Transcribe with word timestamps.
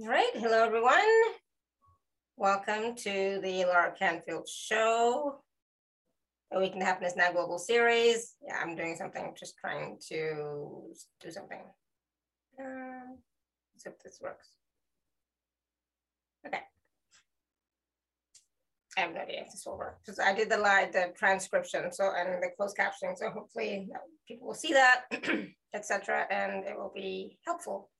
All 0.00 0.08
right. 0.08 0.30
Hello, 0.32 0.64
everyone. 0.64 1.04
Welcome 2.38 2.96
to 2.96 3.40
the 3.42 3.62
Alara 3.62 3.94
Canfield 3.94 4.48
Show. 4.48 5.42
Awaken 6.50 6.78
to 6.80 6.86
Happiness 6.86 7.12
Now 7.14 7.30
Global 7.30 7.58
Series. 7.58 8.36
Yeah, 8.42 8.56
I'm 8.58 8.74
doing 8.74 8.96
something, 8.96 9.34
just 9.38 9.58
trying 9.58 9.98
to 10.08 10.94
do 11.20 11.30
something. 11.30 11.60
Um, 12.58 13.18
let's 13.74 13.84
hope 13.84 14.02
this 14.02 14.18
works. 14.22 14.48
Okay. 16.46 16.62
I 18.96 19.00
have 19.02 19.12
no 19.12 19.20
idea 19.20 19.42
if 19.42 19.50
this 19.52 19.64
will 19.66 19.76
work 19.76 19.98
because 20.02 20.18
I 20.18 20.32
did 20.32 20.50
the 20.50 20.56
live, 20.56 20.94
the 20.94 21.12
transcription, 21.18 21.92
so 21.92 22.12
and 22.16 22.42
the 22.42 22.48
closed 22.56 22.78
captioning. 22.78 23.18
So 23.18 23.28
hopefully 23.28 23.90
people 24.26 24.46
will 24.46 24.54
see 24.54 24.72
that, 24.72 25.02
etc., 25.74 26.26
and 26.30 26.64
it 26.64 26.78
will 26.78 26.92
be 26.94 27.36
helpful. 27.44 27.90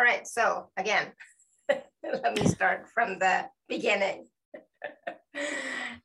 All 0.00 0.06
right, 0.06 0.26
so 0.26 0.70
again, 0.78 1.08
let 1.68 2.34
me 2.34 2.46
start 2.46 2.88
from 2.88 3.18
the 3.18 3.44
beginning. 3.68 4.24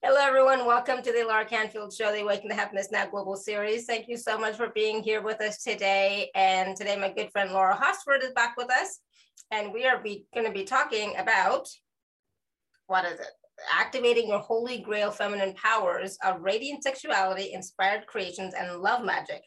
Hello, 0.04 0.20
everyone. 0.20 0.66
Welcome 0.66 1.02
to 1.02 1.14
the 1.14 1.20
Alara 1.20 1.48
Canfield 1.48 1.94
Show, 1.94 2.12
the 2.12 2.20
Awaken 2.20 2.50
to 2.50 2.56
Happiness 2.56 2.90
Now 2.92 3.06
Global 3.06 3.38
Series. 3.38 3.86
Thank 3.86 4.10
you 4.10 4.18
so 4.18 4.38
much 4.38 4.58
for 4.58 4.68
being 4.76 5.02
here 5.02 5.22
with 5.22 5.40
us 5.40 5.64
today. 5.64 6.30
And 6.36 6.76
today, 6.76 6.98
my 6.98 7.10
good 7.10 7.32
friend 7.32 7.54
Laura 7.54 7.74
Hosford 7.74 8.22
is 8.22 8.34
back 8.34 8.58
with 8.58 8.70
us, 8.70 9.00
and 9.52 9.72
we 9.72 9.86
are 9.86 10.04
going 10.04 10.46
to 10.46 10.52
be 10.52 10.66
talking 10.66 11.14
about 11.18 11.66
what 12.88 13.06
is 13.06 13.18
it? 13.18 13.32
Activating 13.74 14.28
your 14.28 14.40
holy 14.40 14.80
grail 14.80 15.10
feminine 15.10 15.54
powers 15.54 16.18
of 16.22 16.42
radiant 16.42 16.84
sexuality, 16.84 17.54
inspired 17.54 18.08
creations, 18.08 18.56
and 18.56 18.82
love 18.82 19.06
magic. 19.06 19.42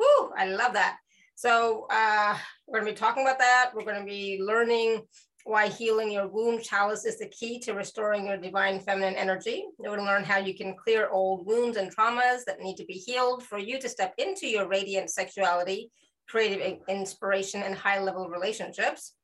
Whoo, 0.00 0.30
I 0.34 0.46
love 0.46 0.72
that. 0.72 0.96
So 1.34 1.86
uh, 1.90 2.36
we're 2.66 2.80
to 2.80 2.86
be 2.86 2.92
talking 2.92 3.24
about 3.24 3.38
that. 3.38 3.70
We're 3.74 3.84
to 3.84 4.04
be 4.04 4.40
learning 4.42 5.02
why 5.44 5.68
healing 5.68 6.12
your 6.12 6.28
womb 6.28 6.60
chalice 6.60 7.04
is 7.04 7.18
the 7.18 7.28
key 7.28 7.58
to 7.60 7.72
restoring 7.72 8.26
your 8.26 8.36
divine 8.36 8.78
feminine 8.78 9.16
energy. 9.16 9.64
We're 9.78 9.88
going 9.88 10.00
to 10.00 10.06
learn 10.06 10.24
how 10.24 10.38
you 10.38 10.56
can 10.56 10.76
clear 10.76 11.08
old 11.08 11.46
wounds 11.46 11.76
and 11.76 11.94
traumas 11.94 12.44
that 12.46 12.60
need 12.60 12.76
to 12.76 12.84
be 12.84 12.94
healed 12.94 13.42
for 13.42 13.58
you 13.58 13.80
to 13.80 13.88
step 13.88 14.14
into 14.18 14.46
your 14.46 14.68
radiant 14.68 15.10
sexuality, 15.10 15.90
creative 16.28 16.78
inspiration, 16.88 17.62
and 17.62 17.74
high 17.74 18.00
level 18.00 18.28
relationships. 18.28 19.14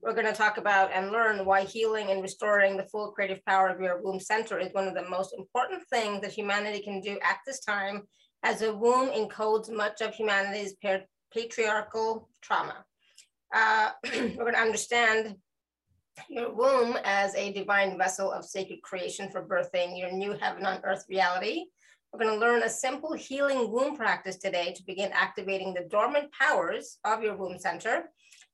We're 0.00 0.14
going 0.14 0.26
to 0.26 0.32
talk 0.32 0.58
about 0.58 0.92
and 0.92 1.10
learn 1.10 1.44
why 1.44 1.64
healing 1.64 2.10
and 2.10 2.22
restoring 2.22 2.76
the 2.76 2.86
full 2.92 3.10
creative 3.12 3.44
power 3.46 3.68
of 3.68 3.80
your 3.80 4.02
womb 4.02 4.20
center 4.20 4.58
is 4.58 4.72
one 4.72 4.86
of 4.86 4.94
the 4.94 5.08
most 5.08 5.34
important 5.36 5.82
things 5.88 6.20
that 6.20 6.32
humanity 6.32 6.82
can 6.82 7.00
do 7.00 7.18
at 7.22 7.38
this 7.46 7.60
time, 7.60 8.02
as 8.42 8.60
a 8.62 8.74
womb 8.74 9.08
encodes 9.08 9.74
much 9.74 10.02
of 10.02 10.14
humanity's 10.14 10.74
patriarchal 11.34 12.28
trauma. 12.40 12.84
Uh, 13.54 13.90
we're 14.04 14.36
going 14.36 14.54
to 14.54 14.60
understand 14.60 15.36
your 16.28 16.54
womb 16.54 16.96
as 17.04 17.34
a 17.34 17.52
divine 17.52 17.98
vessel 17.98 18.30
of 18.30 18.44
sacred 18.44 18.80
creation 18.82 19.28
for 19.30 19.44
birthing 19.44 19.98
your 19.98 20.12
new 20.12 20.32
heaven 20.40 20.64
on 20.64 20.80
earth 20.84 21.04
reality. 21.08 21.64
We're 22.12 22.20
going 22.20 22.38
to 22.38 22.46
learn 22.46 22.62
a 22.62 22.70
simple 22.70 23.12
healing 23.12 23.72
womb 23.72 23.96
practice 23.96 24.36
today 24.36 24.72
to 24.76 24.86
begin 24.86 25.10
activating 25.12 25.74
the 25.74 25.88
dormant 25.90 26.30
powers 26.30 26.98
of 27.04 27.22
your 27.22 27.36
womb 27.36 27.58
center. 27.58 28.04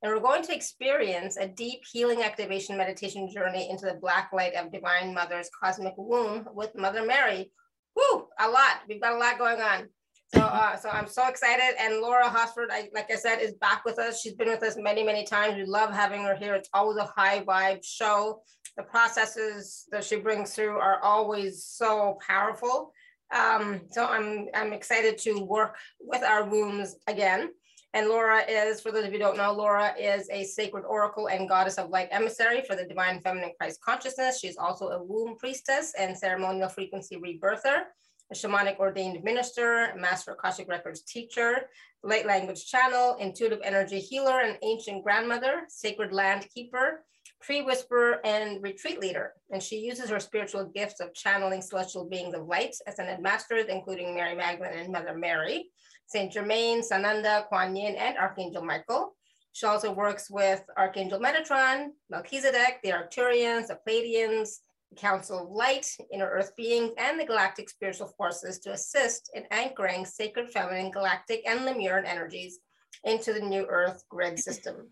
And 0.03 0.11
we're 0.11 0.21
going 0.21 0.43
to 0.45 0.55
experience 0.55 1.37
a 1.37 1.47
deep 1.47 1.81
healing 1.93 2.23
activation 2.23 2.79
meditation 2.79 3.29
journey 3.31 3.69
into 3.69 3.85
the 3.85 3.99
black 4.01 4.31
light 4.33 4.55
of 4.55 4.73
Divine 4.73 5.13
Mother's 5.13 5.51
cosmic 5.51 5.93
womb 5.99 6.49
with 6.55 6.75
Mother 6.75 7.05
Mary. 7.05 7.53
Woo, 7.95 8.29
a 8.39 8.49
lot. 8.49 8.81
We've 8.89 9.01
got 9.01 9.13
a 9.13 9.19
lot 9.19 9.39
going 9.39 9.61
on. 9.61 9.89
So, 10.35 10.41
uh, 10.41 10.77
so 10.77 10.89
I'm 10.89 11.09
so 11.09 11.27
excited. 11.27 11.75
And 11.81 12.01
Laura 12.01 12.29
Hosford, 12.29 12.69
I, 12.71 12.89
like 12.95 13.11
I 13.11 13.17
said, 13.17 13.41
is 13.41 13.55
back 13.55 13.85
with 13.85 13.99
us. 13.99 14.21
She's 14.21 14.35
been 14.35 14.49
with 14.49 14.63
us 14.63 14.77
many, 14.77 15.03
many 15.03 15.25
times. 15.25 15.57
We 15.57 15.65
love 15.65 15.93
having 15.93 16.23
her 16.23 16.37
here. 16.37 16.55
It's 16.55 16.69
always 16.73 16.99
a 16.99 17.05
high 17.05 17.41
vibe 17.41 17.85
show. 17.85 18.43
The 18.77 18.85
processes 18.85 19.87
that 19.91 20.05
she 20.05 20.17
brings 20.17 20.55
through 20.55 20.79
are 20.79 21.03
always 21.03 21.65
so 21.65 22.17
powerful. 22.25 22.93
Um, 23.35 23.83
so 23.91 24.07
I'm, 24.07 24.47
I'm 24.55 24.73
excited 24.73 25.19
to 25.19 25.41
work 25.41 25.77
with 26.01 26.23
our 26.23 26.45
wombs 26.45 26.97
again. 27.09 27.51
And 27.93 28.09
Laura 28.09 28.43
is, 28.49 28.81
for 28.81 28.93
those 28.93 29.05
of 29.05 29.13
you 29.13 29.19
who 29.19 29.25
don't 29.25 29.37
know, 29.37 29.53
Laura 29.53 29.93
is 29.99 30.29
a 30.31 30.45
sacred 30.45 30.85
oracle 30.85 31.29
and 31.29 31.49
goddess 31.49 31.77
of 31.77 31.91
light 31.91 32.09
emissary 32.13 32.63
for 32.65 32.77
the 32.77 32.85
divine 32.85 33.21
feminine 33.21 33.51
Christ 33.59 33.81
consciousness. 33.85 34.39
She's 34.39 34.57
also 34.57 34.91
a 34.91 35.03
womb 35.03 35.37
priestess 35.39 35.93
and 35.99 36.17
ceremonial 36.17 36.69
frequency 36.69 37.17
rebirther 37.17 37.87
a 38.31 38.35
shamanic 38.35 38.79
ordained 38.79 39.23
minister, 39.25 39.93
master 39.97 40.33
Akashic 40.33 40.69
Records 40.69 41.03
teacher, 41.03 41.69
light 42.03 42.27
language 42.27 42.67
channel, 42.67 43.17
intuitive 43.17 43.61
energy 43.65 43.99
healer, 43.99 44.41
and 44.41 44.57
ancient 44.63 45.03
grandmother, 45.03 45.63
sacred 45.69 46.13
land 46.13 46.47
keeper, 46.55 47.05
tree 47.43 47.63
whisperer, 47.63 48.21
and 48.25 48.63
retreat 48.63 49.01
leader. 49.01 49.33
And 49.51 49.63
she 49.63 49.79
uses 49.79 50.11
her 50.11 50.21
spiritual 50.21 50.67
gifts 50.67 51.01
of 51.01 51.15
channeling 51.15 51.63
celestial 51.63 52.09
beings 52.09 52.35
of 52.35 52.47
light 52.47 52.77
ascended 52.87 53.21
masters, 53.21 53.67
including 53.69 54.15
Mary 54.15 54.37
Magdalene 54.37 54.79
and 54.79 54.93
Mother 54.93 55.17
Mary, 55.17 55.71
Saint 56.07 56.33
Germain, 56.33 56.83
Sananda, 56.83 57.47
Kuan 57.49 57.75
Yin, 57.75 57.97
and 57.97 58.17
Archangel 58.17 58.65
Michael. 58.65 59.17
She 59.53 59.67
also 59.67 59.93
works 59.93 60.31
with 60.31 60.63
Archangel 60.77 61.19
Metatron, 61.19 61.89
Melchizedek, 62.09 62.79
the 62.85 62.91
Arcturians, 62.91 63.67
the 63.67 63.79
Pleiadians, 63.87 64.59
Council 64.97 65.45
of 65.45 65.51
Light, 65.51 65.87
Inner 66.13 66.29
Earth 66.29 66.55
beings, 66.57 66.93
and 66.99 67.19
the 67.19 67.25
galactic 67.25 67.71
spiritual 67.71 68.09
forces 68.09 68.59
to 68.61 68.73
assist 68.73 69.31
in 69.35 69.45
anchoring 69.51 70.05
sacred 70.05 70.51
feminine, 70.51 70.91
galactic, 70.91 71.43
and 71.47 71.65
Lemurian 71.65 72.07
energies 72.07 72.59
into 73.05 73.33
the 73.33 73.41
new 73.41 73.67
Earth 73.69 74.05
grid 74.09 74.39
system. 74.39 74.89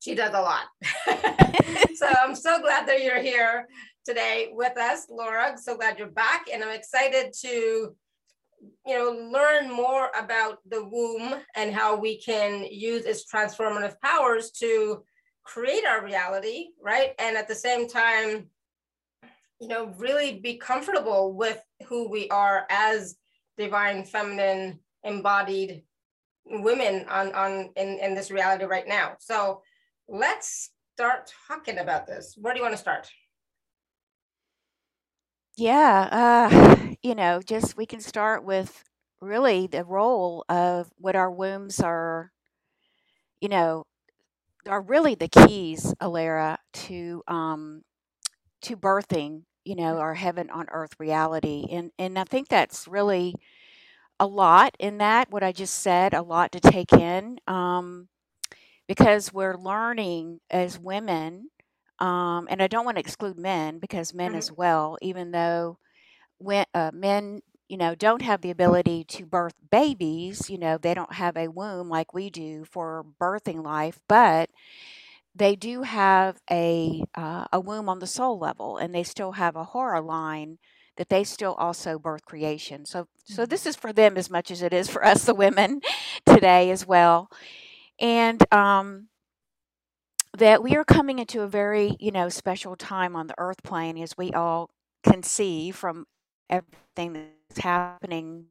She 0.00 0.14
does 0.14 0.32
a 0.34 0.40
lot. 0.40 0.64
so 1.94 2.06
I'm 2.22 2.34
so 2.34 2.60
glad 2.60 2.88
that 2.88 3.02
you're 3.02 3.20
here 3.20 3.68
today 4.04 4.48
with 4.52 4.78
us, 4.78 5.06
Laura. 5.10 5.56
So 5.58 5.76
glad 5.76 5.98
you're 5.98 6.08
back, 6.08 6.46
and 6.52 6.64
I'm 6.64 6.74
excited 6.74 7.34
to 7.42 7.94
you 8.86 8.94
know 8.98 9.10
learn 9.32 9.70
more 9.70 10.10
about 10.18 10.58
the 10.68 10.84
womb 10.84 11.34
and 11.56 11.72
how 11.72 11.96
we 11.96 12.18
can 12.18 12.66
use 12.70 13.04
its 13.04 13.24
transformative 13.30 13.98
powers 14.00 14.50
to 14.50 15.02
create 15.44 15.84
our 15.86 16.04
reality 16.04 16.68
right 16.82 17.14
and 17.18 17.36
at 17.36 17.48
the 17.48 17.54
same 17.54 17.88
time 17.88 18.46
you 19.60 19.68
know, 19.68 19.94
really 19.98 20.40
be 20.40 20.56
comfortable 20.56 21.34
with 21.34 21.62
who 21.88 22.08
we 22.08 22.28
are 22.30 22.66
as 22.70 23.16
divine 23.58 24.04
feminine 24.04 24.80
embodied 25.04 25.82
women 26.46 27.06
on 27.08 27.34
on 27.34 27.70
in, 27.76 27.98
in 27.98 28.14
this 28.14 28.30
reality 28.30 28.64
right 28.64 28.88
now. 28.88 29.16
So 29.20 29.62
let's 30.08 30.70
start 30.96 31.32
talking 31.48 31.78
about 31.78 32.06
this. 32.06 32.34
Where 32.38 32.52
do 32.54 32.58
you 32.58 32.64
want 32.64 32.74
to 32.74 32.80
start? 32.80 33.10
Yeah, 35.56 36.08
uh, 36.50 36.76
you 37.02 37.14
know, 37.14 37.40
just 37.42 37.76
we 37.76 37.86
can 37.86 38.00
start 38.00 38.44
with 38.44 38.84
really 39.20 39.66
the 39.66 39.84
role 39.84 40.44
of 40.48 40.90
what 40.96 41.16
our 41.16 41.30
wombs 41.30 41.80
are, 41.80 42.32
you 43.40 43.48
know, 43.48 43.84
are 44.66 44.80
really 44.80 45.14
the 45.14 45.28
keys, 45.28 45.94
Alara, 46.00 46.56
to 46.72 47.22
um, 47.28 47.82
to 48.62 48.76
birthing 48.76 49.42
you 49.64 49.76
know, 49.76 49.98
our 49.98 50.14
heaven 50.14 50.50
on 50.50 50.66
earth 50.72 50.94
reality. 50.98 51.66
And 51.70 51.90
and 51.98 52.18
I 52.18 52.24
think 52.24 52.48
that's 52.48 52.88
really 52.88 53.34
a 54.20 54.26
lot 54.26 54.76
in 54.78 54.98
that 54.98 55.30
what 55.30 55.42
I 55.42 55.52
just 55.52 55.76
said, 55.76 56.14
a 56.14 56.22
lot 56.22 56.52
to 56.52 56.60
take 56.60 56.92
in, 56.92 57.38
um, 57.46 58.08
because 58.88 59.32
we're 59.32 59.56
learning 59.56 60.40
as 60.50 60.78
women, 60.78 61.50
um, 62.00 62.48
and 62.50 62.62
I 62.62 62.66
don't 62.66 62.84
want 62.84 62.96
to 62.96 63.00
exclude 63.00 63.38
men 63.38 63.78
because 63.78 64.14
men 64.14 64.30
mm-hmm. 64.30 64.38
as 64.38 64.52
well, 64.52 64.98
even 65.02 65.30
though 65.32 65.78
when 66.38 66.64
uh, 66.74 66.90
men 66.94 67.42
you 67.68 67.76
know 67.76 67.94
don't 67.94 68.22
have 68.22 68.40
the 68.42 68.50
ability 68.50 69.04
to 69.04 69.24
birth 69.24 69.54
babies 69.70 70.50
you 70.50 70.58
know 70.58 70.76
they 70.76 70.92
don't 70.94 71.14
have 71.14 71.36
a 71.36 71.48
womb 71.48 71.88
like 71.88 72.12
we 72.12 72.28
do 72.28 72.64
for 72.64 73.04
birthing 73.20 73.64
life 73.64 74.00
but 74.08 74.50
they 75.34 75.56
do 75.56 75.82
have 75.82 76.40
a 76.50 77.04
uh, 77.14 77.46
a 77.52 77.60
womb 77.60 77.88
on 77.88 77.98
the 77.98 78.06
soul 78.06 78.38
level, 78.38 78.76
and 78.76 78.94
they 78.94 79.02
still 79.02 79.32
have 79.32 79.56
a 79.56 79.64
hara 79.64 80.00
line 80.00 80.58
that 80.96 81.08
they 81.08 81.24
still 81.24 81.54
also 81.54 81.98
birth 81.98 82.24
creation. 82.24 82.84
So 82.84 83.06
so 83.24 83.42
mm-hmm. 83.42 83.50
this 83.50 83.66
is 83.66 83.76
for 83.76 83.92
them 83.92 84.16
as 84.16 84.30
much 84.30 84.50
as 84.50 84.62
it 84.62 84.72
is 84.72 84.88
for 84.88 85.04
us, 85.04 85.24
the 85.24 85.34
women, 85.34 85.80
today 86.26 86.70
as 86.70 86.86
well, 86.86 87.30
and 87.98 88.42
um, 88.52 89.08
that 90.36 90.62
we 90.62 90.76
are 90.76 90.84
coming 90.84 91.18
into 91.18 91.42
a 91.42 91.48
very 91.48 91.96
you 92.00 92.10
know 92.10 92.28
special 92.28 92.76
time 92.76 93.14
on 93.14 93.28
the 93.28 93.34
earth 93.38 93.62
plane, 93.62 93.98
as 93.98 94.16
we 94.16 94.32
all 94.32 94.70
can 95.04 95.22
see 95.22 95.70
from 95.70 96.06
everything 96.48 97.12
that's 97.48 97.60
happening 97.60 98.46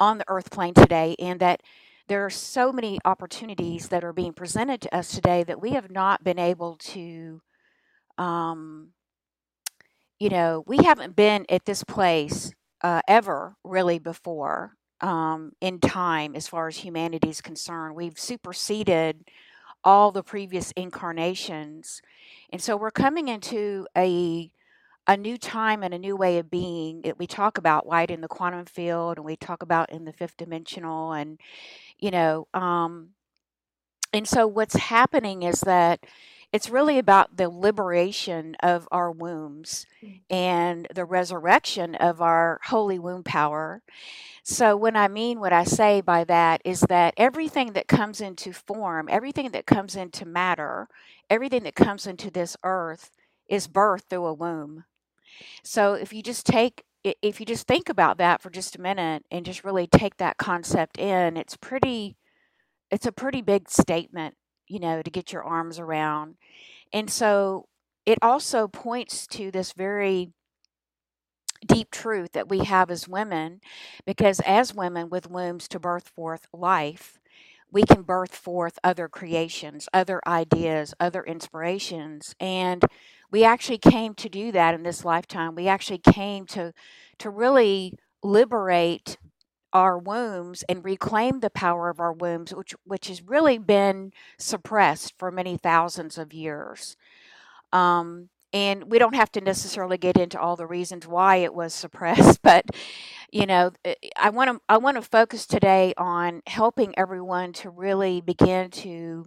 on 0.00 0.18
the 0.18 0.24
earth 0.28 0.50
plane 0.50 0.74
today, 0.74 1.14
and 1.18 1.40
that 1.40 1.62
there 2.08 2.24
are 2.24 2.30
so 2.30 2.72
many 2.72 2.98
opportunities 3.04 3.88
that 3.88 4.04
are 4.04 4.12
being 4.12 4.32
presented 4.32 4.80
to 4.82 4.96
us 4.96 5.10
today 5.10 5.44
that 5.44 5.60
we 5.60 5.72
have 5.72 5.90
not 5.90 6.24
been 6.24 6.38
able 6.38 6.76
to 6.76 7.40
um, 8.16 8.88
you 10.18 10.28
know 10.28 10.64
we 10.66 10.78
haven't 10.78 11.16
been 11.16 11.46
at 11.48 11.64
this 11.64 11.84
place 11.84 12.52
uh, 12.82 13.00
ever 13.08 13.56
really 13.64 13.98
before 13.98 14.72
um, 15.00 15.52
in 15.60 15.78
time 15.78 16.34
as 16.34 16.48
far 16.48 16.68
as 16.68 16.78
humanity 16.78 17.28
is 17.28 17.40
concerned 17.40 17.94
we've 17.94 18.18
superseded 18.18 19.24
all 19.84 20.12
the 20.12 20.22
previous 20.22 20.72
incarnations. 20.72 22.02
And 22.52 22.60
so 22.62 22.76
we're 22.76 22.90
coming 22.90 23.28
into 23.28 23.86
a 23.96 24.50
a 25.10 25.16
new 25.16 25.38
time 25.38 25.82
and 25.82 25.94
a 25.94 25.98
new 25.98 26.14
way 26.14 26.36
of 26.36 26.50
being. 26.50 27.00
It, 27.02 27.18
we 27.18 27.26
talk 27.26 27.56
about 27.56 27.86
light 27.86 28.10
in 28.10 28.20
the 28.20 28.28
quantum 28.28 28.66
field 28.66 29.16
and 29.16 29.24
we 29.24 29.36
talk 29.36 29.62
about 29.62 29.90
in 29.90 30.04
the 30.04 30.12
fifth 30.12 30.36
dimensional 30.36 31.12
and 31.12 31.40
you 31.98 32.10
know 32.10 32.46
um 32.54 33.10
and 34.12 34.26
so 34.26 34.46
what's 34.46 34.76
happening 34.76 35.42
is 35.42 35.60
that 35.60 36.00
it's 36.52 36.70
really 36.70 36.98
about 36.98 37.36
the 37.36 37.50
liberation 37.50 38.56
of 38.60 38.88
our 38.90 39.10
wombs 39.10 39.86
mm. 40.02 40.20
and 40.30 40.86
the 40.94 41.04
resurrection 41.04 41.94
of 41.96 42.22
our 42.22 42.58
holy 42.64 42.98
womb 42.98 43.22
power. 43.22 43.82
So, 44.42 44.74
when 44.74 44.96
I 44.96 45.08
mean 45.08 45.40
what 45.40 45.52
I 45.52 45.64
say 45.64 46.00
by 46.00 46.24
that 46.24 46.62
is 46.64 46.80
that 46.82 47.12
everything 47.18 47.74
that 47.74 47.86
comes 47.86 48.22
into 48.22 48.54
form, 48.54 49.08
everything 49.10 49.50
that 49.50 49.66
comes 49.66 49.94
into 49.94 50.24
matter, 50.24 50.88
everything 51.28 51.64
that 51.64 51.74
comes 51.74 52.06
into 52.06 52.30
this 52.30 52.56
earth 52.64 53.10
is 53.46 53.68
birthed 53.68 54.04
through 54.08 54.26
a 54.26 54.32
womb. 54.32 54.84
So, 55.62 55.92
if 55.94 56.14
you 56.14 56.22
just 56.22 56.46
take 56.46 56.84
if 57.04 57.40
you 57.40 57.46
just 57.46 57.66
think 57.66 57.88
about 57.88 58.18
that 58.18 58.42
for 58.42 58.50
just 58.50 58.76
a 58.76 58.80
minute 58.80 59.24
and 59.30 59.46
just 59.46 59.64
really 59.64 59.86
take 59.86 60.16
that 60.18 60.36
concept 60.36 60.98
in, 60.98 61.36
it's 61.36 61.56
pretty 61.56 62.16
it's 62.90 63.06
a 63.06 63.12
pretty 63.12 63.42
big 63.42 63.68
statement, 63.68 64.34
you 64.66 64.80
know, 64.80 65.02
to 65.02 65.10
get 65.10 65.32
your 65.32 65.44
arms 65.44 65.78
around. 65.78 66.36
And 66.92 67.10
so 67.10 67.66
it 68.06 68.18
also 68.22 68.66
points 68.66 69.26
to 69.28 69.50
this 69.50 69.72
very 69.72 70.32
deep 71.66 71.90
truth 71.90 72.32
that 72.32 72.48
we 72.48 72.60
have 72.60 72.90
as 72.90 73.08
women, 73.08 73.60
because 74.06 74.40
as 74.40 74.74
women 74.74 75.10
with 75.10 75.28
wombs 75.28 75.68
to 75.68 75.78
birth 75.78 76.08
forth 76.08 76.46
life, 76.52 77.18
we 77.70 77.82
can 77.82 78.02
birth 78.02 78.34
forth 78.34 78.78
other 78.82 79.08
creations, 79.08 79.88
other 79.92 80.20
ideas, 80.26 80.94
other 80.98 81.22
inspirations. 81.22 82.34
And 82.40 82.84
we 83.30 83.44
actually 83.44 83.78
came 83.78 84.14
to 84.14 84.28
do 84.28 84.52
that 84.52 84.74
in 84.74 84.82
this 84.82 85.04
lifetime. 85.04 85.54
We 85.54 85.68
actually 85.68 85.98
came 85.98 86.46
to 86.46 86.72
to 87.18 87.30
really 87.30 87.94
liberate 88.22 89.18
our 89.72 89.98
wombs 89.98 90.64
and 90.68 90.84
reclaim 90.84 91.40
the 91.40 91.50
power 91.50 91.88
of 91.90 92.00
our 92.00 92.12
wombs, 92.12 92.54
which 92.54 92.74
which 92.84 93.08
has 93.08 93.22
really 93.22 93.58
been 93.58 94.12
suppressed 94.38 95.14
for 95.18 95.30
many 95.30 95.56
thousands 95.56 96.18
of 96.18 96.32
years. 96.32 96.96
Um, 97.72 98.30
and 98.52 98.90
we 98.90 98.98
don't 98.98 99.14
have 99.14 99.30
to 99.32 99.42
necessarily 99.42 99.98
get 99.98 100.16
into 100.16 100.40
all 100.40 100.56
the 100.56 100.66
reasons 100.66 101.06
why 101.06 101.36
it 101.36 101.54
was 101.54 101.74
suppressed, 101.74 102.40
but 102.42 102.64
you 103.30 103.46
know, 103.46 103.72
eh, 103.84 103.94
I 104.16 104.30
want 104.30 104.50
to 104.50 104.60
I 104.68 104.78
want 104.78 104.96
to 104.96 105.02
focus 105.02 105.46
today 105.46 105.92
on 105.98 106.42
helping 106.46 106.98
everyone 106.98 107.52
to 107.54 107.70
really 107.70 108.20
begin 108.20 108.70
to 108.70 109.26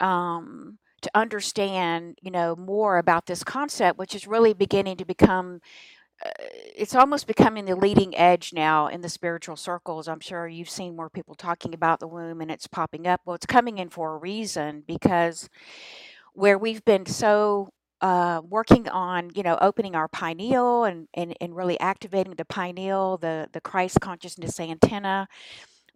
um, 0.00 0.78
to 1.02 1.10
understand, 1.14 2.18
you 2.22 2.30
know, 2.30 2.56
more 2.56 2.98
about 2.98 3.26
this 3.26 3.44
concept, 3.44 3.98
which 3.98 4.14
is 4.14 4.26
really 4.26 4.52
beginning 4.52 4.96
to 4.98 5.04
become 5.04 5.60
uh, 6.24 6.30
it's 6.76 6.94
almost 6.94 7.26
becoming 7.26 7.64
the 7.64 7.74
leading 7.76 8.16
edge 8.16 8.52
now 8.52 8.88
in 8.88 9.00
the 9.00 9.08
spiritual 9.08 9.56
circles. 9.56 10.06
I'm 10.06 10.20
sure 10.20 10.46
you've 10.46 10.68
seen 10.68 10.94
more 10.96 11.08
people 11.08 11.34
talking 11.34 11.72
about 11.72 12.00
the 12.00 12.08
womb 12.08 12.40
and 12.40 12.50
it's 12.50 12.66
popping 12.66 13.06
up. 13.06 13.22
Well, 13.24 13.34
it's 13.36 13.46
coming 13.46 13.78
in 13.78 13.88
for 13.88 14.14
a 14.14 14.18
reason 14.18 14.84
because 14.86 15.48
where 16.34 16.58
we've 16.58 16.84
been 16.84 17.06
so 17.06 17.70
uh, 18.00 18.40
working 18.48 18.88
on, 18.88 19.30
you 19.34 19.42
know, 19.42 19.58
opening 19.60 19.94
our 19.94 20.08
pineal 20.08 20.84
and, 20.84 21.08
and, 21.14 21.34
and 21.40 21.56
really 21.56 21.78
activating 21.80 22.34
the 22.34 22.44
pineal, 22.44 23.18
the, 23.18 23.48
the 23.52 23.60
Christ 23.60 24.00
consciousness 24.00 24.60
antenna. 24.60 25.28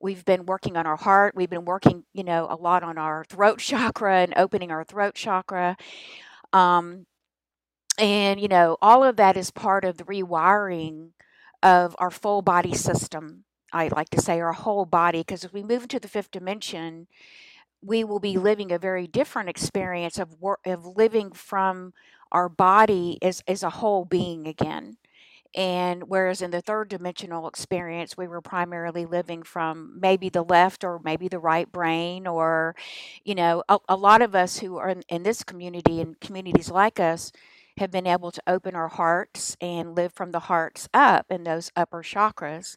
We've 0.00 0.24
been 0.24 0.46
working 0.46 0.76
on 0.76 0.86
our 0.86 0.96
heart. 0.96 1.34
We've 1.34 1.50
been 1.50 1.64
working, 1.64 2.04
you 2.12 2.24
know, 2.24 2.46
a 2.50 2.56
lot 2.56 2.82
on 2.82 2.98
our 2.98 3.24
throat 3.24 3.58
chakra 3.60 4.18
and 4.18 4.34
opening 4.36 4.70
our 4.70 4.84
throat 4.84 5.14
chakra. 5.14 5.76
Um, 6.52 7.06
and, 7.98 8.40
you 8.40 8.48
know, 8.48 8.76
all 8.82 9.04
of 9.04 9.16
that 9.16 9.36
is 9.36 9.50
part 9.50 9.84
of 9.84 9.98
the 9.98 10.04
rewiring 10.04 11.10
of 11.62 11.94
our 11.98 12.10
full 12.10 12.42
body 12.42 12.74
system. 12.74 13.44
I 13.72 13.88
like 13.88 14.10
to 14.10 14.20
say 14.20 14.40
our 14.40 14.52
whole 14.52 14.84
body, 14.84 15.20
because 15.20 15.44
if 15.44 15.52
we 15.52 15.62
move 15.62 15.82
into 15.82 15.98
the 15.98 16.08
fifth 16.08 16.30
dimension, 16.30 17.08
we 17.82 18.04
will 18.04 18.20
be 18.20 18.38
living 18.38 18.72
a 18.72 18.78
very 18.78 19.06
different 19.06 19.48
experience 19.48 20.18
of 20.18 20.36
of 20.64 20.86
living 20.96 21.32
from 21.32 21.92
our 22.32 22.48
body 22.48 23.18
as, 23.22 23.42
as 23.46 23.62
a 23.62 23.70
whole 23.70 24.04
being 24.04 24.46
again. 24.46 24.96
And 25.54 26.04
whereas 26.08 26.42
in 26.42 26.50
the 26.50 26.60
third 26.60 26.88
dimensional 26.88 27.46
experience, 27.46 28.16
we 28.16 28.26
were 28.26 28.40
primarily 28.40 29.06
living 29.06 29.42
from 29.42 29.98
maybe 30.00 30.28
the 30.28 30.42
left 30.42 30.82
or 30.82 31.00
maybe 31.04 31.28
the 31.28 31.38
right 31.38 31.70
brain, 31.70 32.26
or, 32.26 32.74
you 33.24 33.34
know, 33.34 33.62
a, 33.68 33.78
a 33.88 33.96
lot 33.96 34.20
of 34.20 34.34
us 34.34 34.58
who 34.58 34.78
are 34.78 34.88
in, 34.88 35.02
in 35.08 35.22
this 35.22 35.44
community 35.44 36.00
and 36.00 36.18
communities 36.20 36.70
like 36.70 36.98
us, 36.98 37.30
have 37.78 37.90
been 37.90 38.06
able 38.06 38.30
to 38.30 38.42
open 38.46 38.74
our 38.76 38.88
hearts 38.88 39.56
and 39.60 39.96
live 39.96 40.12
from 40.12 40.30
the 40.30 40.40
hearts 40.40 40.88
up 40.94 41.26
in 41.30 41.44
those 41.44 41.72
upper 41.74 42.02
chakras. 42.02 42.76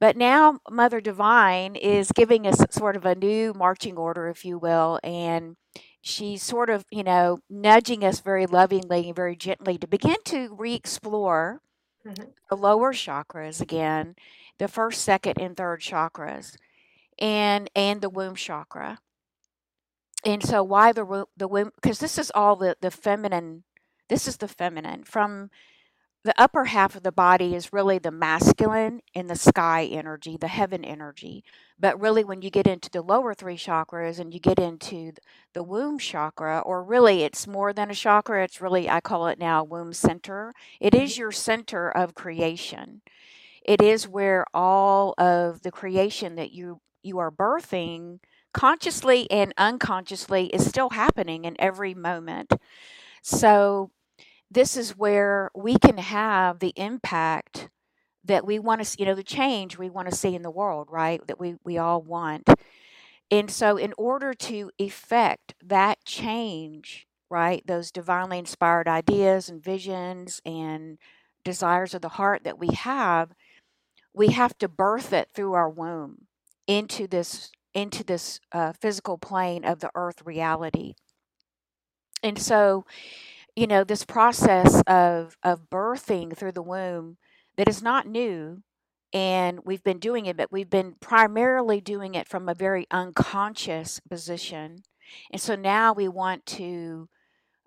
But 0.00 0.16
now 0.16 0.60
Mother 0.70 1.00
Divine 1.00 1.76
is 1.76 2.12
giving 2.12 2.46
us 2.46 2.64
sort 2.70 2.96
of 2.96 3.04
a 3.04 3.14
new 3.14 3.52
marching 3.52 3.96
order, 3.96 4.28
if 4.28 4.44
you 4.44 4.58
will, 4.58 4.98
and 5.02 5.56
she's 6.00 6.42
sort 6.42 6.70
of, 6.70 6.84
you 6.90 7.02
know, 7.02 7.40
nudging 7.48 8.04
us 8.04 8.20
very 8.20 8.46
lovingly 8.46 9.06
and 9.06 9.16
very 9.16 9.36
gently 9.36 9.78
to 9.78 9.86
begin 9.86 10.16
to 10.26 10.54
re 10.58 10.74
explore 10.74 11.60
mm-hmm. 12.06 12.30
the 12.48 12.56
lower 12.56 12.92
chakras 12.92 13.60
again, 13.60 14.16
the 14.58 14.68
first, 14.68 15.02
second, 15.02 15.38
and 15.40 15.56
third 15.56 15.80
chakras, 15.80 16.56
and 17.18 17.70
and 17.74 18.00
the 18.00 18.10
womb 18.10 18.34
chakra. 18.34 18.98
And 20.24 20.42
so, 20.42 20.62
why 20.62 20.92
the 20.92 21.26
the 21.36 21.48
womb? 21.48 21.70
Because 21.80 21.98
this 21.98 22.18
is 22.18 22.30
all 22.34 22.56
the 22.56 22.76
the 22.80 22.90
feminine 22.90 23.64
this 24.10 24.26
is 24.26 24.38
the 24.38 24.48
feminine. 24.48 25.04
From 25.04 25.50
the 26.22 26.34
upper 26.36 26.66
half 26.66 26.96
of 26.96 27.02
the 27.02 27.12
body 27.12 27.54
is 27.54 27.72
really 27.72 27.98
the 27.98 28.10
masculine 28.10 29.00
and 29.14 29.30
the 29.30 29.36
sky 29.36 29.84
energy, 29.84 30.36
the 30.36 30.48
heaven 30.48 30.84
energy. 30.84 31.42
But 31.78 31.98
really, 31.98 32.24
when 32.24 32.42
you 32.42 32.50
get 32.50 32.66
into 32.66 32.90
the 32.90 33.00
lower 33.00 33.32
three 33.32 33.56
chakras 33.56 34.18
and 34.18 34.34
you 34.34 34.40
get 34.40 34.58
into 34.58 35.12
the 35.54 35.62
womb 35.62 35.98
chakra, 35.98 36.60
or 36.60 36.84
really 36.84 37.22
it's 37.22 37.46
more 37.46 37.72
than 37.72 37.90
a 37.90 37.94
chakra, 37.94 38.44
it's 38.44 38.60
really, 38.60 38.88
I 38.88 39.00
call 39.00 39.28
it 39.28 39.38
now 39.38 39.64
womb 39.64 39.94
center. 39.94 40.52
It 40.78 40.94
is 40.94 41.12
mm-hmm. 41.12 41.20
your 41.20 41.32
center 41.32 41.90
of 41.90 42.14
creation. 42.14 43.00
It 43.64 43.80
is 43.80 44.06
where 44.06 44.44
all 44.52 45.14
of 45.16 45.62
the 45.62 45.70
creation 45.70 46.34
that 46.36 46.52
you 46.52 46.80
you 47.02 47.18
are 47.18 47.30
birthing 47.30 48.18
consciously 48.52 49.30
and 49.30 49.54
unconsciously 49.56 50.46
is 50.46 50.68
still 50.68 50.90
happening 50.90 51.46
in 51.46 51.56
every 51.58 51.94
moment. 51.94 52.52
So 53.22 53.90
this 54.50 54.76
is 54.76 54.96
where 54.96 55.50
we 55.54 55.76
can 55.78 55.98
have 55.98 56.58
the 56.58 56.72
impact 56.76 57.68
that 58.24 58.46
we 58.46 58.58
want 58.58 58.84
to 58.84 58.96
you 58.98 59.06
know 59.06 59.14
the 59.14 59.22
change 59.22 59.78
we 59.78 59.88
want 59.88 60.08
to 60.10 60.16
see 60.16 60.34
in 60.34 60.42
the 60.42 60.50
world 60.50 60.88
right 60.90 61.26
that 61.26 61.40
we 61.40 61.56
we 61.64 61.78
all 61.78 62.02
want. 62.02 62.48
And 63.30 63.50
so 63.50 63.76
in 63.76 63.94
order 63.96 64.34
to 64.34 64.70
effect 64.78 65.54
that 65.64 66.04
change 66.04 67.06
right 67.30 67.66
those 67.66 67.90
divinely 67.90 68.38
inspired 68.38 68.88
ideas 68.88 69.48
and 69.48 69.62
visions 69.62 70.40
and 70.44 70.98
desires 71.44 71.94
of 71.94 72.02
the 72.02 72.10
heart 72.10 72.44
that 72.44 72.58
we 72.58 72.68
have 72.74 73.30
we 74.12 74.28
have 74.28 74.56
to 74.58 74.68
birth 74.68 75.12
it 75.12 75.28
through 75.34 75.54
our 75.54 75.70
womb 75.70 76.26
into 76.66 77.06
this 77.06 77.50
into 77.74 78.04
this 78.04 78.40
uh, 78.52 78.72
physical 78.72 79.16
plane 79.16 79.64
of 79.64 79.80
the 79.80 79.90
earth 79.94 80.22
reality. 80.24 80.94
And 82.22 82.38
so 82.38 82.84
you 83.56 83.66
know, 83.66 83.84
this 83.84 84.04
process 84.04 84.82
of 84.86 85.36
of 85.42 85.70
birthing 85.70 86.36
through 86.36 86.52
the 86.52 86.62
womb 86.62 87.16
that 87.56 87.68
is 87.68 87.82
not 87.82 88.06
new 88.06 88.62
and 89.12 89.60
we've 89.64 89.82
been 89.82 89.98
doing 89.98 90.26
it 90.26 90.36
but 90.36 90.52
we've 90.52 90.70
been 90.70 90.94
primarily 91.00 91.80
doing 91.80 92.14
it 92.14 92.28
from 92.28 92.48
a 92.48 92.54
very 92.54 92.86
unconscious 92.90 94.00
position. 94.00 94.82
And 95.32 95.40
so 95.40 95.56
now 95.56 95.92
we 95.92 96.08
want 96.08 96.46
to 96.46 97.08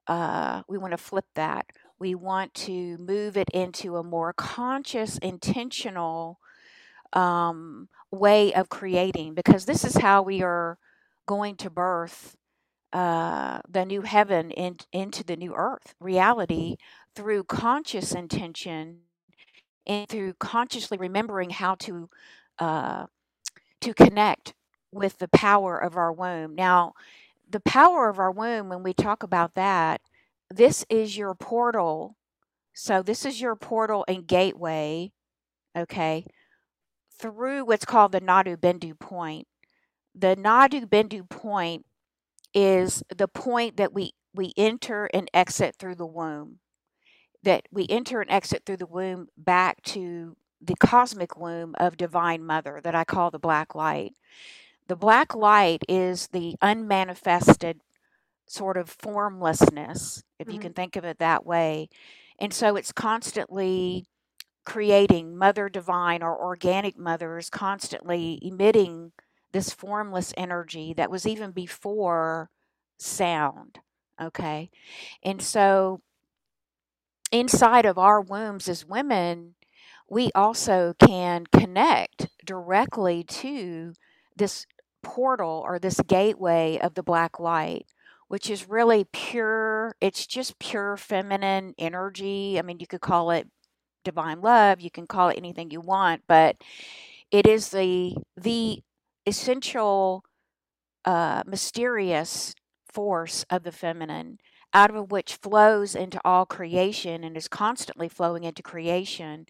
uh, 0.08 0.64
we 0.68 0.78
want 0.78 0.92
to 0.92 0.98
flip 0.98 1.26
that. 1.36 1.68
We 1.98 2.16
want 2.16 2.54
to 2.56 2.98
move 2.98 3.38
it 3.38 3.50
into 3.54 3.96
a 3.96 4.04
more 4.04 4.34
conscious 4.34 5.18
intentional 5.20 6.40
um, 7.14 7.88
way 8.12 8.54
of 8.54 8.70
creating 8.70 9.34
because 9.34 9.66
this 9.66 9.86
is 9.86 9.98
how 9.98 10.22
we 10.22 10.42
are 10.42 10.78
going 11.26 11.56
to 11.58 11.70
birth 11.70 12.36
uh, 12.94 13.60
the 13.68 13.86
new 13.86 14.04
heaven 14.04 14.52
in, 14.52 14.78
into 14.92 15.24
the 15.24 15.36
new 15.36 15.54
earth 15.56 15.96
reality 16.00 16.78
through 17.16 17.44
conscious 17.44 18.14
intention 18.14 19.00
and 19.88 20.08
through 20.08 20.34
consciously 20.36 20.98
remembering 20.98 21.50
how 21.50 21.76
to 21.76 22.10
uh, 22.60 23.06
to 23.82 23.94
connect 23.94 24.54
with 24.92 25.18
the 25.18 25.28
power 25.28 25.78
of 25.78 25.98
our 25.98 26.14
womb. 26.14 26.56
Now, 26.56 26.94
the 27.50 27.60
power 27.60 28.10
of 28.10 28.20
our 28.20 28.32
womb, 28.32 28.70
when 28.70 28.84
we 28.84 28.94
talk 28.94 29.24
about 29.24 29.56
that, 29.56 30.02
this 30.50 30.86
is 30.90 31.18
your 31.18 31.34
portal. 31.34 32.16
So 32.74 33.02
this 33.02 33.26
is 33.26 33.42
your 33.42 33.56
portal 33.56 34.06
and 34.08 34.26
gateway, 34.28 35.12
okay, 35.76 36.26
through 37.20 37.66
what's 37.66 37.86
called 37.86 38.12
the 38.12 38.22
Nadu 38.22 38.56
Bindu 38.56 38.98
point. 38.98 39.48
The 40.16 40.36
Nadu 40.36 40.86
Bindu 40.86 41.28
point 41.28 41.86
is 42.54 43.04
the 43.16 43.28
point 43.28 43.78
that 43.78 43.94
we 43.94 44.14
we 44.36 44.54
enter 44.58 45.10
and 45.14 45.30
exit 45.34 45.76
through 45.78 45.96
the 45.96 46.06
womb 46.06 46.60
that 47.44 47.68
we 47.72 47.86
enter 47.90 48.22
and 48.22 48.32
exit 48.32 48.64
through 48.66 48.78
the 48.78 48.86
womb 48.86 49.28
back 49.38 49.82
to 49.84 50.36
the 50.62 50.76
cosmic 50.76 51.38
womb 51.38 51.76
of 51.78 51.98
divine 51.98 52.44
mother 52.44 52.80
that 52.84 52.96
I 52.96 53.04
call 53.04 53.30
the 53.30 53.40
black 53.40 53.76
light. 53.76 54.14
The 54.88 54.96
black 54.96 55.36
light 55.36 55.84
is 55.88 56.28
the 56.28 56.56
unmanifested 56.62 57.82
sort 58.48 58.78
of 58.78 58.90
formlessness, 58.90 60.24
if 60.40 60.48
mm-hmm. 60.48 60.54
you 60.54 60.60
can 60.60 60.74
think 60.74 60.96
of 60.96 61.04
it 61.04 61.20
that 61.20 61.46
way. 61.46 61.90
And 62.40 62.54
so 62.54 62.76
it's 62.76 62.92
constantly 62.92 64.06
creating 64.66 65.38
mother 65.38 65.68
divine 65.68 66.24
or 66.24 66.42
organic 66.42 66.98
mothers 66.98 67.50
constantly 67.50 68.40
emitting 68.42 69.12
this 69.54 69.72
formless 69.72 70.34
energy 70.36 70.94
that 70.94 71.10
was 71.10 71.26
even 71.26 71.52
before 71.52 72.50
sound 72.98 73.80
okay? 74.22 74.70
And 75.24 75.42
so 75.42 76.02
inside 77.32 77.86
of 77.86 77.98
our 77.98 78.22
wombs 78.22 78.70
as 78.70 78.86
women 78.86 79.56
we 80.10 80.30
also 80.36 80.94
can 81.00 81.46
connect 81.48 82.28
directly 82.46 83.24
to 83.24 83.94
this 84.36 84.68
portal 85.02 85.64
or 85.66 85.80
this 85.80 86.00
gateway 86.08 86.78
of 86.82 86.94
the 86.94 87.04
black 87.04 87.40
light 87.40 87.88
which 88.28 88.50
is 88.50 88.70
really 88.70 89.06
pure 89.12 89.96
it's 90.00 90.26
just 90.28 90.60
pure 90.60 90.96
feminine 90.98 91.74
energy. 91.78 92.60
I 92.60 92.62
mean 92.62 92.80
you 92.80 92.88
could 92.88 93.02
call 93.02 93.32
it 93.32 93.48
divine 94.04 94.42
love 94.42 94.82
you 94.82 94.92
can 94.92 95.08
call 95.08 95.30
it 95.30 95.38
anything 95.38 95.72
you 95.72 95.82
want 95.82 96.22
but 96.28 96.58
it 97.32 97.48
is 97.48 97.70
the 97.70 98.16
the 98.38 98.84
essential 99.26 100.24
uh, 101.06 101.44
mysterious 101.46 102.56
force 102.92 103.46
of 103.50 103.64
the 103.64 103.72
feminine 103.72 104.40
out 104.74 104.96
of 104.96 105.12
which 105.12 105.36
flows 105.36 105.94
into 105.96 106.20
all 106.26 106.46
creation 106.46 107.24
and 107.24 107.38
is 107.38 107.48
constantly 107.48 108.10
flowing 108.10 108.44
into 108.44 108.64
creation. 108.64 109.46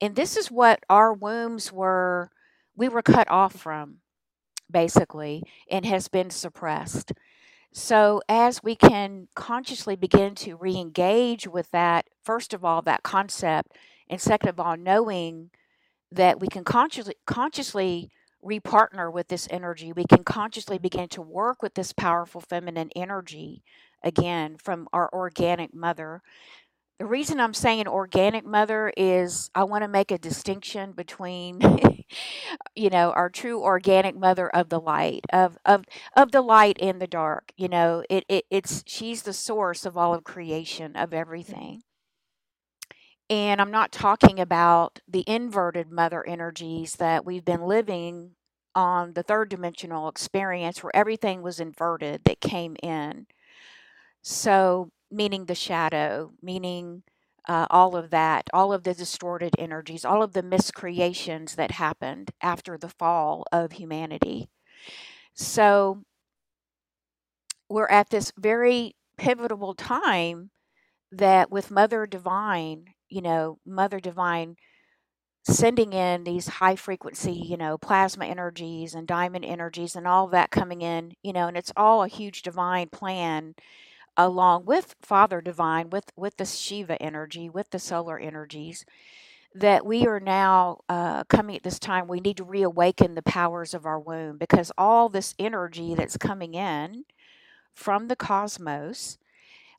And 0.00 0.16
this 0.16 0.36
is 0.36 0.50
what 0.50 0.82
our 0.88 1.12
wombs 1.12 1.70
were 1.70 2.30
we 2.74 2.88
were 2.88 3.02
cut 3.02 3.30
off 3.30 3.54
from 3.54 3.98
basically 4.70 5.42
and 5.70 5.84
has 5.84 6.08
been 6.08 6.30
suppressed. 6.30 7.12
So, 7.74 8.22
as 8.28 8.62
we 8.62 8.74
can 8.74 9.28
consciously 9.34 9.96
begin 9.96 10.34
to 10.36 10.56
re 10.56 10.76
engage 10.76 11.46
with 11.46 11.70
that, 11.70 12.08
first 12.22 12.52
of 12.52 12.64
all, 12.64 12.82
that 12.82 13.02
concept, 13.02 13.72
and 14.08 14.20
second 14.20 14.50
of 14.50 14.60
all, 14.60 14.76
knowing 14.76 15.50
that 16.10 16.38
we 16.38 16.48
can 16.48 16.64
consciously, 16.64 17.14
consciously 17.26 18.10
repartner 18.44 19.12
with 19.12 19.28
this 19.28 19.48
energy, 19.50 19.92
we 19.92 20.04
can 20.04 20.24
consciously 20.24 20.78
begin 20.78 21.08
to 21.10 21.22
work 21.22 21.62
with 21.62 21.74
this 21.74 21.92
powerful 21.92 22.40
feminine 22.40 22.90
energy 22.96 23.62
again 24.02 24.56
from 24.56 24.88
our 24.92 25.08
organic 25.12 25.74
mother. 25.74 26.22
The 26.98 27.06
reason 27.06 27.40
I'm 27.40 27.54
saying 27.54 27.88
organic 27.88 28.44
mother 28.44 28.92
is 28.96 29.50
I 29.54 29.64
want 29.64 29.82
to 29.82 29.88
make 29.88 30.10
a 30.10 30.18
distinction 30.18 30.92
between 30.92 31.60
you 32.74 32.90
know, 32.90 33.10
our 33.12 33.28
true 33.30 33.62
organic 33.62 34.16
mother 34.16 34.48
of 34.48 34.68
the 34.68 34.80
light, 34.80 35.24
of 35.32 35.58
of 35.64 35.84
of 36.16 36.32
the 36.32 36.42
light 36.42 36.78
and 36.80 37.00
the 37.00 37.06
dark. 37.06 37.52
You 37.56 37.68
know, 37.68 38.04
it, 38.08 38.24
it 38.28 38.44
it's 38.50 38.82
she's 38.86 39.22
the 39.22 39.32
source 39.32 39.84
of 39.86 39.96
all 39.96 40.14
of 40.14 40.24
creation, 40.24 40.96
of 40.96 41.12
everything. 41.12 41.82
And 43.32 43.62
I'm 43.62 43.70
not 43.70 43.92
talking 43.92 44.38
about 44.38 45.00
the 45.08 45.24
inverted 45.26 45.90
mother 45.90 46.22
energies 46.28 46.96
that 46.96 47.24
we've 47.24 47.46
been 47.46 47.62
living 47.62 48.32
on 48.74 49.14
the 49.14 49.22
third 49.22 49.48
dimensional 49.48 50.06
experience 50.10 50.82
where 50.82 50.94
everything 50.94 51.40
was 51.40 51.58
inverted 51.58 52.24
that 52.24 52.42
came 52.42 52.76
in. 52.82 53.26
So, 54.20 54.90
meaning 55.10 55.46
the 55.46 55.54
shadow, 55.54 56.34
meaning 56.42 57.04
uh, 57.48 57.66
all 57.70 57.96
of 57.96 58.10
that, 58.10 58.50
all 58.52 58.70
of 58.70 58.82
the 58.84 58.92
distorted 58.92 59.54
energies, 59.58 60.04
all 60.04 60.22
of 60.22 60.34
the 60.34 60.42
miscreations 60.42 61.54
that 61.54 61.70
happened 61.70 62.32
after 62.42 62.76
the 62.76 62.90
fall 62.90 63.46
of 63.50 63.72
humanity. 63.72 64.50
So 65.32 66.04
we're 67.70 67.88
at 67.88 68.10
this 68.10 68.30
very 68.36 68.94
pivotal 69.16 69.72
time 69.72 70.50
that 71.10 71.50
with 71.50 71.70
Mother 71.70 72.04
Divine, 72.04 72.88
you 73.12 73.22
know, 73.22 73.58
Mother 73.66 74.00
Divine 74.00 74.56
sending 75.44 75.92
in 75.92 76.24
these 76.24 76.46
high 76.46 76.76
frequency, 76.76 77.32
you 77.32 77.56
know, 77.56 77.76
plasma 77.76 78.24
energies 78.26 78.94
and 78.94 79.06
diamond 79.08 79.44
energies 79.44 79.96
and 79.96 80.06
all 80.06 80.28
that 80.28 80.50
coming 80.50 80.82
in, 80.82 81.14
you 81.22 81.32
know, 81.32 81.48
and 81.48 81.56
it's 81.56 81.72
all 81.76 82.04
a 82.04 82.08
huge 82.08 82.42
divine 82.42 82.88
plan 82.88 83.54
along 84.16 84.64
with 84.66 84.94
Father 85.02 85.40
Divine, 85.40 85.90
with 85.90 86.12
with 86.16 86.36
the 86.36 86.44
Shiva 86.44 87.00
energy, 87.02 87.48
with 87.48 87.70
the 87.70 87.78
solar 87.78 88.18
energies, 88.18 88.84
that 89.54 89.84
we 89.84 90.06
are 90.06 90.20
now 90.20 90.78
uh, 90.88 91.24
coming 91.24 91.56
at 91.56 91.62
this 91.62 91.78
time. 91.78 92.08
We 92.08 92.20
need 92.20 92.36
to 92.38 92.44
reawaken 92.44 93.14
the 93.14 93.22
powers 93.22 93.74
of 93.74 93.86
our 93.86 93.98
womb 93.98 94.38
because 94.38 94.70
all 94.78 95.08
this 95.08 95.34
energy 95.38 95.94
that's 95.94 96.16
coming 96.16 96.54
in 96.54 97.04
from 97.74 98.08
the 98.08 98.16
cosmos. 98.16 99.18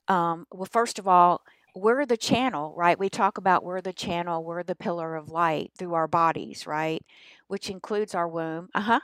Um, 0.07 0.47
well, 0.51 0.67
first 0.71 0.99
of 0.99 1.07
all, 1.07 1.41
we're 1.75 2.05
the 2.05 2.17
channel, 2.17 2.73
right? 2.75 2.97
We 2.97 3.09
talk 3.09 3.37
about 3.37 3.63
we're 3.63 3.81
the 3.81 3.93
channel, 3.93 4.43
we're 4.43 4.63
the 4.63 4.75
pillar 4.75 5.15
of 5.15 5.29
light 5.29 5.71
through 5.77 5.93
our 5.93 6.07
bodies, 6.07 6.67
right? 6.67 7.03
Which 7.47 7.69
includes 7.69 8.13
our 8.15 8.27
womb. 8.27 8.69
Uh 8.75 8.81
huh. 8.81 8.99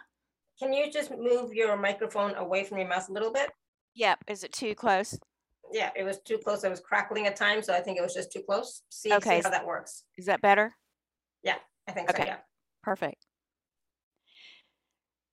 Can 0.60 0.74
you 0.74 0.92
just 0.92 1.12
move 1.12 1.54
your 1.54 1.78
microphone 1.78 2.36
away 2.36 2.64
from 2.64 2.78
your 2.78 2.88
mouth 2.88 3.08
a 3.10 3.14
little 3.14 3.32
bit? 3.32 3.50
Yep. 3.96 4.20
Is 4.28 4.44
it 4.44 4.52
too 4.52 4.76
close? 4.76 5.18
Yeah, 5.72 5.92
it 5.96 6.04
was 6.04 6.20
too 6.20 6.38
close. 6.38 6.64
I 6.64 6.70
was 6.70 6.80
crackling 6.80 7.28
at 7.28 7.36
times, 7.36 7.68
so 7.68 7.74
I 7.74 7.80
think 7.80 7.98
it 7.98 8.02
was 8.02 8.14
just 8.14 8.32
too 8.32 8.42
close. 8.42 8.82
See, 8.90 9.14
Okay. 9.14 9.38
see 9.38 9.44
how 9.44 9.50
that 9.52 9.66
works. 9.66 10.04
Is 10.18 10.26
that 10.26 10.42
better? 10.42 10.76
Yeah, 11.44 11.58
I 11.88 11.92
think 11.92 12.10
so. 12.12 12.24
Yeah. 12.24 12.38
Perfect. 12.84 13.26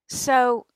So 0.08 0.66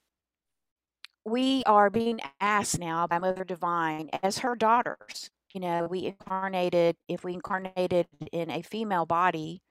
we 1.25 1.63
are 1.67 1.91
being 1.91 2.21
asked 2.41 2.79
now 2.79 3.07
by 3.07 3.19
Mother 3.19 3.45
Divine 3.45 4.11
as 4.23 4.39
her 4.39 4.57
daughters. 4.57 5.31
You 5.53 5.61
know, 5.61 5.87
we 5.91 6.07
incarnated, 6.07 6.97
if 7.09 7.25
we 7.25 7.35
incarnated 7.35 8.07
in 8.33 8.51
a 8.51 8.63
female 8.63 9.07
body, 9.07 9.63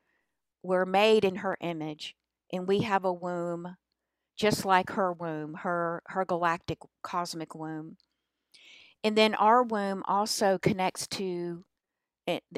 we're 0.62 0.86
made 0.86 1.24
in 1.24 1.38
her 1.38 1.58
image 1.62 2.16
and 2.52 2.68
we 2.68 2.82
have 2.82 3.06
a 3.06 3.14
womb 3.14 3.76
just 4.38 4.66
like 4.66 4.92
her 4.92 5.12
womb, 5.12 5.54
her 5.54 6.02
her 6.08 6.26
galactic 6.26 6.80
cosmic 7.04 7.56
womb. 7.56 7.98
And 9.04 9.18
then 9.18 9.36
our 9.36 9.64
womb 9.64 10.04
also 10.08 10.58
connects 10.58 11.08
to 11.08 11.64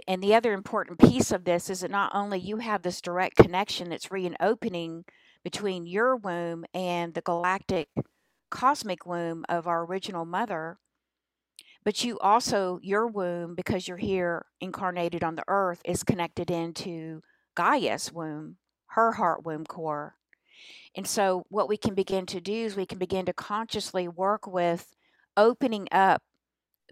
and 0.08 0.22
the 0.22 0.36
other 0.36 0.54
important 0.54 1.00
piece 1.00 1.32
of 1.32 1.46
this 1.46 1.70
is 1.70 1.80
that 1.82 1.92
not 1.92 2.12
only 2.14 2.40
you 2.40 2.58
have 2.58 2.82
this 2.82 3.02
direct 3.02 3.38
connection 3.38 3.90
that's 3.90 4.12
reopening 4.12 5.06
between 5.44 5.86
your 5.86 6.18
womb 6.18 6.66
and 6.74 7.14
the 7.14 7.22
galactic 7.22 7.88
cosmic 8.50 9.06
womb 9.06 9.46
of 9.48 9.68
our 9.68 9.86
original 9.86 10.26
mother, 10.26 10.78
but 11.84 12.04
you 12.04 12.20
also, 12.20 12.80
your 12.84 13.08
womb, 13.08 13.56
because 13.56 13.88
you're 13.88 13.98
here 13.98 14.46
incarnated 14.60 15.24
on 15.24 15.36
the 15.36 15.44
earth, 15.48 15.82
is 15.84 16.04
connected 16.04 16.52
into 16.52 17.22
Gaia's 17.56 18.12
womb, 18.12 18.58
her 18.88 19.14
heart 19.14 19.46
womb 19.46 19.66
core. 19.66 20.16
And 20.96 21.08
so, 21.08 21.46
what 21.50 21.70
we 21.70 21.78
can 21.78 21.96
begin 21.96 22.26
to 22.28 22.42
do 22.42 22.54
is 22.54 22.76
we 22.76 22.86
can 22.86 23.00
begin 23.00 23.26
to 23.26 23.34
consciously 23.34 24.08
work 24.08 24.46
with 24.46 24.96
opening 25.36 25.88
up 25.92 26.22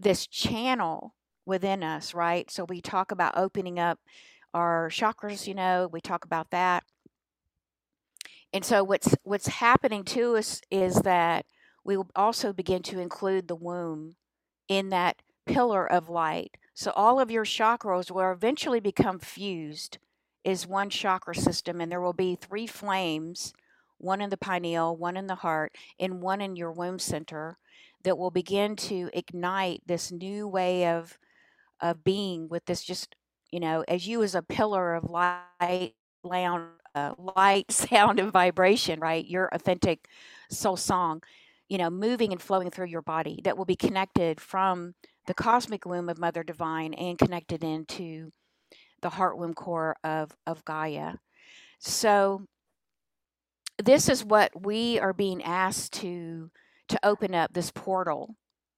this 0.00 0.26
channel 0.26 1.14
within 1.46 1.82
us, 1.82 2.14
right? 2.14 2.50
So, 2.50 2.64
we 2.64 2.80
talk 2.80 3.12
about 3.12 3.36
opening 3.36 3.78
up 3.78 4.00
our 4.54 4.88
chakras, 4.90 5.46
you 5.46 5.54
know, 5.54 5.88
we 5.92 6.00
talk 6.00 6.24
about 6.24 6.50
that. 6.50 6.84
And 8.52 8.64
so 8.64 8.82
what's 8.82 9.14
what's 9.22 9.46
happening 9.46 10.04
to 10.06 10.36
us 10.36 10.60
is 10.70 10.96
that 11.02 11.46
we 11.84 11.96
will 11.96 12.10
also 12.16 12.52
begin 12.52 12.82
to 12.82 12.98
include 12.98 13.48
the 13.48 13.54
womb 13.54 14.16
in 14.70 14.88
that 14.90 15.20
pillar 15.46 15.84
of 15.84 16.08
light. 16.08 16.56
So 16.74 16.92
all 16.92 17.20
of 17.20 17.30
your 17.30 17.44
chakras 17.44 18.10
will 18.10 18.30
eventually 18.30 18.80
become 18.80 19.18
fused 19.18 19.98
is 20.44 20.66
one 20.66 20.88
chakra 20.88 21.34
system 21.34 21.80
and 21.80 21.92
there 21.92 22.00
will 22.00 22.14
be 22.14 22.36
three 22.36 22.66
flames 22.66 23.52
one 23.98 24.22
in 24.22 24.30
the 24.30 24.36
pineal, 24.38 24.96
one 24.96 25.14
in 25.14 25.26
the 25.26 25.34
heart, 25.34 25.76
and 25.98 26.22
one 26.22 26.40
in 26.40 26.56
your 26.56 26.72
womb 26.72 26.98
center 26.98 27.58
that 28.02 28.16
will 28.16 28.30
begin 28.30 28.74
to 28.74 29.10
ignite 29.12 29.82
this 29.84 30.10
new 30.10 30.48
way 30.48 30.86
of 30.86 31.18
of 31.80 32.02
being 32.04 32.48
with 32.48 32.64
this 32.66 32.82
just 32.82 33.14
you 33.50 33.60
know 33.60 33.84
as 33.88 34.06
you 34.06 34.22
as 34.22 34.34
a 34.34 34.42
pillar 34.42 34.94
of 34.94 35.04
light 35.10 35.94
loud, 36.22 36.68
uh, 36.94 37.12
light 37.36 37.70
sound 37.72 38.18
and 38.20 38.32
vibration 38.32 39.00
right 39.00 39.26
your 39.26 39.48
authentic 39.52 40.08
soul 40.50 40.76
song 40.76 41.22
you 41.70 41.78
know 41.78 41.88
moving 41.88 42.32
and 42.32 42.42
flowing 42.42 42.70
through 42.70 42.88
your 42.88 43.02
body 43.02 43.40
that 43.44 43.56
will 43.56 43.64
be 43.64 43.76
connected 43.76 44.40
from 44.40 44.94
the 45.26 45.34
cosmic 45.34 45.86
womb 45.86 46.10
of 46.10 46.18
mother 46.18 46.42
divine 46.42 46.92
and 46.94 47.18
connected 47.18 47.64
into 47.64 48.30
the 49.00 49.10
heart 49.10 49.38
womb 49.38 49.54
core 49.54 49.96
of 50.04 50.32
of 50.46 50.62
gaia 50.66 51.14
so 51.78 52.42
this 53.78 54.08
is 54.08 54.24
what 54.24 54.50
we 54.62 54.98
are 54.98 55.14
being 55.14 55.42
asked 55.42 55.94
to 55.94 56.50
to 56.90 56.98
open 57.04 57.34
up 57.34 57.52
this 57.52 57.70
portal, 57.70 58.34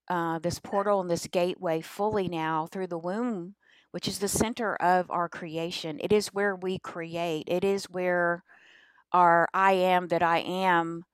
uh, 0.07 0.39
this 0.39 0.59
portal 0.59 1.01
and 1.01 1.09
this 1.09 1.27
gateway 1.27 1.81
fully 1.81 2.27
now 2.27 2.67
through 2.71 2.87
the 2.87 2.97
womb, 2.97 3.55
which 3.91 4.07
is 4.07 4.19
the 4.19 4.27
center 4.27 4.75
of 4.75 5.09
our 5.09 5.27
creation. 5.27 5.99
It 5.99 6.13
is 6.13 6.27
where 6.27 6.55
we 6.55 6.77
create. 6.77 7.45
It 7.47 7.63
is 7.63 7.89
where 7.89 8.43
our 9.11 9.47
I 9.53 9.73
am 9.73 10.07
that 10.09 10.23
I 10.23 10.39
am, 10.39 11.05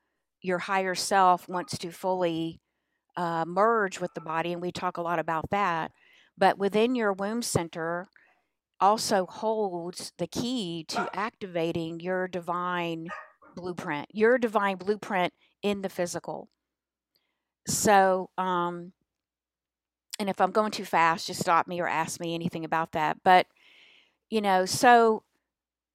your 0.41 0.59
higher 0.59 0.95
self 0.95 1.47
wants 1.49 1.77
to 1.79 1.91
fully 1.91 2.59
uh, 3.15 3.45
merge 3.45 3.99
with 3.99 4.13
the 4.13 4.21
body, 4.21 4.53
and 4.53 4.61
we 4.61 4.71
talk 4.71 4.97
a 4.97 5.01
lot 5.01 5.19
about 5.19 5.49
that. 5.51 5.91
But 6.37 6.57
within 6.57 6.95
your 6.95 7.13
womb 7.13 7.41
center 7.41 8.07
also 8.79 9.25
holds 9.25 10.13
the 10.17 10.27
key 10.27 10.85
to 10.87 11.09
activating 11.13 11.99
your 11.99 12.27
divine 12.27 13.09
blueprint, 13.55 14.07
your 14.13 14.37
divine 14.37 14.77
blueprint 14.77 15.33
in 15.61 15.81
the 15.81 15.89
physical. 15.89 16.47
So, 17.67 18.29
um, 18.37 18.93
and 20.17 20.29
if 20.29 20.39
I'm 20.39 20.51
going 20.51 20.71
too 20.71 20.85
fast, 20.85 21.27
just 21.27 21.41
stop 21.41 21.67
me 21.67 21.81
or 21.81 21.87
ask 21.87 22.19
me 22.19 22.33
anything 22.33 22.63
about 22.63 22.93
that. 22.93 23.17
But, 23.23 23.47
you 24.29 24.41
know, 24.41 24.65
so 24.65 25.23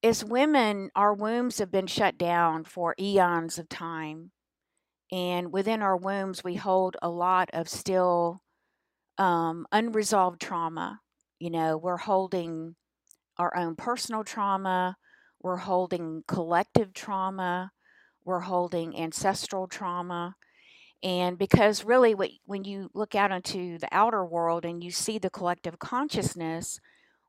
as 0.03 0.23
women, 0.23 0.91
our 0.95 1.15
wombs 1.15 1.59
have 1.59 1.71
been 1.71 1.87
shut 1.87 2.19
down 2.19 2.65
for 2.65 2.95
eons 3.01 3.59
of 3.59 3.69
time. 3.69 4.31
And 5.13 5.53
within 5.53 5.83
our 5.83 5.97
wombs, 5.97 6.43
we 6.43 6.57
hold 6.57 6.97
a 7.03 7.09
lot 7.09 7.51
of 7.53 7.69
still 7.69 8.41
um, 9.19 9.67
unresolved 9.73 10.41
trauma. 10.41 11.01
You 11.39 11.51
know, 11.51 11.77
we're 11.77 11.99
holding 11.99 12.75
our 13.39 13.57
own 13.57 13.77
personal 13.77 14.25
trauma, 14.25 14.97
we're 15.43 15.57
holding 15.57 16.23
collective 16.27 16.93
trauma, 16.95 17.73
we're 18.25 18.41
holding 18.41 18.97
ancestral 18.99 19.67
trauma. 19.67 20.37
And 21.03 21.37
because 21.37 21.85
really, 21.85 22.15
what, 22.15 22.31
when 22.47 22.65
you 22.65 22.91
look 22.95 23.15
out 23.15 23.31
into 23.31 23.79
the 23.79 23.89
outer 23.93 24.25
world 24.25 24.65
and 24.65 24.83
you 24.83 24.91
see 24.91 25.19
the 25.19 25.31
collective 25.31 25.79
consciousness, 25.79 26.81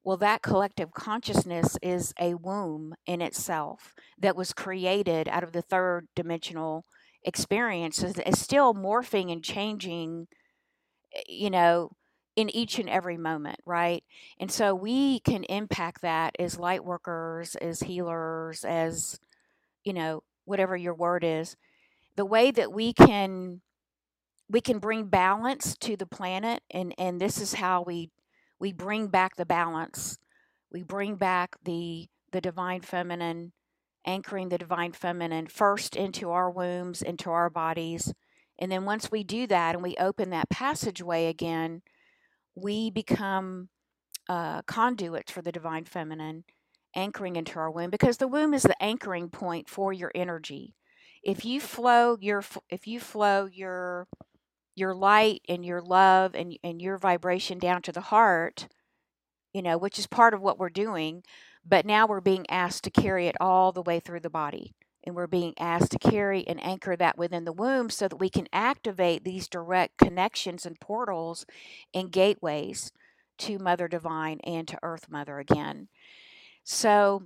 well, 0.03 0.17
that 0.17 0.41
collective 0.43 0.91
consciousness 0.93 1.77
is 1.81 2.13
a 2.19 2.35
womb 2.35 2.93
in 3.05 3.21
itself 3.21 3.93
that 4.19 4.35
was 4.35 4.53
created 4.53 5.27
out 5.27 5.43
of 5.43 5.51
the 5.51 5.63
third 5.63 6.07
dimensional 6.15 6.85
experience. 7.25 8.03
is 8.03 8.39
still 8.39 8.73
morphing 8.73 9.31
and 9.31 9.43
changing, 9.43 10.27
eh, 11.13 11.23
you 11.27 11.49
know, 11.49 11.91
in 12.35 12.49
each 12.49 12.79
and 12.79 12.89
every 12.89 13.17
moment, 13.17 13.59
right? 13.65 14.03
And 14.39 14.51
so 14.51 14.75
we 14.75 15.19
can 15.21 15.43
impact 15.45 16.01
that 16.01 16.35
as 16.39 16.59
light 16.59 16.85
workers, 16.85 17.55
as 17.57 17.81
healers, 17.81 18.65
as, 18.65 19.19
you 19.83 19.93
know, 19.93 20.23
whatever 20.45 20.77
your 20.77 20.93
word 20.93 21.23
is. 21.23 21.57
The 22.15 22.25
way 22.25 22.51
that 22.51 22.71
we 22.71 22.93
can 22.93 23.61
we 24.49 24.61
can 24.61 24.79
bring 24.79 25.07
balance 25.07 25.75
to 25.77 25.97
the 25.97 26.05
planet 26.05 26.61
and 26.71 26.93
and 26.97 27.19
this 27.19 27.41
is 27.41 27.55
how 27.55 27.81
we 27.81 28.11
we 28.59 28.71
bring 28.71 29.07
back 29.07 29.35
the 29.35 29.45
balance 29.45 30.17
we 30.71 30.83
bring 30.83 31.15
back 31.15 31.55
the 31.63 32.07
the 32.31 32.41
divine 32.41 32.81
feminine 32.81 33.51
anchoring 34.05 34.49
the 34.49 34.57
divine 34.57 34.91
feminine 34.91 35.47
first 35.47 35.95
into 35.95 36.31
our 36.31 36.49
wombs 36.49 37.01
into 37.01 37.29
our 37.29 37.49
bodies 37.49 38.13
and 38.59 38.71
then 38.71 38.85
once 38.85 39.11
we 39.11 39.23
do 39.23 39.47
that 39.47 39.75
and 39.75 39.83
we 39.83 39.95
open 39.97 40.29
that 40.29 40.49
passageway 40.49 41.27
again 41.27 41.81
we 42.55 42.89
become 42.89 43.69
uh, 44.29 44.61
conduits 44.63 45.31
for 45.31 45.41
the 45.41 45.51
divine 45.51 45.85
feminine 45.85 46.43
anchoring 46.95 47.35
into 47.35 47.59
our 47.59 47.69
womb 47.69 47.89
because 47.89 48.17
the 48.17 48.27
womb 48.27 48.53
is 48.53 48.63
the 48.63 48.81
anchoring 48.81 49.29
point 49.29 49.69
for 49.69 49.91
your 49.91 50.11
energy 50.15 50.73
if 51.23 51.43
you 51.43 51.59
flow 51.59 52.17
your 52.21 52.43
if 52.69 52.87
you 52.87 52.99
flow 52.99 53.45
your 53.51 54.07
your 54.75 54.93
light 54.93 55.41
and 55.47 55.65
your 55.65 55.81
love 55.81 56.35
and, 56.35 56.57
and 56.63 56.81
your 56.81 56.97
vibration 56.97 57.57
down 57.57 57.81
to 57.81 57.91
the 57.91 58.01
heart, 58.01 58.67
you 59.53 59.61
know, 59.61 59.77
which 59.77 59.97
is 59.97 60.05
part 60.05 60.33
of 60.33 60.41
what 60.41 60.59
we're 60.59 60.69
doing. 60.69 61.23
But 61.65 61.85
now 61.85 62.05
we're 62.05 62.21
being 62.21 62.45
asked 62.49 62.83
to 62.83 62.91
carry 62.91 63.27
it 63.27 63.35
all 63.39 63.71
the 63.71 63.81
way 63.81 63.99
through 63.99 64.19
the 64.19 64.29
body. 64.29 64.75
And 65.03 65.15
we're 65.15 65.27
being 65.27 65.53
asked 65.59 65.91
to 65.91 65.99
carry 65.99 66.47
and 66.47 66.63
anchor 66.63 66.95
that 66.95 67.17
within 67.17 67.45
the 67.45 67.53
womb 67.53 67.89
so 67.89 68.07
that 68.07 68.19
we 68.19 68.29
can 68.29 68.47
activate 68.51 69.23
these 69.23 69.47
direct 69.47 69.97
connections 69.97 70.65
and 70.65 70.79
portals 70.79 71.45
and 71.93 72.11
gateways 72.11 72.91
to 73.39 73.59
Mother 73.59 73.87
Divine 73.87 74.39
and 74.43 74.67
to 74.67 74.79
Earth 74.81 75.07
Mother 75.09 75.39
again. 75.39 75.89
So 76.63 77.23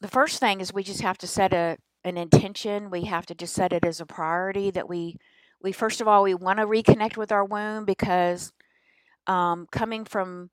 the 0.00 0.08
first 0.08 0.40
thing 0.40 0.60
is 0.60 0.74
we 0.74 0.82
just 0.82 1.00
have 1.00 1.18
to 1.18 1.26
set 1.26 1.52
a 1.52 1.78
an 2.04 2.16
intention. 2.16 2.90
We 2.90 3.04
have 3.04 3.26
to 3.26 3.34
just 3.34 3.54
set 3.54 3.72
it 3.72 3.84
as 3.84 4.00
a 4.00 4.06
priority 4.06 4.70
that 4.72 4.88
we 4.88 5.16
we 5.62 5.72
first 5.72 6.00
of 6.00 6.08
all 6.08 6.24
we 6.24 6.34
want 6.34 6.58
to 6.58 6.66
reconnect 6.66 7.16
with 7.16 7.30
our 7.30 7.44
womb 7.44 7.84
because 7.84 8.52
um, 9.28 9.68
coming 9.70 10.04
from 10.04 10.50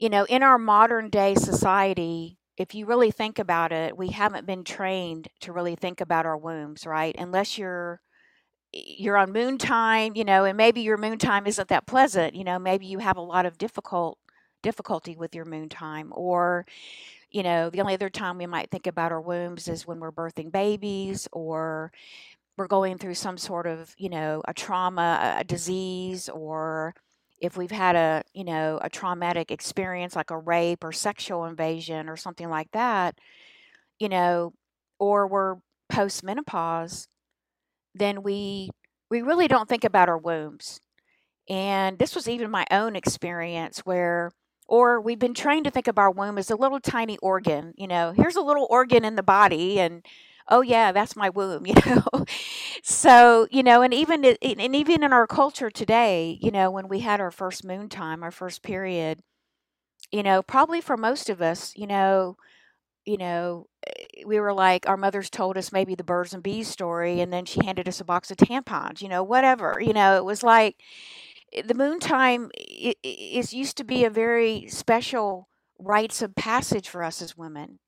you 0.00 0.10
know 0.10 0.24
in 0.26 0.42
our 0.44 0.58
modern 0.58 1.10
day 1.10 1.36
society 1.36 2.38
if 2.58 2.74
you 2.74 2.86
really 2.86 3.12
think 3.12 3.38
about 3.40 3.72
it 3.72 3.96
we 3.98 4.10
haven't 4.10 4.46
been 4.46 4.64
trained 4.64 5.28
to 5.40 5.52
really 5.52 5.76
think 5.76 6.00
about 6.02 6.26
our 6.26 6.38
wombs 6.38 6.86
right? 6.86 7.16
Unless 7.18 7.58
you're 7.58 8.00
you're 8.72 9.16
on 9.16 9.32
moon 9.32 9.58
time 9.58 10.12
you 10.16 10.24
know 10.24 10.44
and 10.44 10.56
maybe 10.56 10.80
your 10.82 10.96
moon 10.98 11.18
time 11.18 11.46
isn't 11.46 11.68
that 11.68 11.86
pleasant 11.86 12.34
you 12.34 12.44
know 12.44 12.58
maybe 12.58 12.86
you 12.86 12.98
have 13.00 13.16
a 13.16 13.20
lot 13.20 13.46
of 13.46 13.58
difficult 13.58 14.18
difficulty 14.62 15.16
with 15.16 15.34
your 15.34 15.44
moon 15.46 15.68
time. 15.70 16.12
Or 16.14 16.66
you 17.30 17.42
know 17.42 17.70
the 17.70 17.80
only 17.80 17.94
other 17.94 18.10
time 18.10 18.38
we 18.38 18.46
might 18.46 18.70
think 18.70 18.86
about 18.86 19.12
our 19.12 19.20
wombs 19.20 19.68
is 19.68 19.86
when 19.86 20.00
we're 20.00 20.12
birthing 20.12 20.52
babies 20.52 21.28
or 21.32 21.92
we're 22.56 22.66
going 22.68 22.98
through 22.98 23.14
some 23.14 23.38
sort 23.38 23.66
of, 23.66 23.94
you 23.98 24.08
know, 24.10 24.42
a 24.48 24.54
trauma, 24.54 25.36
a 25.38 25.44
disease, 25.44 26.28
or 26.28 26.94
if 27.40 27.56
we've 27.56 27.70
had 27.70 27.96
a, 27.96 28.22
you 28.34 28.44
know, 28.44 28.78
a 28.82 28.90
traumatic 28.90 29.50
experience 29.50 30.16
like 30.16 30.30
a 30.30 30.38
rape 30.38 30.84
or 30.84 30.92
sexual 30.92 31.44
invasion 31.46 32.08
or 32.08 32.16
something 32.16 32.48
like 32.50 32.70
that, 32.72 33.18
you 33.98 34.08
know, 34.08 34.52
or 34.98 35.26
we're 35.26 35.56
post 35.90 36.22
menopause, 36.24 37.08
then 37.94 38.22
we 38.22 38.70
we 39.10 39.22
really 39.22 39.48
don't 39.48 39.68
think 39.68 39.84
about 39.84 40.08
our 40.08 40.18
wombs. 40.18 40.80
And 41.48 41.98
this 41.98 42.14
was 42.14 42.28
even 42.28 42.50
my 42.50 42.66
own 42.70 42.96
experience 42.96 43.80
where 43.80 44.30
or 44.68 45.00
we've 45.00 45.18
been 45.18 45.34
trained 45.34 45.64
to 45.64 45.70
think 45.70 45.88
of 45.88 45.98
our 45.98 46.10
womb 46.10 46.38
as 46.38 46.50
a 46.50 46.56
little 46.56 46.78
tiny 46.80 47.18
organ, 47.18 47.74
you 47.76 47.88
know, 47.88 48.12
here's 48.16 48.36
a 48.36 48.40
little 48.40 48.68
organ 48.70 49.04
in 49.04 49.16
the 49.16 49.22
body 49.22 49.80
and 49.80 50.04
oh 50.48 50.60
yeah 50.62 50.92
that's 50.92 51.16
my 51.16 51.28
womb 51.28 51.66
you 51.68 51.74
know? 51.86 52.24
So 52.82 53.46
you 53.50 53.62
know 53.62 53.82
and 53.82 53.94
even 53.94 54.24
and 54.24 54.76
even 54.76 55.02
in 55.02 55.12
our 55.12 55.26
culture 55.26 55.70
today 55.70 56.38
you 56.40 56.50
know 56.50 56.70
when 56.70 56.88
we 56.88 57.00
had 57.00 57.20
our 57.20 57.30
first 57.30 57.64
moon 57.64 57.88
time 57.88 58.22
our 58.22 58.30
first 58.30 58.62
period 58.62 59.20
you 60.12 60.22
know 60.22 60.42
probably 60.42 60.80
for 60.80 60.96
most 60.96 61.30
of 61.30 61.42
us 61.42 61.72
you 61.76 61.86
know 61.86 62.36
you 63.06 63.16
know 63.18 63.66
eh, 63.88 64.24
we 64.26 64.40
were 64.40 64.52
like 64.54 64.88
our 64.88 64.96
mothers 64.96 65.30
told 65.30 65.56
us 65.58 65.72
maybe 65.72 65.94
the 65.94 66.04
birds 66.04 66.34
and 66.34 66.42
bees 66.42 66.68
story 66.68 67.20
and 67.20 67.32
then 67.32 67.44
she 67.46 67.64
handed 67.64 67.88
us 67.88 68.00
a 68.00 68.04
box 68.04 68.30
of 68.30 68.36
tampons 68.38 69.02
you 69.02 69.08
know 69.08 69.22
whatever 69.22 69.78
you 69.80 69.92
know? 69.92 70.16
It 70.16 70.24
was 70.24 70.42
like 70.42 70.76
eh, 71.52 71.62
the 71.62 71.74
moon 71.74 72.00
time 72.00 72.50
is 73.02 73.52
used 73.54 73.76
to 73.78 73.84
be 73.84 74.04
a 74.04 74.10
very 74.10 74.66
special 74.68 75.48
rites 75.78 76.22
of 76.22 76.34
passage 76.34 76.88
for 76.88 77.02
us 77.02 77.22
as 77.22 77.36
women. 77.36 77.78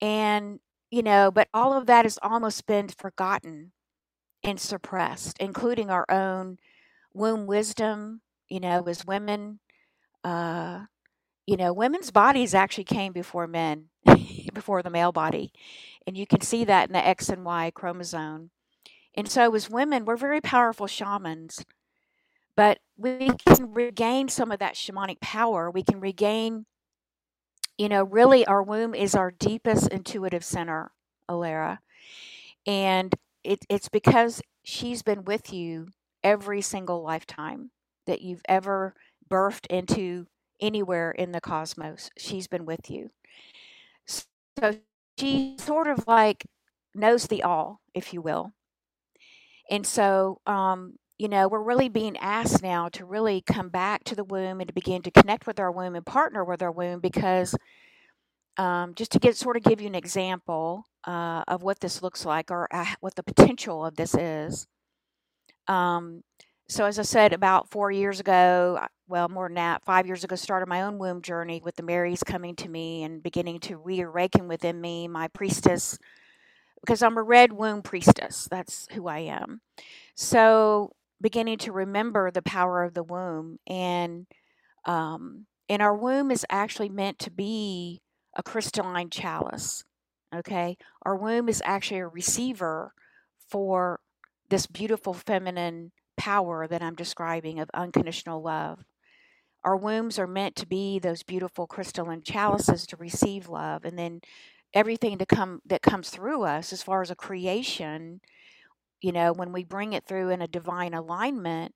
And 0.00 0.60
you 0.90 1.02
know, 1.02 1.30
but 1.30 1.48
all 1.52 1.72
of 1.72 1.86
that 1.86 2.04
has 2.04 2.18
almost 2.22 2.66
been 2.66 2.88
forgotten 2.88 3.72
and 4.42 4.58
suppressed, 4.58 5.36
including 5.38 5.90
our 5.90 6.06
own 6.08 6.58
womb 7.12 7.46
wisdom, 7.46 8.20
you 8.48 8.60
know, 8.60 8.82
as 8.86 9.04
women. 9.04 9.60
Uh, 10.24 10.84
you 11.46 11.56
know, 11.56 11.72
women's 11.72 12.10
bodies 12.10 12.54
actually 12.54 12.84
came 12.84 13.12
before 13.12 13.46
men, 13.46 13.86
before 14.52 14.82
the 14.82 14.90
male 14.90 15.12
body. 15.12 15.52
And 16.06 16.16
you 16.16 16.26
can 16.26 16.42
see 16.42 16.64
that 16.64 16.88
in 16.88 16.92
the 16.92 17.06
X 17.06 17.28
and 17.28 17.44
Y 17.44 17.72
chromosome. 17.74 18.50
And 19.14 19.28
so, 19.28 19.54
as 19.54 19.70
women, 19.70 20.04
we're 20.04 20.16
very 20.16 20.40
powerful 20.40 20.86
shamans, 20.86 21.64
but 22.54 22.78
we 22.96 23.30
can 23.46 23.72
regain 23.72 24.28
some 24.28 24.52
of 24.52 24.58
that 24.58 24.74
shamanic 24.74 25.20
power. 25.20 25.70
We 25.70 25.82
can 25.82 26.00
regain 26.00 26.66
you 27.78 27.88
know, 27.88 28.02
really 28.02 28.44
our 28.44 28.62
womb 28.62 28.94
is 28.94 29.14
our 29.14 29.30
deepest 29.30 29.88
intuitive 29.88 30.44
center, 30.44 30.90
Alara. 31.30 31.78
And 32.66 33.14
it, 33.44 33.64
it's 33.70 33.88
because 33.88 34.42
she's 34.64 35.02
been 35.02 35.24
with 35.24 35.52
you 35.52 35.86
every 36.22 36.60
single 36.60 37.02
lifetime 37.02 37.70
that 38.06 38.20
you've 38.20 38.42
ever 38.48 38.94
birthed 39.30 39.66
into 39.68 40.26
anywhere 40.60 41.12
in 41.12 41.30
the 41.32 41.40
cosmos. 41.40 42.10
She's 42.18 42.48
been 42.48 42.66
with 42.66 42.90
you. 42.90 43.10
So 44.06 44.76
she 45.18 45.56
sort 45.58 45.86
of 45.86 46.06
like 46.08 46.44
knows 46.94 47.28
the 47.28 47.44
all, 47.44 47.80
if 47.94 48.12
you 48.12 48.20
will. 48.20 48.52
And 49.70 49.86
so, 49.86 50.40
um, 50.46 50.94
you 51.18 51.28
know, 51.28 51.48
we're 51.48 51.62
really 51.62 51.88
being 51.88 52.16
asked 52.18 52.62
now 52.62 52.88
to 52.90 53.04
really 53.04 53.42
come 53.42 53.68
back 53.68 54.04
to 54.04 54.14
the 54.14 54.24
womb 54.24 54.60
and 54.60 54.68
to 54.68 54.74
begin 54.74 55.02
to 55.02 55.10
connect 55.10 55.46
with 55.46 55.58
our 55.58 55.72
womb 55.72 55.96
and 55.96 56.06
partner 56.06 56.44
with 56.44 56.62
our 56.62 56.70
womb 56.70 57.00
because 57.00 57.56
um, 58.56 58.94
just 58.94 59.12
to 59.12 59.18
get 59.18 59.36
sort 59.36 59.56
of 59.56 59.62
give 59.64 59.80
you 59.80 59.88
an 59.88 59.94
example 59.94 60.84
uh, 61.06 61.42
of 61.48 61.62
what 61.62 61.80
this 61.80 62.02
looks 62.02 62.24
like 62.24 62.50
or 62.50 62.68
uh, 62.72 62.94
what 63.00 63.16
the 63.16 63.22
potential 63.22 63.84
of 63.84 63.96
this 63.96 64.14
is. 64.14 64.66
Um, 65.66 66.22
so, 66.68 66.84
as 66.84 66.98
I 66.98 67.02
said, 67.02 67.32
about 67.32 67.70
four 67.70 67.90
years 67.90 68.20
ago, 68.20 68.78
well, 69.08 69.28
more 69.28 69.48
than 69.48 69.54
that, 69.54 69.84
five 69.84 70.06
years 70.06 70.22
ago, 70.22 70.36
started 70.36 70.68
my 70.68 70.82
own 70.82 70.98
womb 70.98 71.22
journey 71.22 71.62
with 71.64 71.76
the 71.76 71.82
Marys 71.82 72.22
coming 72.22 72.54
to 72.56 72.68
me 72.68 73.04
and 73.04 73.22
beginning 73.22 73.60
to 73.60 73.78
reawaken 73.78 74.48
within 74.48 74.80
me 74.80 75.08
my 75.08 75.28
priestess, 75.28 75.98
because 76.82 77.02
I'm 77.02 77.16
a 77.16 77.22
red 77.22 77.52
womb 77.52 77.82
priestess. 77.82 78.48
That's 78.50 78.86
who 78.92 79.08
I 79.08 79.20
am. 79.20 79.62
So, 80.14 80.92
beginning 81.20 81.58
to 81.58 81.72
remember 81.72 82.30
the 82.30 82.42
power 82.42 82.84
of 82.84 82.94
the 82.94 83.02
womb 83.02 83.58
and 83.66 84.26
um, 84.84 85.46
and 85.68 85.82
our 85.82 85.96
womb 85.96 86.30
is 86.30 86.46
actually 86.48 86.88
meant 86.88 87.18
to 87.18 87.30
be 87.30 88.00
a 88.34 88.42
crystalline 88.42 89.10
chalice. 89.10 89.84
Okay, 90.34 90.76
our 91.02 91.16
womb 91.16 91.48
is 91.48 91.62
actually 91.64 92.00
a 92.00 92.06
receiver 92.06 92.92
for 93.48 94.00
this 94.48 94.66
beautiful 94.66 95.14
feminine 95.14 95.92
power 96.16 96.66
that 96.66 96.82
I'm 96.82 96.94
describing 96.94 97.60
of 97.60 97.70
unconditional 97.74 98.42
love. 98.42 98.84
Our 99.64 99.76
wombs 99.76 100.18
are 100.18 100.26
meant 100.26 100.56
to 100.56 100.66
be 100.66 100.98
those 100.98 101.22
beautiful 101.22 101.66
crystalline 101.66 102.22
chalices 102.22 102.86
to 102.86 102.96
receive 102.96 103.48
love, 103.48 103.84
and 103.84 103.98
then 103.98 104.20
everything 104.74 105.18
to 105.18 105.26
come 105.26 105.60
that 105.66 105.82
comes 105.82 106.10
through 106.10 106.42
us 106.42 106.72
as 106.72 106.82
far 106.82 107.02
as 107.02 107.10
a 107.10 107.16
creation 107.16 108.20
you 109.00 109.12
know, 109.12 109.32
when 109.32 109.52
we 109.52 109.64
bring 109.64 109.92
it 109.92 110.04
through 110.06 110.30
in 110.30 110.42
a 110.42 110.48
divine 110.48 110.94
alignment 110.94 111.74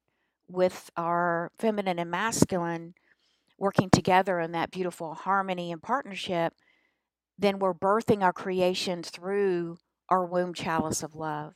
with 0.49 0.91
our 0.97 1.51
feminine 1.59 1.99
and 1.99 2.11
masculine 2.11 2.95
working 3.59 3.91
together 3.91 4.41
in 4.41 4.53
that 4.53 4.71
beautiful 4.71 5.15
harmony 5.15 5.71
and 5.71 5.83
partnership, 5.83 6.55
then 7.39 7.59
we're 7.59 7.75
birthing 7.75 8.23
our 8.23 8.33
creations 8.33 9.09
through 9.11 9.79
our 10.09 10.27
womb 10.27 10.53
chalice 10.53 11.03
of 11.03 11.15
love. 11.15 11.55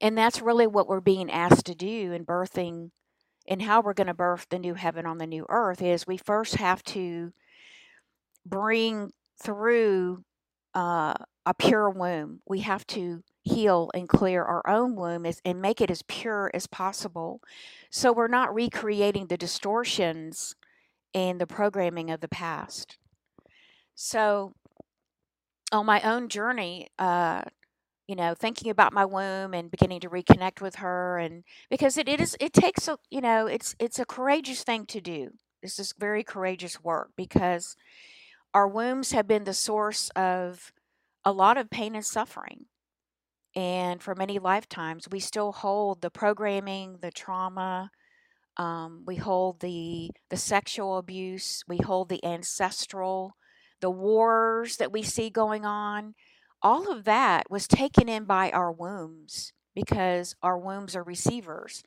And 0.00 0.16
that's 0.16 0.42
really 0.42 0.66
what 0.66 0.88
we're 0.88 1.00
being 1.00 1.30
asked 1.30 1.66
to 1.66 1.74
do 1.74 2.12
in 2.12 2.24
birthing 2.24 2.90
and 3.46 3.62
how 3.62 3.80
we're 3.80 3.94
going 3.94 4.06
to 4.06 4.14
birth 4.14 4.46
the 4.50 4.58
new 4.58 4.74
heaven 4.74 5.06
on 5.06 5.18
the 5.18 5.26
new 5.26 5.46
earth 5.48 5.82
is 5.82 6.06
we 6.06 6.16
first 6.16 6.56
have 6.56 6.82
to 6.84 7.32
bring 8.44 9.12
through 9.42 10.24
uh, 10.74 11.14
a 11.46 11.54
pure 11.54 11.90
womb. 11.90 12.40
We 12.46 12.60
have 12.60 12.86
to 12.88 13.22
heal 13.42 13.90
and 13.94 14.08
clear 14.08 14.42
our 14.42 14.62
own 14.68 14.96
womb 14.96 15.26
as, 15.26 15.40
and 15.44 15.62
make 15.62 15.80
it 15.80 15.90
as 15.90 16.02
pure 16.02 16.50
as 16.52 16.66
possible. 16.66 17.40
So 17.90 18.12
we're 18.12 18.28
not 18.28 18.54
recreating 18.54 19.26
the 19.26 19.36
distortions 19.36 20.54
and 21.14 21.40
the 21.40 21.46
programming 21.46 22.10
of 22.10 22.20
the 22.20 22.28
past. 22.28 22.98
So 23.94 24.52
on 25.72 25.86
my 25.86 26.00
own 26.02 26.28
journey, 26.28 26.88
uh, 26.98 27.42
you 28.06 28.16
know, 28.16 28.34
thinking 28.34 28.70
about 28.70 28.92
my 28.92 29.04
womb 29.04 29.54
and 29.54 29.70
beginning 29.70 30.00
to 30.00 30.10
reconnect 30.10 30.60
with 30.60 30.76
her, 30.76 31.18
and 31.18 31.44
because 31.70 31.96
it, 31.96 32.08
it 32.08 32.20
is, 32.20 32.36
it 32.40 32.52
takes 32.52 32.88
a, 32.88 32.98
you 33.08 33.20
know, 33.20 33.46
it's 33.46 33.76
it's 33.78 34.00
a 34.00 34.04
courageous 34.04 34.64
thing 34.64 34.84
to 34.86 35.00
do. 35.00 35.30
This 35.62 35.78
is 35.78 35.94
very 35.96 36.24
courageous 36.24 36.82
work 36.82 37.10
because 37.16 37.76
our 38.52 38.66
wombs 38.66 39.12
have 39.12 39.28
been 39.28 39.44
the 39.44 39.54
source 39.54 40.10
of 40.16 40.72
a 41.24 41.30
lot 41.30 41.56
of 41.56 41.70
pain 41.70 41.94
and 41.94 42.04
suffering 42.04 42.64
and 43.56 44.02
for 44.02 44.14
many 44.14 44.38
lifetimes 44.38 45.08
we 45.10 45.20
still 45.20 45.52
hold 45.52 46.00
the 46.00 46.10
programming 46.10 46.98
the 47.02 47.10
trauma 47.10 47.90
um, 48.56 49.04
we 49.06 49.16
hold 49.16 49.60
the 49.60 50.10
the 50.28 50.36
sexual 50.36 50.98
abuse 50.98 51.64
we 51.68 51.78
hold 51.78 52.08
the 52.08 52.24
ancestral 52.24 53.34
the 53.80 53.90
wars 53.90 54.76
that 54.76 54.92
we 54.92 55.02
see 55.02 55.30
going 55.30 55.64
on. 55.64 56.14
All 56.62 56.90
of 56.92 57.04
that 57.04 57.50
was 57.50 57.66
taken 57.66 58.08
in 58.08 58.24
by 58.24 58.50
our 58.50 58.70
wombs 58.70 59.52
because 59.74 60.34
our 60.42 60.58
wombs 60.58 60.94
are 60.94 61.02
receivers. 61.02 61.82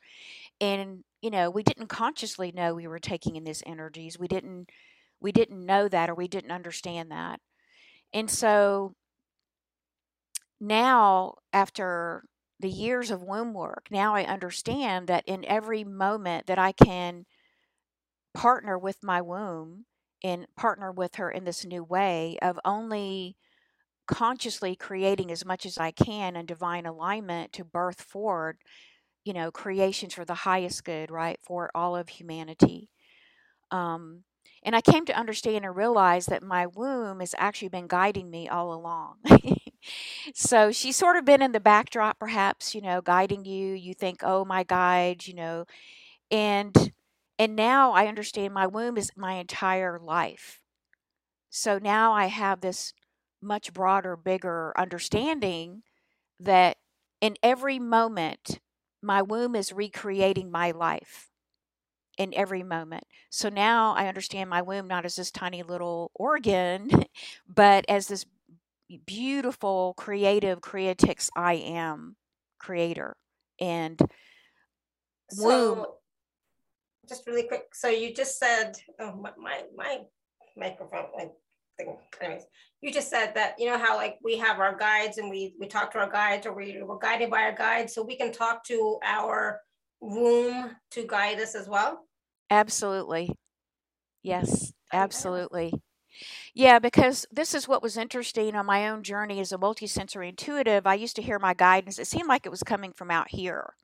And 0.60 1.04
you 1.22 1.30
know 1.30 1.50
we 1.50 1.62
didn't 1.62 1.88
consciously 1.88 2.52
know 2.52 2.74
we 2.74 2.86
were 2.86 2.98
taking 2.98 3.36
in 3.36 3.44
these 3.44 3.62
energies. 3.66 4.18
We 4.18 4.28
didn't 4.28 4.70
we 5.20 5.32
didn't 5.32 5.64
know 5.64 5.88
that 5.88 6.10
or 6.10 6.14
we 6.14 6.28
didn't 6.28 6.50
understand 6.50 7.10
that. 7.10 7.40
And 8.12 8.30
so 8.30 8.94
now 10.60 11.34
after 11.52 12.24
the 12.60 12.70
years 12.70 13.10
of 13.10 13.22
womb 13.22 13.54
work, 13.54 13.88
now 13.90 14.14
I 14.14 14.24
understand 14.24 15.08
that 15.08 15.24
in 15.26 15.44
every 15.46 15.84
moment 15.84 16.46
that 16.46 16.58
I 16.58 16.72
can 16.72 17.26
partner 18.32 18.78
with 18.78 19.02
my 19.02 19.20
womb 19.20 19.84
and 20.22 20.46
partner 20.56 20.90
with 20.90 21.16
her 21.16 21.30
in 21.30 21.44
this 21.44 21.64
new 21.64 21.84
way 21.84 22.36
of 22.42 22.58
only 22.64 23.36
consciously 24.08 24.76
creating 24.76 25.30
as 25.32 25.44
much 25.44 25.66
as 25.66 25.78
I 25.78 25.90
can 25.92 26.36
in 26.36 26.46
divine 26.46 26.86
alignment 26.86 27.52
to 27.54 27.64
birth 27.64 28.02
forward, 28.02 28.58
you 29.24 29.32
know, 29.34 29.50
creations 29.50 30.14
for 30.14 30.24
the 30.24 30.34
highest 30.34 30.84
good, 30.84 31.10
right, 31.10 31.38
for 31.42 31.70
all 31.74 31.96
of 31.96 32.08
humanity. 32.08 32.90
Um, 33.70 34.24
and 34.64 34.76
I 34.76 34.82
came 34.82 35.06
to 35.06 35.18
understand 35.18 35.64
and 35.64 35.76
realize 35.76 36.26
that 36.26 36.42
my 36.42 36.66
womb 36.66 37.20
has 37.20 37.34
actually 37.38 37.68
been 37.68 37.88
guiding 37.88 38.30
me 38.30 38.48
all 38.48 38.74
along. 38.74 39.18
so 40.34 40.72
she's 40.72 40.96
sort 40.96 41.16
of 41.16 41.24
been 41.24 41.42
in 41.42 41.52
the 41.52 41.60
backdrop, 41.60 42.18
perhaps, 42.18 42.74
you 42.74 42.80
know, 42.80 43.00
guiding 43.00 43.44
you. 43.44 43.74
You 43.74 43.94
think, 43.94 44.20
oh, 44.22 44.44
my 44.44 44.64
guide, 44.64 45.26
you 45.26 45.34
know, 45.34 45.64
and 46.30 46.92
and 47.38 47.56
now 47.56 47.92
I 47.92 48.06
understand 48.06 48.54
my 48.54 48.66
womb 48.66 48.96
is 48.98 49.10
my 49.16 49.34
entire 49.34 49.98
life. 49.98 50.60
So 51.50 51.78
now 51.78 52.12
I 52.12 52.26
have 52.26 52.60
this 52.60 52.92
much 53.42 53.72
broader, 53.72 54.16
bigger 54.16 54.72
understanding 54.76 55.82
that 56.40 56.78
in 57.20 57.36
every 57.42 57.78
moment, 57.78 58.60
my 59.02 59.22
womb 59.22 59.54
is 59.56 59.72
recreating 59.72 60.50
my 60.50 60.72
life 60.72 61.30
in 62.16 62.32
every 62.34 62.62
moment. 62.62 63.04
So 63.30 63.48
now 63.48 63.94
I 63.94 64.06
understand 64.06 64.48
my 64.48 64.62
womb 64.62 64.86
not 64.86 65.04
as 65.04 65.16
this 65.16 65.30
tiny 65.30 65.62
little 65.62 66.10
organ, 66.14 66.90
but 67.48 67.84
as 67.88 68.06
this 68.08 68.24
beautiful, 69.06 69.94
creative, 69.96 70.60
creatrix 70.60 71.30
I 71.36 71.54
am 71.54 72.16
creator. 72.58 73.16
And 73.60 74.00
womb. 75.38 75.84
So, 75.84 75.96
just 77.08 77.26
really 77.26 77.44
quick. 77.44 77.74
So 77.74 77.88
you 77.88 78.14
just 78.14 78.38
said, 78.38 78.76
oh, 78.98 79.12
my, 79.14 79.32
my, 79.38 79.62
my 79.76 79.98
microphone, 80.56 81.06
like 81.16 81.32
thing. 81.76 81.96
Anyways, 82.20 82.44
you 82.80 82.92
just 82.92 83.10
said 83.10 83.32
that 83.34 83.54
you 83.58 83.66
know 83.66 83.78
how 83.78 83.96
like 83.96 84.18
we 84.22 84.36
have 84.38 84.60
our 84.60 84.76
guides 84.76 85.18
and 85.18 85.30
we 85.30 85.54
we 85.58 85.66
talk 85.66 85.92
to 85.92 85.98
our 85.98 86.10
guides 86.10 86.46
or 86.46 86.54
we, 86.54 86.80
we're 86.82 86.98
guided 86.98 87.30
by 87.30 87.42
our 87.42 87.54
guides, 87.54 87.94
so 87.94 88.02
we 88.02 88.16
can 88.16 88.32
talk 88.32 88.64
to 88.64 88.98
our 89.04 89.60
womb 90.00 90.70
to 90.92 91.06
guide 91.06 91.40
us 91.40 91.54
as 91.54 91.68
well? 91.68 92.06
Absolutely. 92.50 93.34
Yes, 94.22 94.72
absolutely. 94.92 95.72
Yeah, 96.54 96.78
because 96.78 97.26
this 97.32 97.52
is 97.52 97.66
what 97.66 97.82
was 97.82 97.96
interesting 97.96 98.54
on 98.54 98.66
my 98.66 98.88
own 98.88 99.02
journey 99.02 99.40
as 99.40 99.50
a 99.52 99.58
multisensory 99.58 100.28
intuitive. 100.28 100.86
I 100.86 100.94
used 100.94 101.16
to 101.16 101.22
hear 101.22 101.38
my 101.40 101.52
guidance, 101.52 101.98
it 101.98 102.06
seemed 102.06 102.28
like 102.28 102.46
it 102.46 102.50
was 102.50 102.62
coming 102.62 102.92
from 102.92 103.10
out 103.10 103.30
here. 103.30 103.74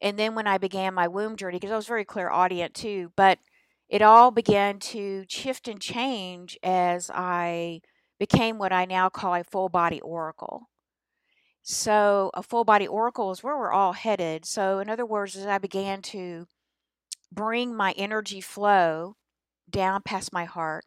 And 0.00 0.18
then 0.18 0.34
when 0.34 0.46
I 0.46 0.58
began 0.58 0.94
my 0.94 1.08
womb 1.08 1.36
journey, 1.36 1.58
because 1.58 1.72
I 1.72 1.76
was 1.76 1.86
very 1.86 2.04
clairaudient 2.04 2.74
too, 2.74 3.12
but 3.16 3.38
it 3.88 4.02
all 4.02 4.30
began 4.30 4.78
to 4.78 5.24
shift 5.28 5.68
and 5.68 5.80
change 5.80 6.58
as 6.62 7.10
I 7.12 7.80
became 8.18 8.58
what 8.58 8.72
I 8.72 8.84
now 8.86 9.08
call 9.08 9.34
a 9.34 9.44
full 9.44 9.68
body 9.68 10.00
oracle. 10.00 10.68
So, 11.62 12.30
a 12.34 12.42
full 12.42 12.64
body 12.64 12.86
oracle 12.86 13.30
is 13.30 13.42
where 13.42 13.56
we're 13.56 13.72
all 13.72 13.92
headed. 13.92 14.44
So, 14.46 14.78
in 14.78 14.88
other 14.90 15.06
words, 15.06 15.36
as 15.36 15.46
I 15.46 15.58
began 15.58 16.02
to 16.02 16.46
bring 17.32 17.74
my 17.74 17.92
energy 17.96 18.40
flow 18.40 19.16
down 19.70 20.02
past 20.02 20.32
my 20.32 20.44
heart, 20.46 20.84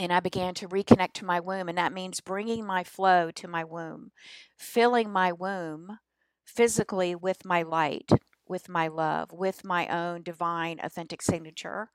and 0.00 0.12
I 0.14 0.20
began 0.20 0.54
to 0.54 0.68
reconnect 0.68 1.12
to 1.14 1.26
my 1.26 1.40
womb, 1.40 1.68
and 1.68 1.76
that 1.76 1.92
means 1.92 2.20
bringing 2.20 2.64
my 2.64 2.82
flow 2.82 3.30
to 3.32 3.46
my 3.46 3.64
womb, 3.64 4.12
filling 4.58 5.10
my 5.10 5.30
womb 5.30 5.98
physically 6.46 7.14
with 7.14 7.44
my 7.44 7.60
light, 7.60 8.10
with 8.48 8.66
my 8.66 8.88
love, 8.88 9.30
with 9.30 9.62
my 9.62 9.86
own 9.88 10.22
divine, 10.22 10.80
authentic 10.82 11.20
signature. 11.20 11.90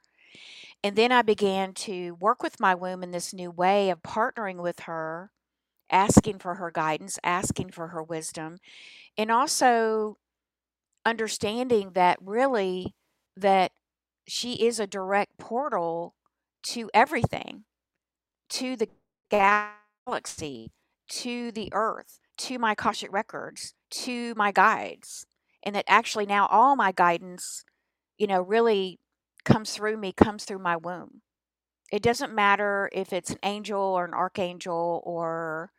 And 0.84 0.96
then 0.96 1.12
I 1.12 1.24
began 1.24 1.74
to 1.74 2.12
work 2.12 2.44
with 2.44 2.60
my 2.60 2.76
womb 2.76 3.02
in 3.02 3.10
this 3.10 3.34
new 3.34 3.50
way 3.50 3.90
of 3.90 4.04
partnering 4.04 4.62
with 4.62 4.82
her 4.82 5.32
asking 5.90 6.38
for 6.40 6.56
her 6.56 6.70
guidance, 6.70 7.18
asking 7.24 7.72
for 7.72 7.88
her 7.88 8.04
wisdom, 8.04 8.60
and 9.18 9.32
also 9.32 10.18
understanding 11.06 11.92
that 11.94 12.20
really 12.22 12.94
that 13.36 13.72
she 14.28 14.64
is 14.64 14.80
a 14.80 14.88
direct 14.88 15.40
portal 15.40 16.14
to 16.64 16.90
everything, 16.94 17.64
to 18.50 18.76
the 18.76 18.90
galaxy, 19.30 20.72
to 21.10 21.52
the 21.52 21.70
earth, 21.74 22.20
to 22.38 22.60
my 22.60 22.74
Akashic 22.74 23.12
records, 23.12 23.74
to 23.92 24.34
my 24.36 24.52
guides. 24.52 25.26
And 25.64 25.76
that 25.76 25.86
actually 25.88 26.26
now 26.26 26.48
all 26.48 26.76
my 26.76 26.92
guidance, 26.92 27.64
you 28.18 28.28
know, 28.28 28.42
really 28.42 29.00
comes 29.44 29.72
through 29.72 29.98
me, 29.98 30.12
comes 30.12 30.46
through 30.46 30.60
my 30.60 30.78
womb. 30.78 31.22
It 31.92 32.02
doesn't 32.02 32.34
matter 32.34 32.90
if 32.92 33.14
it's 33.14 33.30
an 33.30 33.40
angel 33.44 33.80
or 33.80 34.06
an 34.06 34.14
archangel 34.14 35.02
or 35.06 35.72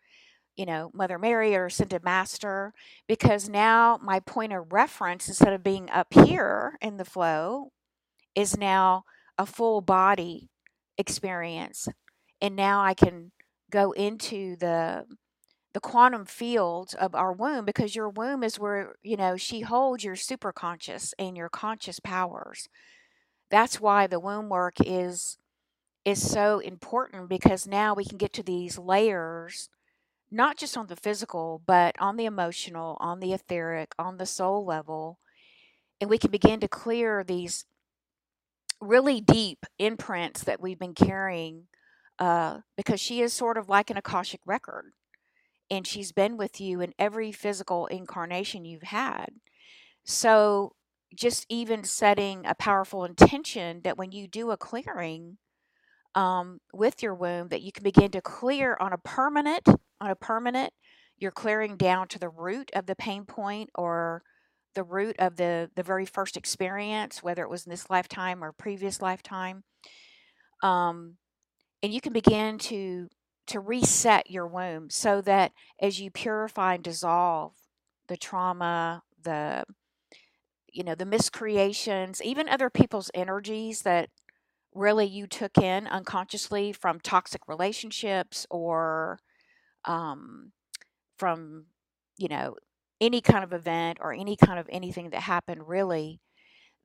you 0.56 0.64
know, 0.64 0.90
Mother 0.94 1.18
Mary 1.18 1.54
or 1.54 1.66
Ascended 1.66 2.02
Master, 2.02 2.72
because 3.06 3.48
now 3.48 4.00
my 4.02 4.20
point 4.20 4.52
of 4.52 4.72
reference, 4.72 5.28
instead 5.28 5.52
of 5.52 5.62
being 5.62 5.90
up 5.90 6.12
here 6.12 6.78
in 6.80 6.96
the 6.96 7.04
flow, 7.04 7.72
is 8.34 8.56
now 8.56 9.04
a 9.38 9.44
full 9.44 9.82
body 9.82 10.48
experience. 10.96 11.88
And 12.40 12.56
now 12.56 12.82
I 12.82 12.94
can 12.94 13.32
go 13.70 13.92
into 13.92 14.56
the 14.56 15.06
the 15.74 15.80
quantum 15.80 16.24
fields 16.26 16.94
of 16.94 17.14
our 17.14 17.32
womb 17.32 17.64
because 17.66 17.94
your 17.94 18.08
womb 18.08 18.42
is 18.42 18.58
where 18.58 18.96
you 19.02 19.16
know 19.16 19.36
she 19.36 19.60
holds 19.60 20.04
your 20.04 20.16
superconscious 20.16 21.12
and 21.18 21.36
your 21.36 21.48
conscious 21.48 22.00
powers. 22.00 22.68
That's 23.50 23.80
why 23.80 24.06
the 24.06 24.20
womb 24.20 24.48
work 24.48 24.74
is 24.84 25.38
is 26.04 26.28
so 26.30 26.60
important 26.60 27.28
because 27.28 27.66
now 27.66 27.94
we 27.94 28.04
can 28.04 28.18
get 28.18 28.32
to 28.34 28.42
these 28.42 28.78
layers 28.78 29.68
not 30.30 30.56
just 30.58 30.76
on 30.76 30.86
the 30.88 30.96
physical 30.96 31.62
but 31.66 31.94
on 32.00 32.16
the 32.16 32.26
emotional 32.26 32.96
on 33.00 33.20
the 33.20 33.32
etheric 33.32 33.92
on 33.98 34.16
the 34.18 34.26
soul 34.26 34.64
level 34.64 35.18
and 36.00 36.10
we 36.10 36.18
can 36.18 36.30
begin 36.30 36.60
to 36.60 36.68
clear 36.68 37.24
these 37.24 37.66
really 38.80 39.20
deep 39.20 39.64
imprints 39.78 40.44
that 40.44 40.60
we've 40.60 40.78
been 40.78 40.94
carrying 40.94 41.66
uh, 42.18 42.58
because 42.76 43.00
she 43.00 43.20
is 43.20 43.32
sort 43.32 43.58
of 43.58 43.68
like 43.68 43.90
an 43.90 43.96
akashic 43.96 44.40
record 44.46 44.92
and 45.70 45.86
she's 45.86 46.12
been 46.12 46.36
with 46.36 46.60
you 46.60 46.80
in 46.80 46.94
every 46.98 47.32
physical 47.32 47.86
incarnation 47.86 48.64
you've 48.64 48.82
had. 48.82 49.26
So, 50.04 50.74
just 51.14 51.46
even 51.48 51.84
setting 51.84 52.44
a 52.44 52.54
powerful 52.54 53.04
intention 53.04 53.80
that 53.84 53.96
when 53.96 54.12
you 54.12 54.28
do 54.28 54.50
a 54.50 54.56
clearing 54.56 55.38
um, 56.14 56.60
with 56.72 57.02
your 57.02 57.14
womb, 57.14 57.48
that 57.48 57.62
you 57.62 57.72
can 57.72 57.84
begin 57.84 58.10
to 58.10 58.20
clear 58.20 58.76
on 58.80 58.92
a 58.92 58.98
permanent, 58.98 59.66
on 60.00 60.10
a 60.10 60.16
permanent, 60.16 60.72
you're 61.18 61.30
clearing 61.30 61.76
down 61.76 62.08
to 62.08 62.18
the 62.18 62.28
root 62.28 62.70
of 62.74 62.86
the 62.86 62.96
pain 62.96 63.24
point 63.24 63.70
or 63.74 64.22
the 64.74 64.82
root 64.82 65.16
of 65.18 65.36
the 65.36 65.70
the 65.74 65.82
very 65.82 66.04
first 66.04 66.36
experience, 66.36 67.22
whether 67.22 67.42
it 67.42 67.50
was 67.50 67.64
in 67.64 67.70
this 67.70 67.88
lifetime 67.88 68.44
or 68.44 68.52
previous 68.52 69.00
lifetime. 69.00 69.64
Um, 70.62 71.16
and 71.82 71.92
you 71.92 72.00
can 72.00 72.12
begin 72.12 72.58
to 72.58 73.08
to 73.48 73.60
reset 73.60 74.30
your 74.30 74.46
womb 74.46 74.90
so 74.90 75.20
that 75.20 75.52
as 75.80 76.00
you 76.00 76.10
purify 76.10 76.74
and 76.74 76.82
dissolve 76.84 77.54
the 78.08 78.16
trauma, 78.16 79.02
the 79.22 79.64
you 80.72 80.84
know, 80.84 80.94
the 80.94 81.06
miscreations, 81.06 82.20
even 82.22 82.48
other 82.48 82.68
people's 82.70 83.10
energies 83.14 83.82
that 83.82 84.10
really 84.74 85.06
you 85.06 85.26
took 85.26 85.58
in 85.58 85.86
unconsciously 85.88 86.72
from 86.72 87.00
toxic 87.00 87.42
relationships 87.48 88.46
or 88.50 89.18
um, 89.86 90.52
from, 91.18 91.66
you 92.18 92.28
know, 92.28 92.56
any 93.00 93.20
kind 93.20 93.44
of 93.44 93.52
event 93.52 93.98
or 94.00 94.12
any 94.12 94.36
kind 94.36 94.58
of 94.58 94.68
anything 94.72 95.10
that 95.10 95.22
happened, 95.22 95.68
really, 95.68 96.20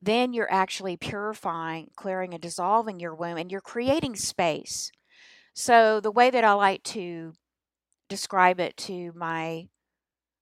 then 0.02 0.32
you're 0.32 0.52
actually 0.52 0.96
purifying, 0.96 1.90
clearing, 1.96 2.34
and 2.34 2.42
dissolving 2.42 3.00
your 3.00 3.14
womb 3.14 3.38
and 3.38 3.50
you're 3.52 3.60
creating 3.60 4.16
space 4.16 4.90
so 5.54 6.00
the 6.00 6.10
way 6.10 6.30
that 6.30 6.44
I 6.44 6.52
like 6.54 6.82
to 6.84 7.34
describe 8.08 8.60
it 8.60 8.76
to 8.78 9.12
my 9.14 9.68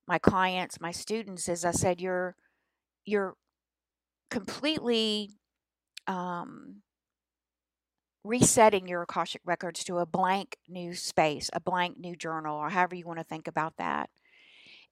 my 0.09 0.19
clients, 0.19 0.81
my 0.81 0.93
students, 0.93 1.49
is 1.49 1.65
I 1.65 1.73
said 1.73 2.01
you're 2.01 2.37
you're 3.07 3.35
completely 4.31 5.31
um, 6.07 6.83
resetting 8.25 8.87
your 8.87 9.03
Akashic 9.03 9.41
records 9.45 9.85
to 9.85 9.99
a 9.99 10.07
blank 10.07 10.57
new 10.69 10.95
space, 10.95 11.51
a 11.53 11.61
blank 11.61 11.99
new 11.99 12.15
journal, 12.17 12.57
or 12.57 12.69
however 12.71 12.95
you 12.95 13.07
want 13.07 13.19
to 13.19 13.25
think 13.25 13.49
about 13.49 13.75
that. 13.79 14.11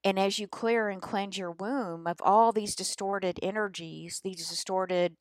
And 0.05 0.19
as 0.19 0.39
you 0.39 0.47
clear 0.47 0.89
and 0.89 1.03
cleanse 1.03 1.37
your 1.37 1.51
womb 1.51 2.07
of 2.07 2.19
all 2.23 2.53
these 2.53 2.75
distorted 2.75 3.39
energies, 3.43 4.21
these 4.23 4.49
distorted, 4.49 5.17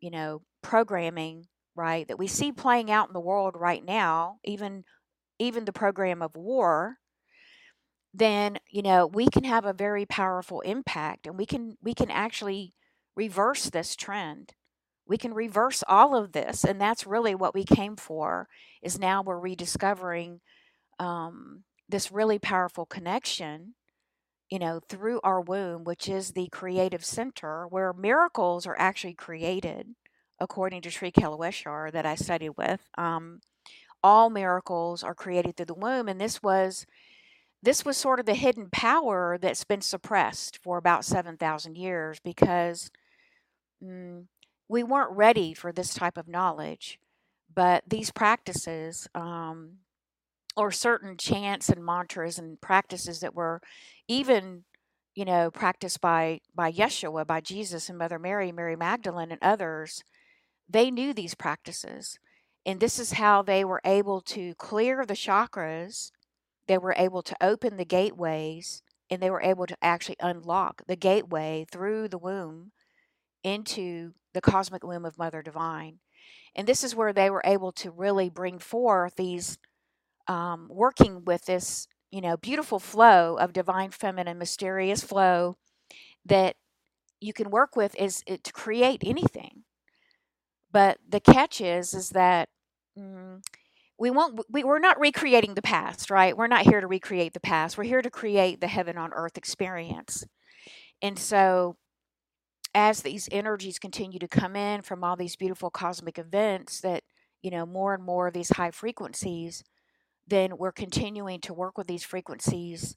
you 0.00 0.10
know, 0.10 0.42
programming, 0.62 1.46
right, 1.74 2.06
that 2.08 2.18
we 2.18 2.26
see 2.26 2.52
playing 2.52 2.90
out 2.90 3.08
in 3.08 3.14
the 3.14 3.20
world 3.20 3.56
right 3.58 3.84
now, 3.84 4.38
even 4.44 4.84
even 5.38 5.64
the 5.66 5.72
program 5.72 6.22
of 6.22 6.34
war, 6.34 6.96
then 8.14 8.58
you 8.70 8.80
know 8.82 9.06
we 9.06 9.28
can 9.28 9.44
have 9.44 9.64
a 9.64 9.72
very 9.72 10.06
powerful 10.06 10.60
impact, 10.62 11.26
and 11.26 11.36
we 11.36 11.46
can 11.46 11.76
we 11.82 11.92
can 11.94 12.10
actually 12.10 12.74
reverse 13.16 13.70
this 13.70 13.96
trend. 13.96 14.52
We 15.08 15.18
can 15.18 15.34
reverse 15.34 15.84
all 15.86 16.16
of 16.16 16.32
this, 16.32 16.64
and 16.64 16.80
that's 16.80 17.06
really 17.06 17.34
what 17.34 17.54
we 17.54 17.64
came 17.64 17.96
for. 17.96 18.48
Is 18.82 18.98
now 18.98 19.22
we're 19.22 19.38
rediscovering 19.38 20.40
um, 20.98 21.64
this 21.88 22.10
really 22.12 22.38
powerful 22.38 22.86
connection 22.86 23.74
you 24.50 24.58
know, 24.58 24.80
through 24.88 25.20
our 25.24 25.40
womb, 25.40 25.84
which 25.84 26.08
is 26.08 26.32
the 26.32 26.48
creative 26.48 27.04
center 27.04 27.66
where 27.68 27.92
miracles 27.92 28.66
are 28.66 28.76
actually 28.78 29.14
created 29.14 29.88
according 30.40 30.82
to 30.82 30.90
Sri 30.90 31.10
Kaleshwar 31.10 31.90
that 31.92 32.06
I 32.06 32.14
studied 32.14 32.50
with, 32.56 32.80
um, 32.98 33.40
all 34.02 34.30
miracles 34.30 35.02
are 35.02 35.14
created 35.14 35.56
through 35.56 35.66
the 35.66 35.74
womb, 35.74 36.08
and 36.08 36.20
this 36.20 36.42
was 36.42 36.86
this 37.62 37.84
was 37.84 37.96
sort 37.96 38.20
of 38.20 38.26
the 38.26 38.34
hidden 38.34 38.68
power 38.70 39.38
that's 39.40 39.64
been 39.64 39.80
suppressed 39.80 40.58
for 40.62 40.78
about 40.78 41.04
seven 41.04 41.36
thousand 41.36 41.76
years 41.76 42.20
because 42.22 42.90
mm, 43.82 44.24
we 44.68 44.82
weren't 44.84 45.16
ready 45.16 45.54
for 45.54 45.72
this 45.72 45.94
type 45.94 46.16
of 46.16 46.28
knowledge. 46.28 46.98
But 47.54 47.84
these 47.88 48.10
practices, 48.10 49.08
um, 49.14 49.78
or 50.56 50.70
certain 50.70 51.16
chants 51.16 51.68
and 51.68 51.84
mantras 51.84 52.38
and 52.38 52.60
practices 52.60 53.20
that 53.20 53.34
were 53.34 53.60
even 54.08 54.64
you 55.14 55.24
know 55.24 55.50
practiced 55.50 56.00
by 56.00 56.40
by 56.54 56.72
Yeshua, 56.72 57.26
by 57.26 57.40
Jesus 57.40 57.88
and 57.88 57.98
Mother 57.98 58.18
Mary, 58.18 58.52
Mary 58.52 58.76
Magdalene, 58.76 59.32
and 59.32 59.42
others 59.42 60.04
they 60.68 60.90
knew 60.90 61.12
these 61.12 61.34
practices. 61.34 62.18
And 62.64 62.80
this 62.80 62.98
is 62.98 63.12
how 63.12 63.42
they 63.42 63.64
were 63.64 63.80
able 63.84 64.20
to 64.22 64.54
clear 64.56 65.06
the 65.06 65.14
chakras, 65.14 66.10
they 66.66 66.78
were 66.78 66.94
able 66.96 67.22
to 67.22 67.36
open 67.40 67.76
the 67.76 67.84
gateways, 67.84 68.82
and 69.08 69.22
they 69.22 69.30
were 69.30 69.42
able 69.42 69.66
to 69.66 69.76
actually 69.80 70.16
unlock 70.20 70.82
the 70.88 70.96
gateway 70.96 71.64
through 71.70 72.08
the 72.08 72.18
womb 72.18 72.72
into 73.44 74.14
the 74.34 74.40
cosmic 74.40 74.82
womb 74.82 75.04
of 75.04 75.18
Mother 75.18 75.42
Divine. 75.42 76.00
And 76.56 76.66
this 76.66 76.82
is 76.82 76.96
where 76.96 77.12
they 77.12 77.30
were 77.30 77.42
able 77.44 77.70
to 77.72 77.90
really 77.90 78.28
bring 78.28 78.58
forth 78.58 79.14
these, 79.16 79.58
um, 80.28 80.68
working 80.70 81.24
with 81.24 81.44
this, 81.46 81.88
you 82.10 82.20
know, 82.20 82.36
beautiful 82.36 82.78
flow 82.78 83.36
of 83.36 83.52
divine 83.52 83.90
feminine, 83.90 84.38
mysterious 84.38 85.02
flow 85.02 85.56
that 86.24 86.56
you 87.20 87.32
can 87.32 87.50
work 87.50 87.76
with 87.76 87.94
is 87.96 88.22
to 88.26 88.52
create 88.52 89.02
anything 89.04 89.64
but 90.76 90.98
the 91.08 91.20
catch 91.20 91.62
is, 91.62 91.94
is 91.94 92.10
that 92.10 92.50
mm, 92.98 93.42
we 93.98 94.10
won't. 94.10 94.40
We, 94.50 94.62
we're 94.62 94.78
not 94.78 95.00
recreating 95.00 95.54
the 95.54 95.62
past, 95.62 96.10
right? 96.10 96.36
We're 96.36 96.48
not 96.48 96.66
here 96.66 96.82
to 96.82 96.86
recreate 96.86 97.32
the 97.32 97.40
past. 97.40 97.78
We're 97.78 97.84
here 97.84 98.02
to 98.02 98.10
create 98.10 98.60
the 98.60 98.66
heaven 98.66 98.98
on 98.98 99.14
earth 99.14 99.38
experience. 99.38 100.26
And 101.00 101.18
so, 101.18 101.76
as 102.74 103.00
these 103.00 103.26
energies 103.32 103.78
continue 103.78 104.18
to 104.18 104.28
come 104.28 104.54
in 104.54 104.82
from 104.82 105.02
all 105.02 105.16
these 105.16 105.34
beautiful 105.34 105.70
cosmic 105.70 106.18
events, 106.18 106.82
that 106.82 107.04
you 107.40 107.50
know 107.50 107.64
more 107.64 107.94
and 107.94 108.04
more 108.04 108.28
of 108.28 108.34
these 108.34 108.50
high 108.50 108.70
frequencies, 108.70 109.64
then 110.28 110.56
we're 110.58 110.72
continuing 110.72 111.40
to 111.42 111.54
work 111.54 111.78
with 111.78 111.86
these 111.86 112.04
frequencies, 112.04 112.96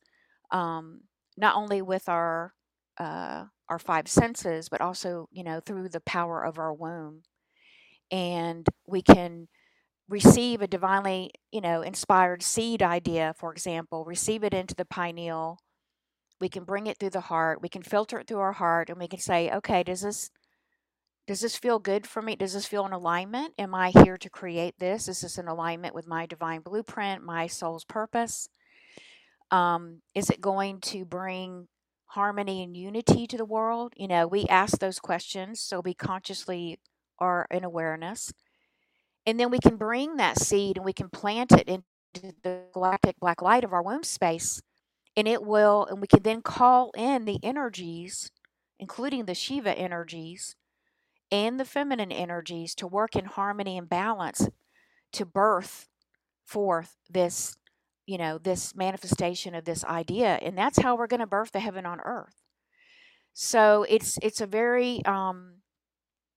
um, 0.52 1.02
not 1.38 1.56
only 1.56 1.82
with 1.82 2.10
our 2.10 2.54
uh, 3.00 3.46
our 3.70 3.80
five 3.80 4.08
senses, 4.08 4.70
but 4.70 4.82
also 4.82 5.28
you 5.32 5.44
know 5.44 5.60
through 5.65 5.89
the 5.89 6.02
power 6.02 6.44
of 6.44 6.60
our 6.60 6.74
womb 6.74 7.24
and 8.12 8.68
we 8.88 9.02
can 9.02 9.48
receive 10.10 10.62
a 10.62 10.68
divinely, 10.68 11.32
you 11.52 11.62
know, 11.62 11.82
inspired 11.82 12.44
seed 12.44 12.84
idea, 12.84 13.34
for 13.38 13.52
example, 13.52 14.06
receive 14.06 14.44
it 14.44 14.54
into 14.54 14.76
the 14.76 14.86
pineal. 14.86 15.60
We 16.42 16.50
can 16.50 16.63
bring 16.65 16.88
it 16.88 16.98
through 17.00 17.12
the 17.12 17.22
heart. 17.22 17.62
We 17.62 17.70
can 17.70 17.84
filter 17.84 18.20
it 18.20 18.28
through 18.28 18.39
our 18.39 18.54
heart, 18.54 18.89
and 18.89 19.00
we 19.00 19.08
can 19.08 19.20
say, 19.20 19.52
okay, 19.52 19.84
does 19.84 20.02
this 20.02 20.32
does 21.30 21.42
this 21.42 21.56
feel 21.56 21.78
good 21.78 22.08
for 22.08 22.24
me? 22.24 22.36
Does 22.36 22.54
this 22.54 22.65
feel 22.65 22.88
in 22.88 22.92
alignment? 22.92 23.54
Am 23.60 23.76
I 23.76 23.92
here 23.92 24.18
to 24.18 24.32
create 24.32 24.80
this? 24.80 25.08
Is 25.08 25.22
this 25.22 25.38
in 25.38 25.48
alignment 25.48 25.94
with 25.94 26.08
my 26.08 26.26
divine 26.26 26.62
blueprint, 26.62 27.24
my 27.24 27.46
soul's 27.46 27.86
purpose? 27.86 28.50
Um, 29.52 30.02
is 30.15 30.32
it 30.32 30.42
going 30.42 30.82
to 30.82 31.06
bring 31.06 31.68
harmony 32.08 32.63
and 32.63 32.76
unity 32.76 33.28
to 33.28 33.38
the 33.38 33.46
world? 33.46 33.94
You 33.96 34.08
know, 34.08 34.26
we 34.26 34.48
ask 34.48 34.80
those 34.80 34.98
questions, 34.98 35.62
so 35.62 35.82
we 35.82 35.94
consciously 35.94 36.80
are 37.20 37.46
in 37.52 37.63
awareness. 37.63 38.34
And 39.28 39.39
then 39.39 39.52
we 39.52 39.60
can 39.60 39.76
bring 39.76 40.18
that 40.18 40.39
seed 40.39 40.78
and 40.78 40.86
we 40.86 40.94
can 40.94 41.10
plant 41.10 41.52
it 41.52 41.70
into 41.70 42.34
the 42.42 42.62
galactic 42.74 43.20
black 43.20 43.44
light 43.44 43.63
of 43.63 43.72
our 43.72 43.84
womb 43.84 44.02
space. 44.02 44.63
And 45.15 45.28
it 45.28 45.44
will, 45.44 45.86
and 45.86 46.02
we 46.02 46.08
can 46.08 46.24
then 46.24 46.42
call 46.42 46.89
in 46.98 47.26
the 47.26 47.38
energies, 47.44 48.32
including 48.80 49.26
the 49.26 49.36
Shiva 49.36 49.78
energies 49.78 50.56
and 51.32 51.60
the 51.60 51.65
feminine 51.65 52.12
energies, 52.12 52.76
to 52.76 52.88
work 52.88 53.15
in 53.15 53.26
harmony 53.26 53.78
and 53.78 53.89
balance 53.89 54.50
to 55.13 55.26
birth 55.26 55.88
forth 56.46 56.96
this, 57.10 57.58
you 58.06 58.18
know, 58.18 58.38
this 58.38 58.76
manifestation 58.76 59.54
of 59.54 59.65
this 59.65 59.84
idea. 59.86 60.39
And 60.42 60.58
that's 60.58 60.80
how 60.80 60.96
we're 60.96 61.08
going 61.08 61.20
to 61.20 61.28
birth 61.28 61.52
the 61.52 61.60
heaven 61.60 61.86
on 61.86 62.00
earth. 62.02 62.36
So 63.34 63.86
it's 63.88 64.18
it's 64.22 64.42
a 64.42 64.48
very 64.48 65.04
um, 65.06 65.62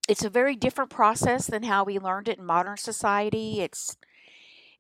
it's 0.09 0.25
a 0.25 0.31
very 0.31 0.55
different 0.57 0.91
process 0.91 1.47
than 1.47 1.63
how 1.65 1.85
we 1.85 1.99
learned 1.99 2.29
it 2.29 2.39
in 2.39 2.45
modern 2.45 2.77
society. 2.77 3.61
It's 3.61 3.97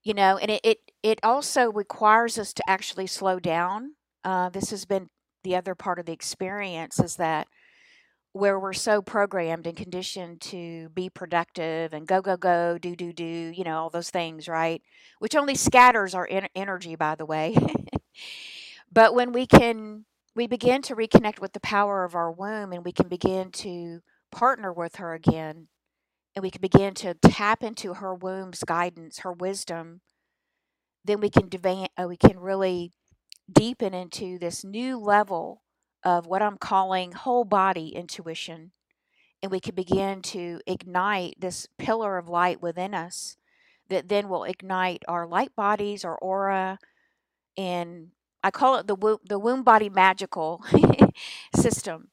you 0.02 0.14
know, 0.14 0.36
and 0.36 0.50
it 0.50 0.60
it, 0.62 0.78
it 1.02 1.20
also 1.22 1.72
requires 1.72 2.38
us 2.38 2.52
to 2.54 2.70
actually 2.70 3.06
slow 3.06 3.40
down. 3.40 3.94
Uh, 4.24 4.48
this 4.50 4.70
has 4.70 4.84
been 4.84 5.08
the 5.42 5.56
other 5.56 5.74
part 5.74 5.98
of 5.98 6.06
the 6.06 6.12
experience 6.12 7.00
is 7.00 7.16
that 7.16 7.48
where 8.32 8.58
we're 8.58 8.72
so 8.72 9.02
programmed 9.02 9.66
and 9.66 9.76
conditioned 9.76 10.40
to 10.40 10.88
be 10.90 11.10
productive 11.10 11.92
and 11.92 12.06
go 12.06 12.22
go 12.22 12.36
go 12.36 12.78
do 12.78 12.96
do 12.96 13.12
do 13.12 13.24
you 13.24 13.64
know 13.64 13.78
all 13.78 13.90
those 13.90 14.10
things 14.10 14.48
right? 14.48 14.82
Which 15.18 15.36
only 15.36 15.54
scatters 15.54 16.14
our 16.14 16.26
en- 16.30 16.48
energy 16.54 16.96
by 16.96 17.14
the 17.14 17.26
way. 17.26 17.56
But 18.92 19.14
when 19.14 19.32
we 19.32 19.46
can 19.46 20.04
we 20.34 20.46
begin 20.46 20.82
to 20.82 20.96
reconnect 20.96 21.40
with 21.40 21.52
the 21.52 21.60
power 21.60 22.04
of 22.04 22.14
our 22.14 22.30
womb 22.32 22.72
and 22.72 22.84
we 22.84 22.92
can 22.92 23.08
begin 23.08 23.50
to 23.52 24.00
partner 24.30 24.72
with 24.72 24.96
her 24.96 25.14
again 25.14 25.68
and 26.34 26.42
we 26.42 26.50
can 26.50 26.60
begin 26.60 26.94
to 26.94 27.14
tap 27.14 27.62
into 27.62 27.94
her 27.94 28.14
womb's 28.14 28.64
guidance 28.64 29.20
her 29.20 29.32
wisdom 29.32 30.00
then 31.04 31.20
we 31.20 31.30
can 31.30 31.48
deva- 31.48 31.88
uh, 32.00 32.06
we 32.08 32.16
can 32.16 32.38
really 32.38 32.92
deepen 33.52 33.94
into 33.94 34.38
this 34.38 34.64
new 34.64 34.98
level 34.98 35.61
of 36.04 36.26
what 36.26 36.42
I'm 36.42 36.58
calling 36.58 37.12
whole 37.12 37.44
body 37.44 37.88
intuition. 37.88 38.72
And 39.42 39.50
we 39.50 39.60
can 39.60 39.74
begin 39.74 40.22
to 40.22 40.60
ignite 40.66 41.36
this 41.38 41.66
pillar 41.78 42.18
of 42.18 42.28
light 42.28 42.62
within 42.62 42.94
us 42.94 43.36
that 43.88 44.08
then 44.08 44.28
will 44.28 44.44
ignite 44.44 45.02
our 45.08 45.26
light 45.26 45.54
bodies, 45.56 46.04
our 46.04 46.16
aura, 46.16 46.78
and 47.56 48.08
I 48.42 48.50
call 48.50 48.76
it 48.76 48.86
the 48.86 48.94
womb, 48.94 49.18
the 49.28 49.38
womb 49.38 49.62
body 49.62 49.88
magical 49.88 50.64
system. 51.56 52.08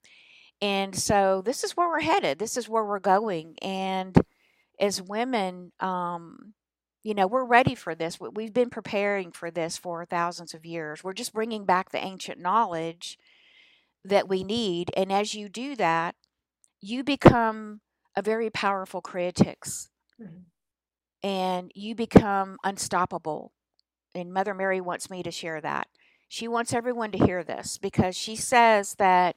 And 0.61 0.95
so 0.95 1.41
this 1.43 1.63
is 1.63 1.77
where 1.77 1.87
we're 1.87 2.01
headed. 2.01 2.37
This 2.37 2.57
is 2.57 2.67
where 2.67 2.83
we're 2.83 2.99
going. 2.99 3.55
And 3.61 4.15
as 4.79 5.01
women, 5.01 5.71
um, 5.79 6.53
you 7.01 7.13
know, 7.13 7.27
we're 7.27 7.45
ready 7.45 7.75
for 7.75 7.95
this. 7.95 8.19
We've 8.19 8.53
been 8.53 8.69
preparing 8.69 9.31
for 9.31 9.49
this 9.49 9.77
for 9.77 10.05
thousands 10.05 10.53
of 10.53 10.65
years. 10.65 11.03
We're 11.03 11.13
just 11.13 11.33
bringing 11.33 11.65
back 11.65 11.91
the 11.91 12.03
ancient 12.03 12.39
knowledge 12.39 13.17
that 14.03 14.29
we 14.29 14.43
need. 14.43 14.91
And 14.95 15.11
as 15.11 15.33
you 15.33 15.49
do 15.49 15.75
that, 15.75 16.15
you 16.81 17.03
become 17.03 17.81
a 18.15 18.21
very 18.21 18.49
powerful 18.49 19.01
creatrix 19.01 19.89
mm-hmm. 20.21 20.41
and 21.27 21.71
you 21.75 21.95
become 21.95 22.57
unstoppable. 22.63 23.51
And 24.15 24.33
Mother 24.33 24.53
Mary 24.53 24.81
wants 24.81 25.09
me 25.09 25.21
to 25.23 25.31
share 25.31 25.61
that. 25.61 25.87
She 26.27 26.47
wants 26.47 26.73
everyone 26.73 27.11
to 27.11 27.25
hear 27.25 27.43
this 27.43 27.77
because 27.77 28.15
she 28.15 28.35
says 28.35 28.95
that 28.95 29.35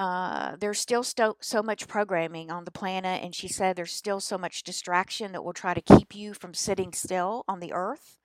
uh, 0.00 0.56
there's 0.60 0.78
still 0.78 1.02
sto- 1.02 1.36
so 1.40 1.60
much 1.60 1.88
programming 1.88 2.50
on 2.52 2.64
the 2.64 2.70
planet, 2.70 3.22
and 3.22 3.34
she 3.34 3.48
said 3.48 3.74
there's 3.74 3.92
still 3.92 4.20
so 4.20 4.38
much 4.38 4.62
distraction 4.62 5.32
that 5.32 5.42
will 5.42 5.52
try 5.52 5.74
to 5.74 5.80
keep 5.80 6.14
you 6.14 6.34
from 6.34 6.54
sitting 6.54 6.92
still 6.92 7.44
on 7.48 7.58
the 7.58 7.72
earth. 7.72 8.18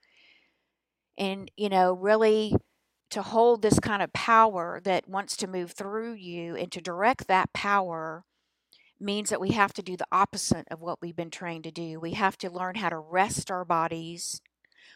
And, 1.17 1.49
you 1.57 1.69
know, 1.69 1.93
really 1.93 2.55
to 3.13 3.21
hold 3.21 3.61
this 3.61 3.79
kind 3.79 4.01
of 4.01 4.11
power 4.11 4.81
that 4.83 5.07
wants 5.07 5.37
to 5.37 5.47
move 5.47 5.71
through 5.71 6.13
you 6.13 6.55
and 6.55 6.71
to 6.71 6.81
direct 6.81 7.27
that 7.27 7.53
power 7.53 8.25
means 8.99 9.29
that 9.29 9.41
we 9.41 9.51
have 9.51 9.71
to 9.73 9.83
do 9.83 9.95
the 9.95 10.07
opposite 10.11 10.67
of 10.71 10.79
what 10.79 10.99
we've 10.99 11.15
been 11.15 11.29
trained 11.29 11.63
to 11.65 11.71
do. 11.71 11.99
We 11.99 12.13
have 12.13 12.37
to 12.39 12.49
learn 12.49 12.75
how 12.75 12.89
to 12.89 12.97
rest 12.97 13.51
our 13.51 13.65
bodies. 13.65 14.41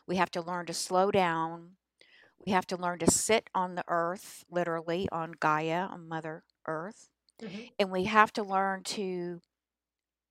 We 0.07 0.15
have 0.15 0.31
to 0.31 0.41
learn 0.41 0.65
to 0.65 0.73
slow 0.73 1.11
down. 1.11 1.73
We 2.43 2.51
have 2.53 2.65
to 2.67 2.77
learn 2.77 2.97
to 2.99 3.11
sit 3.11 3.51
on 3.53 3.75
the 3.75 3.83
earth, 3.87 4.43
literally 4.49 5.07
on 5.11 5.33
Gaia, 5.39 5.85
on 5.85 6.07
Mother 6.07 6.43
Earth. 6.67 7.09
Mm-hmm. 7.39 7.61
And 7.77 7.91
we 7.91 8.05
have 8.05 8.33
to 8.33 8.43
learn 8.43 8.81
to, 8.83 9.41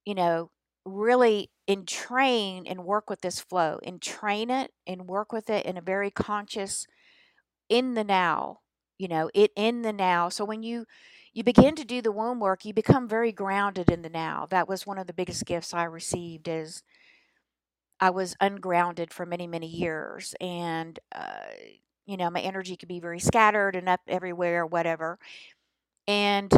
you 0.05 0.15
know, 0.15 0.51
really 0.85 1.51
entrain 1.69 2.67
and 2.67 2.85
work 2.85 3.09
with 3.09 3.21
this 3.21 3.39
flow, 3.39 3.79
entrain 3.85 4.51
it 4.51 4.73
and 4.89 5.07
work 5.07 5.33
with 5.33 5.51
it 5.51 5.67
in 5.67 5.77
a 5.77 5.83
very 5.83 6.11
conscious, 6.11 6.87
in 7.69 7.95
the 7.95 8.05
now 8.05 8.61
you 8.99 9.09
know 9.09 9.31
it 9.35 9.53
in 9.57 9.83
the 9.83 9.93
now. 9.93 10.29
So 10.29 10.45
when 10.45 10.63
you 10.63 10.87
you 11.35 11.45
begin 11.45 11.75
to 11.77 11.85
do 11.85 12.01
the 12.03 12.13
womb 12.13 12.41
work 12.41 12.65
you 12.65 12.73
become 12.75 13.09
very 13.09 13.33
grounded 13.33 13.91
in 13.91 14.03
the 14.03 14.09
now. 14.11 14.47
That 14.51 14.69
was 14.69 14.87
one 14.87 14.99
of 14.99 15.07
the 15.07 15.13
biggest 15.13 15.45
gifts 15.47 15.75
i 15.75 15.85
received 15.85 16.49
is 16.49 16.83
i 18.01 18.11
was 18.11 18.37
ungrounded 18.41 19.13
for 19.13 19.25
many 19.27 19.47
many 19.47 19.67
years 19.67 20.35
and 20.41 20.99
uh, 21.15 21.47
you 22.07 22.17
know 22.17 22.31
my 22.31 22.41
energy 22.41 22.77
could 22.77 22.89
be 22.89 23.01
very 23.01 23.21
scattered 23.21 23.75
and 23.77 23.89
up 23.89 24.01
everywhere 24.09 24.63
or 24.63 24.67
whatever. 24.67 25.19
And 26.09 26.53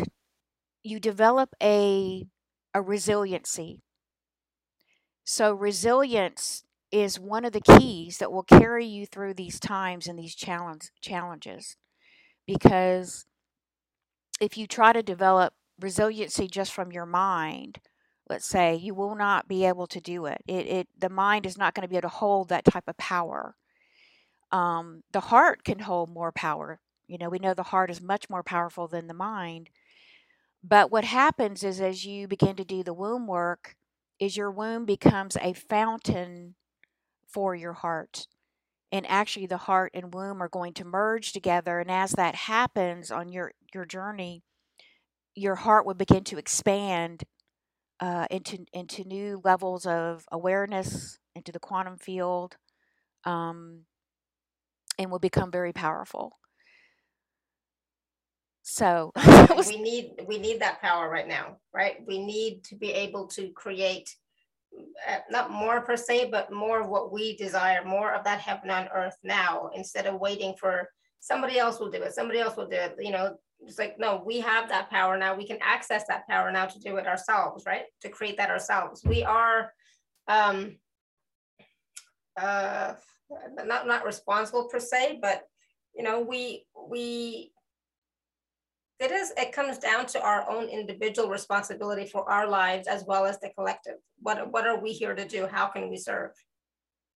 you 0.84 1.00
develop 1.00 1.50
a 1.62 2.26
a 2.74 2.82
resiliency. 2.82 3.80
So 5.24 5.52
resilience 5.54 6.64
is 6.90 7.20
one 7.20 7.44
of 7.44 7.52
the 7.52 7.60
keys 7.60 8.18
that 8.18 8.32
will 8.32 8.42
carry 8.42 8.86
you 8.86 9.06
through 9.06 9.34
these 9.34 9.60
times 9.60 10.06
and 10.06 10.18
these 10.18 10.34
challenge, 10.34 10.90
challenges. 11.00 11.76
Because 12.46 13.26
if 14.40 14.56
you 14.56 14.66
try 14.66 14.92
to 14.92 15.02
develop 15.02 15.54
resiliency 15.78 16.48
just 16.48 16.72
from 16.72 16.92
your 16.92 17.06
mind, 17.06 17.80
let's 18.28 18.46
say, 18.46 18.74
you 18.74 18.94
will 18.94 19.14
not 19.14 19.48
be 19.48 19.64
able 19.64 19.86
to 19.88 20.00
do 20.00 20.26
it. 20.26 20.42
It, 20.46 20.66
it 20.66 20.88
the 20.98 21.08
mind 21.08 21.46
is 21.46 21.58
not 21.58 21.74
going 21.74 21.82
to 21.82 21.88
be 21.88 21.96
able 21.96 22.08
to 22.08 22.16
hold 22.16 22.48
that 22.48 22.64
type 22.64 22.88
of 22.88 22.96
power. 22.96 23.54
Um, 24.50 25.02
the 25.12 25.20
heart 25.20 25.64
can 25.64 25.80
hold 25.80 26.10
more 26.10 26.32
power. 26.32 26.80
You 27.06 27.18
know, 27.18 27.28
we 27.28 27.38
know 27.38 27.54
the 27.54 27.62
heart 27.64 27.90
is 27.90 28.00
much 28.00 28.28
more 28.30 28.42
powerful 28.42 28.88
than 28.88 29.06
the 29.06 29.14
mind. 29.14 29.70
But 30.62 30.90
what 30.90 31.04
happens 31.04 31.62
is 31.62 31.80
as 31.80 32.04
you 32.04 32.26
begin 32.28 32.56
to 32.56 32.64
do 32.64 32.82
the 32.82 32.94
womb 32.94 33.26
work, 33.26 33.76
is 34.18 34.36
your 34.36 34.50
womb 34.50 34.84
becomes 34.84 35.36
a 35.40 35.52
fountain 35.52 36.54
for 37.28 37.54
your 37.54 37.74
heart. 37.74 38.26
And 38.90 39.06
actually, 39.08 39.46
the 39.46 39.58
heart 39.58 39.92
and 39.94 40.14
womb 40.14 40.42
are 40.42 40.48
going 40.48 40.72
to 40.74 40.84
merge 40.84 41.32
together. 41.32 41.78
And 41.78 41.90
as 41.90 42.12
that 42.12 42.34
happens 42.34 43.10
on 43.10 43.30
your, 43.30 43.52
your 43.74 43.84
journey, 43.84 44.42
your 45.34 45.56
heart 45.56 45.86
will 45.86 45.94
begin 45.94 46.24
to 46.24 46.38
expand 46.38 47.24
uh, 48.00 48.26
into 48.30 48.64
into 48.72 49.04
new 49.04 49.40
levels 49.44 49.86
of 49.86 50.24
awareness, 50.30 51.18
into 51.34 51.52
the 51.52 51.58
quantum 51.58 51.96
field, 51.98 52.56
um, 53.24 53.84
and 54.98 55.10
will 55.10 55.18
become 55.18 55.50
very 55.50 55.72
powerful. 55.72 56.38
So 58.62 59.12
we 59.66 59.80
need 59.80 60.12
we 60.26 60.38
need 60.38 60.60
that 60.60 60.80
power 60.80 61.08
right 61.08 61.26
now, 61.26 61.56
right? 61.72 61.96
We 62.06 62.24
need 62.24 62.64
to 62.64 62.76
be 62.76 62.92
able 62.92 63.26
to 63.28 63.50
create 63.50 64.14
not 65.30 65.50
more 65.50 65.80
per 65.80 65.96
se, 65.96 66.28
but 66.30 66.52
more 66.52 66.82
of 66.82 66.88
what 66.88 67.12
we 67.12 67.36
desire, 67.36 67.84
more 67.84 68.12
of 68.12 68.24
that 68.24 68.40
heaven 68.40 68.70
on 68.70 68.88
earth 68.94 69.16
now, 69.22 69.70
instead 69.74 70.06
of 70.06 70.20
waiting 70.20 70.54
for 70.58 70.88
somebody 71.20 71.58
else 71.58 71.80
will 71.80 71.90
do 71.90 72.02
it, 72.02 72.12
somebody 72.12 72.38
else 72.38 72.56
will 72.56 72.68
do 72.68 72.76
it. 72.76 72.96
You 72.98 73.12
know, 73.12 73.36
it's 73.60 73.78
like, 73.78 73.98
no, 73.98 74.22
we 74.24 74.40
have 74.40 74.68
that 74.68 74.90
power 74.90 75.16
now. 75.16 75.34
We 75.34 75.46
can 75.46 75.58
access 75.60 76.04
that 76.08 76.28
power 76.28 76.50
now 76.52 76.66
to 76.66 76.78
do 76.78 76.96
it 76.96 77.06
ourselves, 77.06 77.64
right? 77.66 77.84
To 78.02 78.08
create 78.08 78.36
that 78.36 78.50
ourselves. 78.50 79.02
We 79.04 79.24
are 79.24 79.72
um 80.28 80.76
uh 82.40 82.94
not 83.64 83.86
not 83.86 84.04
responsible 84.04 84.68
per 84.68 84.78
se, 84.78 85.18
but 85.20 85.42
you 85.94 86.04
know, 86.04 86.20
we 86.20 86.66
we 86.88 87.52
it 89.00 89.12
is 89.12 89.32
it 89.36 89.52
comes 89.52 89.78
down 89.78 90.06
to 90.06 90.20
our 90.20 90.48
own 90.50 90.68
individual 90.68 91.28
responsibility 91.28 92.04
for 92.06 92.28
our 92.30 92.48
lives 92.48 92.88
as 92.88 93.04
well 93.06 93.26
as 93.26 93.38
the 93.38 93.50
collective. 93.50 93.94
What 94.20 94.50
what 94.52 94.66
are 94.66 94.80
we 94.80 94.92
here 94.92 95.14
to 95.14 95.26
do? 95.26 95.46
How 95.46 95.68
can 95.68 95.88
we 95.88 95.96
serve? 95.96 96.32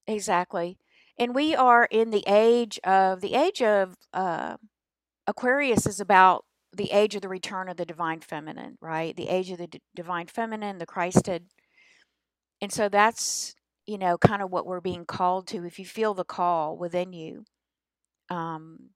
Exactly. 0.07 0.79
And 1.19 1.35
we 1.35 1.55
are 1.55 1.87
in 1.91 2.11
the 2.11 2.25
age 2.27 2.79
of 2.85 3.21
the 3.21 3.35
age 3.35 3.63
of 3.63 3.97
uh, 4.13 4.57
aquarius 5.27 5.87
is 5.87 6.01
about 6.01 6.45
the 6.75 6.91
age 6.91 7.15
of 7.15 7.23
the 7.23 7.29
return 7.29 7.69
of 7.69 7.77
the 7.77 7.85
divine 7.85 8.21
feminine 8.21 8.79
right? 8.81 9.17
The 9.17 9.29
age 9.29 9.51
of 9.51 9.59
the 9.59 9.67
d- 9.67 9.83
divine 9.95 10.27
feminine 10.29 10.79
the 10.79 10.87
christed. 10.87 11.47
And 12.61 12.73
so 12.73 12.89
that's 12.89 13.57
you 13.87 13.99
know 13.99 14.19
kind 14.19 14.41
of 14.41 14.53
what 14.53 14.67
we're 14.67 14.81
being 14.81 15.05
called 15.05 15.49
to. 15.49 15.65
If 15.65 15.81
you 15.81 15.85
feel 15.85 16.15
the 16.15 16.25
call 16.25 16.79
within 16.79 17.13
you 17.13 17.45
um 18.31 18.91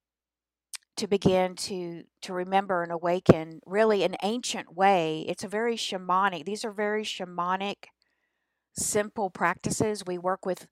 to 0.97 1.07
begin 1.07 1.55
to 1.57 2.05
to 2.23 2.33
remember 2.33 2.83
and 2.83 2.93
awaken 2.93 3.61
really 3.67 4.05
an 4.05 4.17
ancient 4.23 4.77
way. 4.77 5.25
It's 5.29 5.45
a 5.45 5.49
very 5.49 5.77
shamanic 5.77 6.45
these 6.45 6.65
are 6.65 6.73
very 6.73 7.05
shamanic 7.05 7.87
simple 8.77 9.31
practices. 9.31 10.05
We 10.07 10.19
work 10.19 10.47
with 10.47 10.67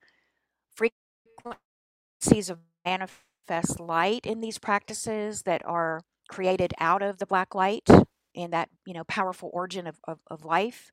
frequencies 0.75 2.49
of 2.49 2.59
manifest 2.85 3.79
light 3.79 4.25
in 4.25 4.41
these 4.41 4.59
practices 4.59 5.43
that 5.43 5.63
are 5.65 6.01
created 6.29 6.73
out 6.79 7.01
of 7.03 7.19
the 7.19 7.25
black 7.25 7.55
light 7.55 7.87
and 8.35 8.53
that 8.53 8.69
you 8.85 8.93
know 8.93 9.03
powerful 9.05 9.49
origin 9.53 9.87
of, 9.87 9.99
of, 10.07 10.19
of 10.29 10.45
life. 10.45 10.91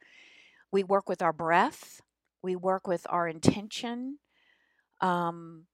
We 0.73 0.85
work 0.85 1.09
with 1.09 1.23
our 1.23 1.33
breath. 1.33 2.01
We 2.43 2.57
work 2.57 2.87
with 2.87 3.07
our 3.11 3.29
intention. 3.29 4.19
Um, 5.01 5.67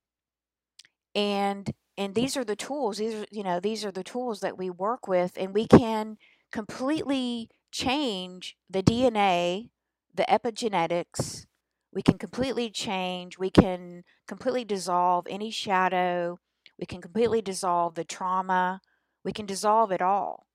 and 1.15 1.71
and 1.99 2.15
these 2.15 2.37
are 2.37 2.45
the 2.45 2.57
tools 2.57 2.97
these 2.99 3.15
are 3.15 3.27
you 3.31 3.43
know 3.43 3.61
these 3.61 3.85
are 3.85 3.91
the 3.91 4.05
tools 4.05 4.41
that 4.41 4.57
we 4.57 4.71
work 4.71 5.07
with 5.07 5.33
and 5.37 5.53
we 5.53 5.67
can 5.67 6.17
completely 6.51 7.51
change 7.71 8.57
the 8.71 8.83
dna 8.83 9.69
the 10.15 10.25
epigenetics 10.31 11.45
we 11.93 12.01
can 12.01 12.17
completely 12.17 12.71
change 12.71 13.39
we 13.39 13.51
can 13.51 14.05
completely 14.27 14.65
dissolve 14.65 15.27
any 15.29 15.51
shadow 15.51 16.39
we 16.79 16.87
can 16.87 17.03
completely 17.03 17.43
dissolve 17.43 17.95
the 17.95 18.05
trauma 18.05 18.81
we 19.25 19.33
can 19.33 19.45
dissolve 19.45 19.93
it 19.93 20.01
all 20.01 20.47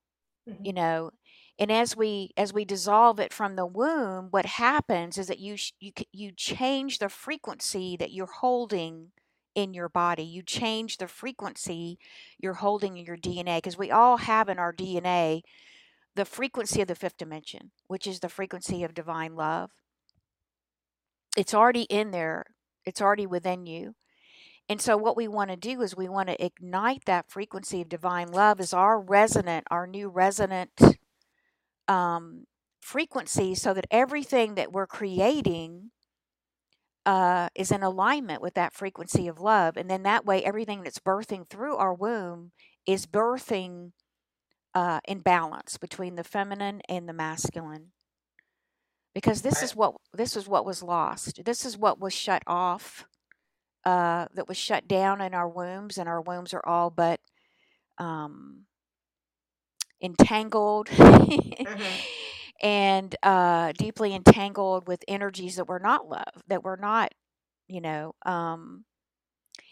mm-hmm. 0.49 0.65
you 0.65 0.73
know 0.73 1.11
and 1.59 1.71
as 1.71 1.95
we 1.95 2.31
as 2.35 2.53
we 2.53 2.65
dissolve 2.65 3.19
it 3.19 3.31
from 3.31 3.55
the 3.55 3.65
womb 3.65 4.27
what 4.31 4.45
happens 4.45 5.17
is 5.17 5.27
that 5.27 5.39
you 5.39 5.55
you 5.79 5.91
you 6.11 6.31
change 6.31 6.97
the 6.97 7.09
frequency 7.09 7.95
that 7.97 8.11
you're 8.11 8.25
holding 8.25 9.11
in 9.55 9.73
your 9.73 9.89
body 9.89 10.23
you 10.23 10.41
change 10.41 10.97
the 10.97 11.07
frequency 11.07 11.97
you're 12.39 12.55
holding 12.55 12.97
in 12.97 13.05
your 13.05 13.17
dna 13.17 13.57
because 13.57 13.77
we 13.77 13.91
all 13.91 14.17
have 14.17 14.49
in 14.49 14.57
our 14.57 14.73
dna 14.73 15.41
the 16.15 16.25
frequency 16.25 16.81
of 16.81 16.87
the 16.87 16.95
fifth 16.95 17.17
dimension 17.17 17.71
which 17.87 18.07
is 18.07 18.19
the 18.19 18.29
frequency 18.29 18.83
of 18.83 18.93
divine 18.93 19.35
love. 19.35 19.71
It's 21.35 21.53
already 21.53 21.83
in 21.83 22.11
there 22.11 22.45
it's 22.85 23.01
already 23.01 23.25
within 23.25 23.65
you. 23.65 23.95
And 24.69 24.81
so 24.81 24.95
what 24.95 25.17
we 25.17 25.27
want 25.27 25.49
to 25.49 25.57
do 25.57 25.81
is 25.81 25.95
we 25.95 26.07
want 26.07 26.29
to 26.29 26.43
ignite 26.43 27.05
that 27.05 27.29
frequency 27.29 27.81
of 27.81 27.89
divine 27.89 28.29
love 28.29 28.59
as 28.59 28.73
our 28.73 28.99
resonant 28.99 29.65
our 29.69 29.85
new 29.85 30.07
resonant 30.07 30.71
um, 31.87 32.45
frequency 32.81 33.55
so 33.55 33.73
that 33.73 33.87
everything 33.91 34.55
that 34.55 34.71
we're 34.71 34.87
creating 34.87 35.91
uh, 37.05 37.49
is 37.55 37.71
in 37.71 37.83
alignment 37.83 38.41
with 38.41 38.53
that 38.53 38.73
frequency 38.73 39.27
of 39.27 39.39
love. 39.39 39.77
And 39.77 39.89
then 39.89 40.03
that 40.03 40.25
way, 40.25 40.43
everything 40.43 40.83
that's 40.83 40.99
birthing 40.99 41.49
through 41.49 41.75
our 41.75 41.93
womb 41.93 42.51
is 42.87 43.05
birthing 43.05 43.91
uh, 44.73 44.99
in 45.05 45.19
balance 45.19 45.77
between 45.77 46.15
the 46.15 46.23
feminine 46.23 46.81
and 46.87 47.07
the 47.07 47.13
masculine. 47.13 47.91
Because 49.13 49.43
this 49.43 49.61
is 49.61 49.75
what 49.75 49.95
this 50.13 50.35
is 50.35 50.47
what 50.47 50.65
was 50.65 50.81
lost. 50.81 51.45
This 51.45 51.65
is 51.65 51.77
what 51.77 51.99
was 51.99 52.13
shut 52.13 52.41
off. 52.47 53.05
Uh, 53.85 54.27
that 54.33 54.47
was 54.47 54.55
shut 54.55 54.87
down 54.87 55.19
in 55.19 55.33
our 55.33 55.47
wombs, 55.47 55.97
and 55.97 56.07
our 56.07 56.21
wombs 56.21 56.53
are 56.53 56.65
all 56.65 56.89
but 56.89 57.19
um, 57.97 58.65
entangled 60.01 60.87
mm-hmm. 60.89 61.83
And 62.61 63.15
uh, 63.23 63.73
deeply 63.77 64.13
entangled 64.13 64.87
with 64.87 65.03
energies 65.07 65.55
that 65.57 65.67
were 65.67 65.79
not 65.79 66.07
love, 66.07 66.43
that 66.47 66.63
were 66.63 66.77
not, 66.77 67.13
you 67.67 67.81
know, 67.81 68.15
um, 68.25 68.85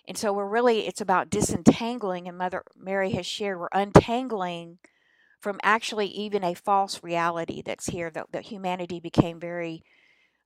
and 0.07 0.17
so 0.17 0.33
we're 0.33 0.47
really, 0.47 0.87
it's 0.87 1.01
about 1.01 1.29
disentangling, 1.29 2.27
and 2.27 2.37
Mother 2.37 2.63
Mary 2.75 3.11
has 3.11 3.25
shared, 3.25 3.59
we're 3.59 3.69
untangling 3.71 4.79
from 5.39 5.59
actually 5.63 6.07
even 6.07 6.43
a 6.43 6.53
false 6.53 7.03
reality 7.03 7.61
that's 7.61 7.87
here 7.87 8.09
that, 8.11 8.27
that 8.31 8.45
humanity 8.45 8.99
became 8.99 9.39
very 9.39 9.83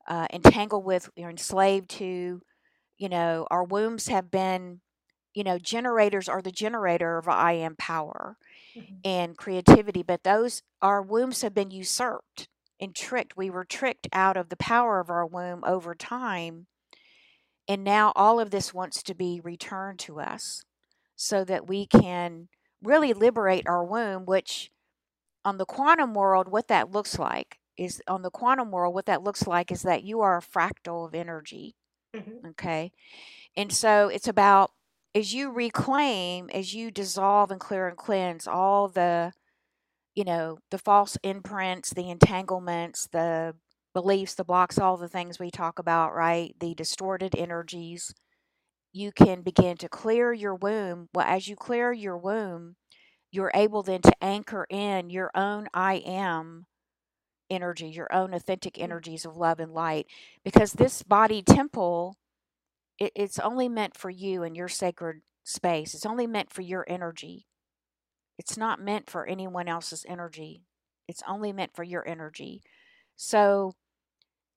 uh, 0.07 0.27
entangled 0.31 0.85
with, 0.85 1.09
or 1.17 1.29
enslaved 1.29 1.89
to. 1.91 2.41
You 2.97 3.09
know, 3.09 3.45
our 3.51 3.63
wombs 3.63 4.07
have 4.07 4.31
been, 4.31 4.81
you 5.33 5.43
know, 5.43 5.59
generators 5.59 6.29
are 6.29 6.41
the 6.41 6.51
generator 6.51 7.17
of 7.17 7.27
I 7.27 7.53
am 7.53 7.75
power 7.77 8.37
mm-hmm. 8.75 8.95
and 9.03 9.37
creativity, 9.37 10.03
but 10.03 10.23
those 10.23 10.61
our 10.81 11.01
wombs 11.01 11.41
have 11.41 11.53
been 11.53 11.71
usurped 11.71 12.47
and 12.79 12.95
tricked. 12.95 13.37
We 13.37 13.49
were 13.49 13.65
tricked 13.65 14.07
out 14.13 14.37
of 14.37 14.49
the 14.49 14.57
power 14.57 14.99
of 14.99 15.09
our 15.09 15.25
womb 15.25 15.63
over 15.65 15.95
time. 15.95 16.67
And 17.67 17.83
now 17.83 18.13
all 18.15 18.39
of 18.39 18.51
this 18.51 18.73
wants 18.73 19.01
to 19.03 19.15
be 19.15 19.41
returned 19.43 19.99
to 19.99 20.19
us 20.19 20.63
so 21.15 21.43
that 21.45 21.67
we 21.67 21.87
can 21.87 22.47
really 22.83 23.13
liberate 23.13 23.67
our 23.67 23.83
womb, 23.83 24.25
which 24.25 24.69
on 25.43 25.57
the 25.57 25.65
quantum 25.65 26.13
world, 26.13 26.47
what 26.47 26.67
that 26.67 26.91
looks 26.91 27.17
like 27.17 27.57
is 27.77 28.01
on 28.07 28.21
the 28.21 28.29
quantum 28.29 28.71
world, 28.71 28.93
what 28.93 29.05
that 29.05 29.23
looks 29.23 29.47
like 29.47 29.71
is 29.71 29.81
that 29.81 30.03
you 30.03 30.21
are 30.21 30.37
a 30.37 30.41
fractal 30.41 31.05
of 31.05 31.15
energy. 31.15 31.75
Mm-hmm. 32.15 32.49
Okay. 32.49 32.91
And 33.57 33.71
so 33.71 34.09
it's 34.09 34.27
about 34.27 34.71
as 35.15 35.33
you 35.33 35.49
reclaim, 35.49 36.49
as 36.53 36.75
you 36.75 36.91
dissolve 36.91 37.49
and 37.49 37.59
clear 37.59 37.87
and 37.87 37.97
cleanse 37.97 38.47
all 38.47 38.89
the, 38.89 39.31
you 40.13 40.25
know, 40.25 40.59
the 40.71 40.77
false 40.77 41.17
imprints, 41.23 41.91
the 41.91 42.09
entanglements, 42.09 43.07
the 43.13 43.55
beliefs, 43.93 44.35
the 44.35 44.43
blocks, 44.43 44.77
all 44.77 44.97
the 44.97 45.07
things 45.07 45.39
we 45.39 45.49
talk 45.49 45.79
about, 45.79 46.13
right? 46.13 46.53
The 46.59 46.75
distorted 46.75 47.33
energies, 47.33 48.13
you 48.91 49.13
can 49.13 49.41
begin 49.41 49.77
to 49.77 49.89
clear 49.89 50.33
your 50.33 50.53
womb. 50.55 51.07
Well, 51.13 51.25
as 51.25 51.47
you 51.47 51.55
clear 51.55 51.93
your 51.93 52.17
womb, 52.17 52.75
you're 53.31 53.51
able 53.53 53.83
then 53.83 54.01
to 54.01 54.23
anchor 54.23 54.67
in 54.69 55.09
your 55.09 55.31
own 55.33 55.67
I 55.73 55.95
am 56.05 56.65
energy, 57.49 57.87
your 57.87 58.13
own 58.13 58.33
authentic 58.33 58.73
mm. 58.73 58.83
energies 58.83 59.25
of 59.25 59.37
love 59.37 59.59
and 59.61 59.71
light. 59.73 60.07
Because 60.43 60.73
this 60.73 61.03
body 61.03 61.41
temple 61.41 62.15
it, 62.99 63.11
it's 63.15 63.39
only 63.39 63.69
meant 63.69 63.95
for 63.97 64.09
you 64.09 64.43
and 64.43 64.55
your 64.55 64.67
sacred 64.67 65.21
space. 65.43 65.93
It's 65.93 66.05
only 66.05 66.27
meant 66.27 66.51
for 66.51 66.61
your 66.61 66.85
energy. 66.87 67.45
It's 68.37 68.57
not 68.57 68.81
meant 68.81 69.09
for 69.09 69.25
anyone 69.25 69.67
else's 69.67 70.05
energy. 70.07 70.63
It's 71.07 71.23
only 71.27 71.53
meant 71.53 71.75
for 71.75 71.83
your 71.83 72.07
energy. 72.07 72.61
So, 73.15 73.73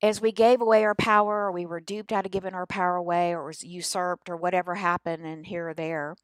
as 0.01 0.21
we 0.21 0.33
gave 0.33 0.61
away 0.61 0.85
our 0.85 0.95
power, 0.95 1.47
or 1.47 1.53
we 1.53 1.67
were 1.67 1.81
duped 1.81 2.13
out 2.13 2.25
of 2.25 2.33
giving 2.33 2.55
our 2.55 2.67
power 2.67 2.97
away, 2.97 3.33
or 3.33 3.47
was 3.47 3.65
usurped, 3.65 4.31
or 4.31 4.37
whatever 4.37 4.77
happened, 4.77 5.25
and 5.27 5.47
here 5.47 5.71
or 5.71 5.75
there, 5.75 6.15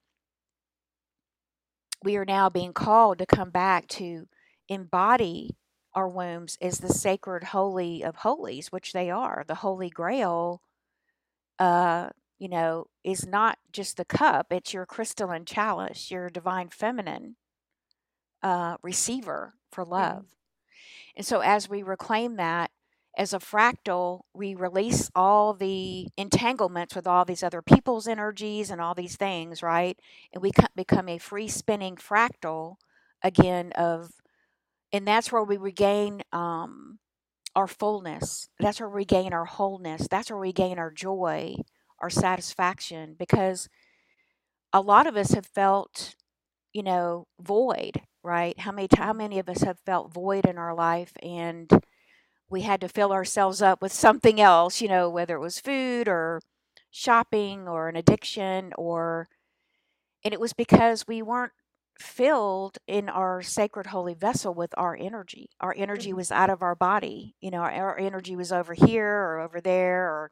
we 2.03 2.17
are 2.17 2.25
now 2.25 2.49
being 2.49 2.73
called 2.73 3.19
to 3.19 3.27
come 3.27 3.51
back 3.51 3.89
to 3.89 4.29
embody 4.69 5.57
our 5.95 6.09
wombs 6.09 6.57
as 6.61 6.79
the 6.79 6.93
sacred 6.93 7.45
holy 7.45 8.03
of 8.03 8.17
holies, 8.17 8.71
which 8.71 8.93
they 8.93 9.11
are, 9.11 9.45
the 9.47 9.57
holy 9.57 9.91
grail 9.91 10.61
uh, 11.59 12.11
you 12.39 12.49
know, 12.49 12.87
is 13.03 13.27
not 13.27 13.59
just 13.73 13.97
the 13.97 14.05
cup, 14.05 14.49
it's 14.51 14.75
your 14.75 14.87
crystalline 14.87 15.45
chalice, 15.45 16.11
your 16.11 16.29
divine 16.29 16.69
feminine 16.69 17.37
uh, 18.43 18.77
receiver 18.83 19.55
for 19.71 19.85
love. 19.85 20.17
Mm-hmm. 20.17 20.29
And 21.17 21.27
so, 21.27 21.41
as 21.41 21.69
we 21.69 21.83
reclaim 21.83 22.37
that 22.37 22.71
as 23.17 23.33
a 23.33 23.39
fractal, 23.39 24.23
we 24.35 24.55
release 24.55 25.11
all 25.15 25.55
the 25.55 26.09
entanglements 26.17 26.97
with 26.97 27.07
all 27.07 27.25
these 27.25 27.43
other 27.43 27.63
people's 27.63 28.09
energies 28.09 28.71
and 28.71 28.81
all 28.81 28.95
these 28.95 29.17
things, 29.17 29.63
right? 29.63 29.99
And 30.33 30.43
we 30.43 30.51
become 30.75 31.09
a 31.09 31.19
free 31.19 31.49
spinning 31.49 31.97
fractal 31.97 32.77
again 33.23 33.73
of, 33.73 34.11
and 34.93 35.07
that's 35.07 35.31
where 35.31 35.45
we 35.45 35.57
regain 35.57 36.23
um, 36.33 36.99
our 37.57 37.67
fullness. 37.67 38.49
That's 38.59 38.81
where 38.81 38.89
we 38.89 39.05
gain 39.05 39.33
our 39.33 39.45
wholeness. 39.45 40.09
That's 40.09 40.31
where 40.31 40.41
we 40.41 40.53
gain 40.53 40.79
our 40.79 40.91
joy, 40.91 41.57
our 42.01 42.11
satisfaction, 42.11 43.17
because 43.19 43.69
a 44.73 44.81
lot 44.81 45.07
of 45.07 45.17
us 45.17 45.33
have 45.33 45.47
felt, 45.47 46.15
you 46.73 46.83
know, 46.83 47.27
void, 47.41 48.03
right? 48.23 48.59
How 48.61 48.73
many 48.73 48.89
how 48.97 49.13
many 49.13 49.39
of 49.39 49.49
us 49.49 49.63
have 49.63 49.81
felt 49.87 50.13
void 50.13 50.47
in 50.47 50.59
our 50.59 50.75
life 50.75 51.13
and 51.23 51.71
we 52.51 52.63
had 52.63 52.81
to 52.83 52.89
fill 52.89 53.13
ourselves 53.13 53.63
up 53.63 53.83
with 53.83 53.93
something 53.93 54.41
else, 54.41 54.81
you 54.81 54.89
know, 54.89 55.11
whether 55.11 55.37
it 55.37 55.41
was 55.41 55.61
food 55.61 56.09
or 56.09 56.41
shopping 56.91 57.69
or 57.69 57.89
an 57.89 57.97
addiction 57.97 58.73
or 58.79 59.29
and 60.25 60.33
it 60.35 60.41
was 60.41 60.53
because 60.53 61.07
we 61.07 61.23
weren't 61.23 61.53
filled 61.99 62.79
in 62.87 63.09
our 63.09 63.43
sacred 63.43 63.87
holy 63.87 64.15
vessel 64.15 64.53
with 64.53 64.73
our 64.77 64.97
energy. 64.97 65.51
Our 65.61 65.75
energy 65.77 66.11
mm-hmm. 66.11 66.17
was 66.17 66.33
out 66.33 66.51
of 66.51 66.63
our 66.63 66.75
body. 66.75 67.35
You 67.41 67.51
know, 67.51 67.59
our, 67.59 67.71
our, 67.71 67.99
energy 67.99 68.37
was 68.37 68.53
over 68.53 68.75
here 68.75 69.07
or 69.07 69.41
over 69.41 69.61
there 69.61 70.05
or, 70.05 70.31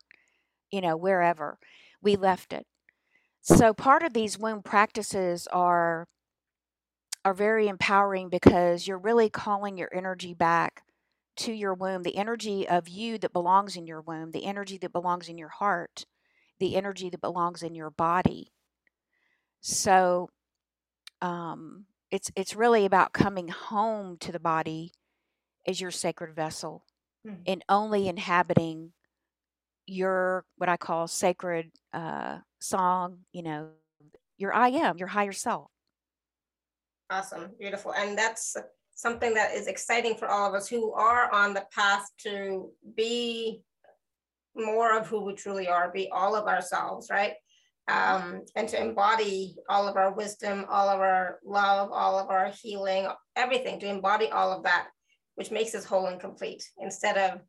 you 0.70 0.80
know, 0.80 0.96
wherever. 0.96 1.58
We 2.02 2.16
left 2.16 2.52
it. 2.52 2.66
So 3.42 3.72
part 3.72 4.02
of 4.02 4.12
these 4.12 4.38
womb 4.38 4.62
practices 4.62 5.46
are 5.52 6.06
are 7.24 7.34
very 7.34 7.68
empowering 7.68 8.28
because 8.28 8.88
you're 8.88 8.98
really 8.98 9.30
calling 9.30 9.78
your 9.78 9.88
energy 9.94 10.34
back 10.34 10.82
to 11.36 11.52
your 11.52 11.72
womb, 11.72 12.02
the 12.02 12.16
energy 12.16 12.68
of 12.68 12.88
you 12.88 13.16
that 13.18 13.32
belongs 13.32 13.76
in 13.76 13.86
your 13.86 14.00
womb, 14.00 14.32
the 14.32 14.44
energy 14.44 14.76
that 14.78 14.92
belongs 14.92 15.28
in 15.28 15.38
your 15.38 15.48
heart, 15.48 16.04
the 16.58 16.74
energy 16.74 17.08
that 17.10 17.20
belongs 17.20 17.62
in 17.62 17.74
your 17.76 17.90
body. 17.90 18.52
So 19.60 20.30
um, 21.22 21.86
it's 22.10 22.30
it's 22.36 22.54
really 22.54 22.84
about 22.84 23.14
coming 23.14 23.48
home 23.48 24.18
to 24.18 24.32
the 24.32 24.40
body 24.40 24.92
as 25.66 25.80
your 25.80 25.90
sacred 25.90 26.34
vessel 26.34 26.84
mm-hmm. 27.26 27.40
and 27.46 27.64
only 27.68 28.08
inhabiting 28.08 28.92
your 29.86 30.44
what 30.56 30.68
I 30.68 30.76
call 30.76 31.06
sacred 31.06 31.70
uh, 31.94 32.38
song. 32.60 33.20
You 33.32 33.42
know, 33.44 33.68
your 34.36 34.52
I 34.52 34.68
am, 34.68 34.98
your 34.98 35.08
higher 35.08 35.32
self. 35.32 35.70
Awesome, 37.08 37.50
beautiful, 37.58 37.94
and 37.94 38.18
that's 38.18 38.56
something 38.94 39.34
that 39.34 39.54
is 39.54 39.66
exciting 39.66 40.16
for 40.16 40.28
all 40.28 40.48
of 40.48 40.54
us 40.54 40.68
who 40.68 40.92
are 40.92 41.32
on 41.32 41.54
the 41.54 41.66
path 41.74 42.08
to 42.18 42.70
be 42.96 43.62
more 44.54 44.96
of 44.96 45.06
who 45.06 45.24
we 45.24 45.34
truly 45.34 45.68
are, 45.68 45.90
be 45.90 46.08
all 46.10 46.34
of 46.34 46.46
ourselves, 46.46 47.08
right? 47.10 47.34
Um, 47.88 48.42
and 48.54 48.68
to 48.68 48.80
embody 48.80 49.56
all 49.68 49.88
of 49.88 49.96
our 49.96 50.12
wisdom, 50.12 50.64
all 50.68 50.88
of 50.88 51.00
our 51.00 51.38
love, 51.44 51.90
all 51.92 52.18
of 52.18 52.30
our 52.30 52.50
healing, 52.62 53.08
everything, 53.36 53.80
to 53.80 53.88
embody 53.88 54.28
all 54.30 54.52
of 54.52 54.62
that, 54.64 54.88
which 55.34 55.50
makes 55.50 55.74
us 55.74 55.84
whole 55.84 56.06
and 56.06 56.20
complete 56.20 56.62
instead 56.78 57.18
of 57.18 57.40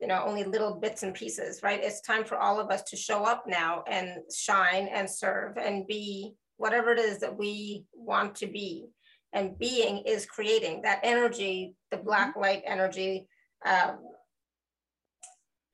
you 0.00 0.08
know 0.08 0.24
only 0.26 0.42
little 0.42 0.74
bits 0.74 1.04
and 1.04 1.14
pieces 1.14 1.62
right 1.62 1.84
it's 1.84 2.00
time 2.00 2.24
for 2.24 2.36
all 2.36 2.58
of 2.58 2.70
us 2.70 2.82
to 2.82 2.96
show 2.96 3.24
up 3.24 3.44
now 3.46 3.84
and 3.88 4.10
shine 4.34 4.88
and 4.92 5.08
serve 5.08 5.56
and 5.56 5.86
be 5.86 6.34
whatever 6.56 6.90
it 6.90 6.98
is 6.98 7.20
that 7.20 7.38
we 7.38 7.84
want 7.94 8.34
to 8.34 8.48
be 8.48 8.86
and 9.32 9.56
being 9.58 10.02
is 10.04 10.26
creating 10.26 10.82
that 10.82 10.98
energy 11.04 11.76
the 11.92 11.96
black 11.96 12.30
mm-hmm. 12.30 12.40
light 12.40 12.62
energy 12.66 13.28
um, 13.64 13.98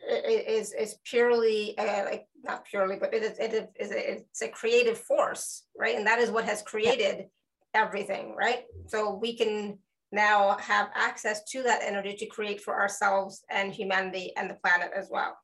is 0.08 0.72
is 0.74 0.96
purely 1.04 1.76
uh, 1.78 2.04
like 2.04 2.26
not 2.42 2.64
purely, 2.64 2.96
but 2.96 3.12
it 3.14 3.22
is 3.22 3.38
it 3.38 3.52
is 3.78 3.90
it's 3.90 4.42
a 4.42 4.48
creative 4.48 4.98
force, 4.98 5.64
right? 5.76 5.96
And 5.96 6.06
that 6.06 6.18
is 6.18 6.30
what 6.30 6.44
has 6.44 6.62
created 6.62 7.26
everything, 7.74 8.34
right? 8.36 8.64
So 8.86 9.14
we 9.14 9.36
can 9.36 9.78
now 10.10 10.56
have 10.58 10.88
access 10.94 11.44
to 11.50 11.62
that 11.64 11.82
energy 11.82 12.14
to 12.16 12.26
create 12.26 12.62
for 12.62 12.78
ourselves 12.80 13.44
and 13.50 13.72
humanity 13.72 14.32
and 14.36 14.48
the 14.48 14.54
planet 14.54 14.90
as 14.96 15.08
well. 15.10 15.36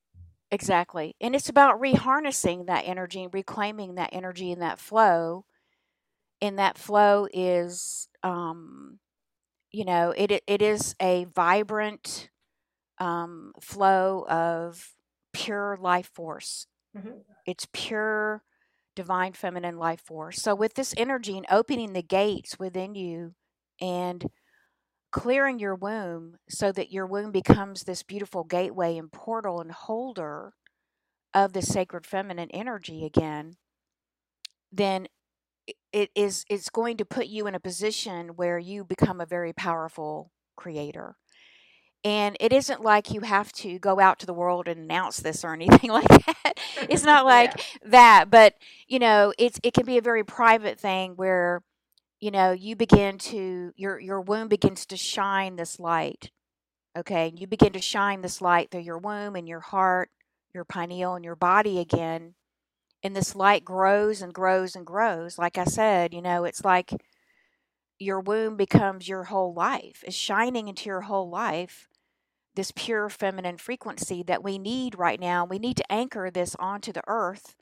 Exactly. 0.51 1.17
And 1.21 1.35
it's 1.35 1.49
about 1.49 1.81
reharnessing 1.81 2.67
that 2.67 2.85
energy 2.87 3.25
and 3.25 3.35
reclaiming 3.35 3.97
that 3.97 4.11
energy 4.13 4.51
in 4.51 4.61
that 4.61 4.79
flow. 4.79 5.45
And 6.41 6.59
that 6.59 6.79
flow 6.79 7.29
is 7.33 8.09
um 8.23 8.99
you 9.75 9.85
know, 9.85 10.15
it 10.17 10.31
it 10.47 10.63
is 10.63 10.95
a 11.03 11.27
vibrant 11.35 12.31
um, 12.99 13.53
flow 13.61 14.25
of 14.29 14.93
pure 15.33 15.77
life 15.81 16.11
force. 16.15 16.69
Mm-hmm. 16.97 17.19
It's 17.47 17.67
pure 17.73 18.43
divine 18.95 19.33
feminine 19.33 19.77
life 19.77 20.01
force. 20.01 20.41
So, 20.41 20.55
with 20.55 20.75
this 20.75 20.95
energy 20.97 21.37
and 21.37 21.47
opening 21.51 21.93
the 21.93 22.03
gates 22.03 22.59
within 22.59 22.95
you 22.95 23.35
and 23.81 24.31
clearing 25.11 25.59
your 25.59 25.75
womb 25.75 26.37
so 26.49 26.73
that 26.73 26.93
your 26.93 27.07
womb 27.07 27.31
becomes 27.31 27.85
this 27.85 28.03
beautiful 28.03 28.45
gateway 28.45 28.97
and 28.97 29.13
portal 29.13 29.61
and 29.61 29.71
holder 29.73 30.53
of 31.33 31.53
the 31.53 31.63
sacred 31.63 32.07
feminine 32.07 32.51
energy 32.53 33.05
again, 33.05 33.55
then 34.73 35.07
it 35.93 36.11
is 36.15 36.45
it's 36.51 36.69
going 36.69 36.97
to 36.97 37.05
put 37.05 37.27
you 37.27 37.47
in 37.47 37.55
a 37.55 37.61
position 37.61 38.31
where 38.31 38.59
you 38.59 38.85
become 38.85 39.21
a 39.21 39.27
very 39.27 39.53
powerful 39.53 40.31
creator 40.57 41.17
and 42.05 42.37
it 42.39 42.53
isn't 42.53 42.83
like 42.83 43.13
you 43.13 43.23
have 43.23 43.51
to 43.53 43.79
go 43.79 43.99
out 43.99 44.19
to 44.19 44.27
the 44.27 44.35
world 44.35 44.69
and 44.69 44.79
announce 44.79 45.19
this 45.19 45.43
or 45.43 45.55
anything 45.55 45.91
like 45.91 46.07
that. 46.07 46.53
It's 46.89 47.03
not 47.05 47.25
like 47.25 47.53
yeah. 47.57 47.91
that 47.91 48.31
but 48.31 48.55
you 48.87 48.99
know 48.99 49.33
it's 49.39 49.59
it 49.63 49.73
can 49.75 49.87
be 49.87 49.99
a 49.99 50.03
very 50.03 50.23
private 50.23 50.79
thing 50.79 51.13
where 51.17 51.63
you 52.21 52.31
know 52.31 52.53
you 52.53 52.77
begin 52.77 53.19
to 53.19 53.73
your 53.77 53.99
your 53.99 54.21
womb 54.21 54.49
begins 54.49 54.87
to 54.87 54.97
shine 54.97 55.57
this 55.57 55.81
light 55.81 56.31
okay? 56.97 57.33
You 57.37 57.49
begin 57.49 57.73
to 57.73 57.81
shine 57.81 58.21
this 58.21 58.41
light 58.41 58.71
through 58.71 58.83
your 58.83 58.99
womb 58.99 59.35
and 59.35 59.49
your 59.49 59.61
heart 59.61 60.11
your 60.53 60.65
pineal 60.65 61.15
and 61.15 61.25
your 61.25 61.35
body 61.35 61.81
again 61.81 62.35
and 63.03 63.17
this 63.17 63.35
light 63.35 63.65
grows 63.65 64.23
and 64.23 64.33
grows 64.33 64.77
and 64.77 64.87
grows. 64.87 65.39
Like 65.39 65.59
i 65.59 65.65
said 65.65 66.13
you 66.13 66.23
know 66.23 66.45
it's 66.45 66.65
like 66.65 66.93
your 67.99 68.21
womb 68.21 68.57
becomes 68.57 69.09
your 69.09 69.25
whole 69.25 69.55
life. 69.55 70.03
It's 70.05 70.17
shining 70.17 70.69
into 70.69 70.87
your 70.87 71.03
whole 71.03 71.31
life 71.31 71.89
this 72.57 72.73
pure 72.75 73.09
feminine 73.09 73.59
frequency 73.59 74.23
that 74.23 74.43
we 74.43 74.59
need 74.59 74.99
right 74.99 75.21
now. 75.21 75.45
We 75.45 75.59
need 75.59 75.77
to 75.79 75.93
anchor 75.93 76.31
this 76.31 76.55
onto 76.59 76.93
the 76.93 77.03
earth. 77.07 77.57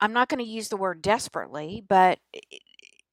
I'm 0.00 0.12
not 0.12 0.28
going 0.28 0.44
to 0.44 0.50
use 0.50 0.68
the 0.68 0.76
word 0.76 1.02
desperately, 1.02 1.82
but 1.86 2.18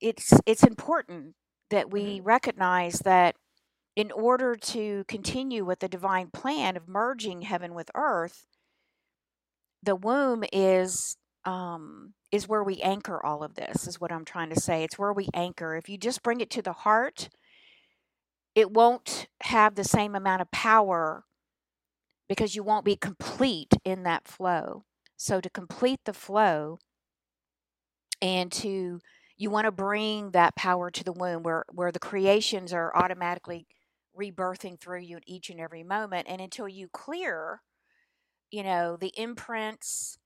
it's 0.02 0.34
it's 0.46 0.64
important 0.64 1.36
that 1.70 1.92
we 1.92 2.18
mm-hmm. 2.18 2.26
recognize 2.26 3.00
that 3.00 3.36
in 3.96 4.12
order 4.12 4.56
to 4.56 5.04
continue 5.08 5.64
with 5.64 5.80
the 5.80 5.88
divine 5.88 6.30
plan 6.32 6.76
of 6.76 6.88
merging 6.88 7.44
heaven 7.44 7.74
with 7.74 7.92
earth, 7.96 8.46
the 9.82 9.96
womb 9.96 10.44
is 10.52 11.18
um, 11.46 12.14
is 12.32 12.48
where 12.48 12.64
we 12.64 12.82
anchor 12.82 13.24
all 13.24 13.44
of 13.44 13.56
this. 13.56 13.88
Is 13.88 14.00
what 14.02 14.12
I'm 14.12 14.26
trying 14.26 14.50
to 14.50 14.60
say. 14.60 14.84
It's 14.84 15.00
where 15.00 15.14
we 15.14 15.28
anchor. 15.34 15.76
If 15.76 15.90
you 15.90 15.98
just 15.98 16.24
bring 16.24 16.42
it 16.42 16.50
to 16.52 16.62
the 16.62 16.74
heart, 16.74 17.30
it 18.56 18.72
won't 18.72 19.28
have 19.44 19.76
the 19.76 19.84
same 19.84 20.16
amount 20.16 20.42
of 20.42 20.52
power 20.52 21.26
because 22.28 22.56
you 22.56 22.64
won't 22.64 22.86
be 22.86 22.96
complete 22.96 23.74
in 23.84 24.04
that 24.04 24.28
flow. 24.28 24.84
So 25.18 25.40
to 25.42 25.50
complete 25.50 26.02
the 26.06 26.14
flow 26.14 26.80
and 28.22 28.52
to 28.52 29.00
you 29.38 29.50
want 29.50 29.66
to 29.66 29.72
bring 29.72 30.32
that 30.32 30.56
power 30.56 30.90
to 30.92 31.04
the 31.04 31.12
womb 31.14 31.44
where 31.44 31.66
where 31.72 31.92
the 31.92 32.00
creations 32.00 32.74
are 32.74 32.96
automatically 32.96 33.66
rebirthing 34.18 34.80
through 34.80 35.00
you 35.02 35.18
at 35.18 35.24
each 35.26 35.50
and 35.50 35.60
every 35.60 35.84
moment 35.84 36.28
and 36.30 36.42
until 36.42 36.68
you 36.68 36.88
clear 36.94 37.62
you 38.52 38.64
know 38.64 38.98
the 38.98 39.14
imprints 39.18 40.18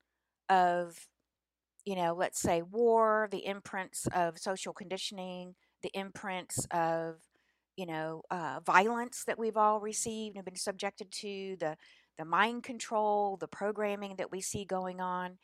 of 0.50 1.08
you 1.86 1.96
know 1.96 2.14
let's 2.14 2.40
say 2.40 2.62
war 2.62 3.28
the 3.32 3.46
imprints 3.46 4.08
of 4.14 4.38
social 4.38 4.74
conditioning 4.74 5.56
the 5.84 5.92
imprints 5.94 6.66
of 6.72 7.16
you 7.78 7.88
know, 7.88 8.24
uh, 8.32 8.62
violence 8.66 9.24
that 9.28 9.40
we've 9.40 9.58
all 9.58 9.82
received 9.82 10.38
and 10.38 10.46
been 10.46 10.58
subjected 10.58 11.12
to, 11.14 11.58
the 11.60 11.78
the 12.20 12.26
mind 12.26 12.64
control, 12.64 13.38
the 13.38 13.48
programming 13.48 14.18
that 14.18 14.32
we 14.32 14.42
see 14.42 14.66
going 14.66 15.02
on. 15.02 15.40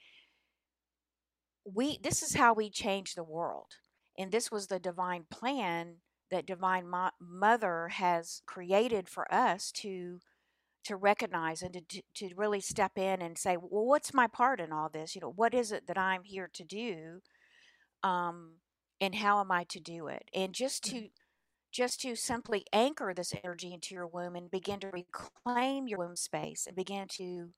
We 1.65 1.97
this 1.99 2.21
is 2.23 2.35
how 2.35 2.53
we 2.53 2.69
change 2.69 3.15
the 3.15 3.23
world, 3.23 3.71
and 4.17 4.31
this 4.31 4.51
was 4.51 4.67
the 4.67 4.79
divine 4.79 5.25
plan 5.29 5.97
that 6.29 6.45
divine 6.45 6.89
Mo- 6.89 7.11
mother 7.19 7.89
has 7.89 8.41
created 8.45 9.07
for 9.09 9.31
us 9.33 9.71
to 9.73 10.19
to 10.85 10.95
recognize 10.97 11.61
and 11.63 11.73
to, 11.89 12.01
to 12.15 12.35
really 12.35 12.61
step 12.61 12.97
in 12.97 13.21
and 13.21 13.37
say 13.37 13.57
well 13.57 13.85
what's 13.85 14.13
my 14.13 14.27
part 14.27 14.59
in 14.61 14.71
all 14.73 14.89
this? 14.89 15.15
You 15.15 15.21
know 15.21 15.31
what 15.35 15.53
is 15.53 15.71
it 15.71 15.87
that 15.87 15.97
i'm 15.97 16.23
here 16.23 16.49
to 16.53 16.63
do 16.65 17.21
um 18.03 18.55
and 19.01 19.15
how 19.15 19.39
am 19.41 19.51
i 19.51 19.63
to 19.65 19.79
do 19.79 20.07
it? 20.07 20.29
And 20.33 20.53
just 20.53 20.83
to 20.85 21.09
just 21.73 21.99
to 22.01 22.15
simply 22.15 22.65
anchor 22.71 23.13
this 23.13 23.33
energy 23.43 23.73
into 23.73 23.95
your 23.95 24.07
womb 24.07 24.35
and 24.35 24.51
begin 24.51 24.79
to 24.79 24.89
reclaim 24.89 25.87
your 25.87 25.99
womb 25.99 26.15
space 26.15 26.67
and 26.67 26.75
begin 26.75 27.07
to 27.07 27.49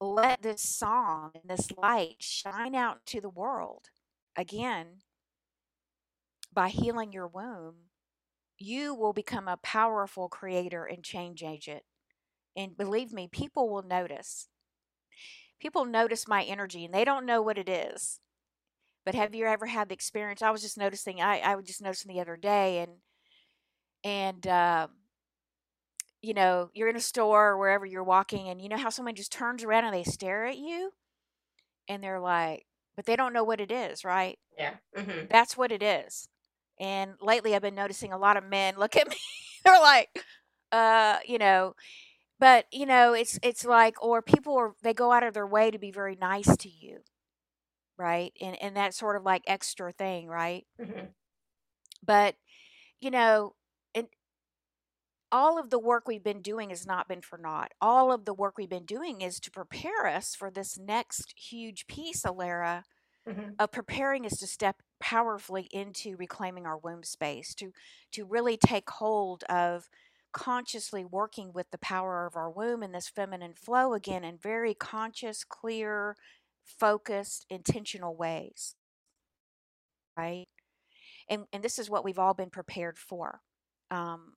let 0.00 0.40
this 0.40 0.62
song 0.62 1.32
and 1.34 1.50
this 1.50 1.70
light 1.76 2.16
shine 2.20 2.74
out 2.76 3.04
to 3.04 3.20
the 3.20 3.28
world. 3.28 3.90
Again 4.36 5.02
by 6.52 6.68
healing 6.68 7.12
your 7.12 7.28
womb 7.28 7.74
you 8.56 8.94
will 8.94 9.12
become 9.12 9.48
a 9.48 9.56
powerful 9.56 10.28
creator 10.28 10.84
and 10.84 11.02
change 11.02 11.42
agent. 11.42 11.82
And 12.54 12.76
believe 12.76 13.12
me 13.12 13.26
people 13.26 13.68
will 13.68 13.82
notice. 13.82 14.48
People 15.58 15.86
notice 15.86 16.28
my 16.28 16.44
energy 16.44 16.84
and 16.84 16.94
they 16.94 17.04
don't 17.04 17.26
know 17.26 17.42
what 17.42 17.58
it 17.58 17.68
is. 17.68 18.20
But 19.04 19.14
have 19.14 19.34
you 19.34 19.46
ever 19.46 19.66
had 19.66 19.88
the 19.88 19.94
experience? 19.94 20.42
I 20.42 20.50
was 20.50 20.62
just 20.62 20.78
noticing 20.78 21.20
i, 21.20 21.38
I 21.38 21.56
was 21.56 21.64
just 21.64 21.82
noticing 21.82 22.14
the 22.14 22.20
other 22.20 22.36
day 22.36 22.78
and 22.78 22.92
and 24.04 24.46
uh, 24.46 24.88
you 26.22 26.34
know 26.34 26.70
you're 26.74 26.88
in 26.88 26.96
a 26.96 27.00
store 27.00 27.50
or 27.50 27.58
wherever 27.58 27.86
you're 27.86 28.04
walking 28.04 28.48
and 28.48 28.60
you 28.60 28.68
know 28.68 28.76
how 28.76 28.90
someone 28.90 29.14
just 29.14 29.32
turns 29.32 29.64
around 29.64 29.84
and 29.84 29.94
they 29.94 30.04
stare 30.04 30.44
at 30.46 30.58
you? 30.58 30.92
And 31.88 32.02
they're 32.02 32.20
like 32.20 32.66
but 32.96 33.06
they 33.06 33.16
don't 33.16 33.32
know 33.32 33.44
what 33.44 33.60
it 33.60 33.70
is 33.70 34.04
right? 34.04 34.38
Yeah 34.58 34.74
mm-hmm. 34.96 35.26
that's 35.30 35.56
what 35.56 35.72
it 35.72 35.82
is. 35.82 36.28
And 36.78 37.12
lately 37.20 37.54
i've 37.54 37.62
been 37.62 37.74
noticing 37.74 38.12
a 38.12 38.18
lot 38.18 38.36
of 38.36 38.44
men 38.44 38.74
look 38.78 38.96
at 38.96 39.08
me 39.08 39.16
they're 39.64 39.80
like 39.80 40.08
uh 40.72 41.18
you 41.26 41.38
know 41.38 41.74
but 42.38 42.66
you 42.72 42.86
know 42.86 43.12
it's 43.12 43.38
it's 43.42 43.64
like 43.64 44.02
or 44.02 44.22
people 44.22 44.56
are 44.56 44.72
they 44.82 44.94
go 44.94 45.12
out 45.12 45.22
of 45.22 45.34
their 45.34 45.46
way 45.46 45.70
to 45.70 45.78
be 45.78 45.90
very 45.90 46.16
nice 46.16 46.56
to 46.56 46.68
you 46.68 47.00
right? 48.00 48.32
And 48.40 48.60
and 48.62 48.76
that 48.76 48.94
sort 48.94 49.16
of 49.16 49.24
like 49.24 49.42
extra 49.46 49.92
thing 49.92 50.26
right? 50.26 50.66
Mm-hmm. 50.80 51.06
but 52.02 52.34
you 53.00 53.10
know 53.10 53.54
all 55.32 55.58
of 55.58 55.70
the 55.70 55.78
work 55.78 56.06
we've 56.06 56.24
been 56.24 56.42
doing 56.42 56.70
has 56.70 56.86
not 56.86 57.08
been 57.08 57.20
for 57.20 57.38
naught. 57.38 57.72
All 57.80 58.12
of 58.12 58.24
the 58.24 58.34
work 58.34 58.56
we've 58.56 58.68
been 58.68 58.84
doing 58.84 59.20
is 59.20 59.38
to 59.40 59.50
prepare 59.50 60.06
us 60.06 60.34
for 60.34 60.50
this 60.50 60.78
next 60.78 61.34
huge 61.36 61.86
piece, 61.86 62.22
Alara, 62.22 62.82
mm-hmm. 63.28 63.50
of 63.58 63.72
preparing 63.72 64.26
us 64.26 64.38
to 64.38 64.46
step 64.46 64.82
powerfully 64.98 65.68
into 65.72 66.16
reclaiming 66.16 66.66
our 66.66 66.76
womb 66.76 67.02
space, 67.02 67.54
to 67.54 67.72
to 68.12 68.24
really 68.24 68.56
take 68.56 68.90
hold 68.90 69.44
of 69.44 69.88
consciously 70.32 71.04
working 71.04 71.52
with 71.52 71.70
the 71.70 71.78
power 71.78 72.26
of 72.26 72.36
our 72.36 72.50
womb 72.50 72.82
in 72.82 72.92
this 72.92 73.08
feminine 73.08 73.54
flow 73.54 73.94
again 73.94 74.24
in 74.24 74.36
very 74.36 74.74
conscious, 74.74 75.44
clear, 75.44 76.16
focused, 76.64 77.46
intentional 77.50 78.16
ways. 78.16 78.74
Right? 80.16 80.46
And 81.28 81.44
and 81.52 81.62
this 81.62 81.78
is 81.78 81.88
what 81.88 82.04
we've 82.04 82.18
all 82.18 82.34
been 82.34 82.50
prepared 82.50 82.98
for. 82.98 83.40
Um, 83.90 84.34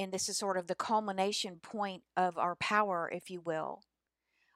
and 0.00 0.12
this 0.12 0.28
is 0.30 0.38
sort 0.38 0.58
of 0.58 0.68
the 0.68 0.76
culmination 0.76 1.60
point 1.62 2.04
of 2.16 2.38
our 2.38 2.56
power, 2.56 3.10
if 3.14 3.30
you 3.30 3.40
will. 3.42 3.82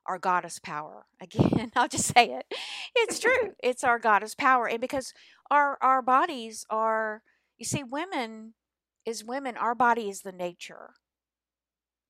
our 0.07 0.19
goddess 0.19 0.59
power. 0.59 1.07
Again, 1.21 1.73
I'll 1.77 1.89
just 1.89 2.15
say 2.15 2.27
it. 2.33 2.47
It's 2.97 3.19
true. 3.21 3.55
it's 3.63 3.85
our 3.85 3.99
goddess 3.99 4.35
power. 4.35 4.69
And 4.69 4.81
because 4.81 5.13
our 5.51 5.79
our 5.83 6.03
bodies 6.03 6.67
are 6.71 7.23
you 7.59 7.65
see 7.67 7.85
women 7.85 8.55
is 9.07 9.25
women, 9.25 9.57
our 9.57 9.75
body 9.75 10.09
is 10.11 10.23
the 10.23 10.33
nature. 10.33 10.93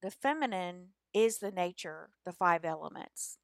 The 0.02 0.10
feminine 0.10 0.90
is 1.14 1.38
the 1.38 1.50
nature, 1.50 2.10
the 2.24 2.32
five 2.32 2.64
elements. 2.64 3.38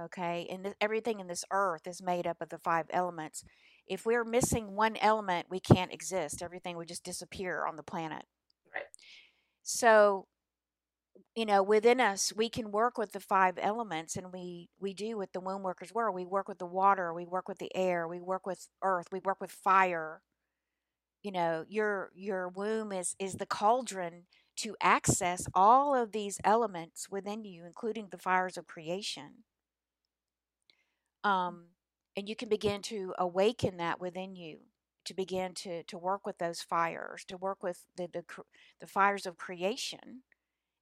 Okay? 0.00 0.46
And 0.50 0.64
th- 0.64 0.76
everything 0.80 1.20
in 1.20 1.28
this 1.28 1.44
earth 1.52 1.86
is 1.86 2.02
made 2.02 2.26
up 2.26 2.38
of 2.40 2.50
the 2.50 2.58
five 2.58 2.86
elements. 2.90 3.44
If 3.88 4.06
we're 4.06 4.24
missing 4.24 4.76
one 4.76 4.96
element, 4.98 5.48
we 5.50 5.60
can't 5.60 5.92
exist. 5.92 6.42
Everything 6.42 6.76
would 6.76 6.88
just 6.88 7.04
disappear 7.04 7.66
on 7.66 7.76
the 7.76 7.82
planet. 7.82 8.24
Right. 8.74 8.84
So 9.66 10.28
you 11.34 11.44
know 11.44 11.62
within 11.62 12.00
us 12.00 12.32
we 12.34 12.48
can 12.48 12.70
work 12.72 12.96
with 12.98 13.12
the 13.12 13.20
five 13.20 13.58
elements 13.60 14.16
and 14.16 14.32
we 14.32 14.68
we 14.80 14.94
do 14.94 15.18
what 15.18 15.32
the 15.32 15.40
womb 15.40 15.62
workers 15.62 15.92
were. 15.92 16.10
We 16.10 16.24
work 16.24 16.48
with 16.48 16.58
the 16.58 16.66
water 16.66 17.12
we 17.12 17.26
work 17.26 17.48
with 17.48 17.58
the 17.58 17.74
air 17.76 18.08
we 18.08 18.20
work 18.20 18.46
with 18.46 18.68
earth 18.82 19.08
we 19.12 19.20
work 19.20 19.40
with 19.40 19.50
fire. 19.52 20.22
You 21.22 21.32
know 21.32 21.64
your 21.68 22.10
your 22.14 22.48
womb 22.48 22.92
is 22.92 23.16
is 23.18 23.34
the 23.34 23.46
cauldron 23.46 24.26
to 24.56 24.76
access 24.80 25.46
all 25.54 25.94
of 25.94 26.12
these 26.12 26.40
elements 26.44 27.10
within 27.10 27.44
you 27.44 27.64
including 27.66 28.08
the 28.10 28.18
fires 28.18 28.56
of 28.56 28.66
creation. 28.66 29.44
Um 31.24 31.66
and 32.16 32.28
you 32.28 32.36
can 32.36 32.48
begin 32.48 32.80
to 32.82 33.14
awaken 33.18 33.76
that 33.76 34.00
within 34.00 34.36
you 34.36 34.60
to 35.06 35.14
begin 35.14 35.54
to 35.54 35.82
to 35.84 35.98
work 35.98 36.26
with 36.26 36.38
those 36.38 36.60
fires 36.60 37.24
to 37.26 37.36
work 37.36 37.62
with 37.62 37.86
the 37.96 38.08
the, 38.12 38.24
the 38.80 38.86
fires 38.86 39.26
of 39.26 39.36
creation 39.36 40.22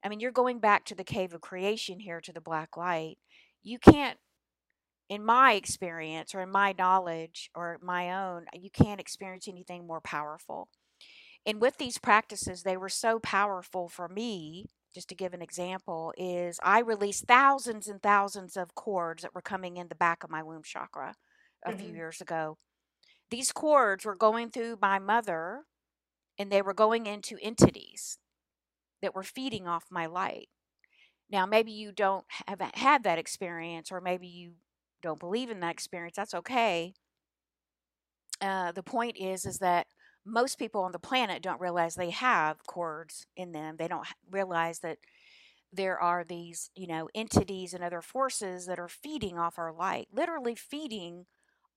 I 0.04 0.08
mean, 0.10 0.20
you're 0.20 0.30
going 0.30 0.58
back 0.58 0.84
to 0.86 0.94
the 0.94 1.02
cave 1.02 1.32
of 1.32 1.40
creation 1.40 1.98
here 1.98 2.20
to 2.20 2.32
the 2.32 2.40
black 2.40 2.76
light. 2.76 3.16
You 3.62 3.78
can't, 3.78 4.18
in 5.08 5.24
my 5.24 5.54
experience 5.54 6.34
or 6.34 6.42
in 6.42 6.50
my 6.50 6.74
knowledge 6.76 7.50
or 7.54 7.78
my 7.82 8.12
own, 8.12 8.44
you 8.52 8.70
can't 8.70 9.00
experience 9.00 9.48
anything 9.48 9.86
more 9.86 10.02
powerful. 10.02 10.68
And 11.46 11.60
with 11.60 11.78
these 11.78 11.98
practices, 11.98 12.62
they 12.62 12.76
were 12.76 12.90
so 12.90 13.18
powerful 13.18 13.88
for 13.88 14.08
me. 14.08 14.66
Just 14.94 15.08
to 15.08 15.16
give 15.16 15.34
an 15.34 15.42
example, 15.42 16.12
is 16.16 16.60
I 16.62 16.78
released 16.78 17.24
thousands 17.26 17.88
and 17.88 18.00
thousands 18.00 18.56
of 18.56 18.76
cords 18.76 19.22
that 19.22 19.34
were 19.34 19.42
coming 19.42 19.76
in 19.76 19.88
the 19.88 19.96
back 19.96 20.22
of 20.22 20.30
my 20.30 20.40
womb 20.40 20.62
chakra 20.62 21.16
a 21.66 21.70
mm-hmm. 21.70 21.78
few 21.80 21.92
years 21.92 22.20
ago. 22.20 22.58
These 23.34 23.50
cords 23.50 24.04
were 24.04 24.14
going 24.14 24.50
through 24.50 24.78
my 24.80 25.00
mother 25.00 25.64
and 26.38 26.52
they 26.52 26.62
were 26.62 26.72
going 26.72 27.06
into 27.06 27.36
entities 27.42 28.16
that 29.02 29.12
were 29.12 29.24
feeding 29.24 29.66
off 29.66 29.86
my 29.90 30.06
light. 30.06 30.50
Now, 31.28 31.44
maybe 31.44 31.72
you 31.72 31.90
don't 31.90 32.24
have 32.46 32.60
had 32.74 33.02
that 33.02 33.18
experience, 33.18 33.90
or 33.90 34.00
maybe 34.00 34.28
you 34.28 34.52
don't 35.02 35.18
believe 35.18 35.50
in 35.50 35.58
that 35.60 35.72
experience. 35.72 36.14
That's 36.14 36.32
okay. 36.32 36.94
Uh, 38.40 38.70
the 38.70 38.84
point 38.84 39.16
is, 39.18 39.44
is 39.44 39.58
that 39.58 39.88
most 40.24 40.56
people 40.56 40.82
on 40.82 40.92
the 40.92 41.00
planet 41.00 41.42
don't 41.42 41.60
realize 41.60 41.96
they 41.96 42.10
have 42.10 42.64
cords 42.68 43.26
in 43.36 43.50
them. 43.50 43.74
They 43.80 43.88
don't 43.88 44.06
realize 44.30 44.78
that 44.78 44.98
there 45.72 45.98
are 45.98 46.22
these, 46.22 46.70
you 46.76 46.86
know, 46.86 47.08
entities 47.16 47.74
and 47.74 47.82
other 47.82 48.00
forces 48.00 48.66
that 48.66 48.78
are 48.78 48.86
feeding 48.86 49.40
off 49.40 49.58
our 49.58 49.72
light, 49.72 50.06
literally 50.12 50.54
feeding 50.54 51.26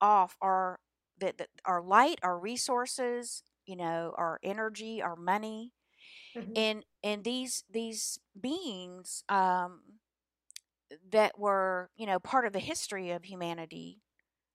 off 0.00 0.36
our 0.40 0.78
that 1.20 1.48
our 1.64 1.82
light, 1.82 2.18
our 2.22 2.38
resources, 2.38 3.42
you 3.66 3.76
know, 3.76 4.14
our 4.16 4.38
energy, 4.42 5.02
our 5.02 5.16
money, 5.16 5.72
Mm-hmm. 6.36 6.52
And 6.56 6.84
and 7.02 7.24
these 7.24 7.64
these 7.70 8.18
beings 8.40 9.24
um, 9.28 9.80
that 11.10 11.38
were 11.38 11.90
you 11.96 12.06
know 12.06 12.18
part 12.18 12.46
of 12.46 12.52
the 12.52 12.58
history 12.58 13.10
of 13.10 13.24
humanity 13.24 14.00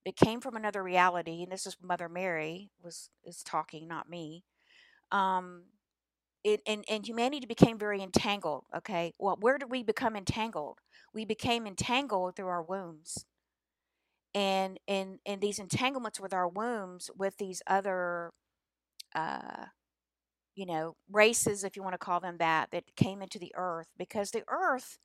that 0.06 0.16
came 0.16 0.42
from 0.42 0.56
another 0.56 0.84
reality, 0.84 1.44
and 1.44 1.52
this 1.52 1.66
is 1.66 1.78
Mother 1.82 2.10
Mary 2.10 2.72
was 2.84 3.10
is 3.24 3.44
talking, 3.44 3.88
not 3.88 4.10
me. 4.10 4.44
Um, 5.12 5.64
it, 6.44 6.62
and, 6.68 6.84
and 6.90 7.08
humanity 7.08 7.46
became 7.46 7.78
very 7.78 8.02
entangled. 8.02 8.66
Okay, 8.76 9.14
well, 9.20 9.38
where 9.40 9.58
did 9.58 9.72
we 9.72 9.84
become 9.84 10.16
entangled? 10.16 10.80
We 11.14 11.26
became 11.26 11.68
entangled 11.68 12.36
through 12.36 12.48
our 12.48 12.64
wombs, 12.64 13.26
and 14.36 14.80
and 14.88 15.20
and 15.26 15.42
these 15.42 15.60
entanglements 15.60 16.20
with 16.20 16.34
our 16.34 16.48
wombs, 16.48 17.10
with 17.18 17.38
these 17.38 17.62
other 17.68 18.32
uh, 19.16 19.66
you 20.56 20.66
know, 20.66 20.96
races, 21.12 21.64
if 21.64 21.76
you 21.76 21.84
want 21.84 21.94
to 21.94 21.98
call 21.98 22.20
them 22.20 22.38
that, 22.38 22.70
that 22.72 22.96
came 22.96 23.22
into 23.22 23.40
the 23.40 23.52
earth 23.56 23.88
because 23.98 24.32
the 24.32 24.44
earth, 24.48 25.00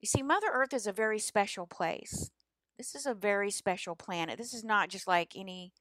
you 0.00 0.06
see, 0.06 0.22
Mother 0.22 0.48
Earth 0.52 0.72
is 0.72 0.86
a 0.86 0.92
very 0.92 1.18
special 1.18 1.66
place. 1.66 2.30
This 2.76 2.94
is 2.94 3.06
a 3.06 3.14
very 3.14 3.50
special 3.50 3.96
planet. 3.96 4.38
This 4.38 4.54
is 4.54 4.64
not 4.64 4.88
just 4.88 5.08
like 5.08 5.32
any 5.36 5.72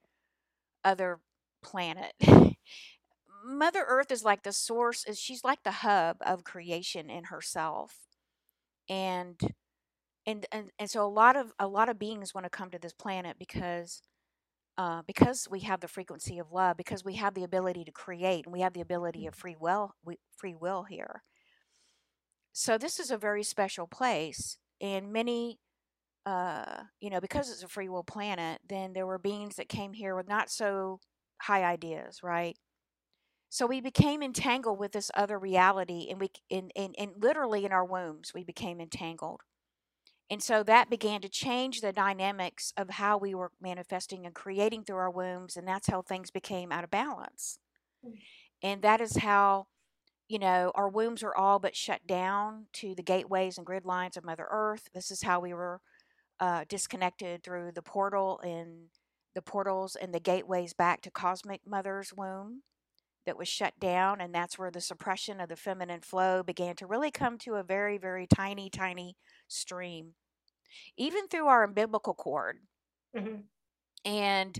other 0.83 1.19
planet. 1.63 2.13
Mother 3.45 3.85
Earth 3.87 4.11
is 4.11 4.23
like 4.23 4.43
the 4.43 4.51
source, 4.51 5.05
is 5.05 5.19
she's 5.19 5.43
like 5.43 5.63
the 5.63 5.71
hub 5.71 6.17
of 6.21 6.43
creation 6.43 7.09
in 7.09 7.25
herself. 7.25 7.99
And 8.89 9.39
and 10.27 10.45
and, 10.51 10.69
and 10.77 10.89
so 10.89 11.03
a 11.03 11.09
lot 11.09 11.35
of 11.35 11.53
a 11.57 11.67
lot 11.67 11.89
of 11.89 11.97
beings 11.97 12.35
want 12.35 12.45
to 12.45 12.49
come 12.49 12.69
to 12.69 12.79
this 12.79 12.93
planet 12.93 13.37
because 13.39 14.01
uh, 14.77 15.01
because 15.07 15.47
we 15.49 15.61
have 15.61 15.79
the 15.79 15.87
frequency 15.87 16.37
of 16.37 16.51
love, 16.51 16.77
because 16.77 17.03
we 17.03 17.15
have 17.15 17.33
the 17.33 17.43
ability 17.43 17.83
to 17.83 17.91
create, 17.91 18.45
and 18.45 18.53
we 18.53 18.61
have 18.61 18.73
the 18.73 18.81
ability 18.81 19.25
of 19.25 19.33
mm-hmm. 19.33 19.41
free 19.41 19.55
will, 19.59 19.95
we, 20.05 20.19
free 20.35 20.53
will 20.53 20.83
here. 20.83 21.23
So 22.53 22.77
this 22.77 22.99
is 22.99 23.09
a 23.09 23.17
very 23.17 23.41
special 23.43 23.87
place, 23.87 24.59
and 24.79 25.11
many, 25.11 25.57
uh, 26.27 26.83
you 26.99 27.09
know, 27.09 27.19
because 27.19 27.49
it's 27.49 27.63
a 27.63 27.67
free 27.67 27.89
will 27.89 28.03
planet, 28.03 28.59
then 28.67 28.93
there 28.93 29.07
were 29.07 29.17
beings 29.17 29.55
that 29.55 29.69
came 29.69 29.93
here 29.93 30.15
with 30.15 30.27
not 30.27 30.51
so 30.51 30.99
high 31.41 31.63
ideas, 31.63 32.19
right? 32.21 32.55
So 33.49 33.65
we 33.65 33.81
became 33.81 34.21
entangled 34.21 34.77
with 34.77 34.91
this 34.91 35.09
other 35.15 35.39
reality, 35.39 36.07
and 36.09 36.19
we, 36.19 36.29
in, 36.49 36.69
in, 36.75 36.93
in 36.93 37.13
literally 37.17 37.65
in 37.65 37.71
our 37.71 37.85
wombs, 37.85 38.31
we 38.35 38.43
became 38.43 38.79
entangled. 38.79 39.41
And 40.29 40.43
so 40.43 40.61
that 40.63 40.89
began 40.89 41.21
to 41.21 41.29
change 41.29 41.79
the 41.79 41.93
dynamics 41.93 42.73
of 42.75 42.89
how 42.91 43.17
we 43.17 43.33
were 43.33 43.51
manifesting 43.61 44.25
and 44.25 44.35
creating 44.35 44.83
through 44.83 44.97
our 44.97 45.09
wombs. 45.09 45.55
And 45.55 45.67
that's 45.67 45.87
how 45.87 46.01
things 46.01 46.31
became 46.31 46.71
out 46.71 46.83
of 46.83 46.91
balance. 46.91 47.59
Mm. 48.05 48.19
And 48.61 48.81
that 48.81 48.99
is 48.99 49.17
how, 49.17 49.67
you 50.27 50.39
know, 50.39 50.71
our 50.75 50.89
wombs 50.89 51.23
are 51.23 51.35
all 51.35 51.59
but 51.59 51.75
shut 51.75 52.05
down 52.05 52.65
to 52.73 52.93
the 52.93 53.03
gateways 53.03 53.57
and 53.57 53.65
grid 53.65 53.85
lines 53.85 54.17
of 54.17 54.25
Mother 54.25 54.47
Earth. 54.49 54.89
This 54.93 55.11
is 55.11 55.23
how 55.23 55.39
we 55.39 55.53
were 55.53 55.79
uh, 56.39 56.65
disconnected 56.67 57.43
through 57.43 57.71
the 57.73 57.81
portal 57.81 58.39
and 58.43 58.89
the 59.33 59.41
portals 59.41 59.95
and 59.95 60.13
the 60.13 60.19
gateways 60.19 60.73
back 60.73 61.01
to 61.01 61.11
Cosmic 61.11 61.61
Mother's 61.65 62.11
womb 62.13 62.63
that 63.25 63.37
was 63.37 63.47
shut 63.47 63.73
down. 63.79 64.19
And 64.19 64.33
that's 64.33 64.57
where 64.57 64.71
the 64.71 64.81
suppression 64.81 65.39
of 65.39 65.47
the 65.47 65.55
feminine 65.55 66.01
flow 66.01 66.43
began 66.43 66.75
to 66.77 66.87
really 66.87 67.11
come 67.11 67.37
to 67.39 67.55
a 67.55 67.63
very, 67.63 67.97
very 67.97 68.27
tiny, 68.27 68.69
tiny 68.69 69.15
stream, 69.47 70.13
even 70.97 71.27
through 71.27 71.47
our 71.47 71.63
umbilical 71.63 72.13
cord. 72.13 72.59
Mm-hmm. 73.15 73.41
And, 74.05 74.57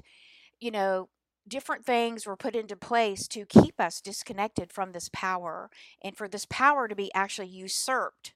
you 0.60 0.72
know, 0.72 1.10
different 1.48 1.86
things 1.86 2.26
were 2.26 2.36
put 2.36 2.56
into 2.56 2.76
place 2.76 3.28
to 3.30 3.46
keep 3.46 3.80
us 3.80 4.02
disconnected 4.02 4.74
from 4.74 4.92
this 4.92 5.10
power 5.14 5.70
and 6.04 6.18
for 6.18 6.28
this 6.28 6.46
power 6.50 6.88
to 6.88 6.96
be 6.96 7.14
actually 7.14 7.48
usurped 7.48 8.34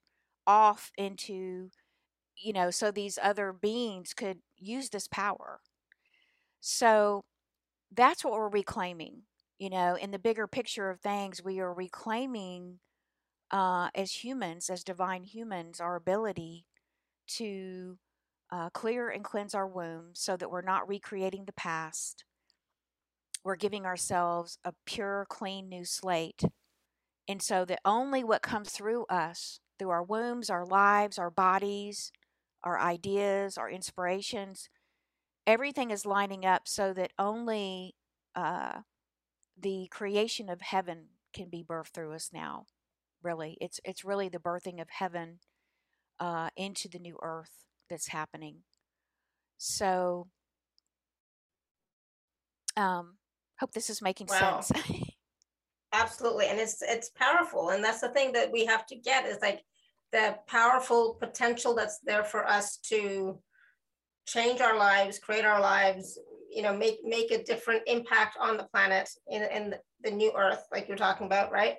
off 0.47 0.91
into, 0.97 1.69
you 2.37 2.53
know, 2.53 2.71
so 2.71 2.91
these 2.91 3.19
other 3.21 3.51
beings 3.51 4.13
could 4.13 4.39
use 4.57 4.89
this 4.89 5.07
power. 5.07 5.59
So 6.61 7.25
that's 7.93 8.23
what 8.23 8.33
we're 8.33 8.47
reclaiming. 8.47 9.23
You 9.59 9.69
know, 9.69 9.95
in 9.95 10.11
the 10.11 10.19
bigger 10.19 10.47
picture 10.47 10.89
of 10.89 11.01
things, 11.01 11.43
we 11.43 11.59
are 11.59 11.73
reclaiming 11.73 12.79
uh, 13.51 13.89
as 13.93 14.23
humans, 14.23 14.69
as 14.69 14.83
divine 14.83 15.23
humans, 15.23 15.79
our 15.79 15.95
ability 15.95 16.65
to 17.27 17.97
uh, 18.51 18.69
clear 18.69 19.09
and 19.09 19.23
cleanse 19.23 19.53
our 19.53 19.67
wombs 19.67 20.19
so 20.19 20.37
that 20.37 20.49
we're 20.49 20.61
not 20.61 20.87
recreating 20.87 21.45
the 21.45 21.53
past. 21.53 22.23
We're 23.43 23.55
giving 23.55 23.85
ourselves 23.85 24.57
a 24.63 24.73
pure, 24.85 25.25
clean 25.29 25.67
new 25.69 25.85
slate. 25.85 26.43
And 27.27 27.41
so 27.41 27.65
that 27.65 27.79
only 27.85 28.23
what 28.23 28.41
comes 28.41 28.71
through 28.71 29.05
us, 29.05 29.59
through 29.79 29.89
our 29.89 30.03
wombs, 30.03 30.49
our 30.49 30.65
lives, 30.65 31.17
our 31.17 31.29
bodies, 31.29 32.11
our 32.63 32.79
ideas, 32.79 33.57
our 33.57 33.69
inspirations, 33.69 34.69
everything 35.47 35.91
is 35.91 36.05
lining 36.05 36.45
up 36.45 36.67
so 36.67 36.93
that 36.93 37.11
only 37.17 37.95
uh, 38.35 38.81
the 39.59 39.87
creation 39.89 40.49
of 40.49 40.61
heaven 40.61 41.05
can 41.33 41.49
be 41.49 41.63
birthed 41.63 41.93
through 41.93 42.13
us 42.13 42.29
now 42.33 42.65
really 43.23 43.57
it's 43.61 43.79
it's 43.83 44.05
really 44.05 44.29
the 44.29 44.39
birthing 44.39 44.81
of 44.81 44.89
heaven 44.89 45.39
uh, 46.19 46.49
into 46.55 46.87
the 46.87 46.99
new 46.99 47.17
earth 47.21 47.65
that's 47.89 48.07
happening 48.07 48.57
so 49.57 50.27
um 52.77 53.17
hope 53.59 53.71
this 53.73 53.89
is 53.89 54.01
making 54.01 54.27
wow. 54.27 54.61
sense 54.61 54.85
absolutely 55.93 56.47
and 56.47 56.59
it's 56.59 56.81
it's 56.81 57.09
powerful 57.09 57.69
and 57.69 57.83
that's 57.83 58.01
the 58.01 58.09
thing 58.09 58.31
that 58.31 58.51
we 58.51 58.65
have 58.65 58.85
to 58.85 58.95
get 58.95 59.25
is 59.25 59.39
like 59.41 59.61
the 60.11 60.35
powerful 60.47 61.17
potential 61.19 61.73
that's 61.73 61.99
there 61.99 62.23
for 62.23 62.47
us 62.47 62.77
to 62.77 63.39
change 64.27 64.61
our 64.61 64.77
lives, 64.77 65.19
create 65.19 65.45
our 65.45 65.59
lives, 65.59 66.19
you 66.53 66.61
know, 66.61 66.75
make 66.75 66.99
make 67.03 67.31
a 67.31 67.43
different 67.43 67.81
impact 67.87 68.37
on 68.39 68.57
the 68.57 68.63
planet 68.65 69.09
in, 69.27 69.43
in 69.43 69.75
the 70.03 70.11
new 70.11 70.31
earth, 70.35 70.65
like 70.71 70.87
you're 70.87 70.97
talking 70.97 71.27
about, 71.27 71.51
right? 71.51 71.75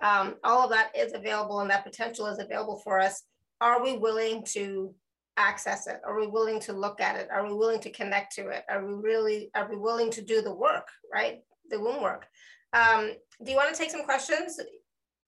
Um, 0.00 0.36
all 0.44 0.64
of 0.64 0.70
that 0.70 0.90
is 0.96 1.14
available 1.14 1.60
and 1.60 1.70
that 1.70 1.84
potential 1.84 2.26
is 2.26 2.38
available 2.38 2.80
for 2.84 3.00
us. 3.00 3.22
Are 3.60 3.82
we 3.82 3.96
willing 3.96 4.44
to 4.52 4.94
access 5.36 5.86
it? 5.86 6.00
Are 6.06 6.18
we 6.18 6.26
willing 6.26 6.60
to 6.60 6.72
look 6.72 7.00
at 7.00 7.16
it? 7.16 7.28
Are 7.30 7.46
we 7.46 7.54
willing 7.54 7.80
to 7.80 7.90
connect 7.90 8.34
to 8.36 8.48
it? 8.48 8.64
Are 8.68 8.84
we 8.84 8.94
really, 8.94 9.50
are 9.54 9.68
we 9.68 9.76
willing 9.76 10.10
to 10.12 10.22
do 10.22 10.42
the 10.42 10.54
work, 10.54 10.88
right? 11.12 11.40
The 11.70 11.80
womb 11.80 12.02
work. 12.02 12.26
Um, 12.72 13.12
do 13.44 13.50
you 13.50 13.56
want 13.56 13.74
to 13.74 13.78
take 13.80 13.90
some 13.90 14.04
questions? 14.04 14.58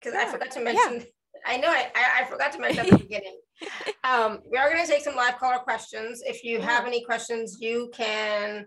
Because 0.00 0.14
yeah. 0.14 0.26
I 0.26 0.30
forgot 0.30 0.50
to 0.52 0.60
mention, 0.60 0.94
yeah. 0.94 1.40
I 1.46 1.56
know 1.56 1.68
I, 1.68 1.90
I, 1.94 2.22
I, 2.22 2.24
forgot 2.24 2.52
to 2.52 2.58
mention 2.58 2.86
at 2.86 2.90
the 2.90 2.98
beginning. 3.08 3.38
Um, 4.04 4.40
we 4.50 4.58
are 4.58 4.70
going 4.70 4.84
to 4.84 4.90
take 4.90 5.02
some 5.02 5.16
live 5.16 5.38
caller 5.38 5.58
questions. 5.58 6.22
If 6.24 6.44
you 6.44 6.60
have 6.60 6.86
any 6.86 7.04
questions, 7.04 7.58
you 7.60 7.90
can 7.94 8.66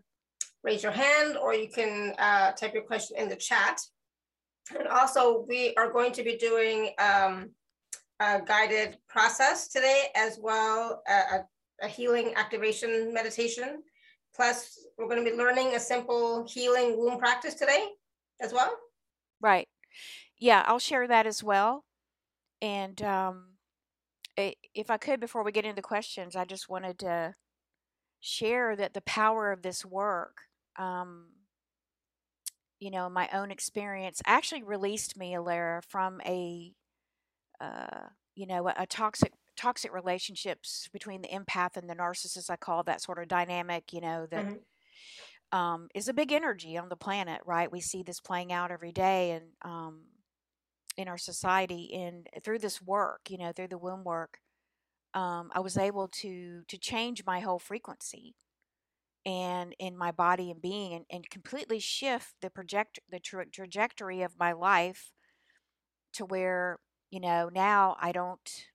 raise 0.64 0.84
your 0.84 0.92
hand 0.92 1.38
or 1.38 1.54
you 1.54 1.70
can 1.70 2.14
uh, 2.18 2.52
type 2.52 2.74
your 2.74 2.84
question 2.84 3.18
in 3.18 3.30
the 3.30 3.36
chat. 3.36 3.80
And 4.78 4.88
also 4.88 5.46
we 5.48 5.74
are 5.76 5.92
going 5.92 6.12
to 6.14 6.24
be 6.24 6.38
doing 6.38 6.92
um, 7.00 7.52
a 8.20 8.42
guided 8.42 8.98
process 9.08 9.68
today 9.68 10.08
as 10.16 10.40
well, 10.42 11.02
a, 11.08 11.40
a 11.82 11.88
healing 11.88 12.34
activation 12.36 13.14
meditation. 13.14 13.84
Plus 14.36 14.88
we're 14.98 15.08
gonna 15.08 15.24
be 15.24 15.34
learning 15.36 15.76
a 15.76 15.80
simple 15.80 16.46
healing 16.48 16.98
womb 16.98 17.20
practice 17.20 17.56
today 17.56 17.90
as 18.42 18.54
well. 18.54 18.72
Right. 19.42 19.68
Yeah, 20.38 20.64
I'll 20.66 20.80
share 20.80 21.08
that 21.08 21.28
as 21.28 21.44
well. 21.44 21.86
And 22.62 23.02
um, 23.02 23.52
if 24.38 24.90
I 24.90 24.98
could, 24.98 25.20
before 25.20 25.44
we 25.44 25.52
get 25.52 25.66
into 25.66 25.82
questions, 25.82 26.36
I 26.36 26.46
just 26.46 26.70
wanted 26.70 27.00
to 27.00 27.36
share 28.20 28.76
that 28.76 28.94
the 28.94 29.02
power 29.02 29.52
of 29.52 29.62
this 29.62 29.84
work 29.84 30.42
um, 30.78 31.28
you 32.82 32.90
know, 32.90 33.08
my 33.10 33.30
own 33.32 33.52
experience 33.52 34.22
actually 34.26 34.64
released 34.64 35.16
me, 35.16 35.34
Alara, 35.34 35.84
from 35.88 36.20
a, 36.26 36.74
uh, 37.62 38.08
you 38.36 38.48
know, 38.48 38.68
a, 38.68 38.74
a 38.80 38.88
toxic 38.88 39.32
toxic 39.56 39.94
relationships 39.94 40.90
between 40.92 41.22
the 41.22 41.28
empath 41.28 41.78
and 41.78 41.88
the 41.88 41.96
narcissist. 41.96 42.50
I 42.50 42.56
call 42.56 42.84
that 42.84 43.02
sort 43.02 43.20
of 43.20 43.30
dynamic. 43.30 43.94
You 43.94 44.02
know 44.02 44.28
that. 44.30 44.46
Mm-hmm. 44.46 44.56
Um, 45.54 45.90
is 45.94 46.08
a 46.08 46.14
big 46.14 46.32
energy 46.32 46.78
on 46.78 46.88
the 46.88 46.96
planet, 46.96 47.42
right? 47.46 47.70
We 47.70 47.82
see 47.82 48.04
this 48.04 48.22
playing 48.22 48.54
out 48.54 48.72
every 48.72 48.94
day, 48.94 49.32
and 49.32 49.48
um, 49.64 50.04
in 50.96 51.10
our 51.10 51.18
society, 51.18 51.94
and 51.94 52.26
through 52.42 52.60
this 52.60 52.82
work, 52.82 53.30
you 53.30 53.38
know, 53.38 53.52
through 53.52 53.68
the 53.68 53.78
womb 53.78 54.06
work, 54.06 54.40
um, 55.14 55.52
I 55.54 55.60
was 55.60 55.76
able 55.76 56.08
to 56.08 56.62
to 56.70 56.78
change 56.78 57.26
my 57.26 57.42
whole 57.42 57.60
frequency 57.60 58.34
and 59.26 59.76
in 59.80 59.98
my 59.98 60.12
body 60.12 60.50
and 60.50 60.62
being 60.62 60.94
and, 60.94 61.06
and 61.12 61.30
completely 61.30 61.80
shift 61.80 62.34
the 62.42 62.50
project 62.50 63.00
the 63.10 63.20
tra- 63.20 63.46
trajectory 63.46 64.22
of 64.22 64.40
my 64.40 64.52
life 64.52 65.12
to 66.14 66.26
where 66.26 66.80
you 67.12 67.20
know 67.20 67.50
now 67.54 67.96
i 68.00 68.12
don't 68.12 68.66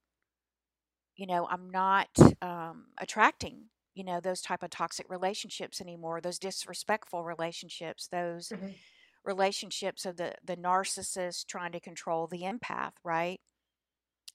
you 1.17 1.27
know 1.27 1.47
i'm 1.51 1.71
not 1.71 2.09
um, 2.43 2.87
attracting 2.99 3.65
you 3.95 4.05
know 4.05 4.21
those 4.21 4.41
type 4.41 4.63
of 4.63 4.71
toxic 4.71 5.07
relationships 5.09 5.81
anymore 5.81 6.21
those 6.21 6.39
disrespectful 6.39 7.25
relationships 7.25 8.07
those 8.07 8.51
mm-hmm. 8.51 8.69
relationships 9.25 10.05
of 10.05 10.17
the 10.17 10.35
the 10.45 10.57
narcissist 10.57 11.47
trying 11.47 11.73
to 11.73 11.81
control 11.81 12.29
the 12.29 12.43
empath 12.43 12.93
right 13.03 13.41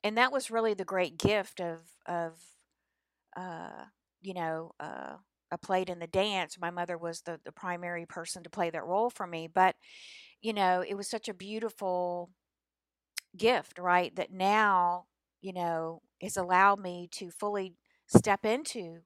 and 0.03 0.17
that 0.17 0.31
was 0.31 0.51
really 0.51 0.73
the 0.73 0.83
great 0.83 1.17
gift 1.17 1.61
of 1.61 1.79
of 2.05 2.33
uh 3.37 3.85
you 4.21 4.33
know 4.33 4.71
uh 4.79 5.15
I 5.51 5.57
played 5.57 5.89
in 5.89 5.99
the 5.99 6.07
dance. 6.07 6.57
My 6.59 6.69
mother 6.69 6.97
was 6.97 7.21
the, 7.21 7.39
the 7.43 7.51
primary 7.51 8.05
person 8.05 8.43
to 8.43 8.49
play 8.49 8.69
that 8.69 8.85
role 8.85 9.09
for 9.09 9.27
me. 9.27 9.47
But, 9.53 9.75
you 10.41 10.53
know, 10.53 10.83
it 10.87 10.95
was 10.95 11.09
such 11.09 11.27
a 11.27 11.33
beautiful 11.33 12.31
gift, 13.37 13.77
right? 13.77 14.15
That 14.15 14.31
now, 14.31 15.05
you 15.41 15.53
know, 15.53 16.01
has 16.21 16.37
allowed 16.37 16.79
me 16.79 17.09
to 17.13 17.31
fully 17.31 17.75
step 18.07 18.45
into 18.45 18.99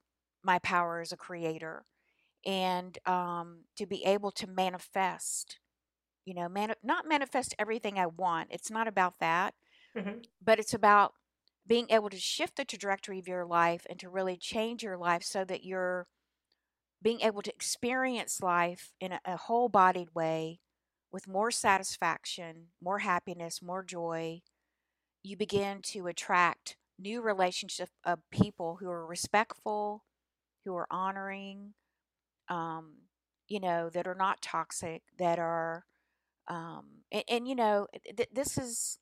my 0.44 0.60
power 0.60 1.02
as 1.02 1.12
a 1.12 1.18
creator 1.18 1.86
and 2.46 2.98
um, 3.08 3.64
to 3.78 3.86
be 3.86 4.04
able 4.06 4.32
to 4.32 4.48
manifest, 4.48 5.60
you 6.26 6.34
know, 6.34 6.48
man- 6.48 6.76
not 6.84 7.08
manifest 7.08 7.56
everything 7.58 7.98
I 7.98 8.06
want. 8.06 8.50
It's 8.52 8.70
not 8.70 8.88
about 8.88 9.16
that, 9.20 9.56
mm-hmm. 9.98 10.20
but 10.44 10.60
it's 10.60 10.74
about 10.74 11.14
being 11.68 11.88
able 11.90 12.10
to 12.10 12.18
shift 12.18 12.58
the 12.58 12.66
trajectory 12.66 13.18
of 13.18 13.28
your 13.28 13.46
life 13.46 13.88
and 13.90 14.00
to 14.00 14.10
really 14.10 14.38
change 14.38 14.84
your 14.84 14.98
life 14.98 15.24
so 15.24 15.44
that 15.46 15.64
you're 15.64 16.08
being 17.06 17.22
able 17.22 17.44
to 17.44 17.54
experience 17.54 18.42
life 18.42 18.92
in 19.00 19.14
a, 19.14 19.22
a 19.26 19.38
whole 19.38 19.70
bodied 19.70 20.10
way 20.16 20.60
with 21.14 21.28
more 21.28 21.52
satisfaction, 21.52 22.70
more 22.84 23.00
happiness, 23.00 23.62
more 23.62 23.84
joy, 23.84 24.42
you 25.24 25.38
begin 25.38 25.82
to 25.84 26.08
attract 26.08 26.78
new 27.00 27.22
relationships 27.22 27.92
of 28.06 28.20
people 28.32 28.78
who 28.82 28.90
are 28.90 29.06
respectful, 29.06 30.04
who 30.66 30.76
are 30.76 30.88
honoring, 30.90 31.76
um, 32.50 32.94
you 33.48 33.60
know, 33.60 33.90
that 33.92 34.08
are 34.08 34.16
not 34.16 34.42
toxic, 34.42 35.04
that 35.20 35.40
are, 35.40 35.86
um, 36.48 36.86
and, 37.12 37.24
and 37.30 37.48
you 37.48 37.56
know, 37.56 37.88
th- 38.18 38.30
this 38.34 38.58
is, 38.58 38.98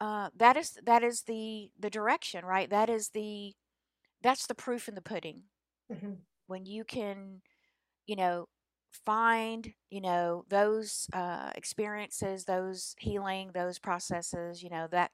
uh, 0.00 0.30
that 0.36 0.56
is 0.56 0.78
that 0.84 1.04
is 1.04 1.22
the 1.22 1.70
the 1.78 1.90
direction, 1.90 2.44
right? 2.44 2.70
That 2.70 2.90
is 2.90 3.10
the 3.10 3.54
that's 4.22 4.46
the 4.46 4.54
proof 4.54 4.88
in 4.88 4.94
the 4.94 5.02
pudding. 5.02 5.44
Mm-hmm 5.92 6.14
when 6.50 6.66
you 6.66 6.84
can, 6.84 7.42
you 8.06 8.16
know, 8.16 8.48
find, 9.06 9.72
you 9.90 10.00
know, 10.00 10.44
those 10.48 11.08
uh, 11.14 11.50
experiences, 11.54 12.44
those 12.44 12.94
healing, 12.98 13.52
those 13.54 13.78
processes, 13.78 14.62
you 14.62 14.70
know, 14.70 14.88
that, 14.90 15.12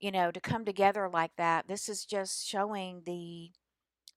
you 0.00 0.10
know, 0.12 0.30
to 0.30 0.40
come 0.40 0.64
together 0.64 1.08
like 1.12 1.32
that, 1.38 1.68
this 1.68 1.88
is 1.88 2.04
just 2.04 2.46
showing 2.46 3.02
the 3.06 3.50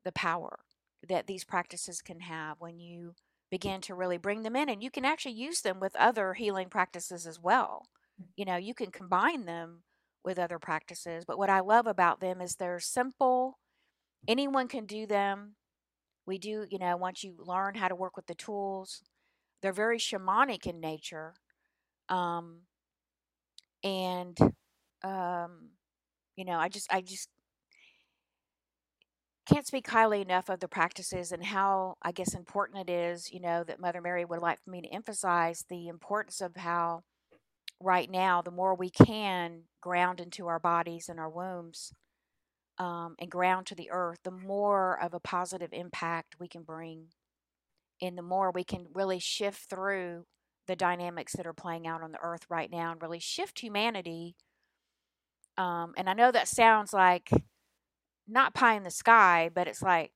the 0.04 0.12
power 0.12 0.60
that 1.08 1.28
these 1.28 1.44
practices 1.44 2.02
can 2.02 2.22
have 2.22 2.58
when 2.60 2.80
you 2.80 3.16
begin 3.52 3.82
to 3.82 3.96
really 3.96 4.18
bring 4.18 4.44
them 4.44 4.56
in 4.56 4.70
and 4.70 4.84
you 4.84 4.92
can 4.92 5.06
actually 5.06 5.34
use 5.34 5.62
them 5.62 5.80
with 5.80 5.96
other 5.96 6.34
healing 6.34 6.70
practices 6.70 7.26
as 7.26 7.40
well. 7.40 7.86
You 8.36 8.46
know, 8.46 8.58
you 8.58 8.74
can 8.74 8.92
combine 8.92 9.46
them 9.46 9.84
with 10.24 10.40
other 10.40 10.60
practices, 10.60 11.26
but 11.26 11.38
what 11.38 11.50
I 11.50 11.62
love 11.62 11.88
about 11.88 12.20
them 12.20 12.42
is 12.42 12.56
they're 12.56 12.80
simple. 12.80 13.60
Anyone 14.28 14.68
can 14.68 14.86
do 14.86 15.06
them 15.08 15.56
we 16.30 16.38
do, 16.38 16.66
you 16.70 16.80
know, 16.80 16.96
once 16.96 17.24
you 17.24 17.36
learn 17.38 17.76
how 17.76 17.90
to 17.90 17.96
work 17.96 18.16
with 18.16 18.28
the 18.28 18.36
tools, 18.36 19.02
they're 19.62 19.74
very 19.74 19.98
shamanic 19.98 20.68
in 20.68 20.80
nature. 20.80 21.34
Um, 22.08 22.60
and, 23.84 24.38
um, 25.04 25.72
you 26.38 26.46
know, 26.46 26.58
I 26.58 26.70
just, 26.70 26.88
I 26.94 27.02
just 27.02 27.30
can't 29.46 29.66
speak 29.66 29.88
highly 29.88 30.22
enough 30.22 30.50
of 30.50 30.60
the 30.60 30.68
practices 30.68 31.32
and 31.32 31.44
how, 31.44 31.98
I 32.04 32.12
guess, 32.12 32.36
important 32.36 32.88
it 32.88 32.92
is, 32.92 33.34
you 33.34 33.40
know, 33.40 33.64
that 33.64 33.80
Mother 33.80 34.02
Mary 34.02 34.24
would 34.24 34.40
like 34.40 34.64
for 34.64 34.70
me 34.70 34.82
to 34.82 34.94
emphasize 34.94 35.66
the 35.68 35.88
importance 35.88 36.40
of 36.40 36.56
how 36.56 37.04
right 37.82 38.10
now, 38.12 38.42
the 38.44 38.52
more 38.52 38.76
we 38.76 38.92
can 38.92 39.64
ground 39.82 40.20
into 40.20 40.48
our 40.48 40.60
bodies 40.60 41.10
and 41.10 41.20
our 41.20 41.30
wombs, 41.30 41.92
um, 42.80 43.16
and 43.20 43.30
ground 43.30 43.68
to 43.68 43.76
the 43.76 43.92
earth, 43.92 44.20
the 44.24 44.32
more 44.32 44.98
of 45.02 45.14
a 45.14 45.20
positive 45.20 45.74
impact 45.74 46.40
we 46.40 46.48
can 46.48 46.64
bring, 46.64 47.08
and 48.02 48.18
the 48.18 48.24
more 48.24 48.52
we 48.52 48.64
can 48.64 48.88
really 48.94 49.20
shift 49.20 49.70
through 49.70 50.26
the 50.68 50.76
dynamics 50.76 51.34
that 51.34 51.48
are 51.48 51.54
playing 51.54 51.88
out 51.88 52.02
on 52.02 52.12
the 52.12 52.22
earth 52.22 52.46
right 52.50 52.72
now 52.72 52.92
and 52.92 53.02
really 53.02 53.20
shift 53.20 53.60
humanity. 53.60 54.36
Um, 55.58 55.94
and 55.98 56.10
I 56.10 56.14
know 56.14 56.32
that 56.32 56.48
sounds 56.48 56.94
like 56.94 57.30
not 58.28 58.54
pie 58.54 58.76
in 58.76 58.84
the 58.84 58.92
sky, 58.92 59.50
but 59.54 59.68
it's 59.68 59.82
like, 59.82 60.12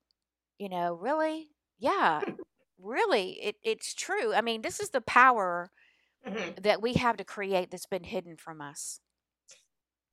you 0.57 0.69
know, 0.69 0.93
really? 0.93 1.49
Yeah, 1.79 2.21
really, 2.81 3.31
it, 3.41 3.55
it's 3.63 3.93
true. 3.93 4.33
I 4.33 4.41
mean, 4.41 4.61
this 4.61 4.79
is 4.79 4.91
the 4.91 5.01
power 5.01 5.71
mm-hmm. 6.25 6.61
that 6.61 6.81
we 6.81 6.93
have 6.93 7.17
to 7.17 7.25
create 7.25 7.71
that's 7.71 7.87
been 7.87 8.05
hidden 8.05 8.37
from 8.37 8.61
us 8.61 9.01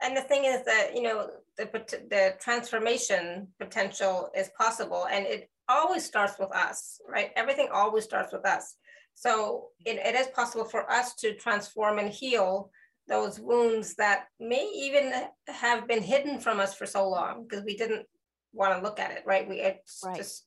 and 0.03 0.17
the 0.17 0.23
thing 0.23 0.45
is 0.45 0.65
that 0.65 0.95
you 0.95 1.03
know 1.03 1.29
the 1.57 1.69
the 2.11 2.35
transformation 2.41 3.49
potential 3.59 4.31
is 4.37 4.51
possible 4.59 5.07
and 5.11 5.27
it 5.27 5.51
always 5.69 6.05
starts 6.05 6.39
with 6.39 6.55
us 6.55 7.01
right? 7.09 7.31
Everything 7.37 7.69
always 7.73 8.05
starts 8.05 8.33
with 8.33 8.47
us. 8.47 8.77
So 9.15 9.69
it, 9.85 9.99
it 9.99 10.15
is 10.15 10.29
possible 10.29 10.65
for 10.65 10.91
us 10.91 11.15
to 11.17 11.35
transform 11.35 11.99
and 11.99 12.09
heal 12.09 12.71
those 13.09 13.41
wounds 13.41 13.95
that 13.97 14.27
may 14.39 14.71
even 14.75 15.13
have 15.49 15.87
been 15.87 16.03
hidden 16.03 16.39
from 16.39 16.61
us 16.61 16.75
for 16.75 16.87
so 16.87 17.09
long 17.09 17.45
because 17.45 17.65
we 17.65 17.77
didn't 17.77 18.07
want 18.53 18.75
to 18.75 18.83
look 18.83 18.99
at 18.99 19.11
it 19.11 19.23
right? 19.27 19.49
We 19.49 19.61
it's 19.61 20.03
right. 20.05 20.17
just 20.17 20.47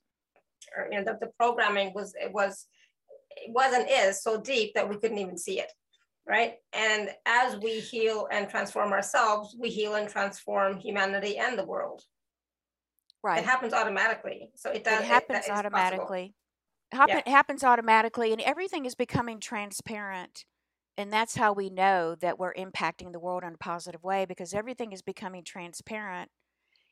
or, 0.78 0.88
you 0.92 0.98
know 0.98 1.04
the, 1.04 1.18
the 1.26 1.32
programming 1.38 1.94
was 1.94 2.14
it 2.20 2.32
was 2.32 2.66
it 3.36 3.52
wasn't 3.52 3.90
is 3.90 4.22
so 4.22 4.40
deep 4.40 4.74
that 4.76 4.88
we 4.88 4.98
couldn't 4.98 5.18
even 5.18 5.38
see 5.38 5.60
it 5.60 5.72
right? 6.28 6.56
And 6.74 7.10
as 7.26 7.58
we 7.58 7.80
heal 7.80 8.28
and 8.32 8.50
transform 8.50 8.92
ourselves, 8.92 9.56
we 9.60 9.70
heal 9.70 9.96
and 9.96 10.10
transform 10.10 10.78
humanity 10.78 11.38
and 11.38 11.58
the 11.58 11.66
world. 11.66 12.04
Right. 13.24 13.40
It 13.40 13.46
happens 13.46 13.74
automatically. 13.74 14.52
So 14.56 14.72
it 14.72 14.84
does. 14.84 15.02
It 15.02 15.06
happens 15.06 15.48
automatically. 15.50 16.36
Happen, 16.92 17.22
yeah. 17.26 17.32
happens 17.32 17.64
automatically, 17.64 18.32
and 18.32 18.42
everything 18.42 18.86
is 18.86 18.96
becoming 18.96 19.40
transparent. 19.40 20.46
And 20.96 21.12
that's 21.12 21.36
how 21.36 21.54
we 21.54 21.70
know 21.70 22.16
that 22.16 22.38
we're 22.38 22.54
impacting 22.54 23.14
the 23.14 23.20
world 23.20 23.44
in 23.44 23.56
a 23.56 23.58
positive 23.58 24.04
way 24.04 24.26
because 24.26 24.54
everything 24.54 24.92
is 24.92 25.02
becoming 25.02 25.44
transparent. 25.44 26.30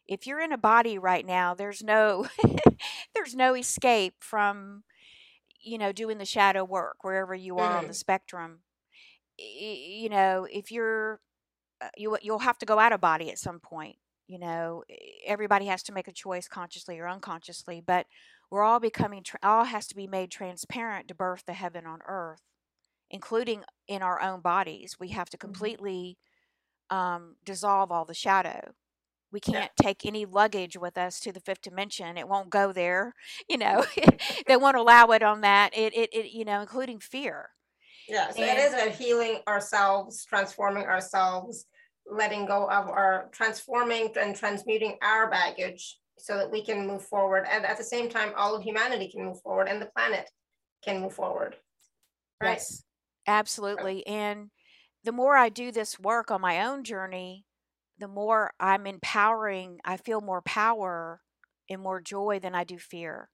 If 0.07 0.25
you're 0.25 0.39
in 0.39 0.51
a 0.51 0.57
body 0.57 0.97
right 0.97 1.25
now, 1.25 1.53
there's 1.53 1.83
no 1.83 2.27
there's 3.13 3.35
no 3.35 3.53
escape 3.53 4.15
from 4.19 4.83
you 5.61 5.77
know 5.77 5.91
doing 5.91 6.17
the 6.17 6.25
shadow 6.25 6.63
work 6.63 7.03
wherever 7.03 7.35
you 7.35 7.57
are 7.57 7.73
mm. 7.73 7.77
on 7.77 7.83
the 7.83 7.93
mm. 7.93 7.95
spectrum. 7.95 8.59
You 9.37 10.09
know, 10.09 10.47
if 10.51 10.71
you're 10.71 11.19
uh, 11.81 11.89
you 11.97 12.17
you'll 12.21 12.39
have 12.39 12.57
to 12.59 12.65
go 12.65 12.79
out 12.79 12.93
of 12.93 13.01
body 13.01 13.29
at 13.31 13.39
some 13.39 13.59
point 13.59 13.95
you 14.27 14.37
know 14.37 14.83
everybody 15.25 15.65
has 15.65 15.81
to 15.81 15.91
make 15.91 16.07
a 16.07 16.11
choice 16.11 16.47
consciously 16.47 16.99
or 16.99 17.07
unconsciously 17.07 17.81
but 17.85 18.05
we're 18.51 18.61
all 18.61 18.79
becoming 18.79 19.23
all 19.41 19.63
has 19.63 19.87
to 19.87 19.95
be 19.95 20.05
made 20.05 20.29
transparent 20.29 21.07
to 21.07 21.15
birth 21.15 21.43
the 21.47 21.53
heaven 21.53 21.87
on 21.87 21.99
earth 22.07 22.43
including 23.11 23.63
in 23.87 24.01
our 24.01 24.21
own 24.21 24.39
bodies. 24.39 24.95
We 24.99 25.09
have 25.09 25.29
to 25.29 25.37
mm-hmm. 25.37 25.47
completely 25.47 26.17
um, 26.89 27.35
dissolve 27.45 27.91
all 27.91 28.05
the 28.05 28.13
shadow. 28.13 28.73
We 29.31 29.39
can't 29.39 29.71
yeah. 29.79 29.83
take 29.83 30.05
any 30.05 30.25
luggage 30.25 30.75
with 30.77 30.97
us 30.97 31.19
to 31.21 31.31
the 31.31 31.39
fifth 31.39 31.61
dimension. 31.61 32.17
It 32.17 32.27
won't 32.27 32.49
go 32.49 32.73
there 32.73 33.13
you 33.49 33.57
know 33.57 33.85
they 34.47 34.57
won't 34.57 34.77
allow 34.77 35.07
it 35.07 35.21
on 35.21 35.41
that. 35.41 35.77
It, 35.77 35.93
it, 35.93 36.09
it 36.13 36.31
you 36.31 36.45
know 36.45 36.61
including 36.61 36.99
fear 36.99 37.49
yeah 38.07 38.29
so 38.29 38.41
and, 38.41 38.57
it 38.57 38.61
is 38.61 38.73
a 38.73 38.89
healing 38.89 39.39
ourselves 39.47 40.25
transforming 40.25 40.83
ourselves 40.83 41.65
letting 42.11 42.45
go 42.45 42.69
of 42.69 42.89
our 42.89 43.29
transforming 43.31 44.09
and 44.19 44.35
transmuting 44.35 44.97
our 45.01 45.29
baggage 45.29 45.97
so 46.17 46.37
that 46.37 46.51
we 46.51 46.63
can 46.63 46.85
move 46.85 47.03
forward. 47.03 47.45
And 47.49 47.65
at 47.65 47.77
the 47.77 47.83
same 47.83 48.09
time, 48.09 48.33
all 48.35 48.55
of 48.55 48.63
humanity 48.63 49.09
can 49.09 49.25
move 49.25 49.41
forward 49.41 49.67
and 49.67 49.81
the 49.81 49.87
planet 49.87 50.29
can 50.83 51.01
move 51.01 51.13
forward. 51.13 51.55
Right? 52.41 52.53
Yes, 52.53 52.83
absolutely. 53.27 54.05
And 54.05 54.51
the 55.03 55.11
more 55.11 55.35
I 55.35 55.49
do 55.49 55.71
this 55.71 55.99
work 55.99 56.29
on 56.29 56.41
my 56.41 56.65
own 56.65 56.83
journey, 56.83 57.45
the 57.97 58.07
more 58.07 58.51
I'm 58.59 58.85
empowering, 58.87 59.79
I 59.85 59.97
feel 59.97 60.21
more 60.21 60.41
power 60.41 61.21
and 61.69 61.81
more 61.81 62.01
joy 62.01 62.39
than 62.39 62.55
I 62.55 62.63
do 62.63 62.77
fear. 62.77 63.29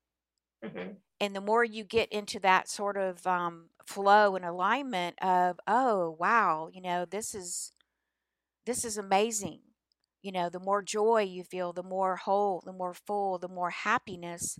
Mm-hmm. 0.64 0.94
And 1.20 1.36
the 1.36 1.42
more 1.42 1.64
you 1.64 1.84
get 1.84 2.10
into 2.12 2.40
that 2.42 2.70
sort 2.70 2.96
of 2.98 3.26
um, 3.26 3.70
flow 3.86 4.36
and 4.36 4.46
alignment 4.46 5.18
of, 5.22 5.60
oh, 5.68 6.16
wow, 6.20 6.70
you 6.72 6.82
know, 6.82 7.06
this 7.06 7.34
is 7.34 7.72
this 8.66 8.84
is 8.84 8.98
amazing. 8.98 9.62
You 10.22 10.32
know, 10.32 10.50
the 10.50 10.60
more 10.60 10.82
joy 10.82 11.22
you 11.22 11.44
feel, 11.44 11.72
the 11.74 11.84
more 11.84 12.18
whole, 12.18 12.62
the 12.66 12.74
more 12.74 12.94
full, 12.94 13.38
the 13.38 13.48
more 13.48 13.70
happiness, 13.70 14.60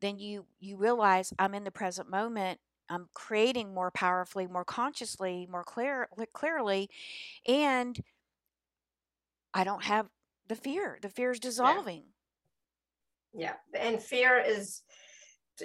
then 0.00 0.18
you 0.18 0.46
you 0.60 0.76
realize 0.76 1.32
I'm 1.38 1.54
in 1.54 1.64
the 1.64 1.70
present 1.70 2.10
moment. 2.10 2.60
I'm 2.90 3.08
creating 3.14 3.72
more 3.72 3.90
powerfully, 3.90 4.46
more 4.46 4.64
consciously, 4.64 5.48
more 5.50 5.64
clear 5.64 6.08
clearly, 6.34 6.90
and 7.46 7.98
I 9.54 9.64
don't 9.64 9.84
have 9.84 10.08
the 10.48 10.56
fear. 10.56 10.98
The 11.00 11.08
fear 11.08 11.30
is 11.30 11.40
dissolving. 11.40 12.02
Yeah. 13.34 13.54
yeah. 13.72 13.80
And 13.80 14.02
fear 14.02 14.38
is 14.38 14.82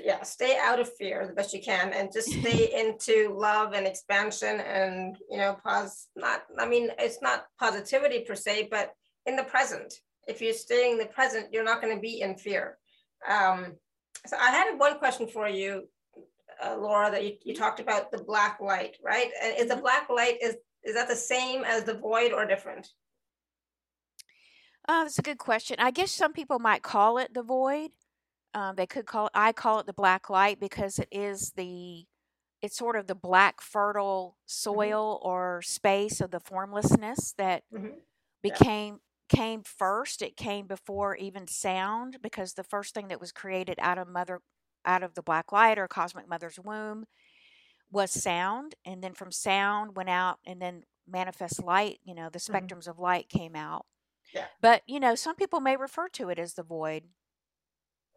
yeah 0.03 0.21
stay 0.23 0.57
out 0.61 0.79
of 0.79 0.91
fear 0.95 1.25
the 1.25 1.33
best 1.33 1.53
you 1.53 1.61
can 1.61 1.93
and 1.93 2.11
just 2.11 2.29
stay 2.41 2.71
into 2.73 3.33
love 3.33 3.73
and 3.73 3.87
expansion 3.87 4.59
and 4.59 5.17
you 5.29 5.37
know 5.37 5.57
pause 5.63 6.07
not 6.15 6.43
i 6.59 6.67
mean 6.67 6.89
it's 6.99 7.21
not 7.21 7.45
positivity 7.59 8.21
per 8.21 8.35
se 8.35 8.67
but 8.69 8.91
in 9.25 9.35
the 9.35 9.43
present 9.43 9.93
if 10.27 10.41
you're 10.41 10.53
staying 10.53 10.93
in 10.93 10.97
the 10.97 11.05
present 11.05 11.47
you're 11.51 11.63
not 11.63 11.81
going 11.81 11.93
to 11.93 12.01
be 12.01 12.21
in 12.21 12.35
fear 12.35 12.77
um, 13.29 13.73
so 14.25 14.37
i 14.37 14.49
had 14.49 14.77
one 14.77 14.97
question 14.99 15.27
for 15.27 15.47
you 15.47 15.87
uh, 16.63 16.75
laura 16.77 17.11
that 17.11 17.23
you, 17.23 17.33
you 17.43 17.55
talked 17.55 17.79
about 17.79 18.11
the 18.11 18.23
black 18.23 18.59
light 18.59 18.97
right 19.03 19.29
and 19.41 19.55
is 19.57 19.67
the 19.67 19.73
mm-hmm. 19.73 19.83
black 19.83 20.09
light 20.09 20.37
is 20.41 20.55
is 20.83 20.95
that 20.95 21.07
the 21.07 21.15
same 21.15 21.63
as 21.63 21.83
the 21.83 21.93
void 21.93 22.31
or 22.31 22.45
different 22.45 22.87
uh, 24.89 25.03
that's 25.03 25.19
a 25.19 25.21
good 25.21 25.37
question. 25.37 25.75
I 25.79 25.91
guess 25.91 26.11
some 26.11 26.31
people 26.31 26.59
might 26.59 26.81
call 26.81 27.17
it 27.17 27.33
the 27.33 27.43
void. 27.43 27.89
Um, 28.57 28.75
they 28.75 28.87
could 28.87 29.05
call 29.05 29.27
it, 29.27 29.33
I 29.35 29.51
call 29.51 29.79
it 29.79 29.85
the 29.85 29.93
black 29.93 30.31
light 30.31 30.59
because 30.59 30.97
it 30.97 31.09
is 31.11 31.51
the, 31.55 32.05
it's 32.63 32.75
sort 32.75 32.95
of 32.95 33.05
the 33.05 33.13
black 33.13 33.61
fertile 33.61 34.29
mm-hmm. 34.31 34.45
soil 34.47 35.19
mm-hmm. 35.19 35.29
or 35.29 35.61
space 35.61 36.19
of 36.21 36.31
the 36.31 36.39
formlessness 36.39 37.35
that 37.37 37.63
mm-hmm. 37.71 37.89
became 38.41 38.99
came 39.29 39.61
first 39.61 40.21
it 40.21 40.37
came 40.37 40.65
before 40.67 41.13
even 41.17 41.47
sound 41.47 42.17
because 42.21 42.53
the 42.53 42.63
first 42.63 42.93
thing 42.93 43.09
that 43.09 43.19
was 43.19 43.33
created 43.33 43.77
out 43.81 43.97
of 43.97 44.07
mother 44.07 44.39
out 44.85 45.03
of 45.03 45.15
the 45.15 45.21
black 45.21 45.51
light 45.51 45.77
or 45.77 45.85
cosmic 45.85 46.29
mother's 46.29 46.57
womb 46.57 47.05
was 47.91 48.09
sound 48.09 48.73
and 48.85 49.03
then 49.03 49.13
from 49.13 49.33
sound 49.33 49.97
went 49.97 50.07
out 50.07 50.39
and 50.45 50.61
then 50.61 50.81
manifest 51.05 51.61
light 51.61 51.99
you 52.05 52.15
know 52.15 52.29
the 52.31 52.39
mm-hmm. 52.39 52.55
spectrums 52.55 52.83
mm-hmm. 52.83 52.91
of 52.91 52.99
light 52.99 53.27
came 53.27 53.53
out 53.53 53.85
yeah. 54.33 54.45
but 54.61 54.81
you 54.87 54.97
know 54.97 55.13
some 55.13 55.35
people 55.35 55.59
may 55.59 55.75
refer 55.75 56.07
to 56.07 56.29
it 56.29 56.39
as 56.39 56.53
the 56.53 56.63
void 56.63 57.03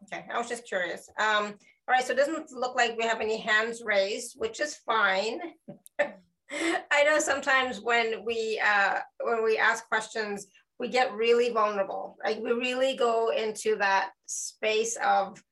Okay, 0.04 0.24
I 0.32 0.38
was 0.38 0.48
just 0.48 0.66
curious. 0.66 1.08
Um, 1.18 1.54
all 1.88 1.94
right, 1.94 2.04
so 2.04 2.12
it 2.12 2.16
doesn't 2.16 2.52
look 2.52 2.74
like 2.76 2.96
we 2.96 3.04
have 3.04 3.20
any 3.20 3.38
hands 3.38 3.82
raised, 3.84 4.34
which 4.38 4.60
is 4.60 4.76
fine. 4.86 5.40
I 6.00 7.04
know 7.04 7.18
sometimes 7.18 7.80
when 7.80 8.24
we 8.24 8.60
uh, 8.64 8.98
when 9.22 9.44
we 9.44 9.56
ask 9.58 9.86
questions, 9.88 10.46
we 10.78 10.88
get 10.88 11.14
really 11.14 11.50
vulnerable. 11.50 12.16
Like 12.24 12.38
we 12.40 12.52
really 12.52 12.96
go 12.96 13.30
into 13.30 13.76
that 13.76 14.10
space 14.26 14.96
of 15.04 15.42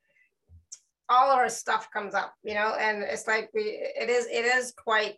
all 1.08 1.30
our 1.30 1.48
stuff 1.48 1.90
comes 1.92 2.14
up, 2.14 2.34
you 2.42 2.54
know, 2.54 2.74
and 2.78 3.02
it's 3.02 3.26
like 3.26 3.50
we 3.54 3.62
it 3.62 4.08
is 4.08 4.26
it 4.26 4.44
is 4.44 4.72
quite 4.72 5.16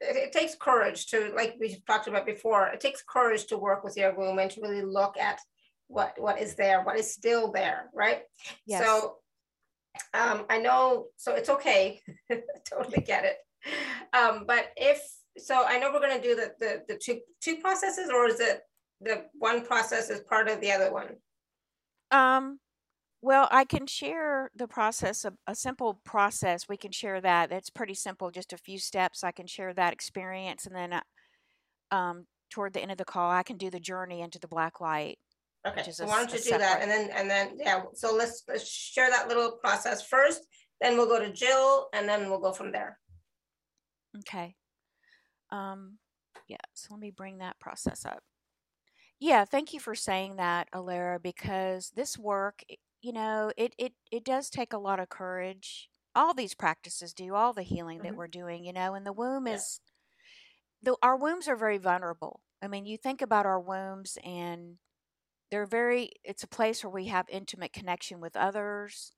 it, 0.00 0.16
it, 0.16 0.32
takes 0.32 0.54
courage 0.54 1.06
to 1.08 1.32
like 1.34 1.56
we 1.58 1.82
talked 1.86 2.06
about 2.06 2.24
before 2.24 2.68
it 2.68 2.80
takes 2.80 3.02
courage 3.02 3.46
to 3.46 3.58
work 3.58 3.82
with 3.82 3.96
your 3.96 4.14
womb 4.16 4.38
and 4.38 4.50
to 4.52 4.60
really 4.60 4.82
look 4.82 5.18
at 5.18 5.40
what 5.88 6.14
what 6.18 6.40
is 6.40 6.54
there, 6.54 6.82
what 6.82 6.96
is 6.96 7.12
still 7.12 7.50
there, 7.50 7.90
right? 7.94 8.22
Yes. 8.66 8.84
So 8.84 9.16
um, 10.14 10.44
I 10.48 10.58
know, 10.58 11.06
so 11.16 11.34
it's 11.34 11.48
okay. 11.48 12.00
totally 12.70 13.02
get 13.02 13.24
it. 13.24 13.36
Um, 14.16 14.44
but 14.46 14.70
if 14.76 15.02
so, 15.36 15.64
I 15.66 15.78
know 15.78 15.92
we're 15.92 16.00
going 16.00 16.20
to 16.20 16.28
do 16.28 16.34
the, 16.34 16.52
the 16.60 16.82
the 16.88 17.00
two 17.02 17.20
two 17.42 17.56
processes, 17.56 18.10
or 18.10 18.26
is 18.26 18.40
it 18.40 18.60
the 19.00 19.24
one 19.38 19.64
process 19.64 20.10
is 20.10 20.20
part 20.20 20.48
of 20.48 20.60
the 20.60 20.72
other 20.72 20.92
one? 20.92 21.16
Um. 22.10 22.60
Well, 23.20 23.48
I 23.50 23.64
can 23.64 23.88
share 23.88 24.48
the 24.54 24.68
process, 24.68 25.24
a, 25.24 25.32
a 25.48 25.56
simple 25.56 26.00
process. 26.04 26.68
We 26.68 26.76
can 26.76 26.92
share 26.92 27.20
that. 27.20 27.50
It's 27.50 27.68
pretty 27.68 27.94
simple, 27.94 28.30
just 28.30 28.52
a 28.52 28.56
few 28.56 28.78
steps. 28.78 29.24
I 29.24 29.32
can 29.32 29.48
share 29.48 29.74
that 29.74 29.92
experience, 29.92 30.66
and 30.66 30.76
then, 30.76 30.92
uh, 30.92 31.00
um, 31.90 32.26
toward 32.48 32.74
the 32.74 32.80
end 32.80 32.92
of 32.92 32.98
the 32.98 33.04
call, 33.04 33.28
I 33.30 33.42
can 33.42 33.56
do 33.56 33.70
the 33.70 33.80
journey 33.80 34.20
into 34.20 34.38
the 34.38 34.46
black 34.46 34.80
light. 34.80 35.18
Okay, 35.66 35.90
so 35.90 36.06
why 36.06 36.18
don't 36.18 36.32
you 36.32 36.40
do 36.40 36.58
that? 36.58 36.80
And 36.80 36.90
then, 36.90 37.10
and 37.14 37.28
then, 37.28 37.58
yeah, 37.58 37.82
so 37.94 38.14
let's, 38.14 38.44
let's 38.48 38.68
share 38.68 39.10
that 39.10 39.28
little 39.28 39.58
process 39.62 40.06
first, 40.06 40.46
then 40.80 40.96
we'll 40.96 41.08
go 41.08 41.18
to 41.18 41.32
Jill 41.32 41.88
and 41.92 42.08
then 42.08 42.30
we'll 42.30 42.40
go 42.40 42.52
from 42.52 42.70
there. 42.72 42.98
Okay. 44.18 44.54
Um, 45.50 45.98
yeah, 46.48 46.56
so 46.74 46.88
let 46.92 47.00
me 47.00 47.10
bring 47.10 47.38
that 47.38 47.58
process 47.58 48.04
up. 48.06 48.22
Yeah, 49.20 49.44
thank 49.44 49.74
you 49.74 49.80
for 49.80 49.96
saying 49.96 50.36
that, 50.36 50.70
Alara, 50.72 51.20
because 51.20 51.90
this 51.96 52.16
work, 52.16 52.62
you 53.02 53.12
know, 53.12 53.50
it, 53.56 53.74
it, 53.76 53.92
it 54.12 54.24
does 54.24 54.48
take 54.48 54.72
a 54.72 54.78
lot 54.78 55.00
of 55.00 55.08
courage. 55.08 55.90
All 56.14 56.34
these 56.34 56.54
practices 56.54 57.12
do, 57.12 57.34
all 57.34 57.52
the 57.52 57.62
healing 57.62 57.98
that 57.98 58.08
mm-hmm. 58.08 58.16
we're 58.16 58.28
doing, 58.28 58.64
you 58.64 58.72
know, 58.72 58.94
and 58.94 59.04
the 59.04 59.12
womb 59.12 59.46
yeah. 59.46 59.54
is, 59.54 59.80
the, 60.82 60.96
our 61.02 61.16
wombs 61.16 61.48
are 61.48 61.56
very 61.56 61.78
vulnerable. 61.78 62.40
I 62.62 62.68
mean, 62.68 62.86
you 62.86 62.96
think 62.96 63.20
about 63.20 63.46
our 63.46 63.60
wombs 63.60 64.16
and 64.24 64.76
they're 65.50 65.66
very 65.66 66.10
it's 66.24 66.42
a 66.42 66.48
place 66.48 66.82
where 66.84 66.90
we 66.90 67.06
have 67.06 67.26
intimate 67.28 67.72
connection 67.72 68.20
with 68.20 68.36
others 68.36 69.12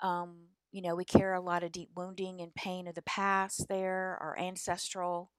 um, 0.00 0.48
you 0.72 0.82
know 0.82 0.94
we 0.94 1.04
carry 1.04 1.36
a 1.36 1.40
lot 1.40 1.62
of 1.62 1.72
deep 1.72 1.90
wounding 1.96 2.40
and 2.40 2.54
pain 2.54 2.86
of 2.86 2.94
the 2.94 3.02
past 3.02 3.68
there 3.68 4.18
our 4.20 4.36
ancestral 4.38 5.30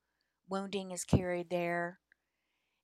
wounding 0.49 0.91
is 0.91 1.03
carried 1.03 1.49
there 1.49 1.99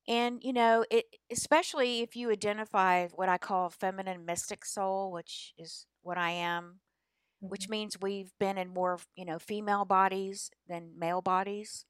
and 0.08 0.44
you 0.44 0.52
know 0.52 0.84
it 0.90 1.06
especially 1.32 2.02
if 2.02 2.16
you 2.16 2.32
identify 2.32 3.08
what 3.10 3.30
i 3.30 3.38
call 3.38 3.70
feminine 3.70 4.26
mystic 4.26 4.66
soul 4.66 5.12
which 5.12 5.54
is 5.58 5.86
what 6.02 6.18
i 6.18 6.32
am 6.32 6.64
mm-hmm. 6.64 7.50
which 7.50 7.70
means 7.70 8.02
we've 8.02 8.34
been 8.40 8.58
in 8.58 8.74
more 8.74 9.00
you 9.16 9.26
know 9.26 9.40
female 9.40 9.86
bodies 9.86 10.50
than 10.68 10.98
male 10.98 11.22
bodies 11.22 11.86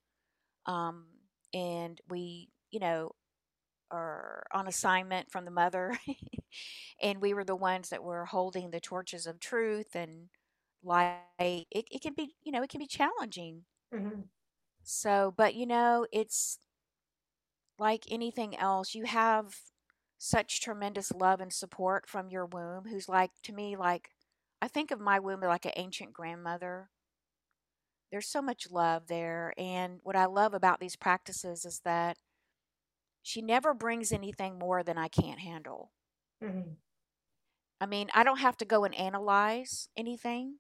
um, 0.66 1.06
and 1.54 2.00
we 2.10 2.50
you 2.70 2.80
know 2.80 3.12
or 3.92 4.44
on 4.54 4.68
assignment 4.68 5.32
from 5.32 5.46
the 5.46 5.52
mother 5.52 5.98
and 7.02 7.22
we 7.22 7.34
were 7.34 7.44
the 7.44 7.56
ones 7.56 7.90
that 7.90 8.04
were 8.04 8.26
holding 8.26 8.72
the 8.72 8.80
torches 8.80 9.28
of 9.28 9.40
truth 9.40 9.96
and 9.96 10.30
light 10.84 11.18
it, 11.40 11.86
it 11.92 12.02
can 12.02 12.14
be 12.14 12.34
you 12.44 12.52
know 12.52 12.64
it 12.64 12.70
can 12.70 12.80
be 12.80 12.88
challenging 12.88 13.64
mm-hmm. 13.94 14.22
So, 14.84 15.34
but 15.36 15.56
you 15.56 15.66
know, 15.66 16.06
it's 16.12 16.60
like 17.80 18.06
anything 18.10 18.58
else, 18.58 18.96
you 18.96 19.06
have 19.06 19.56
such 20.18 20.62
tremendous 20.62 21.12
love 21.12 21.42
and 21.42 21.52
support 21.52 22.08
from 22.08 22.30
your 22.30 22.46
womb, 22.46 22.86
who's 22.90 23.10
like, 23.10 23.32
to 23.44 23.54
me, 23.54 23.76
like, 23.76 24.10
I 24.62 24.68
think 24.68 24.92
of 24.92 25.00
my 25.00 25.20
womb 25.20 25.42
like 25.42 25.66
an 25.66 25.72
ancient 25.76 26.14
grandmother. 26.14 26.90
There's 28.12 28.28
so 28.28 28.42
much 28.42 28.70
love 28.70 29.08
there. 29.08 29.54
And 29.58 30.00
what 30.04 30.16
I 30.16 30.26
love 30.26 30.54
about 30.54 30.80
these 30.80 30.96
practices 30.96 31.66
is 31.66 31.82
that 31.86 32.18
she 33.24 33.42
never 33.42 33.74
brings 33.74 34.12
anything 34.12 34.58
more 34.60 34.84
than 34.84 34.98
I 34.98 35.08
can't 35.10 35.40
handle. 35.40 35.92
Mhm. 36.42 36.78
I 37.80 37.86
mean, 37.86 38.10
I 38.14 38.24
don't 38.24 38.40
have 38.40 38.58
to 38.58 38.66
go 38.66 38.84
and 38.84 38.94
analyze 38.96 39.90
anything. 39.98 40.60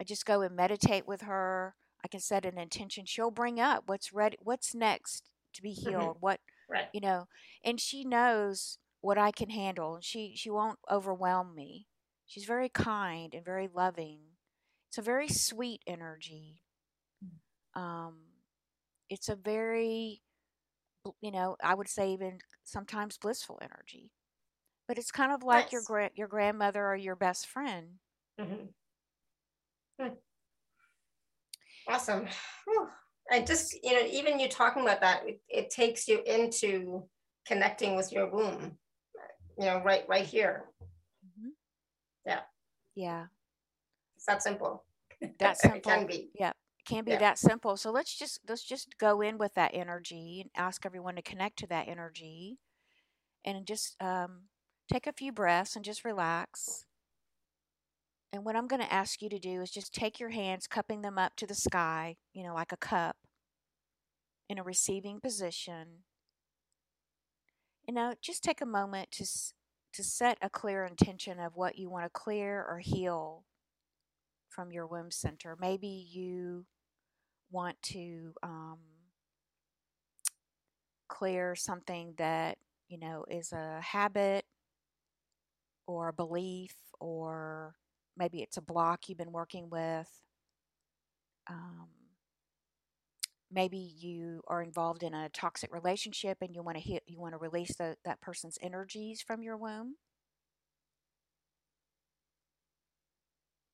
I 0.00 0.04
just 0.04 0.26
go 0.26 0.42
and 0.42 0.56
meditate 0.56 1.06
with 1.06 1.22
her. 1.22 1.76
I 2.04 2.08
can 2.08 2.20
set 2.20 2.44
an 2.46 2.58
intention. 2.58 3.06
She'll 3.06 3.30
bring 3.30 3.60
up 3.60 3.88
what's 3.88 4.12
ready, 4.12 4.38
what's 4.40 4.74
next 4.74 5.30
to 5.54 5.62
be 5.62 5.72
Mhm. 5.86 6.10
healed, 6.10 6.18
what, 6.20 6.40
Right. 6.68 6.88
you 6.92 7.00
know, 7.00 7.28
and 7.64 7.80
she 7.80 8.04
knows 8.04 8.78
what 9.00 9.18
I 9.18 9.32
can 9.32 9.50
handle. 9.50 10.00
She 10.00 10.36
she 10.36 10.50
won't 10.50 10.78
overwhelm 10.90 11.54
me. 11.54 11.88
She's 12.26 12.44
very 12.46 12.68
kind 12.70 13.34
and 13.34 13.44
very 13.44 13.68
loving. 13.68 14.36
It's 14.88 14.98
a 14.98 15.02
very 15.02 15.28
sweet 15.28 15.82
energy. 15.86 16.62
Um 17.74 18.26
it's 19.10 19.28
a 19.30 19.36
very 19.36 20.22
you 21.20 21.30
know, 21.30 21.56
I 21.62 21.74
would 21.74 21.88
say 21.88 22.12
even 22.12 22.38
sometimes 22.64 23.18
blissful 23.18 23.58
energy. 23.60 24.10
But 24.88 24.98
it's 24.98 25.10
kind 25.10 25.32
of 25.32 25.42
like 25.42 25.72
your 25.72 25.82
gra- 25.82 26.10
your 26.14 26.28
grandmother 26.28 26.86
or 26.86 26.96
your 26.96 27.16
best 27.16 27.46
friend. 27.46 27.98
Mhm. 28.38 28.68
Hmm. 30.00 30.08
Awesome. 31.88 32.26
Whew. 32.66 32.88
I 33.30 33.40
just, 33.40 33.74
you 33.82 33.92
know, 33.94 34.06
even 34.06 34.38
you 34.38 34.48
talking 34.48 34.82
about 34.82 35.00
that, 35.00 35.26
it, 35.26 35.40
it 35.48 35.70
takes 35.70 36.06
you 36.08 36.22
into 36.26 37.08
connecting 37.46 37.96
with 37.96 38.12
your 38.12 38.30
womb, 38.30 38.76
you 39.58 39.64
know, 39.64 39.82
right, 39.82 40.04
right 40.08 40.26
here. 40.26 40.64
Mhm. 41.26 41.50
Yeah. 42.26 42.40
Yeah. 42.94 43.26
It's 44.16 44.26
that 44.26 44.42
simple. 44.42 44.84
That 45.20 45.32
It 45.52 45.56
simple. 45.56 45.80
can 45.80 46.06
be. 46.06 46.30
Yeah. 46.34 46.52
Can 46.84 47.04
be 47.04 47.12
Yeah. 47.12 47.18
that 47.18 47.38
simple. 47.38 47.76
So 47.76 47.90
let's 47.90 48.16
just 48.16 48.40
let's 48.48 48.62
just 48.64 48.98
go 48.98 49.20
in 49.22 49.38
with 49.38 49.54
that 49.54 49.70
energy 49.74 50.40
and 50.40 50.50
ask 50.54 50.84
everyone 50.84 51.16
to 51.16 51.22
connect 51.22 51.58
to 51.60 51.66
that 51.68 51.88
energy 51.88 52.58
and 53.44 53.66
just 53.66 53.96
um, 54.02 54.48
take 54.92 55.06
a 55.06 55.12
few 55.12 55.32
breaths 55.32 55.76
and 55.76 55.84
just 55.84 56.04
relax. 56.04 56.86
And 58.32 58.44
what 58.44 58.56
I'm 58.56 58.66
going 58.66 58.82
to 58.82 58.92
ask 58.92 59.22
you 59.22 59.28
to 59.30 59.38
do 59.38 59.60
is 59.62 59.70
just 59.70 59.94
take 59.94 60.18
your 60.20 60.30
hands, 60.30 60.66
cupping 60.66 61.02
them 61.02 61.18
up 61.18 61.36
to 61.36 61.46
the 61.46 61.54
sky, 61.54 62.16
you 62.32 62.42
know, 62.44 62.54
like 62.54 62.72
a 62.72 62.76
cup 62.76 63.16
in 64.48 64.58
a 64.58 64.62
receiving 64.62 65.20
position. 65.20 66.04
You 67.86 67.94
know, 67.94 68.14
just 68.20 68.42
take 68.42 68.60
a 68.60 68.66
moment 68.66 69.10
to 69.12 69.24
to 69.92 70.02
set 70.04 70.38
a 70.42 70.50
clear 70.50 70.84
intention 70.84 71.38
of 71.38 71.56
what 71.56 71.78
you 71.78 71.88
want 71.88 72.04
to 72.04 72.10
clear 72.10 72.64
or 72.64 72.80
heal 72.80 73.44
from 74.48 74.72
your 74.72 74.86
womb 74.86 75.10
center. 75.10 75.56
Maybe 75.58 75.86
you 75.88 76.66
want 77.54 77.80
to 77.82 78.34
um, 78.42 78.78
clear 81.08 81.54
something 81.54 82.14
that 82.18 82.58
you 82.88 82.98
know 82.98 83.24
is 83.30 83.52
a 83.52 83.80
habit 83.80 84.44
or 85.86 86.08
a 86.08 86.12
belief 86.12 86.74
or 87.00 87.74
maybe 88.16 88.42
it's 88.42 88.56
a 88.56 88.62
block 88.62 89.08
you've 89.08 89.18
been 89.18 89.32
working 89.32 89.70
with 89.70 90.08
um, 91.48 91.88
maybe 93.54 93.78
you 93.78 94.42
are 94.48 94.62
involved 94.62 95.02
in 95.02 95.14
a 95.14 95.28
toxic 95.28 95.72
relationship 95.72 96.38
and 96.40 96.54
you 96.54 96.62
want 96.62 96.76
to 96.76 96.82
hit 96.82 97.02
you 97.06 97.20
want 97.20 97.32
to 97.32 97.38
release 97.38 97.76
the, 97.76 97.96
that 98.04 98.20
person's 98.20 98.58
energies 98.60 99.22
from 99.22 99.42
your 99.42 99.56
womb. 99.56 99.94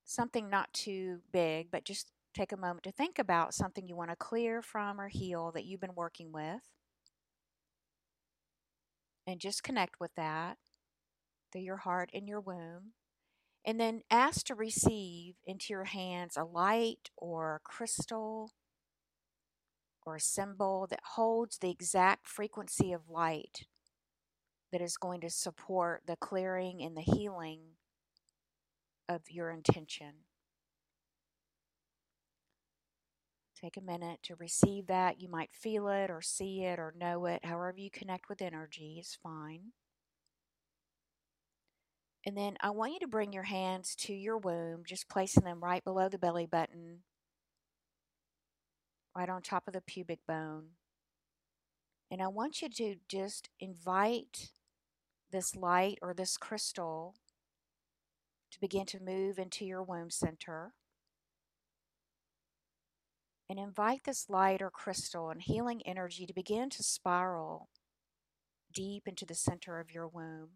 Something 0.05 0.51
not 0.51 0.72
too 0.72 1.20
big 1.33 1.70
but 1.70 1.85
just 1.85 2.11
take 2.35 2.53
a 2.53 2.57
moment 2.57 2.85
to 2.85 2.93
think 2.93 3.18
about 3.18 3.55
something 3.55 3.87
you 3.87 3.97
want 3.97 4.11
to 4.11 4.16
clear 4.16 4.62
from 4.62 5.01
or 5.01 5.09
heal 5.09 5.51
that 5.53 5.64
you've 5.64 5.81
been 5.81 5.95
working 5.95 6.33
with 6.33 6.62
and 9.26 9.41
just 9.41 9.62
connect 9.62 10.01
with 10.01 10.14
that 10.16 10.59
through 11.53 11.62
your 11.62 11.78
heart 11.78 12.11
and 12.14 12.28
your 12.28 12.41
womb 12.41 12.93
and 13.64 13.78
then 13.78 14.03
ask 14.11 14.47
to 14.47 14.55
receive 14.55 15.35
into 15.47 15.66
your 15.70 15.85
hands 15.85 16.37
a 16.37 16.45
light 16.45 17.11
or 17.16 17.57
a 17.57 17.68
crystal 17.68 18.53
or 20.07 20.16
a 20.16 20.20
symbol 20.20 20.87
that 20.89 21.01
holds 21.14 21.59
the 21.59 21.70
exact 21.70 22.26
frequency 22.26 22.93
of 22.93 23.09
light 23.09 23.66
that 24.72 24.81
is 24.81 24.97
going 24.97 25.20
to 25.20 25.31
support 25.31 26.03
the 26.07 26.16
clearing 26.16 26.81
and 26.81 26.97
the 26.97 27.03
healing 27.03 27.61
of 29.09 29.22
your 29.28 29.51
intention. 29.51 30.30
Take 33.61 33.76
a 33.76 33.82
minute 33.82 34.20
to 34.22 34.36
receive 34.36 34.86
that. 34.86 35.20
You 35.20 35.28
might 35.28 35.52
feel 35.52 35.88
it 35.88 36.11
or 36.11 36.22
see 36.22 36.62
it 36.62 36.78
or 36.78 36.94
know 36.98 37.26
it. 37.26 37.44
However, 37.44 37.74
you 37.76 37.90
connect 37.90 38.28
with 38.28 38.40
energy 38.40 38.98
is 38.98 39.18
fine. 39.22 39.72
And 42.24 42.36
then 42.36 42.56
I 42.61 42.70
want 42.70 42.94
you 42.94 43.00
to 43.00 43.08
bring 43.08 43.32
your 43.32 43.44
hands 43.44 43.94
to 44.00 44.14
your 44.14 44.38
womb, 44.38 44.82
just 44.86 45.08
placing 45.08 45.44
them 45.44 45.62
right 45.62 45.84
below 45.84 46.08
the 46.08 46.18
belly 46.18 46.46
button, 46.46 47.00
right 49.16 49.28
on 49.28 49.42
top 49.42 49.66
of 49.66 49.74
the 49.74 49.80
pubic 49.80 50.20
bone. 50.26 50.70
And 52.11 52.22
I 52.22 52.28
want 52.28 52.62
you 52.62 52.68
to 52.68 52.96
just 53.08 53.50
invite 53.58 54.50
this 55.30 55.54
light 55.54 55.98
or 56.02 56.12
this 56.12 56.36
crystal 56.36 57.14
to 58.50 58.61
begin 58.61 58.86
to 58.86 59.00
move 59.00 59.38
into 59.38 59.64
your 59.64 59.82
womb 59.82 60.11
center. 60.11 60.72
And 63.51 63.59
invite 63.59 64.05
this 64.05 64.30
light 64.30 64.62
or 64.62 64.70
crystal 64.70 65.28
and 65.28 65.42
healing 65.42 65.82
energy 65.84 66.24
to 66.24 66.32
begin 66.32 66.70
to 66.70 66.84
spiral 66.84 67.68
deep 68.72 69.09
into 69.09 69.26
the 69.26 69.34
center 69.34 69.80
of 69.80 69.90
your 69.90 70.07
womb. 70.07 70.51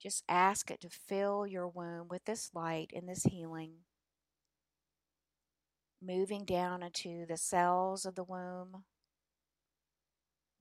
Just 0.00 0.22
ask 0.28 0.70
it 0.70 0.80
to 0.82 0.88
fill 0.88 1.44
your 1.44 1.66
womb 1.66 2.06
with 2.08 2.24
this 2.24 2.52
light 2.54 2.92
and 2.94 3.08
this 3.08 3.24
healing, 3.24 3.78
moving 6.00 6.44
down 6.44 6.84
into 6.84 7.26
the 7.26 7.36
cells 7.36 8.06
of 8.06 8.14
the 8.14 8.22
womb, 8.22 8.84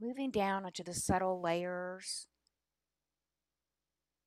moving 0.02 0.32
down 0.32 0.66
into 0.66 0.84
the 0.84 0.96
subtle 0.96 1.40
layers, 1.40 2.26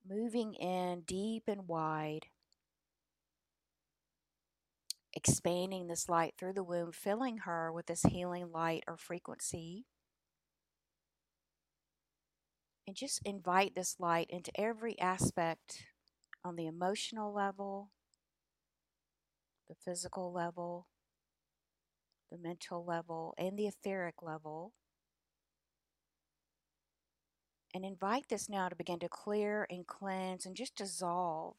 moving 0.08 0.54
in 0.54 1.00
deep 1.00 1.42
and 1.48 1.66
wide, 1.66 2.26
expanding 5.16 5.86
this 5.88 6.08
light 6.08 6.34
through 6.38 6.52
the 6.52 6.62
womb, 6.62 6.92
filling 6.92 7.38
her 7.38 7.72
with 7.72 7.86
this 7.86 8.02
healing 8.02 8.52
light 8.52 8.84
or 8.86 8.96
frequency. 8.98 9.86
And 12.86 12.94
just 12.94 13.20
invite 13.24 13.74
this 13.74 13.96
light 13.98 14.28
into 14.30 14.52
every 14.60 14.98
aspect 15.00 15.86
on 16.44 16.54
the 16.54 16.66
emotional 16.66 17.32
level, 17.34 17.90
the 19.68 19.74
physical 19.74 20.32
level, 20.32 20.86
the 22.30 22.38
mental 22.38 22.84
level, 22.84 23.34
and 23.38 23.58
the 23.58 23.66
etheric 23.66 24.22
level. 24.22 24.74
And 27.74 27.84
invite 27.84 28.28
this 28.28 28.48
now 28.48 28.68
to 28.68 28.76
begin 28.76 28.98
to 29.00 29.08
clear 29.08 29.66
and 29.70 29.86
cleanse 29.86 30.46
and 30.46 30.54
just 30.54 30.76
dissolve. 30.76 31.56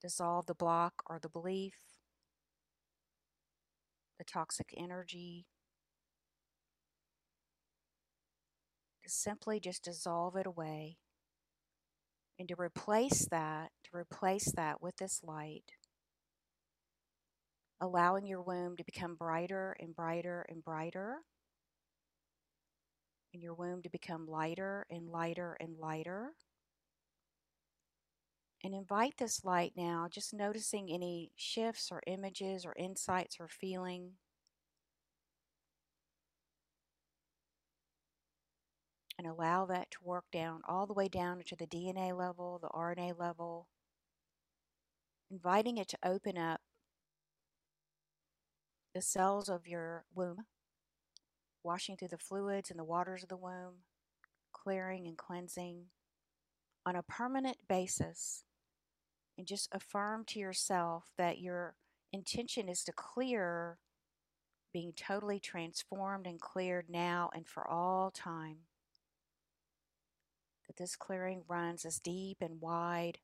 Dissolve 0.00 0.46
the 0.46 0.54
block 0.54 1.04
or 1.06 1.20
the 1.20 1.28
belief, 1.28 1.74
the 4.22 4.32
toxic 4.32 4.72
energy. 4.76 5.46
Simply 9.04 9.58
just 9.58 9.82
dissolve 9.82 10.36
it 10.36 10.46
away. 10.46 10.96
And 12.38 12.48
to 12.48 12.54
replace 12.56 13.26
that, 13.30 13.72
to 13.84 13.96
replace 13.96 14.52
that 14.52 14.80
with 14.80 14.96
this 14.96 15.22
light. 15.24 15.72
Allowing 17.80 18.26
your 18.26 18.42
womb 18.42 18.76
to 18.76 18.84
become 18.84 19.16
brighter 19.16 19.76
and 19.80 19.94
brighter 19.94 20.46
and 20.48 20.64
brighter. 20.64 21.16
And 23.34 23.42
your 23.42 23.54
womb 23.54 23.82
to 23.82 23.90
become 23.90 24.26
lighter 24.28 24.86
and 24.88 25.10
lighter 25.10 25.56
and 25.60 25.76
lighter. 25.78 26.30
And 28.64 28.74
invite 28.74 29.14
this 29.18 29.44
light 29.44 29.72
now, 29.76 30.06
just 30.08 30.32
noticing 30.32 30.88
any 30.88 31.32
shifts 31.34 31.90
or 31.90 32.00
images 32.06 32.64
or 32.64 32.74
insights 32.78 33.38
or 33.40 33.48
feeling. 33.48 34.12
And 39.18 39.26
allow 39.26 39.66
that 39.66 39.90
to 39.92 39.98
work 40.04 40.26
down 40.32 40.60
all 40.68 40.86
the 40.86 40.94
way 40.94 41.08
down 41.08 41.38
into 41.38 41.56
the 41.56 41.66
DNA 41.66 42.16
level, 42.16 42.60
the 42.60 42.68
RNA 42.68 43.18
level, 43.18 43.66
inviting 45.30 45.76
it 45.78 45.88
to 45.88 45.98
open 46.04 46.38
up 46.38 46.60
the 48.94 49.02
cells 49.02 49.48
of 49.48 49.66
your 49.66 50.04
womb, 50.14 50.46
washing 51.64 51.96
through 51.96 52.08
the 52.08 52.18
fluids 52.18 52.70
and 52.70 52.78
the 52.78 52.84
waters 52.84 53.22
of 53.24 53.28
the 53.28 53.36
womb, 53.36 53.84
clearing 54.52 55.06
and 55.06 55.16
cleansing 55.16 55.86
on 56.84 56.94
a 56.94 57.02
permanent 57.02 57.56
basis. 57.68 58.44
And 59.38 59.46
just 59.46 59.68
affirm 59.72 60.24
to 60.26 60.38
yourself 60.38 61.04
that 61.16 61.40
your 61.40 61.74
intention 62.12 62.68
is 62.68 62.84
to 62.84 62.92
clear 62.92 63.78
being 64.72 64.92
totally 64.92 65.38
transformed 65.38 66.26
and 66.26 66.40
cleared 66.40 66.88
now 66.88 67.30
and 67.34 67.46
for 67.46 67.66
all 67.68 68.10
time. 68.10 68.58
That 70.66 70.76
this 70.76 70.96
clearing 70.96 71.42
runs 71.48 71.84
as 71.84 71.98
deep 71.98 72.38
and 72.40 72.60
wide, 72.60 73.18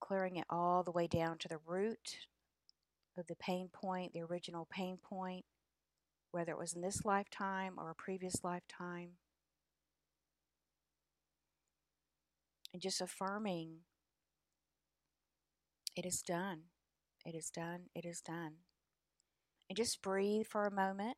clearing 0.00 0.36
it 0.36 0.46
all 0.48 0.82
the 0.82 0.92
way 0.92 1.06
down 1.06 1.38
to 1.38 1.48
the 1.48 1.58
root 1.66 2.18
of 3.18 3.26
the 3.26 3.36
pain 3.36 3.68
point, 3.72 4.12
the 4.12 4.22
original 4.22 4.66
pain 4.70 4.96
point, 4.96 5.44
whether 6.30 6.52
it 6.52 6.58
was 6.58 6.72
in 6.72 6.80
this 6.80 7.04
lifetime 7.04 7.74
or 7.76 7.90
a 7.90 7.94
previous 7.94 8.42
lifetime. 8.42 9.10
And 12.72 12.80
just 12.80 13.00
affirming 13.00 13.80
it 15.96 16.06
is 16.06 16.22
done. 16.22 16.62
It 17.26 17.34
is 17.34 17.50
done. 17.50 17.86
It 17.94 18.04
is 18.04 18.20
done. 18.20 18.52
And 19.68 19.76
just 19.76 20.02
breathe 20.02 20.46
for 20.46 20.66
a 20.66 20.70
moment. 20.70 21.16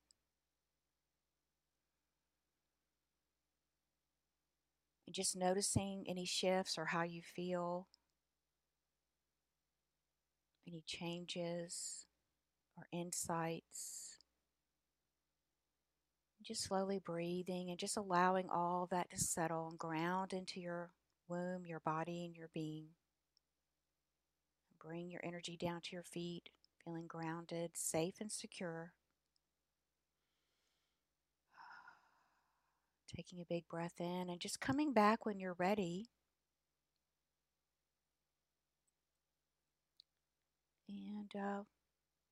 And 5.07 5.15
just 5.15 5.37
noticing 5.37 6.05
any 6.09 6.25
shifts 6.25 6.79
or 6.79 6.87
how 6.87 7.03
you 7.03 7.23
feel, 7.23 7.87
any 10.67 10.83
changes 10.87 12.07
or 12.77 12.87
insights. 12.93 14.17
Just 16.43 16.65
slowly 16.65 16.99
breathing 16.99 17.71
and 17.71 17.79
just 17.79 17.97
allowing 17.97 18.49
all 18.51 18.89
that 18.91 19.11
to 19.11 19.19
settle 19.19 19.69
and 19.69 19.79
ground 19.79 20.33
into 20.33 20.59
your 20.59 20.91
womb, 21.33 21.67
your 21.67 21.81
body, 21.81 22.25
and 22.25 22.37
your 22.37 22.51
being. 22.53 22.89
Bring 24.81 25.11
your 25.11 25.21
energy 25.25 25.57
down 25.57 25.81
to 25.83 25.91
your 25.93 26.03
feet 26.03 26.51
feeling 26.85 27.07
grounded, 27.07 27.71
safe, 27.75 28.15
and 28.21 28.31
secure. 28.31 28.93
Taking 33.17 33.41
a 33.41 33.47
big 33.49 33.69
breath 33.69 34.01
in 34.01 34.29
and 34.29 34.41
just 34.41 34.61
coming 34.61 34.93
back 34.93 35.25
when 35.25 35.39
you're 35.39 35.57
ready. 35.59 36.09
And 40.89 41.31
uh, 41.41 41.63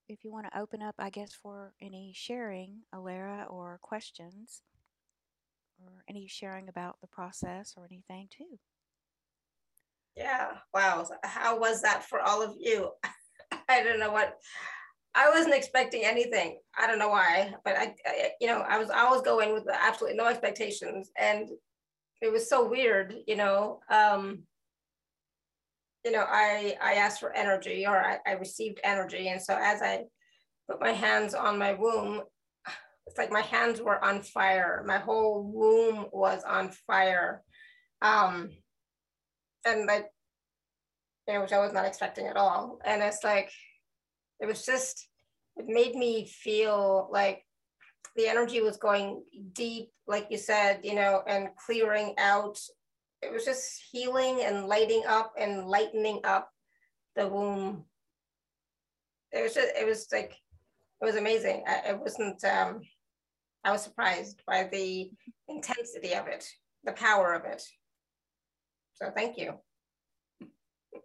if 0.08 0.24
you 0.24 0.32
want 0.32 0.46
to 0.50 0.58
open 0.58 0.82
up, 0.82 0.96
I 0.98 1.10
guess, 1.10 1.32
for 1.32 1.72
any 1.80 2.12
sharing, 2.14 2.82
Alara, 2.94 3.50
or 3.50 3.78
questions, 3.80 4.62
or 5.78 6.04
any 6.08 6.26
sharing 6.26 6.68
about 6.68 7.00
the 7.00 7.06
process 7.06 7.74
or 7.76 7.86
anything 7.86 8.28
too. 8.30 8.58
Yeah. 10.20 10.48
Wow. 10.74 11.06
How 11.24 11.58
was 11.58 11.80
that 11.80 12.04
for 12.04 12.20
all 12.20 12.42
of 12.42 12.54
you? 12.58 12.90
I 13.68 13.82
don't 13.82 13.98
know 13.98 14.12
what 14.12 14.36
I 15.14 15.30
wasn't 15.30 15.54
expecting 15.54 16.04
anything. 16.04 16.60
I 16.78 16.86
don't 16.86 16.98
know 16.98 17.08
why, 17.08 17.54
but 17.64 17.76
I, 17.76 17.94
I, 18.06 18.30
you 18.40 18.46
know, 18.46 18.60
I 18.60 18.78
was 18.78 18.90
always 18.90 19.22
going 19.22 19.52
with 19.54 19.64
absolutely 19.68 20.16
no 20.16 20.26
expectations, 20.26 21.10
and 21.18 21.48
it 22.20 22.30
was 22.30 22.48
so 22.48 22.68
weird, 22.68 23.14
you 23.26 23.34
know. 23.34 23.80
Um, 23.90 24.44
you 26.04 26.12
know, 26.12 26.24
I 26.28 26.76
I 26.80 26.94
asked 26.94 27.18
for 27.20 27.32
energy, 27.32 27.86
or 27.86 27.98
I, 27.98 28.18
I 28.26 28.32
received 28.32 28.80
energy, 28.84 29.28
and 29.28 29.42
so 29.42 29.56
as 29.60 29.82
I 29.82 30.04
put 30.68 30.80
my 30.80 30.92
hands 30.92 31.34
on 31.34 31.58
my 31.58 31.72
womb, 31.72 32.22
it's 33.06 33.18
like 33.18 33.32
my 33.32 33.40
hands 33.40 33.80
were 33.80 34.02
on 34.04 34.22
fire. 34.22 34.84
My 34.86 34.98
whole 34.98 35.42
womb 35.42 36.06
was 36.12 36.44
on 36.44 36.70
fire, 36.86 37.42
um, 38.00 38.50
and 39.66 39.86
like 39.86 40.10
you 41.30 41.34
know, 41.34 41.42
which 41.42 41.52
I 41.52 41.60
was 41.60 41.72
not 41.72 41.84
expecting 41.84 42.26
at 42.26 42.36
all. 42.36 42.80
And 42.84 43.02
it's 43.02 43.22
like, 43.22 43.52
it 44.40 44.46
was 44.46 44.64
just, 44.64 45.08
it 45.56 45.66
made 45.68 45.94
me 45.94 46.26
feel 46.26 47.08
like 47.12 47.44
the 48.16 48.26
energy 48.26 48.60
was 48.60 48.76
going 48.76 49.22
deep, 49.52 49.90
like 50.08 50.26
you 50.30 50.38
said, 50.38 50.80
you 50.82 50.94
know, 50.94 51.22
and 51.26 51.50
clearing 51.64 52.14
out. 52.18 52.58
It 53.22 53.32
was 53.32 53.44
just 53.44 53.80
healing 53.92 54.40
and 54.42 54.66
lighting 54.66 55.04
up 55.06 55.34
and 55.38 55.66
lightening 55.66 56.20
up 56.24 56.50
the 57.14 57.28
womb. 57.28 57.84
It 59.30 59.42
was 59.42 59.54
just, 59.54 59.68
it 59.78 59.86
was 59.86 60.08
like, 60.10 60.32
it 61.00 61.04
was 61.04 61.16
amazing. 61.16 61.62
I, 61.66 61.92
wasn't, 61.92 62.42
um, 62.44 62.80
I 63.62 63.70
was 63.70 63.82
surprised 63.82 64.42
by 64.46 64.68
the 64.72 65.10
intensity 65.48 66.14
of 66.14 66.26
it, 66.26 66.44
the 66.82 66.92
power 66.92 67.34
of 67.34 67.44
it. 67.44 67.62
So 69.00 69.10
thank 69.14 69.38
you. 69.38 69.54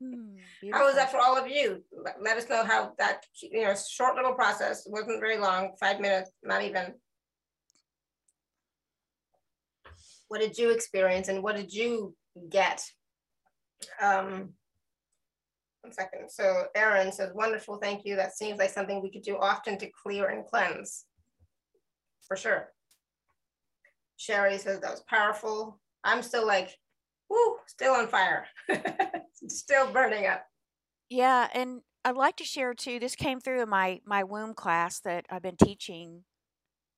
Mm, 0.04 0.36
how 0.74 0.86
was 0.86 0.96
that 0.96 1.12
for 1.12 1.20
all 1.20 1.38
of 1.38 1.48
you? 1.48 1.84
Let, 2.04 2.22
let 2.22 2.38
us 2.38 2.50
know 2.50 2.66
how 2.66 2.94
that, 2.98 3.26
you 3.42 3.64
know, 3.64 3.76
short 3.76 4.16
little 4.16 4.34
process, 4.34 4.84
wasn't 4.88 5.20
very 5.22 5.38
long, 5.38 5.72
five 5.80 6.00
minutes, 6.00 6.32
not 6.44 6.64
even. 6.64 6.94
What 10.28 10.42
did 10.42 10.58
you 10.58 10.72
experience 10.72 11.28
and 11.28 11.44
what 11.44 11.56
did 11.56 11.72
you 11.72 12.16
get? 12.50 12.84
Um, 14.02 14.50
one 15.82 15.94
second. 15.94 16.30
So 16.30 16.66
Aaron 16.76 17.12
says, 17.12 17.32
wonderful, 17.34 17.78
thank 17.78 18.06
you. 18.06 18.16
That 18.16 18.36
seems 18.36 18.58
like 18.60 18.72
something 18.72 19.02
we 19.02 19.12
could 19.12 19.22
do 19.22 19.38
often 19.38 19.78
to 19.78 19.90
clear 20.04 20.30
and 20.30 20.46
cleanse. 20.46 21.06
For 22.28 22.36
sure. 22.36 22.72
Sherry 24.18 24.58
says 24.58 24.80
that 24.80 24.92
was 24.92 25.04
powerful. 25.08 25.80
I'm 26.04 26.24
still 26.24 26.46
like, 26.46 26.76
whoo, 27.30 27.58
still 27.68 27.94
on 27.94 28.08
fire. 28.08 28.46
still 29.48 29.92
burning 29.92 30.26
up. 30.26 30.46
Yeah, 31.10 31.48
and 31.54 31.82
I'd 32.04 32.16
like 32.16 32.38
to 32.38 32.44
share 32.44 32.74
too. 32.74 33.00
This 33.00 33.16
came 33.16 33.40
through 33.40 33.62
in 33.64 33.70
my 33.70 34.02
my 34.06 34.24
womb 34.24 34.54
class 34.54 35.00
that 35.02 35.26
I've 35.30 35.42
been 35.42 35.58
teaching, 35.58 36.24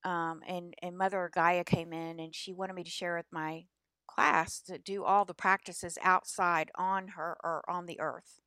um, 0.04 0.42
and 0.48 0.74
and 0.82 0.98
Mother 0.98 1.30
Gaia 1.34 1.64
came 1.64 1.94
in 1.94 2.20
and 2.20 2.34
she 2.36 2.54
wanted 2.54 2.74
me 2.74 2.84
to 2.84 2.90
share 2.90 3.16
with 3.18 3.28
my 3.32 3.66
class 4.08 4.62
to 4.62 4.78
do 4.78 5.04
all 5.04 5.26
the 5.26 5.34
practices 5.34 5.98
outside 6.02 6.72
on 6.76 7.10
her 7.10 7.38
or 7.44 7.64
on 7.70 7.86
the 7.86 8.00
earth. 8.00 8.40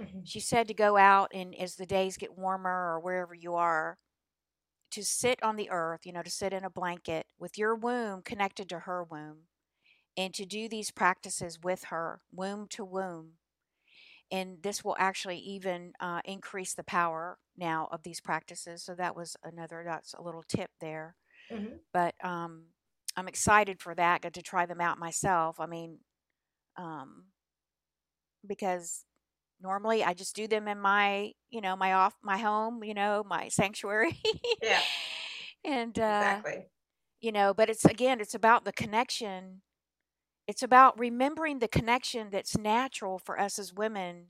Mm-hmm. 0.00 0.20
She 0.24 0.40
said 0.40 0.68
to 0.68 0.74
go 0.74 0.96
out 0.96 1.30
and 1.34 1.54
as 1.54 1.74
the 1.74 1.86
days 1.86 2.16
get 2.16 2.38
warmer 2.38 2.94
or 2.94 3.00
wherever 3.00 3.34
you 3.34 3.54
are, 3.54 3.98
to 4.92 5.04
sit 5.04 5.42
on 5.42 5.56
the 5.56 5.70
earth, 5.70 6.00
you 6.04 6.12
know, 6.12 6.22
to 6.22 6.30
sit 6.30 6.52
in 6.52 6.64
a 6.64 6.70
blanket 6.70 7.26
with 7.38 7.58
your 7.58 7.74
womb 7.74 8.22
connected 8.22 8.68
to 8.68 8.80
her 8.80 9.04
womb 9.04 9.38
and 10.18 10.34
to 10.34 10.44
do 10.44 10.68
these 10.68 10.90
practices 10.90 11.60
with 11.62 11.84
her, 11.84 12.20
womb 12.32 12.66
to 12.70 12.84
womb. 12.84 13.34
And 14.32 14.58
this 14.62 14.84
will 14.84 14.96
actually 14.98 15.38
even 15.38 15.92
uh, 16.00 16.20
increase 16.24 16.74
the 16.74 16.82
power 16.82 17.38
now 17.56 17.88
of 17.92 18.02
these 18.02 18.20
practices. 18.20 18.82
So 18.82 18.94
that 18.96 19.14
was 19.14 19.36
another, 19.44 19.84
that's 19.86 20.14
a 20.14 20.20
little 20.20 20.42
tip 20.46 20.70
there. 20.80 21.14
Mm-hmm. 21.50 21.76
But 21.94 22.16
um, 22.22 22.64
I'm 23.16 23.28
excited 23.28 23.80
for 23.80 23.94
that, 23.94 24.22
got 24.22 24.34
to 24.34 24.42
try 24.42 24.66
them 24.66 24.80
out 24.80 24.98
myself. 24.98 25.60
I 25.60 25.66
mean, 25.66 25.98
um, 26.76 27.26
because 28.46 29.04
normally 29.62 30.02
I 30.02 30.14
just 30.14 30.34
do 30.34 30.48
them 30.48 30.66
in 30.66 30.80
my, 30.80 31.30
you 31.48 31.60
know, 31.60 31.76
my 31.76 31.92
off, 31.92 32.14
my 32.24 32.38
home, 32.38 32.82
you 32.82 32.92
know, 32.92 33.24
my 33.26 33.48
sanctuary. 33.48 34.20
yeah. 34.62 34.80
And, 35.64 35.98
uh, 35.98 36.38
exactly. 36.38 36.66
you 37.20 37.32
know, 37.32 37.52
but 37.52 37.68
it's 37.68 37.84
again, 37.84 38.20
it's 38.20 38.36
about 38.36 38.64
the 38.64 38.72
connection 38.72 39.60
it's 40.48 40.62
about 40.62 40.98
remembering 40.98 41.58
the 41.58 41.68
connection 41.68 42.30
that's 42.30 42.56
natural 42.56 43.18
for 43.18 43.38
us 43.38 43.58
as 43.58 43.74
women 43.74 44.28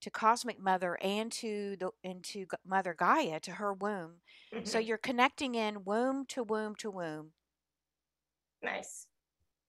to 0.00 0.10
cosmic 0.10 0.58
mother 0.58 0.98
and 1.02 1.30
to 1.30 1.76
the 1.78 1.90
into 2.02 2.46
mother 2.66 2.96
gaia 2.98 3.38
to 3.40 3.52
her 3.52 3.74
womb. 3.74 4.14
Mm-hmm. 4.52 4.64
so 4.64 4.78
you're 4.78 4.96
connecting 4.96 5.54
in 5.54 5.84
womb 5.84 6.24
to 6.28 6.42
womb 6.42 6.74
to 6.76 6.90
womb. 6.90 7.32
Nice. 8.62 9.06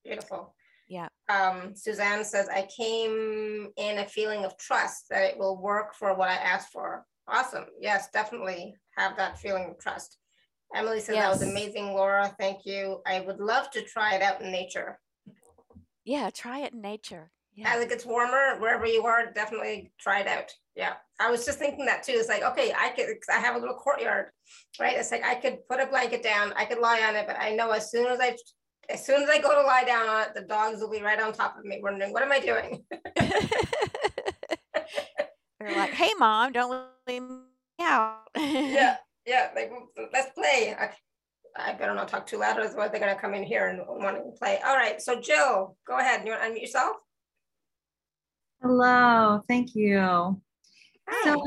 Beautiful. 0.05 0.55
Yeah. 0.87 1.09
Um, 1.29 1.75
suzanne 1.75 2.23
says 2.23 2.47
i 2.49 2.67
came 2.75 3.67
in 3.77 3.99
a 3.99 4.07
feeling 4.07 4.45
of 4.45 4.57
trust 4.57 5.09
that 5.09 5.23
it 5.23 5.37
will 5.37 5.61
work 5.61 5.93
for 5.93 6.15
what 6.15 6.29
i 6.29 6.35
asked 6.35 6.71
for. 6.71 7.05
Awesome. 7.27 7.65
Yes 7.81 8.07
definitely 8.13 8.75
have 8.97 9.17
that 9.17 9.37
feeling 9.37 9.71
of 9.71 9.77
trust. 9.77 10.17
Emily 10.73 11.01
says 11.01 11.15
yes. 11.15 11.25
that 11.25 11.45
was 11.45 11.51
amazing 11.51 11.87
laura. 11.87 12.33
Thank 12.39 12.65
you. 12.65 13.01
I 13.05 13.19
would 13.19 13.41
love 13.41 13.69
to 13.71 13.81
try 13.83 14.15
it 14.15 14.21
out 14.21 14.41
in 14.41 14.53
nature 14.53 14.97
yeah, 16.05 16.29
try 16.29 16.59
it 16.59 16.73
in 16.73 16.81
nature. 16.81 17.31
Yeah. 17.53 17.73
As 17.73 17.83
it 17.83 17.89
gets 17.89 18.05
warmer, 18.05 18.57
wherever 18.59 18.85
you 18.85 19.05
are, 19.05 19.31
definitely 19.33 19.91
try 19.99 20.21
it 20.21 20.27
out. 20.27 20.51
Yeah. 20.75 20.93
I 21.19 21.29
was 21.29 21.45
just 21.45 21.59
thinking 21.59 21.85
that 21.85 22.03
too. 22.03 22.13
It's 22.13 22.29
like, 22.29 22.43
okay, 22.43 22.73
I 22.77 22.89
could, 22.89 23.07
I 23.29 23.39
have 23.39 23.55
a 23.55 23.59
little 23.59 23.75
courtyard, 23.75 24.27
right? 24.79 24.97
It's 24.97 25.11
like 25.11 25.23
I 25.25 25.35
could 25.35 25.67
put 25.67 25.81
a 25.81 25.85
blanket 25.85 26.23
down, 26.23 26.53
I 26.55 26.65
could 26.65 26.79
lie 26.79 27.01
on 27.01 27.15
it, 27.15 27.27
but 27.27 27.37
I 27.39 27.53
know 27.53 27.71
as 27.71 27.91
soon 27.91 28.07
as 28.07 28.19
I, 28.21 28.37
as 28.89 29.05
soon 29.05 29.21
as 29.21 29.29
I 29.29 29.39
go 29.39 29.53
to 29.61 29.67
lie 29.67 29.83
down 29.83 30.07
on 30.07 30.21
it, 30.21 30.33
the 30.33 30.41
dogs 30.41 30.79
will 30.79 30.89
be 30.89 31.01
right 31.01 31.19
on 31.19 31.33
top 31.33 31.57
of 31.57 31.65
me, 31.65 31.79
wondering, 31.83 32.13
what 32.13 32.23
am 32.23 32.31
I 32.31 32.39
doing? 32.39 32.83
They're 35.61 35.77
like, 35.77 35.91
hey, 35.91 36.11
mom, 36.17 36.53
don't 36.53 36.87
leave 37.07 37.21
me 37.21 37.37
out. 37.81 38.27
yeah, 38.35 38.95
yeah. 39.27 39.49
Like 39.55 39.71
let's 40.11 40.33
play. 40.33 40.75
I, 41.57 41.73
better 41.73 41.93
not 41.93 42.07
talk 42.07 42.25
too 42.25 42.37
loud, 42.37 42.59
otherwise 42.59 42.91
they're 42.91 42.99
gonna 42.99 43.19
come 43.19 43.33
in 43.33 43.43
here 43.43 43.67
and 43.67 43.81
want 43.87 44.17
to 44.17 44.31
play. 44.37 44.59
All 44.65 44.75
right. 44.75 45.01
So 45.01 45.19
Jill, 45.19 45.75
go 45.85 45.97
ahead. 45.97 46.25
You 46.25 46.31
want 46.31 46.43
to 46.43 46.49
unmute 46.49 46.61
yourself? 46.61 46.97
Hello. 48.61 49.41
Thank 49.47 49.75
you. 49.75 50.39
Hi. 51.09 51.23
So, 51.23 51.43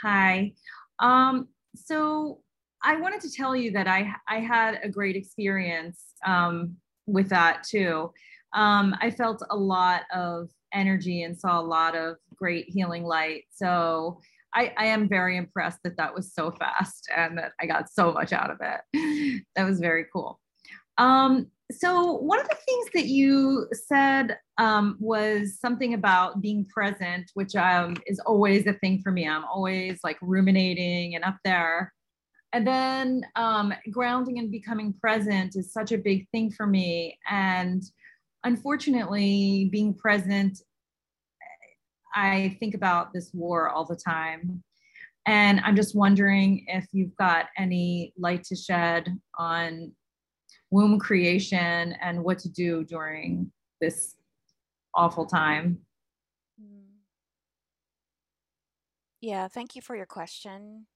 hi. 0.00 0.52
Um, 0.98 1.48
so 1.74 2.40
I 2.82 2.96
wanted 2.96 3.20
to 3.22 3.30
tell 3.30 3.54
you 3.54 3.70
that 3.72 3.86
I 3.86 4.12
I 4.28 4.40
had 4.40 4.80
a 4.82 4.88
great 4.88 5.16
experience 5.16 6.02
um, 6.26 6.76
with 7.06 7.28
that 7.30 7.64
too. 7.64 8.12
Um, 8.52 8.94
I 9.00 9.10
felt 9.10 9.42
a 9.50 9.56
lot 9.56 10.02
of 10.14 10.48
energy 10.72 11.22
and 11.22 11.38
saw 11.38 11.60
a 11.60 11.62
lot 11.62 11.94
of 11.96 12.16
great 12.34 12.68
healing 12.68 13.04
light. 13.04 13.44
So 13.50 14.20
I, 14.54 14.72
I 14.76 14.86
am 14.86 15.08
very 15.08 15.36
impressed 15.36 15.80
that 15.84 15.96
that 15.96 16.14
was 16.14 16.34
so 16.34 16.50
fast 16.50 17.08
and 17.14 17.38
that 17.38 17.52
I 17.60 17.66
got 17.66 17.90
so 17.90 18.12
much 18.12 18.32
out 18.32 18.50
of 18.50 18.58
it. 18.60 19.44
that 19.56 19.68
was 19.68 19.80
very 19.80 20.06
cool. 20.12 20.38
Um, 20.98 21.46
so 21.70 22.16
one 22.16 22.38
of 22.38 22.48
the 22.48 22.58
things 22.66 22.88
that 22.94 23.06
you 23.06 23.66
said 23.72 24.38
um, 24.58 24.96
was 25.00 25.58
something 25.58 25.94
about 25.94 26.40
being 26.40 26.66
present, 26.66 27.30
which 27.34 27.56
um, 27.56 27.96
is 28.06 28.18
always 28.20 28.66
a 28.66 28.74
thing 28.74 29.00
for 29.02 29.10
me. 29.10 29.26
I'm 29.26 29.44
always 29.44 30.00
like 30.04 30.18
ruminating 30.20 31.14
and 31.14 31.24
up 31.24 31.36
there. 31.44 31.92
And 32.52 32.66
then 32.66 33.24
um, 33.36 33.72
grounding 33.90 34.38
and 34.38 34.50
becoming 34.50 34.92
present 35.00 35.56
is 35.56 35.72
such 35.72 35.92
a 35.92 35.98
big 35.98 36.28
thing 36.30 36.50
for 36.50 36.66
me. 36.66 37.18
And 37.30 37.82
unfortunately, 38.44 39.70
being 39.72 39.94
present, 39.94 40.60
I 42.14 42.56
think 42.60 42.74
about 42.74 43.12
this 43.12 43.30
war 43.32 43.68
all 43.68 43.84
the 43.84 43.96
time. 43.96 44.62
And 45.26 45.60
I'm 45.60 45.76
just 45.76 45.94
wondering 45.94 46.64
if 46.68 46.86
you've 46.92 47.14
got 47.16 47.46
any 47.56 48.12
light 48.18 48.44
to 48.44 48.56
shed 48.56 49.08
on 49.38 49.92
womb 50.70 50.98
creation 50.98 51.94
and 52.02 52.24
what 52.24 52.38
to 52.40 52.48
do 52.48 52.84
during 52.84 53.52
this 53.80 54.16
awful 54.94 55.26
time. 55.26 55.78
Mm. 56.60 56.82
Yeah, 59.20 59.48
thank 59.48 59.76
you 59.76 59.82
for 59.82 59.94
your 59.94 60.06
question. 60.06 60.86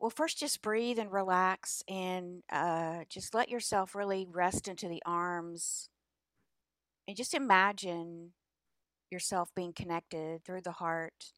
Well, 0.00 0.10
first, 0.10 0.38
just 0.38 0.62
breathe 0.62 0.98
and 1.00 1.10
relax 1.10 1.82
and 1.88 2.44
uh, 2.52 3.00
just 3.08 3.34
let 3.34 3.48
yourself 3.48 3.96
really 3.96 4.28
rest 4.30 4.68
into 4.68 4.88
the 4.88 5.02
arms. 5.04 5.88
And 7.08 7.16
just 7.16 7.34
imagine 7.34 8.32
yourself 9.10 9.54
being 9.54 9.72
connected 9.72 10.44
through 10.44 10.62
the 10.62 10.72
heart 10.72 11.32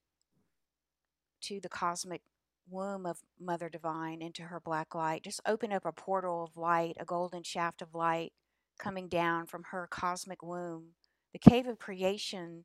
to 1.42 1.60
the 1.60 1.68
cosmic 1.68 2.22
womb 2.68 3.06
of 3.06 3.18
Mother 3.38 3.68
Divine 3.68 4.22
into 4.22 4.42
her 4.42 4.60
black 4.60 4.94
light. 4.94 5.24
Just 5.24 5.40
open 5.46 5.72
up 5.72 5.84
a 5.84 5.92
portal 5.92 6.44
of 6.44 6.56
light, 6.56 6.96
a 7.00 7.04
golden 7.04 7.42
shaft 7.42 7.82
of 7.82 7.94
light 7.94 8.32
coming 8.78 9.08
down 9.08 9.46
from 9.46 9.64
her 9.70 9.86
cosmic 9.90 10.42
womb, 10.42 10.94
the 11.32 11.38
cave 11.38 11.66
of 11.66 11.78
creation 11.78 12.64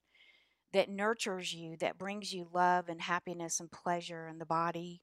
that 0.73 0.89
nurtures 0.89 1.53
you, 1.53 1.77
that 1.77 1.97
brings 1.97 2.33
you 2.33 2.47
love 2.53 2.89
and 2.89 3.01
happiness 3.01 3.59
and 3.59 3.71
pleasure 3.71 4.27
in 4.27 4.39
the 4.39 4.45
body, 4.45 5.01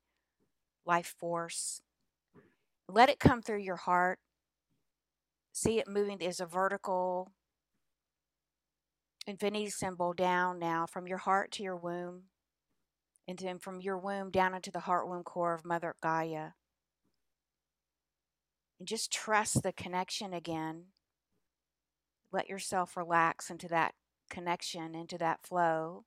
life 0.85 1.15
force. 1.19 1.81
Let 2.89 3.09
it 3.09 3.19
come 3.19 3.43
through 3.43 3.61
your 3.61 3.77
heart. 3.77 4.19
See 5.53 5.79
it 5.79 5.89
moving 5.89 6.23
as 6.23 6.41
a 6.41 6.47
vertical 6.47 7.33
infinity 9.27 9.71
symbol 9.71 10.13
down 10.13 10.59
now 10.59 10.87
from 10.87 11.07
your 11.07 11.19
heart 11.19 11.53
to 11.53 11.63
your 11.63 11.77
womb 11.77 12.25
and 13.29 13.39
then 13.39 13.59
from 13.59 13.81
your 13.81 13.99
womb 13.99 14.31
down 14.31 14.55
into 14.55 14.71
the 14.71 14.81
heart 14.81 15.09
womb 15.09 15.23
core 15.23 15.55
of 15.55 15.65
Mother 15.65 15.95
Gaia. 16.03 16.51
And 18.79 18.89
just 18.89 19.13
trust 19.13 19.63
the 19.63 19.73
connection 19.73 20.33
again. 20.33 20.87
Let 22.33 22.49
yourself 22.49 22.97
relax 22.97 23.51
into 23.51 23.69
that 23.69 23.95
connection, 24.29 24.95
into 24.95 25.19
that 25.19 25.47
flow. 25.47 26.05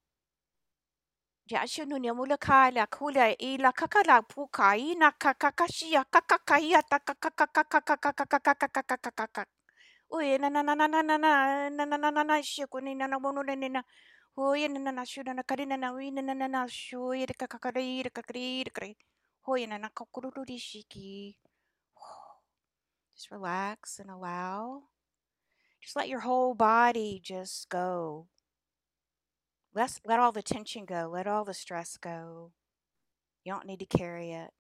Kakakaya 10.10 10.38
takakakakakakakakakakakakakakakakak. 10.38 10.38
Uy 10.38 10.38
na 10.38 10.50
na 10.50 10.62
na 10.64 10.76
na 10.76 10.88
na 10.88 11.02
na 11.02 11.18
na 11.18 11.70
na 11.70 11.86
na 11.86 11.98
na 11.98 12.12
na 12.12 12.24
na 12.24 12.42
shikuni 12.42 12.96
na 12.96 13.08
na 13.08 13.18
na 13.18 13.70
na 13.70 13.84
Hoy 14.36 14.68
na 14.68 14.92
na 14.92 15.06
shu 15.06 15.24
na 15.24 15.44
karina 15.44 15.78
na 15.78 15.94
wi 15.94 16.12
na 16.12 16.22
na 16.22 16.34
na 16.34 16.48
na 16.48 16.68
shu 16.68 17.14
ira 17.16 17.34
ka 17.40 17.48
ka 17.48 17.58
kari 17.58 18.00
ira 18.04 18.10
ka 18.12 18.22
kari 18.22 18.66
kari. 18.68 18.98
Hoy 19.48 19.66
na 19.66 19.78
na 19.78 19.88
ka 19.88 20.04
kururi 20.12 20.60
shiki. 20.60 21.38
Just 23.16 23.32
relax 23.32 23.98
and 23.98 24.12
allow. 24.12 24.92
Just 25.82 25.96
let 25.96 26.10
your 26.10 26.20
whole 26.20 26.54
body 26.54 27.22
just 27.24 27.70
go. 27.70 28.28
Let 29.74 30.02
let 30.04 30.20
all 30.20 30.34
the 30.34 30.44
tension 30.44 30.84
go. 30.84 31.10
Let 31.14 31.28
all 31.28 31.46
the 31.46 31.54
stress 31.54 31.96
go. 31.96 32.52
You 33.46 33.54
don't 33.54 33.66
need 33.66 33.80
to 33.80 33.98
carry 33.98 34.34
it. 34.34 34.52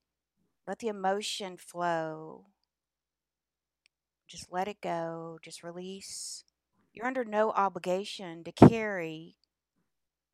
Let 0.66 0.80
the 0.80 0.88
emotion 0.88 1.58
flow. 1.58 2.46
Just 4.28 4.52
let 4.52 4.68
it 4.68 4.82
go. 4.82 5.40
Just 5.42 5.64
release. 5.64 6.44
You're 6.94 7.06
under 7.08 7.26
no 7.26 7.52
obligation 7.52 8.44
to 8.44 8.52
carry 8.52 9.36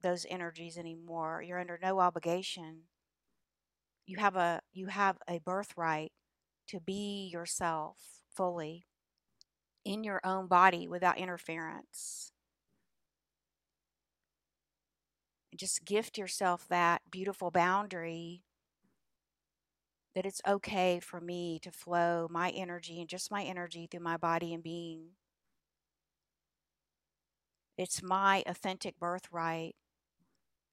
those 0.02 0.26
energies 0.30 0.78
anymore. 0.78 1.42
You're 1.42 1.60
under 1.60 1.80
no 1.82 2.00
obligation. 2.00 2.84
You 4.06 4.18
have 4.18 4.36
a 4.36 4.62
you 4.74 4.88
have 4.88 5.18
a 5.28 5.40
birthright 5.40 6.12
to 6.68 6.80
be 6.80 7.30
yourself 7.32 7.98
fully 8.34 8.86
in 9.84 10.04
your 10.04 10.22
own 10.24 10.48
body 10.48 10.88
without 10.88 11.18
interference. 11.18 12.32
Just 15.56 15.86
gift 15.86 16.18
yourself 16.18 16.68
that 16.70 17.02
beautiful 17.12 17.52
boundary 17.52 18.44
that 20.16 20.26
it's 20.26 20.42
okay 20.48 21.00
for 21.00 21.22
me 21.22 21.60
to 21.64 21.72
flow 21.72 22.28
my 22.30 22.50
energy 22.50 23.00
and 23.00 23.10
just 23.10 23.32
my 23.32 23.44
energy 23.44 23.88
through 23.90 24.02
my 24.02 24.18
body 24.18 24.54
and 24.54 24.64
being. 24.64 25.12
It's 27.78 28.04
my 28.04 28.44
authentic 28.46 29.00
birthright 29.00 29.76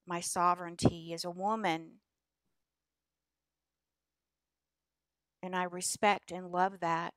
my 0.09 0.21
sovereignty 0.21 1.13
as 1.13 1.25
a 1.25 1.31
woman. 1.31 2.01
And 5.43 5.55
I 5.55 5.65
respect 5.65 6.33
and 6.33 6.51
love 6.51 6.81
that. 6.81 7.13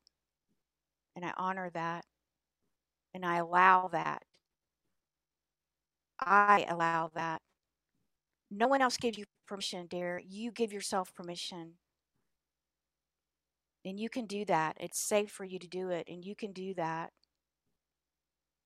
And 1.16 1.26
I 1.26 1.34
honor 1.38 1.70
that. 1.74 2.06
And 3.14 3.26
I 3.26 3.38
allow 3.38 3.88
that. 3.92 4.24
I 6.20 6.66
allow 6.70 7.10
that. 7.16 7.42
No 8.52 8.68
one 8.68 8.82
else 8.82 8.98
gives 8.98 9.18
you 9.18 9.26
permission, 9.48 9.88
dear. 9.88 10.22
You 10.24 10.52
give 10.52 10.72
yourself 10.72 11.14
permission. 11.16 11.74
And 13.84 14.00
you 14.00 14.10
can 14.10 14.26
do 14.26 14.46
that. 14.46 14.78
It's 14.80 15.00
safe 15.00 15.32
for 15.32 15.44
you 15.44 15.58
to 15.60 15.68
do 15.68 15.90
it. 15.90 16.08
And 16.08 16.24
you 16.24 16.36
can 16.36 16.54
do 16.54 16.74
that. 16.76 17.12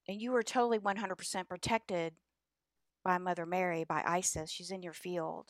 And 0.07 0.21
you 0.21 0.35
are 0.35 0.43
totally 0.43 0.79
100% 0.79 1.47
protected 1.47 2.13
by 3.03 3.17
Mother 3.17 3.45
Mary, 3.45 3.85
by 3.87 4.03
Isis. 4.05 4.51
She's 4.51 4.71
in 4.71 4.83
your 4.83 4.93
field. 4.93 5.49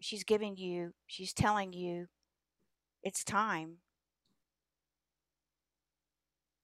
She's 0.00 0.24
giving 0.24 0.56
you, 0.56 0.92
she's 1.06 1.32
telling 1.32 1.72
you, 1.72 2.06
it's 3.02 3.24
time. 3.24 3.78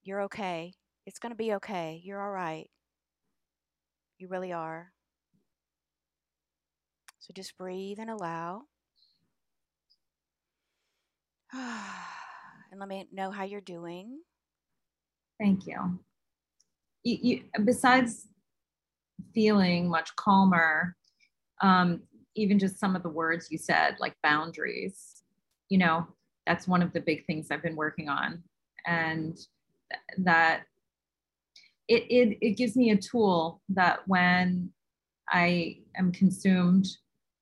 You're 0.02 0.22
okay. 0.22 0.74
It's 1.06 1.18
going 1.18 1.30
to 1.30 1.36
be 1.36 1.54
okay. 1.54 2.00
You're 2.02 2.20
all 2.20 2.30
right. 2.30 2.68
You 4.18 4.28
really 4.28 4.52
are. 4.52 4.92
So 7.20 7.32
just 7.34 7.56
breathe 7.56 7.98
and 8.00 8.10
allow. 8.10 8.62
and 12.70 12.80
let 12.80 12.88
me 12.88 13.06
know 13.12 13.30
how 13.30 13.44
you're 13.44 13.60
doing. 13.60 14.20
Thank 15.40 15.66
you. 15.66 15.98
you, 17.04 17.18
you 17.20 17.42
besides 17.64 18.28
feeling 19.34 19.88
much 19.88 20.14
calmer. 20.16 20.96
Um, 21.60 22.02
even 22.34 22.58
just 22.58 22.78
some 22.78 22.96
of 22.96 23.02
the 23.02 23.08
words 23.08 23.48
you 23.50 23.58
said, 23.58 23.96
like 24.00 24.14
boundaries, 24.22 25.22
you 25.68 25.78
know, 25.78 26.06
that's 26.46 26.66
one 26.66 26.82
of 26.82 26.92
the 26.92 27.00
big 27.00 27.26
things 27.26 27.48
I've 27.50 27.62
been 27.62 27.76
working 27.76 28.08
on. 28.08 28.42
And 28.86 29.36
th- 29.36 30.00
that 30.18 30.62
it, 31.88 32.04
it, 32.08 32.38
it 32.40 32.56
gives 32.56 32.74
me 32.74 32.90
a 32.90 32.96
tool 32.96 33.60
that 33.68 34.00
when 34.06 34.70
I 35.30 35.78
am 35.96 36.10
consumed 36.12 36.86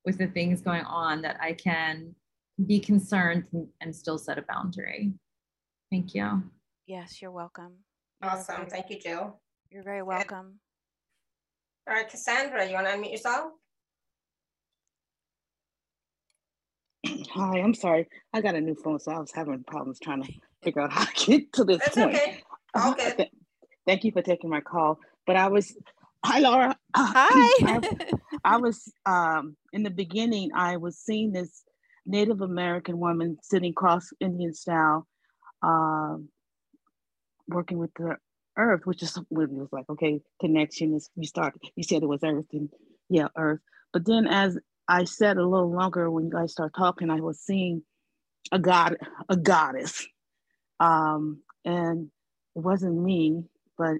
with 0.04 0.18
the 0.18 0.26
things 0.26 0.60
going 0.60 0.84
on, 0.84 1.22
that 1.22 1.38
I 1.40 1.52
can 1.52 2.14
be 2.66 2.80
concerned 2.80 3.44
and 3.80 3.94
still 3.94 4.18
set 4.18 4.38
a 4.38 4.42
boundary. 4.42 5.12
Thank 5.90 6.14
you. 6.14 6.42
Yes, 6.86 7.20
you're 7.20 7.30
welcome. 7.30 7.72
You're 8.22 8.32
awesome. 8.32 8.66
Thank 8.66 8.90
you, 8.90 8.98
Jill. 8.98 9.40
You're 9.70 9.82
very 9.82 10.02
welcome. 10.02 10.58
All 11.88 11.94
right, 11.94 12.08
Cassandra, 12.08 12.66
you 12.66 12.74
want 12.74 12.86
to 12.86 12.92
unmute 12.92 13.12
yourself? 13.12 13.52
Hi, 17.06 17.60
I'm 17.60 17.74
sorry. 17.74 18.06
I 18.32 18.40
got 18.40 18.54
a 18.54 18.60
new 18.60 18.74
phone, 18.74 19.00
so 19.00 19.12
I 19.12 19.18
was 19.18 19.32
having 19.32 19.64
problems 19.64 19.98
trying 20.00 20.22
to 20.22 20.32
figure 20.62 20.82
out 20.82 20.92
how 20.92 21.04
to 21.04 21.26
get 21.26 21.52
to 21.54 21.64
this 21.64 21.78
That's 21.78 21.96
point. 21.96 22.14
Okay. 22.14 22.42
All 22.74 22.92
uh-huh. 22.92 23.14
good. 23.16 23.28
Thank 23.86 24.04
you 24.04 24.12
for 24.12 24.22
taking 24.22 24.50
my 24.50 24.60
call. 24.60 24.98
But 25.26 25.36
I 25.36 25.48
was, 25.48 25.76
hi, 26.24 26.40
Laura. 26.40 26.76
Hi. 26.94 27.52
I, 27.66 28.10
I 28.44 28.56
was, 28.58 28.92
um, 29.06 29.56
in 29.72 29.82
the 29.82 29.90
beginning, 29.90 30.50
I 30.54 30.76
was 30.76 30.98
seeing 30.98 31.32
this 31.32 31.64
Native 32.10 32.40
American 32.40 32.98
woman 32.98 33.38
sitting 33.42 33.72
cross 33.72 34.10
Indian 34.20 34.52
style, 34.52 35.06
um, 35.62 36.28
working 37.46 37.78
with 37.78 37.92
the 37.94 38.16
earth, 38.58 38.82
which 38.84 39.02
is 39.02 39.16
when 39.28 39.44
it 39.44 39.52
was 39.52 39.68
like 39.72 39.88
okay, 39.88 40.20
connection 40.40 40.94
is. 40.94 41.08
You 41.14 41.26
start. 41.26 41.54
You 41.76 41.84
said 41.84 42.02
it 42.02 42.08
was 42.08 42.24
earth, 42.24 42.46
and 42.52 42.68
yeah, 43.08 43.28
earth. 43.36 43.60
But 43.92 44.06
then 44.06 44.26
as 44.26 44.58
I 44.88 45.04
said 45.04 45.36
a 45.36 45.46
little 45.46 45.72
longer 45.72 46.10
when 46.10 46.24
you 46.24 46.30
guys 46.30 46.52
start 46.52 46.72
talking, 46.76 47.10
I 47.10 47.20
was 47.20 47.38
seeing 47.40 47.82
a 48.50 48.58
god, 48.58 48.96
a 49.28 49.36
goddess, 49.36 50.06
um, 50.80 51.42
and 51.64 52.10
it 52.56 52.60
wasn't 52.60 53.00
me, 53.00 53.44
but 53.78 53.98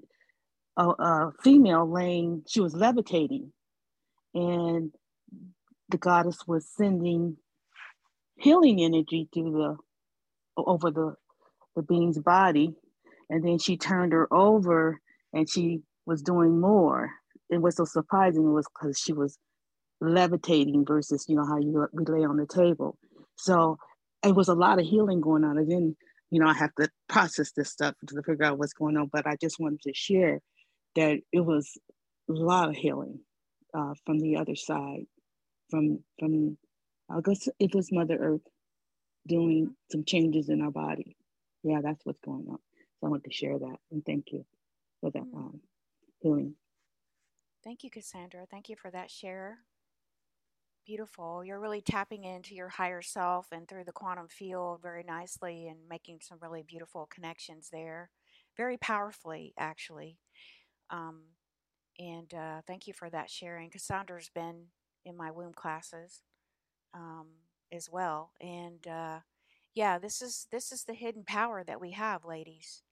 a, 0.77 0.89
a 0.89 1.33
female 1.45 1.89
laying. 1.89 2.43
She 2.49 2.61
was 2.61 2.75
levitating, 2.75 3.53
and 4.35 4.93
the 5.89 5.99
goddess 5.99 6.39
was 6.47 6.69
sending 6.77 7.37
healing 8.41 8.83
energy 8.83 9.29
through 9.35 9.53
the 9.53 9.77
over 10.63 10.91
the 10.91 11.15
the 11.77 11.83
being's 11.83 12.19
body, 12.21 12.75
and 13.31 13.45
then 13.45 13.59
she 13.59 13.77
turned 13.79 14.13
her 14.13 14.33
over, 14.33 15.01
and 15.33 15.49
she 15.51 15.83
was 16.07 16.23
doing 16.23 16.61
more. 16.61 17.11
and 17.51 17.63
what's 17.63 17.77
so 17.79 17.85
surprising. 17.87 18.53
Was 18.53 18.67
because 18.75 18.99
she 18.99 19.13
was 19.15 19.39
levitating 20.03 20.87
versus 20.87 21.27
you 21.29 21.37
know 21.37 21.47
how 21.47 21.59
you 21.59 21.89
we 21.93 22.05
lay 22.07 22.25
on 22.25 22.39
the 22.39 22.47
table 22.47 22.99
so 23.37 23.79
it 24.25 24.35
was 24.37 24.49
a 24.49 24.55
lot 24.55 24.81
of 24.81 24.87
healing 24.87 25.21
going 25.21 25.45
on 25.45 25.59
and 25.59 25.71
then 25.71 25.97
you 26.31 26.41
know 26.41 26.49
i 26.49 26.55
have 26.55 26.75
to 26.77 26.89
process 27.09 27.53
this 27.57 27.71
stuff 27.73 27.95
to 28.09 28.23
figure 28.23 28.45
out 28.47 28.59
what's 28.59 28.75
going 28.75 28.97
on 28.97 29.11
but 29.13 29.27
i 29.27 29.37
just 29.43 29.61
wanted 29.61 29.81
to 29.83 29.93
share 29.95 30.41
that 30.97 31.19
it 31.33 31.41
was 31.41 31.79
a 32.31 32.35
lot 32.35 32.71
of 32.71 32.77
healing 32.77 33.21
uh, 33.75 33.95
from 34.07 34.21
the 34.21 34.37
other 34.37 34.57
side 34.57 35.05
from 35.71 36.01
from 36.21 36.57
i 37.11 37.21
guess 37.25 37.49
it 37.59 37.75
was 37.75 37.93
mother 37.93 38.17
earth 38.17 38.47
doing 39.27 39.75
some 39.91 40.05
changes 40.05 40.49
in 40.49 40.63
our 40.63 40.71
body 40.71 41.17
yeah 41.63 41.81
that's 41.83 42.05
what's 42.05 42.21
going 42.21 42.47
on 42.49 42.59
so 42.99 43.07
i 43.07 43.11
want 43.11 43.25
to 43.25 43.33
share 43.33 43.59
that 43.59 43.77
and 43.91 44.05
thank 44.05 44.33
you 44.33 44.45
for 45.01 45.11
that 45.11 45.23
um, 45.35 45.61
healing 46.21 46.55
Thank 47.63 47.85
you, 47.85 47.91
Cassandra. 47.91 48.47
Thank 48.51 48.71
you 48.71 48.77
for 48.77 48.91
that 48.91 49.11
share 49.11 49.59
beautiful. 50.87 51.45
You're 51.45 51.61
really 51.61 51.83
tapping 51.83 52.25
into 52.25 52.55
your 52.55 52.69
higher 52.69 53.01
self 53.01 53.53
and 53.53 53.69
through 53.69 53.85
the 53.85 53.93
quantum 53.93 54.27
field 54.29 54.83
very 54.83 55.05
nicely 55.05 55.69
and 55.69 55.79
making 55.89 56.19
some 56.21 56.39
really 56.41 56.65
beautiful 56.67 57.07
connections 57.15 57.69
there. 57.73 58.11
Very 58.57 58.77
powerfully, 58.77 59.55
actually. 59.57 60.19
Um, 60.91 61.21
and 61.99 62.35
uh, 62.35 62.63
thank 62.67 62.89
you 62.89 62.93
for 62.93 63.09
that 63.11 63.31
sharing. 63.31 63.71
Cassandra's 63.71 64.31
been 64.35 64.65
in 65.05 65.17
my 65.17 65.31
womb 65.31 65.53
classes 65.53 66.23
um, 66.95 67.27
as 67.73 67.89
well. 67.91 68.33
And 68.41 68.87
uh, 68.87 69.21
yeah, 69.75 69.99
this 69.99 70.23
is 70.23 70.47
this 70.51 70.73
is 70.73 70.85
the 70.85 70.95
hidden 70.95 71.25
power 71.25 71.65
that 71.65 71.81
we 71.81 71.93
have, 71.93 72.25
ladies. 72.25 72.83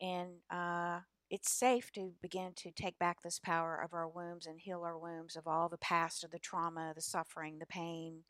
And 0.00 0.40
uh, 0.50 1.00
it's 1.30 1.50
safe 1.50 1.90
to 1.92 2.12
begin 2.20 2.52
to 2.56 2.70
take 2.70 2.98
back 2.98 3.22
this 3.22 3.38
power 3.38 3.80
of 3.82 3.92
our 3.92 4.08
wombs 4.08 4.46
and 4.46 4.60
heal 4.60 4.82
our 4.82 4.98
wombs 4.98 5.36
of 5.36 5.46
all 5.46 5.68
the 5.68 5.78
past 5.78 6.24
of 6.24 6.30
the 6.30 6.38
trauma, 6.38 6.92
the 6.94 7.00
suffering, 7.00 7.58
the 7.58 7.66
pain, 7.66 8.24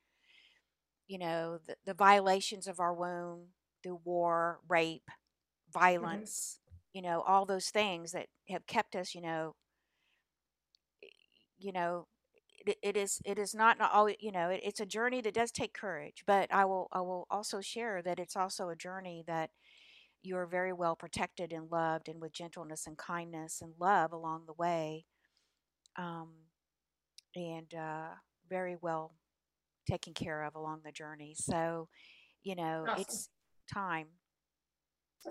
you 1.06 1.18
know, 1.18 1.58
the, 1.66 1.76
the 1.84 1.94
violations 1.94 2.66
of 2.66 2.80
our 2.80 2.94
womb, 2.94 3.48
the 3.82 3.94
war, 3.94 4.60
rape, 4.68 5.02
mm-hmm. 5.10 5.78
violence, 5.78 6.60
mm-hmm. 6.60 6.76
you 6.92 7.02
know, 7.02 7.22
all 7.22 7.44
those 7.44 7.68
things 7.68 8.12
that 8.12 8.26
have 8.48 8.66
kept 8.66 8.94
us, 8.94 9.14
you 9.14 9.20
know, 9.20 9.54
you 11.58 11.72
know, 11.72 12.06
it, 12.66 12.76
it 12.82 12.96
is 12.96 13.20
it 13.24 13.38
is 13.38 13.54
not 13.54 13.80
all 13.80 14.08
you 14.08 14.32
know 14.32 14.48
it, 14.48 14.60
it's 14.64 14.80
a 14.80 14.86
journey 14.86 15.20
that 15.20 15.34
does 15.34 15.50
take 15.50 15.74
courage 15.74 16.22
but 16.26 16.52
i 16.52 16.64
will 16.64 16.88
i 16.92 17.00
will 17.00 17.26
also 17.30 17.60
share 17.60 18.02
that 18.02 18.18
it's 18.18 18.36
also 18.36 18.68
a 18.68 18.76
journey 18.76 19.22
that 19.26 19.50
you 20.22 20.36
are 20.36 20.46
very 20.46 20.72
well 20.72 20.96
protected 20.96 21.52
and 21.52 21.70
loved 21.70 22.08
and 22.08 22.20
with 22.20 22.32
gentleness 22.32 22.86
and 22.86 22.96
kindness 22.96 23.60
and 23.60 23.72
love 23.78 24.12
along 24.12 24.44
the 24.46 24.54
way 24.54 25.04
um, 25.96 26.30
and 27.36 27.72
uh, 27.74 28.08
very 28.48 28.76
well 28.80 29.14
taken 29.88 30.14
care 30.14 30.44
of 30.44 30.54
along 30.54 30.80
the 30.84 30.92
journey. 30.92 31.34
So 31.36 31.88
you 32.42 32.56
know 32.56 32.86
awesome. 32.88 33.02
it's 33.02 33.28
time. 33.72 34.06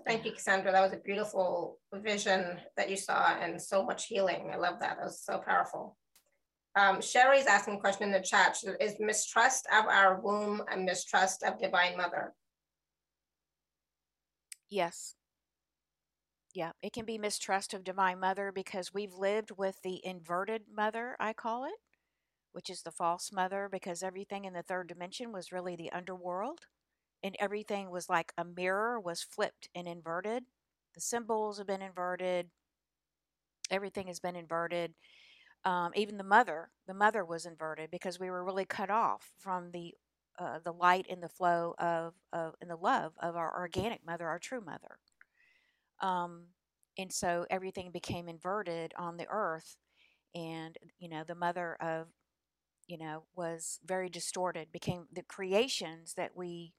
Thank 0.07 0.25
you 0.25 0.31
cassandra. 0.31 0.71
That 0.71 0.81
was 0.81 0.93
a 0.93 1.01
beautiful 1.03 1.79
vision 1.93 2.59
that 2.77 2.89
you 2.89 2.97
saw 2.97 3.35
and 3.39 3.61
so 3.61 3.83
much 3.85 4.07
healing. 4.07 4.49
I 4.51 4.57
love 4.57 4.79
that. 4.79 4.97
That 4.97 5.05
was 5.05 5.21
so 5.23 5.39
powerful 5.45 5.97
um, 6.75 7.01
Sherry's 7.01 7.45
asking 7.45 7.75
a 7.75 7.79
question 7.79 8.03
in 8.03 8.11
the 8.11 8.19
chat. 8.19 8.57
Is 8.79 8.95
mistrust 8.99 9.67
of 9.71 9.85
our 9.85 10.19
womb 10.19 10.63
a 10.71 10.77
mistrust 10.77 11.43
of 11.43 11.59
Divine 11.59 11.97
Mother? 11.97 12.33
Yes. 14.69 15.15
Yeah, 16.53 16.71
it 16.81 16.93
can 16.93 17.05
be 17.05 17.17
mistrust 17.17 17.73
of 17.73 17.83
Divine 17.83 18.19
Mother 18.19 18.51
because 18.51 18.93
we've 18.93 19.13
lived 19.13 19.51
with 19.57 19.79
the 19.83 20.05
inverted 20.05 20.63
mother, 20.71 21.15
I 21.19 21.33
call 21.33 21.65
it, 21.65 21.79
which 22.51 22.69
is 22.69 22.81
the 22.81 22.91
false 22.91 23.31
mother, 23.31 23.69
because 23.71 24.03
everything 24.03 24.45
in 24.45 24.53
the 24.53 24.63
third 24.63 24.87
dimension 24.87 25.31
was 25.31 25.51
really 25.51 25.75
the 25.75 25.91
underworld 25.91 26.59
and 27.23 27.35
everything 27.39 27.89
was 27.89 28.09
like 28.09 28.33
a 28.37 28.45
mirror 28.45 28.99
was 28.99 29.23
flipped 29.23 29.69
and 29.73 29.87
inverted. 29.87 30.43
The 30.93 31.01
symbols 31.01 31.57
have 31.57 31.67
been 31.67 31.81
inverted, 31.81 32.49
everything 33.71 34.07
has 34.07 34.19
been 34.19 34.35
inverted. 34.35 34.93
Um, 35.65 35.91
even 35.95 36.17
the 36.17 36.23
mother, 36.23 36.69
the 36.87 36.93
mother 36.93 37.23
was 37.23 37.45
inverted 37.45 37.89
because 37.89 38.19
we 38.19 38.29
were 38.29 38.43
really 38.43 38.65
cut 38.65 38.89
off 38.89 39.31
from 39.37 39.71
the 39.71 39.93
uh, 40.39 40.59
the 40.63 40.73
light 40.73 41.05
and 41.09 41.21
the 41.21 41.29
flow 41.29 41.75
of, 41.77 42.13
of 42.33 42.55
and 42.59 42.69
the 42.69 42.75
love 42.75 43.13
of 43.21 43.35
our 43.35 43.59
organic 43.59 44.05
mother, 44.05 44.27
our 44.27 44.39
true 44.39 44.61
mother. 44.61 44.97
Um, 46.01 46.47
and 46.97 47.11
so 47.11 47.45
everything 47.49 47.91
became 47.91 48.27
inverted 48.27 48.93
on 48.97 49.17
the 49.17 49.27
earth, 49.29 49.77
and 50.35 50.77
you 50.99 51.09
know 51.09 51.23
the 51.27 51.35
mother 51.35 51.75
of 51.81 52.07
you 52.87 52.97
know 52.97 53.23
was 53.35 53.79
very 53.85 54.09
distorted. 54.09 54.71
Became 54.71 55.07
the 55.11 55.23
creations 55.23 56.13
that 56.15 56.31
we 56.35 56.73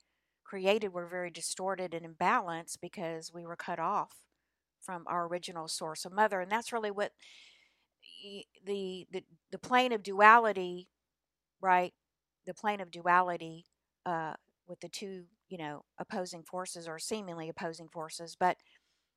created 0.44 0.92
were 0.92 1.08
very 1.08 1.30
distorted 1.30 1.94
and 1.94 2.06
imbalanced 2.06 2.78
because 2.82 3.32
we 3.32 3.46
were 3.46 3.56
cut 3.56 3.78
off 3.80 4.16
from 4.80 5.04
our 5.08 5.26
original 5.26 5.68
source 5.68 6.04
of 6.04 6.12
mother, 6.12 6.40
and 6.40 6.50
that's 6.50 6.72
really 6.72 6.90
what 6.90 7.12
the 8.66 9.06
the 9.12 9.24
the 9.50 9.58
plane 9.58 9.92
of 9.92 10.02
duality, 10.02 10.88
right? 11.60 11.92
the 12.46 12.54
plane 12.54 12.80
of 12.80 12.90
duality 12.90 13.66
uh, 14.06 14.34
with 14.66 14.80
the 14.80 14.88
two, 14.88 15.24
you 15.48 15.58
know, 15.58 15.84
opposing 15.98 16.42
forces 16.42 16.88
or 16.88 16.98
seemingly 16.98 17.48
opposing 17.48 17.88
forces. 17.88 18.36
But 18.38 18.56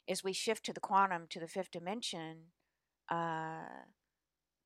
as 0.10 0.24
we 0.24 0.34
shift 0.34 0.66
to 0.66 0.74
the 0.74 0.80
quantum, 0.80 1.28
to 1.30 1.40
the 1.40 1.48
fifth 1.48 1.72
dimension, 1.72 2.38
uh, 3.10 3.86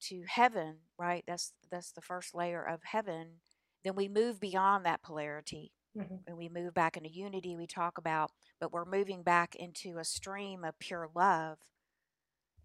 to 0.01 0.23
heaven, 0.27 0.77
right? 0.97 1.23
That's 1.27 1.53
that's 1.72 1.91
the 1.91 2.01
first 2.01 2.34
layer 2.34 2.63
of 2.63 2.81
heaven. 2.84 3.41
Then 3.84 3.95
we 3.95 4.07
move 4.07 4.39
beyond 4.39 4.85
that 4.85 5.03
polarity, 5.03 5.73
mm-hmm. 5.97 6.15
and 6.27 6.38
we 6.38 6.49
move 6.49 6.73
back 6.73 6.97
into 6.97 7.09
unity. 7.09 7.55
We 7.55 7.68
talk 7.68 7.97
about, 7.97 8.31
but 8.59 8.72
we're 8.72 8.85
moving 8.85 9.23
back 9.23 9.55
into 9.55 9.97
a 9.97 10.05
stream 10.05 10.63
of 10.63 10.77
pure 10.80 11.09
love 11.15 11.57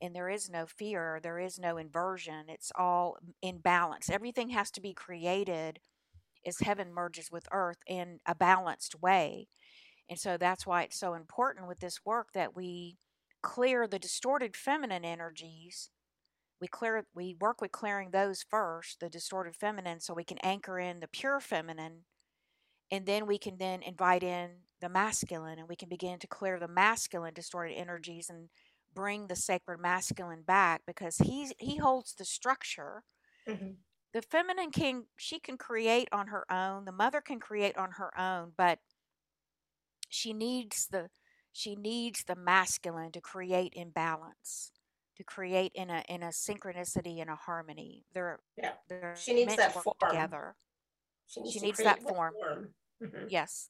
and 0.00 0.14
there 0.14 0.28
is 0.28 0.50
no 0.50 0.66
fear, 0.66 1.20
there 1.22 1.38
is 1.38 1.58
no 1.58 1.76
inversion. 1.76 2.44
It's 2.48 2.72
all 2.76 3.16
in 3.42 3.58
balance. 3.58 4.10
Everything 4.10 4.50
has 4.50 4.70
to 4.72 4.80
be 4.80 4.92
created 4.92 5.80
as 6.46 6.60
heaven 6.60 6.92
merges 6.92 7.30
with 7.30 7.48
earth 7.52 7.78
in 7.86 8.20
a 8.26 8.34
balanced 8.34 9.00
way. 9.00 9.48
And 10.08 10.18
so 10.18 10.36
that's 10.36 10.66
why 10.66 10.82
it's 10.82 10.98
so 10.98 11.14
important 11.14 11.66
with 11.66 11.80
this 11.80 12.04
work 12.04 12.28
that 12.34 12.54
we 12.54 12.98
clear 13.42 13.86
the 13.86 13.98
distorted 13.98 14.56
feminine 14.56 15.04
energies. 15.04 15.90
We 16.60 16.68
clear 16.68 17.06
we 17.14 17.36
work 17.38 17.60
with 17.60 17.72
clearing 17.72 18.10
those 18.10 18.44
first, 18.48 19.00
the 19.00 19.08
distorted 19.08 19.56
feminine, 19.56 20.00
so 20.00 20.14
we 20.14 20.24
can 20.24 20.38
anchor 20.38 20.78
in 20.78 21.00
the 21.00 21.08
pure 21.08 21.40
feminine 21.40 22.04
and 22.90 23.06
then 23.06 23.26
we 23.26 23.38
can 23.38 23.58
then 23.58 23.82
invite 23.82 24.22
in 24.22 24.50
the 24.80 24.88
masculine 24.88 25.58
and 25.58 25.68
we 25.68 25.76
can 25.76 25.88
begin 25.88 26.18
to 26.18 26.26
clear 26.26 26.58
the 26.58 26.68
masculine 26.68 27.34
distorted 27.34 27.74
energies 27.74 28.30
and 28.30 28.48
bring 28.96 29.28
the 29.28 29.36
sacred 29.36 29.78
masculine 29.78 30.42
back 30.42 30.82
because 30.86 31.18
he's 31.18 31.52
he 31.58 31.76
holds 31.76 32.14
the 32.14 32.24
structure. 32.24 33.04
Mm-hmm. 33.48 33.72
The 34.12 34.22
feminine 34.22 34.72
can 34.72 35.04
she 35.16 35.38
can 35.38 35.56
create 35.56 36.08
on 36.10 36.28
her 36.28 36.50
own. 36.50 36.84
The 36.84 36.92
mother 36.92 37.20
can 37.20 37.38
create 37.38 37.76
on 37.76 37.92
her 37.92 38.10
own, 38.18 38.52
but 38.56 38.80
she 40.08 40.32
needs 40.32 40.88
the 40.90 41.10
she 41.52 41.76
needs 41.76 42.24
the 42.24 42.36
masculine 42.36 43.12
to 43.12 43.20
create 43.20 43.72
in 43.74 43.90
balance 43.90 44.72
to 45.16 45.24
create 45.24 45.72
in 45.74 45.90
a 45.90 46.02
in 46.08 46.22
a 46.22 46.28
synchronicity 46.28 47.20
and 47.20 47.30
a 47.30 47.34
harmony 47.34 48.04
they're 48.12 48.38
yeah 48.56 48.72
they're 48.88 49.14
she 49.16 49.32
needs 49.32 49.56
that 49.56 49.72
form. 49.72 49.96
together 50.00 50.54
she 51.26 51.40
needs, 51.40 51.52
she 51.54 51.60
needs 51.60 51.78
that 51.78 52.02
form. 52.02 52.34
form. 52.38 52.68
Mhm. 53.02 53.26
Yes. 53.28 53.68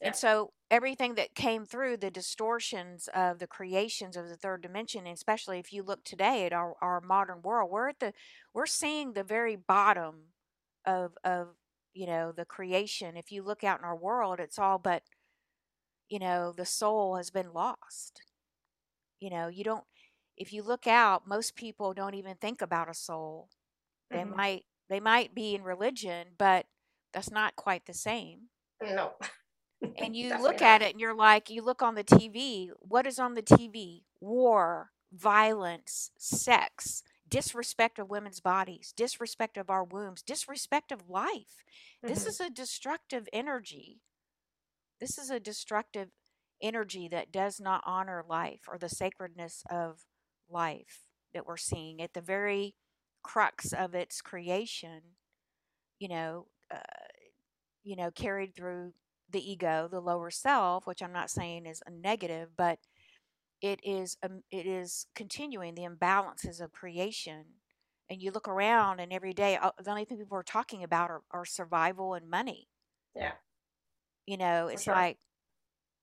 Yeah. 0.00 0.08
And 0.08 0.16
so 0.16 0.52
everything 0.70 1.14
that 1.16 1.34
came 1.34 1.64
through 1.64 1.96
the 1.98 2.10
distortions 2.10 3.08
of 3.14 3.38
the 3.38 3.46
creations 3.46 4.16
of 4.16 4.28
the 4.28 4.36
third 4.36 4.62
dimension, 4.62 5.06
especially 5.06 5.58
if 5.58 5.72
you 5.72 5.82
look 5.82 6.04
today 6.04 6.46
at 6.46 6.52
our, 6.52 6.74
our 6.80 7.00
modern 7.00 7.42
world, 7.42 7.70
we're 7.70 7.88
at 7.88 8.00
the 8.00 8.12
we're 8.54 8.66
seeing 8.66 9.12
the 9.12 9.24
very 9.24 9.56
bottom 9.56 10.32
of 10.86 11.16
of 11.24 11.48
you 11.94 12.06
know 12.06 12.32
the 12.32 12.44
creation. 12.44 13.16
If 13.16 13.32
you 13.32 13.42
look 13.42 13.64
out 13.64 13.78
in 13.80 13.84
our 13.84 13.96
world, 13.96 14.40
it's 14.40 14.58
all 14.58 14.78
but 14.78 15.02
you 16.08 16.18
know 16.18 16.52
the 16.52 16.64
soul 16.66 17.16
has 17.16 17.30
been 17.30 17.52
lost. 17.52 18.22
You 19.20 19.30
know, 19.30 19.48
you 19.48 19.64
don't 19.64 19.84
if 20.36 20.52
you 20.52 20.62
look 20.62 20.86
out, 20.86 21.26
most 21.26 21.56
people 21.56 21.92
don't 21.94 22.14
even 22.14 22.36
think 22.36 22.62
about 22.62 22.88
a 22.88 22.94
soul. 22.94 23.50
They 24.12 24.24
Mhm. 24.24 24.36
might 24.36 24.66
they 24.88 25.00
might 25.00 25.34
be 25.34 25.54
in 25.54 25.62
religion, 25.62 26.34
but 26.38 26.66
that's 27.12 27.30
not 27.30 27.56
quite 27.56 27.86
the 27.86 27.94
same 27.94 28.50
No. 28.82 29.14
and 29.96 30.16
you 30.16 30.34
look 30.34 30.62
at 30.62 30.82
it 30.82 30.92
and 30.92 31.00
you're 31.00 31.14
like 31.14 31.50
you 31.50 31.62
look 31.62 31.82
on 31.82 31.94
the 31.94 32.02
TV 32.02 32.70
what 32.80 33.06
is 33.06 33.18
on 33.18 33.34
the 33.34 33.42
TV 33.42 34.04
war 34.20 34.90
violence 35.12 36.10
sex 36.18 37.02
disrespect 37.28 37.98
of 37.98 38.08
women's 38.10 38.40
bodies 38.40 38.92
disrespect 38.96 39.56
of 39.56 39.70
our 39.70 39.84
wombs 39.84 40.22
disrespect 40.22 40.92
of 40.92 41.08
life. 41.08 41.64
This 42.06 42.24
Mhm. 42.24 42.28
is 42.28 42.40
a 42.40 42.50
destructive 42.50 43.28
energy. 43.32 44.00
This 45.00 45.18
is 45.18 45.30
a 45.30 45.40
destructive 45.40 46.10
energy 46.60 47.08
that 47.08 47.32
does 47.32 47.60
not 47.60 47.82
honor 47.86 48.24
life 48.28 48.62
or 48.68 48.78
the 48.78 48.88
sacredness 48.88 49.62
of 49.70 50.06
life 50.48 51.04
that 51.32 51.46
we're 51.46 51.56
seeing. 51.56 52.00
At 52.02 52.14
the 52.14 52.20
very 52.20 52.74
crux 53.22 53.72
of 53.72 53.94
its 53.94 54.20
creation 54.20 55.02
you 55.98 56.08
know 56.08 56.46
uh, 56.70 56.78
you 57.84 57.96
know 57.96 58.10
carried 58.10 58.54
through 58.54 58.92
the 59.30 59.50
ego 59.50 59.88
the 59.90 60.00
lower 60.00 60.30
self 60.30 60.86
which 60.86 61.02
i'm 61.02 61.12
not 61.12 61.30
saying 61.30 61.66
is 61.66 61.82
a 61.86 61.90
negative 61.90 62.50
but 62.56 62.78
it 63.60 63.80
is 63.82 64.16
um, 64.22 64.42
it 64.50 64.66
is 64.66 65.06
continuing 65.14 65.74
the 65.74 65.82
imbalances 65.82 66.60
of 66.60 66.72
creation. 66.72 67.44
And 68.10 68.22
you 68.22 68.30
look 68.30 68.48
around 68.48 69.00
and 69.00 69.12
every 69.12 69.34
day 69.34 69.56
uh, 69.56 69.70
the 69.82 69.90
only 69.90 70.04
thing 70.04 70.18
people 70.18 70.38
are 70.38 70.42
talking 70.42 70.82
about 70.82 71.10
are, 71.10 71.22
are 71.30 71.44
survival 71.44 72.14
and 72.14 72.28
money. 72.28 72.68
Yeah. 73.14 73.32
you 74.26 74.36
know 74.36 74.68
it's 74.68 74.84
sure. 74.84 74.94
like 74.94 75.18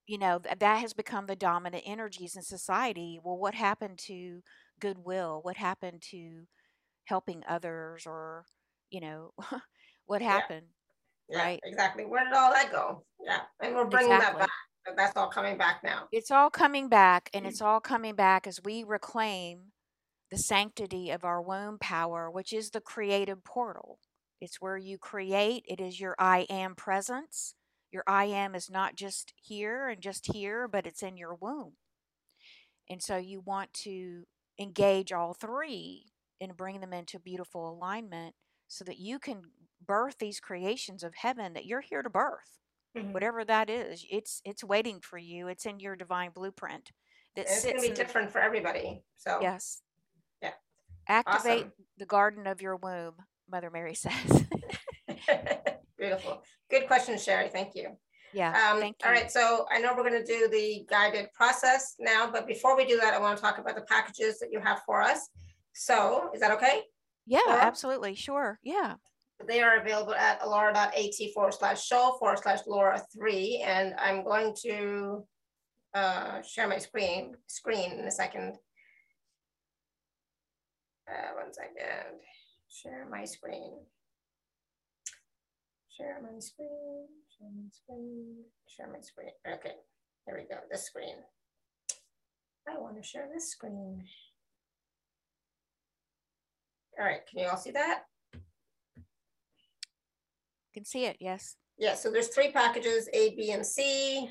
you 0.07 0.17
know 0.17 0.39
th- 0.39 0.59
that 0.59 0.79
has 0.79 0.93
become 0.93 1.27
the 1.27 1.35
dominant 1.35 1.83
energies 1.85 2.35
in 2.35 2.41
society. 2.41 3.19
Well 3.23 3.37
what 3.37 3.55
happened 3.55 3.99
to 4.07 4.41
goodwill? 4.79 5.39
What 5.43 5.57
happened 5.57 6.03
to 6.11 6.43
helping 7.05 7.43
others 7.47 8.03
or 8.05 8.45
you 8.89 9.01
know 9.01 9.31
what 10.05 10.21
happened? 10.21 10.67
Yeah, 10.67 10.84
right? 11.33 11.59
exactly. 11.63 12.05
Where 12.05 12.23
did 12.23 12.33
all 12.33 12.51
that 12.51 12.71
go? 12.71 13.03
Yeah, 13.23 13.39
and 13.61 13.75
we're 13.75 13.85
bringing 13.85 14.09
that 14.09 14.37
back. 14.37 14.49
That's 14.95 15.17
all 15.17 15.29
coming 15.29 15.57
back 15.57 15.81
now. 15.83 16.07
it's 16.11 16.29
all 16.29 16.49
coming 16.49 16.89
back 16.89 17.29
and 17.33 17.47
it's 17.47 17.61
mm. 17.61 17.65
all 17.65 17.79
coming 17.79 18.13
back 18.13 18.45
as 18.45 18.61
we 18.63 18.83
reclaim 18.83 19.71
the 20.29 20.37
sanctity 20.37 21.09
of 21.09 21.23
our 21.23 21.41
womb 21.41 21.77
power 21.79 22.29
which 22.29 22.53
is 22.53 22.69
the 22.69 22.81
creative 22.81 23.43
portal 23.43 23.99
it's 24.41 24.61
where 24.61 24.77
you 24.77 24.97
create 24.97 25.63
it 25.67 25.79
is 25.79 25.99
your 25.99 26.15
i 26.19 26.45
am 26.49 26.75
presence 26.75 27.55
your 27.91 28.03
i 28.07 28.25
am 28.25 28.53
is 28.53 28.69
not 28.69 28.95
just 28.95 29.33
here 29.41 29.89
and 29.89 30.01
just 30.01 30.33
here 30.33 30.67
but 30.67 30.85
it's 30.85 31.03
in 31.03 31.17
your 31.17 31.35
womb 31.35 31.73
and 32.89 33.01
so 33.01 33.17
you 33.17 33.41
want 33.41 33.73
to 33.73 34.23
engage 34.59 35.11
all 35.11 35.33
three 35.33 36.05
and 36.41 36.57
bring 36.57 36.79
them 36.79 36.93
into 36.93 37.19
beautiful 37.19 37.69
alignment 37.69 38.35
so 38.67 38.83
that 38.85 38.97
you 38.99 39.19
can 39.19 39.41
birth 39.85 40.17
these 40.19 40.39
creations 40.39 41.03
of 41.03 41.13
heaven 41.15 41.53
that 41.53 41.65
you're 41.65 41.81
here 41.81 42.01
to 42.01 42.09
birth 42.09 42.59
Mhm. 42.95 43.11
whatever 43.11 43.43
that 43.45 43.69
is 43.69 44.05
it's 44.09 44.41
it's 44.45 44.63
waiting 44.63 45.01
for 45.01 45.17
you 45.17 45.47
it's 45.49 45.65
in 45.65 45.79
your 45.79 45.95
divine 45.95 46.31
blueprint 46.31 46.91
that 47.35 47.41
it's 47.45 47.63
going 47.63 47.75
to 47.75 47.81
be 47.81 47.87
in 47.87 47.93
the 47.93 47.97
different 47.97 48.31
for 48.31 48.39
everybody. 48.39 49.03
So 49.17 49.39
yes 49.41 49.81
Yeah. 50.41 50.53
activate 51.07 51.65
awesome. 51.65 51.71
the 51.97 52.05
garden 52.05 52.47
of 52.47 52.61
your 52.61 52.77
womb 52.77 53.15
mother 53.49 53.69
mary 53.69 53.93
says 54.05 54.45
Beautiful. 55.97 56.43
Good 56.69 56.87
question, 56.87 57.17
Sherry. 57.17 57.49
Thank 57.49 57.73
you. 57.75 57.97
yeah 58.33 58.71
Um, 58.71 58.79
thank 58.79 58.97
you 59.01 59.07
all 59.07 59.11
right, 59.13 59.31
so 59.31 59.65
I 59.71 59.79
know 59.79 59.93
we're 59.95 60.07
going 60.09 60.23
to 60.23 60.25
do 60.25 60.47
the 60.49 60.85
guided 60.89 61.31
process 61.33 61.95
now, 61.99 62.29
but 62.29 62.45
before 62.47 62.75
we 62.75 62.85
do 62.85 62.99
that, 62.99 63.13
I 63.13 63.19
want 63.19 63.37
to 63.37 63.41
talk 63.41 63.57
about 63.59 63.75
the 63.75 63.81
packages 63.83 64.39
that 64.39 64.51
you 64.51 64.59
have 64.59 64.81
for 64.85 65.01
us. 65.01 65.29
So, 65.73 66.29
is 66.33 66.41
that 66.41 66.51
okay? 66.51 66.83
Yeah 67.25 67.39
Laura? 67.47 67.61
absolutely 67.61 68.15
sure 68.15 68.59
yeah 68.63 68.95
They 69.47 69.61
are 69.61 69.79
available 69.79 70.15
at 70.15 70.39
alara.at 70.41 71.33
forward 71.33 71.53
slash 71.53 71.85
show 71.85 72.15
forward 72.19 72.39
slash 72.39 72.59
Laura 72.67 73.01
three, 73.13 73.63
and 73.65 73.93
I'm 73.99 74.23
going 74.23 74.55
to 74.63 75.25
uh, 75.93 76.41
share 76.41 76.67
my 76.67 76.77
screen 76.77 77.35
screen 77.47 77.91
in 77.99 78.05
a 78.05 78.11
second. 78.11 78.55
Uh, 81.07 81.31
one 81.41 81.53
second. 81.53 82.19
Share 82.69 83.07
my 83.09 83.23
screen. 83.25 83.71
Share 85.95 86.19
my 86.21 86.39
screen. 86.39 87.07
Share 87.37 87.49
my 87.55 87.69
screen. 87.71 88.43
Share 88.67 88.89
my 88.91 88.99
screen. 88.99 89.29
Okay, 89.47 89.75
There 90.25 90.35
we 90.35 90.43
go. 90.49 90.59
This 90.69 90.85
screen. 90.85 91.15
I 92.67 92.79
want 92.79 92.97
to 92.97 93.03
share 93.07 93.29
this 93.33 93.51
screen. 93.51 94.03
All 96.99 97.05
right, 97.05 97.21
can 97.29 97.39
you 97.39 97.47
all 97.49 97.57
see 97.57 97.71
that? 97.71 98.03
You 98.95 99.01
can 100.73 100.85
see 100.85 101.05
it 101.05 101.17
yes 101.19 101.55
Yeah, 101.77 101.95
so 101.95 102.09
there's 102.11 102.29
three 102.29 102.51
packages, 102.51 103.09
A, 103.13 103.35
B, 103.35 103.51
and 103.51 103.65
C. 103.65 104.29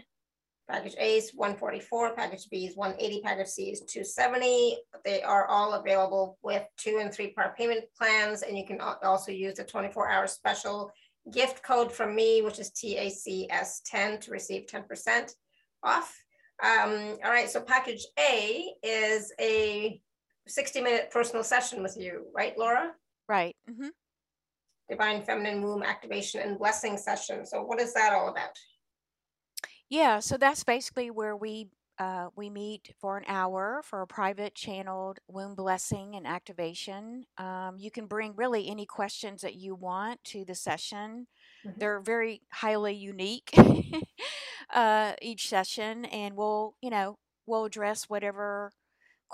Package 0.69 0.95
A 0.99 1.19
is 1.19 1.33
one 1.35 1.57
forty-four, 1.57 2.15
package 2.15 2.49
B 2.51 2.65
is 2.65 2.75
one 2.75 2.95
eighty, 2.99 3.21
package 3.23 3.49
C 3.49 3.65
is 3.65 3.83
two 3.83 4.03
seventy. 4.03 4.79
They 5.05 5.23
are 5.23 5.47
all 5.47 5.75
available 5.75 6.39
with 6.43 6.63
two 6.79 7.01
and 7.03 7.13
three 7.13 7.33
part 7.35 7.55
payment 7.55 7.85
plans, 7.99 8.41
and 8.41 8.57
you 8.57 8.67
can 8.67 8.81
also 8.81 9.31
use 9.31 9.57
the 9.57 9.65
twenty-four 9.65 10.09
hour 10.09 10.27
special 10.27 10.91
gift 11.33 11.63
code 11.63 11.93
from 11.93 12.15
me, 12.15 12.41
which 12.41 12.59
is 12.59 12.71
TACS 12.71 13.83
ten 13.85 14.19
to 14.21 14.31
receive 14.31 14.67
ten 14.67 14.85
percent 14.85 15.33
off. 15.83 16.17
Um, 16.63 17.19
all 17.23 17.31
right, 17.31 17.51
so 17.51 17.61
package 17.61 18.07
A 18.19 18.73
is 18.83 19.35
a 19.39 20.01
sixty-minute 20.47 21.11
personal 21.11 21.43
session 21.45 21.83
with 21.83 21.97
you, 21.97 22.27
right, 22.35 22.57
Laura? 22.59 22.93
right 23.29 23.57
Mm-hmm. 23.71 23.89
Divine 24.89 25.23
Feminine 25.23 25.63
Womb 25.63 25.83
Activation 25.83 26.43
and 26.43 26.59
Blessing 26.59 26.99
session. 26.99 27.47
So 27.47 27.63
what 27.63 27.81
is 27.81 27.95
that 27.95 28.13
all 28.13 28.29
about? 28.29 28.59
Yeah, 29.89 30.19
so 30.21 30.37
that's 30.37 30.65
basically 30.65 31.11
where 31.11 31.37
we 31.37 31.69
uh, 31.99 32.27
we 32.35 32.51
meet 32.51 32.93
for 33.01 33.17
an 33.17 33.25
hour 33.29 33.81
for 33.85 34.03
a 34.03 34.07
private 34.07 34.55
channeled 34.55 35.21
womb 35.29 35.55
blessing 35.55 36.17
and 36.17 36.27
activation. 36.27 37.25
Um, 37.39 37.77
you 37.79 37.91
can 37.91 38.07
bring 38.07 38.35
really 38.35 38.69
any 38.69 38.85
questions 38.85 39.43
that 39.43 39.55
you 39.55 39.77
want 39.77 40.23
to 40.25 40.45
the 40.45 40.57
session. 40.57 41.29
Mhm. 41.65 41.79
They're 41.79 42.01
very 42.01 42.43
highly 42.53 42.95
unique 42.95 43.55
uh, 44.75 45.13
each 45.23 45.49
session, 45.49 46.05
and 46.07 46.37
we'll 46.37 46.75
you 46.83 46.91
know 46.91 47.17
we'll 47.47 47.65
address 47.65 48.05
whatever 48.09 48.73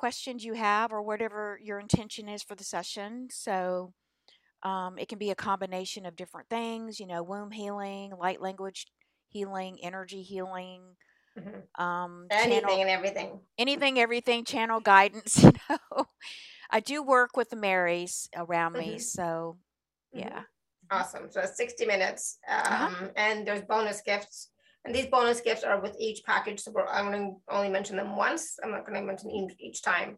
questions 0.00 0.44
you 0.44 0.54
have 0.54 0.92
or 0.92 1.02
whatever 1.02 1.58
your 1.62 1.78
intention 1.78 2.28
is 2.28 2.42
for 2.42 2.54
the 2.56 2.64
session. 2.64 3.28
So. 3.30 3.92
Um, 4.62 4.98
it 4.98 5.08
can 5.08 5.18
be 5.18 5.30
a 5.30 5.34
combination 5.34 6.04
of 6.06 6.16
different 6.16 6.48
things, 6.50 7.00
you 7.00 7.06
know, 7.06 7.22
womb 7.22 7.50
healing, 7.50 8.12
light 8.18 8.42
language 8.42 8.86
healing, 9.28 9.78
energy 9.82 10.22
healing, 10.22 10.82
Mhm. 11.38 11.62
um, 11.80 12.26
Anything 12.30 12.60
channel 12.60 12.80
and 12.80 12.90
everything. 12.90 13.40
anything, 13.58 13.98
everything, 13.98 14.44
channel 14.44 14.80
guidance. 14.80 15.34
You 15.44 15.52
know, 15.70 16.06
I 16.70 16.80
do 16.80 17.02
work 17.02 17.36
with 17.36 17.50
the 17.50 17.56
Marys 17.56 18.28
around 18.36 18.74
me, 18.74 18.96
Mhm. 18.96 19.00
so 19.00 19.58
Mhm. 20.14 20.20
yeah, 20.20 20.44
Awesome. 20.90 21.30
So 21.30 21.44
60 21.46 21.86
minutes. 21.86 22.38
Uh-huh. 22.48 22.86
Um, 22.86 23.10
and 23.16 23.46
there's 23.46 23.62
bonus 23.62 24.00
gifts. 24.02 24.50
And 24.84 24.94
these 24.94 25.06
bonus 25.06 25.40
gifts 25.40 25.62
are 25.62 25.80
with 25.80 25.96
each 25.98 26.24
package. 26.24 26.60
So 26.60 26.72
we're, 26.72 26.86
I'm 26.86 27.10
going 27.10 27.36
to 27.48 27.54
only 27.54 27.68
mention 27.68 27.96
them 27.96 28.16
once. 28.16 28.58
I'm 28.62 28.70
not 28.70 28.86
going 28.86 28.98
to 28.98 29.06
mention 29.06 29.30
each, 29.30 29.52
each 29.58 29.82
time. 29.82 30.16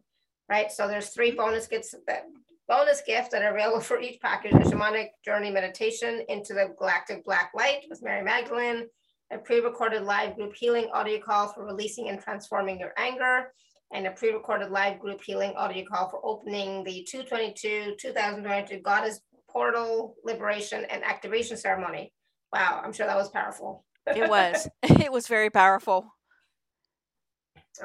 Right. 0.49 0.71
So 0.71 0.87
there's 0.87 1.09
three 1.09 1.29
mm-hmm. 1.29 1.37
bonus 1.37 1.67
gifts 1.67 1.93
that 2.07 2.23
bonus 2.67 3.01
gifts 3.05 3.29
that 3.29 3.43
are 3.43 3.53
available 3.53 3.81
for 3.81 3.99
each 3.99 4.21
package. 4.21 4.53
A 4.53 4.59
shamanic 4.59 5.09
journey 5.23 5.51
meditation 5.51 6.23
into 6.29 6.53
the 6.53 6.73
galactic 6.77 7.23
black 7.25 7.51
light 7.53 7.83
with 7.89 8.03
Mary 8.03 8.23
Magdalene, 8.23 8.87
a 9.31 9.37
pre-recorded 9.37 10.03
live 10.03 10.35
group 10.35 10.55
healing 10.55 10.89
audio 10.93 11.19
call 11.19 11.47
for 11.49 11.65
releasing 11.65 12.09
and 12.09 12.21
transforming 12.21 12.79
your 12.79 12.93
anger, 12.97 13.51
and 13.93 14.07
a 14.07 14.11
pre-recorded 14.11 14.71
live 14.71 14.99
group 14.99 15.21
healing 15.23 15.53
audio 15.55 15.83
call 15.85 16.09
for 16.09 16.19
opening 16.25 16.83
the 16.83 17.05
222 17.09 17.95
2022 17.99 18.79
Goddess 18.79 19.19
Portal 19.49 20.15
Liberation 20.23 20.85
and 20.89 21.03
Activation 21.03 21.57
Ceremony. 21.57 22.11
Wow, 22.51 22.81
I'm 22.83 22.93
sure 22.93 23.05
that 23.05 23.17
was 23.17 23.29
powerful. 23.29 23.85
It 24.07 24.29
was 24.29 24.67
it 24.83 25.11
was 25.11 25.27
very 25.27 25.49
powerful. 25.49 26.13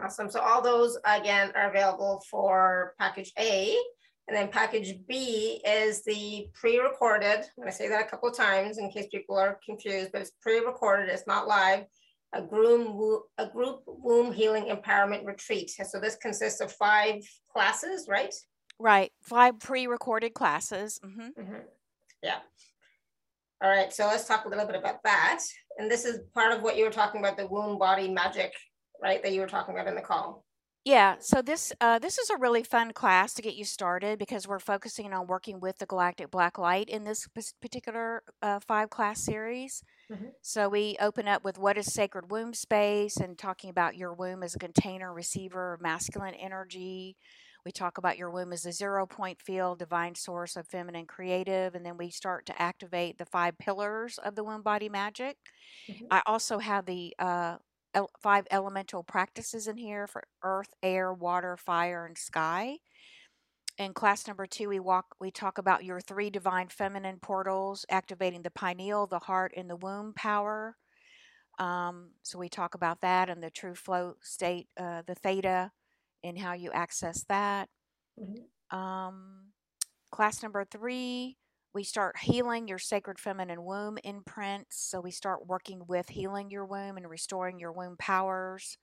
Awesome. 0.02 0.30
So 0.30 0.40
all 0.40 0.60
those 0.60 0.98
again 1.04 1.52
are 1.54 1.70
available 1.70 2.22
for 2.30 2.94
package 2.98 3.32
A. 3.38 3.76
And 4.26 4.36
then 4.36 4.48
package 4.48 4.98
B 5.08 5.62
is 5.66 6.04
the 6.04 6.48
pre-recorded. 6.52 7.38
I'm 7.38 7.62
gonna 7.62 7.72
say 7.72 7.88
that 7.88 8.04
a 8.04 8.08
couple 8.08 8.28
of 8.28 8.36
times 8.36 8.76
in 8.76 8.90
case 8.90 9.06
people 9.10 9.38
are 9.38 9.58
confused, 9.64 10.10
but 10.12 10.20
it's 10.20 10.32
pre-recorded, 10.42 11.08
it's 11.08 11.26
not 11.26 11.48
live. 11.48 11.84
A 12.34 12.42
group, 12.42 13.22
a 13.38 13.46
group 13.46 13.80
womb 13.86 14.30
healing 14.32 14.66
empowerment 14.66 15.24
retreat. 15.24 15.72
And 15.78 15.88
so 15.88 15.98
this 15.98 16.16
consists 16.16 16.60
of 16.60 16.70
five 16.70 17.22
classes, 17.50 18.06
right? 18.06 18.34
Right. 18.78 19.12
Five 19.22 19.58
pre-recorded 19.60 20.34
classes. 20.34 21.00
hmm 21.02 21.28
Mhm. 21.38 21.62
Yeah. 22.22 22.40
All 23.62 23.70
right, 23.70 23.92
so 23.92 24.06
let's 24.06 24.24
talk 24.26 24.44
a 24.44 24.48
little 24.48 24.66
bit 24.66 24.76
about 24.76 25.02
that. 25.04 25.40
And 25.78 25.90
this 25.90 26.04
is 26.04 26.20
part 26.34 26.52
of 26.52 26.62
what 26.62 26.76
you 26.76 26.84
were 26.84 26.90
talking 26.90 27.20
about, 27.20 27.36
the 27.36 27.46
womb 27.46 27.78
body 27.78 28.08
magic, 28.08 28.52
right? 29.00 29.22
That 29.22 29.32
you 29.32 29.40
were 29.40 29.46
talking 29.46 29.74
about 29.74 29.86
in 29.86 29.94
the 29.94 30.00
call. 30.00 30.44
Yeah, 30.84 31.16
so 31.20 31.42
this 31.42 31.72
uh, 31.80 31.98
this 31.98 32.18
is 32.18 32.30
a 32.30 32.38
really 32.38 32.62
fun 32.62 32.92
class 32.92 33.34
to 33.34 33.42
get 33.42 33.56
you 33.56 33.64
started 33.64 34.18
because 34.18 34.48
we're 34.48 34.58
focusing 34.58 35.12
on 35.12 35.26
working 35.26 35.60
with 35.60 35.76
the 35.78 35.86
galactic 35.86 36.30
black 36.30 36.56
light 36.56 36.88
in 36.88 37.04
this 37.04 37.28
particular 37.60 38.22
uh, 38.40 38.60
five 38.66 38.88
class 38.88 39.20
series. 39.20 39.82
Mhm. 40.10 40.30
So 40.40 40.68
we 40.68 40.96
open 40.98 41.28
up 41.28 41.44
with 41.44 41.58
what 41.58 41.76
is 41.76 41.92
sacred 41.92 42.30
womb 42.30 42.54
space 42.54 43.18
and 43.18 43.36
talking 43.36 43.68
about 43.68 43.96
your 43.96 44.14
womb 44.14 44.42
as 44.42 44.54
a 44.54 44.58
container 44.58 45.12
receiver 45.12 45.74
of 45.74 45.82
masculine 45.82 46.34
energy. 46.34 47.16
We 47.68 47.72
talk 47.72 47.98
about 47.98 48.16
your 48.16 48.30
womb 48.30 48.54
as 48.54 48.64
a 48.64 48.72
zero 48.72 49.06
point 49.06 49.42
field, 49.42 49.78
divine 49.80 50.14
source 50.14 50.56
of 50.56 50.66
feminine 50.66 51.04
creative, 51.06 51.74
and 51.74 51.84
then 51.84 51.98
we 51.98 52.08
start 52.08 52.46
to 52.46 52.62
activate 52.62 53.18
the 53.18 53.26
five 53.26 53.58
pillars 53.58 54.16
of 54.16 54.36
the 54.36 54.42
womb 54.42 54.62
body 54.62 54.88
magic. 54.88 55.36
Mhm. 55.88 56.08
I 56.10 56.22
also 56.26 56.60
have 56.60 56.86
the 56.86 57.14
uh, 57.18 57.58
el- 57.94 58.10
five 58.20 58.46
elemental 58.50 59.04
practices 59.04 59.68
in 59.68 59.76
here 59.78 60.06
for 60.06 60.24
earth, 60.42 60.74
air, 60.82 61.12
water, 61.14 61.58
fire, 61.58 62.06
and 62.06 62.18
sky. 62.18 62.78
In 63.78 63.94
class 63.94 64.26
number 64.26 64.46
two, 64.46 64.68
we 64.68 64.80
walk 64.80 65.14
we 65.20 65.30
talk 65.30 65.58
about 65.58 65.84
your 65.84 66.00
three 66.00 66.30
divine 66.30 66.68
feminine 66.68 67.20
portals, 67.20 67.86
activating 67.90 68.42
the 68.42 68.50
pineal, 68.50 69.06
the 69.06 69.20
heart, 69.20 69.52
and 69.56 69.70
the 69.70 69.76
womb 69.76 70.14
power. 70.14 70.76
Um, 71.58 72.14
so 72.22 72.38
we 72.38 72.48
talk 72.48 72.74
about 72.74 73.00
that 73.02 73.30
and 73.30 73.42
the 73.42 73.50
true 73.50 73.74
flow 73.76 74.16
state, 74.22 74.68
uh, 74.78 75.02
the 75.02 75.14
theta, 75.16 75.72
and 76.24 76.38
how 76.38 76.52
you 76.54 76.72
access 76.72 77.24
that. 77.24 77.68
Mhm. 78.16 78.48
Um, 78.70 79.52
class 80.10 80.42
number 80.42 80.64
three, 80.64 81.38
we 81.74 81.84
start 81.84 82.18
healing 82.18 82.68
your 82.68 82.78
sacred 82.78 83.18
feminine 83.18 83.64
womb 83.64 83.98
imprints. 84.04 84.78
So 84.80 85.00
we 85.00 85.10
start 85.10 85.46
working 85.46 85.86
with 85.86 86.10
healing 86.10 86.50
your 86.50 86.66
womb 86.66 86.96
and 86.96 87.08
restoring 87.10 87.58
your 87.60 87.72
womb 87.72 87.96
powers. 87.98 88.78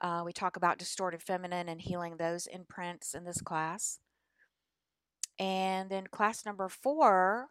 Uh, 0.00 0.22
we 0.24 0.32
talk 0.32 0.56
about 0.56 0.78
distorted 0.78 1.22
feminine 1.22 1.68
and 1.68 1.80
healing 1.82 2.16
those 2.18 2.46
imprints 2.46 3.14
in 3.14 3.24
this 3.24 3.42
class. 3.42 4.00
And 5.38 5.90
then 5.90 6.06
class 6.06 6.44
number 6.44 6.68
four, 6.68 7.48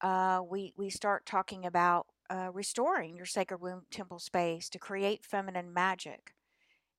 uh, 0.00 0.42
we 0.48 0.74
we 0.76 0.90
start 0.90 1.26
talking 1.26 1.66
about 1.66 2.06
uh, 2.30 2.50
restoring 2.52 3.16
your 3.16 3.26
sacred 3.26 3.60
womb 3.60 3.86
temple 3.90 4.18
space 4.18 4.68
to 4.70 4.78
create 4.78 5.24
feminine 5.24 5.72
magic. 5.72 6.34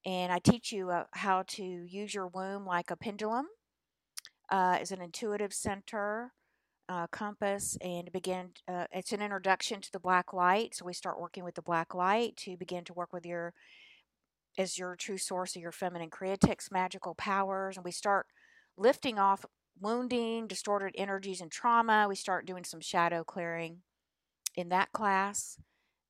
And 0.08 0.32
I 0.32 0.40
teach 0.40 0.72
you 0.72 0.90
uh, 0.90 1.04
how 1.12 1.44
to 1.48 1.64
use 1.64 2.14
your 2.14 2.28
womb 2.28 2.66
like 2.66 2.92
a 2.92 2.96
pendulum 2.96 3.48
uh, 4.50 4.78
as 4.80 4.94
an 4.94 5.02
intuitive 5.02 5.54
center, 5.54 6.32
uh, 6.88 7.08
compass, 7.08 7.78
and 7.82 8.10
begin. 8.14 8.52
Uh, 8.70 8.86
it's 8.94 9.12
an 9.12 9.22
introduction 9.22 9.82
to 9.82 9.92
the 9.92 10.00
black 10.00 10.32
light. 10.32 10.76
So 10.76 10.86
we 10.86 10.94
start 10.94 11.20
working 11.20 11.44
with 11.44 11.56
the 11.56 11.62
black 11.62 11.94
light 11.94 12.38
to 12.38 12.56
begin 12.56 12.86
to 12.86 12.94
work 12.94 13.12
with 13.12 13.26
your 13.26 13.54
as 14.58 14.78
your 14.78 14.96
true 14.96 15.18
source 15.18 15.58
of 15.58 15.62
your 15.62 15.74
feminine 15.74 16.10
creatrix 16.10 16.72
magical 16.72 17.14
powers, 17.14 17.76
and 17.76 17.84
we 17.84 17.92
start 17.92 18.28
lifting 18.78 19.20
off 19.20 19.46
wounding, 19.80 20.48
distorted 20.48 20.96
energies, 20.98 21.42
and 21.42 21.52
trauma. 21.52 22.08
We 22.08 22.16
start 22.16 22.48
doing 22.48 22.64
some 22.64 22.80
shadow 22.80 23.26
clearing 23.26 23.80
in 24.56 24.70
that 24.70 24.94
class. 24.94 25.60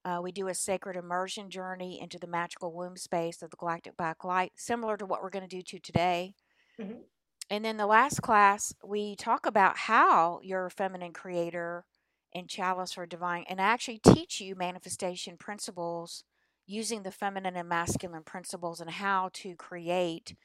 Uh, 0.07 0.21
we 0.21 0.31
do 0.31 0.47
a 0.47 0.53
sacred 0.53 0.95
immersion 0.95 1.49
journey 1.49 1.99
into 1.99 2.17
the 2.17 2.27
magical 2.27 2.71
womb 2.71 2.95
space 2.95 3.41
of 3.41 3.49
the 3.51 3.57
galactic 3.57 3.97
black 3.97 4.23
light, 4.23 4.53
similar 4.55 4.95
to 4.95 5.05
what 5.05 5.21
we're 5.21 5.29
going 5.29 5.47
to 5.47 5.55
do 5.57 5.61
to 5.61 5.79
today. 5.79 6.33
Mhm. 6.79 7.03
And 7.49 7.65
then 7.65 7.77
the 7.77 7.85
last 7.87 8.21
class, 8.21 8.73
we 8.83 9.15
talk 9.17 9.45
about 9.45 9.77
how 9.77 10.39
your 10.41 10.69
feminine 10.69 11.13
creator 11.13 11.85
and 12.33 12.49
chalice 12.49 12.93
for 12.93 13.05
divine, 13.05 13.43
and 13.49 13.59
I 13.59 13.65
actually 13.65 13.99
teach 13.99 14.39
you 14.39 14.55
manifestation 14.55 15.37
principles 15.37 16.23
using 16.65 17.03
the 17.03 17.11
feminine 17.11 17.57
and 17.57 17.67
masculine 17.69 18.23
principles 18.23 18.79
and 18.81 18.91
how 18.91 19.29
to 19.33 19.55
create 19.57 20.35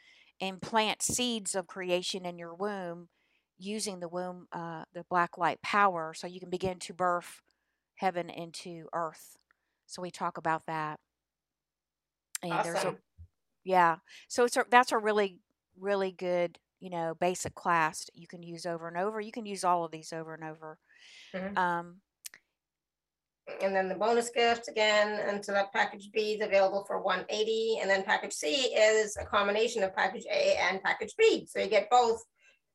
and 0.40 0.62
plant 0.62 1.02
seeds 1.02 1.55
of 1.55 1.68
creation 1.68 2.26
in 2.26 2.39
your 2.39 2.55
womb 2.55 3.10
using 3.59 4.01
the 4.01 4.09
womb, 4.09 4.48
uh, 4.52 4.84
the 4.93 5.05
black 5.05 5.39
light 5.39 5.62
power, 5.62 6.14
so 6.14 6.26
you 6.26 6.40
can 6.40 6.51
begin 6.51 6.80
to 6.80 6.94
birth 6.94 7.43
heaven 7.97 8.30
into 8.30 8.89
earth. 8.93 9.39
So 9.86 10.02
we 10.02 10.10
talk 10.10 10.38
about 10.38 10.66
that. 10.66 10.98
And 12.42 12.52
there's 12.64 12.84
a 12.84 12.96
yeah. 13.64 13.96
So 14.28 14.44
it's 14.44 14.56
a, 14.56 14.64
that's 14.70 14.92
a 14.92 14.98
really 14.98 15.38
really 15.78 16.10
good, 16.12 16.59
you 16.80 16.90
know, 16.90 17.14
basic 17.18 17.54
class 17.54 18.04
that 18.04 18.16
you 18.16 18.26
can 18.26 18.42
use 18.42 18.66
over 18.66 18.88
and 18.88 18.96
over. 18.96 19.20
You 19.20 19.32
can 19.32 19.46
use 19.46 19.64
all 19.64 19.84
of 19.84 19.92
these 19.92 20.12
over 20.12 20.34
and 20.34 20.44
over. 20.44 20.78
Mhm. 21.34 21.56
Um, 21.56 22.00
And 23.60 23.74
then 23.74 23.88
the 23.88 23.96
bonus 23.96 24.30
gift 24.30 24.68
again, 24.68 25.18
and 25.28 25.44
so 25.44 25.52
that 25.52 25.72
package 25.72 26.10
B 26.12 26.34
is 26.34 26.40
available 26.42 26.84
for 26.84 27.00
180. 27.00 27.78
And 27.80 27.90
then 27.90 28.04
package 28.04 28.32
C 28.32 28.48
is 28.74 29.16
a 29.16 29.24
combination 29.24 29.82
of 29.82 29.94
package 29.94 30.24
A 30.30 30.56
and 30.56 30.82
package 30.82 31.14
B. 31.18 31.46
So 31.46 31.59
you 31.59 31.68
get 31.68 31.90
both 31.90 32.22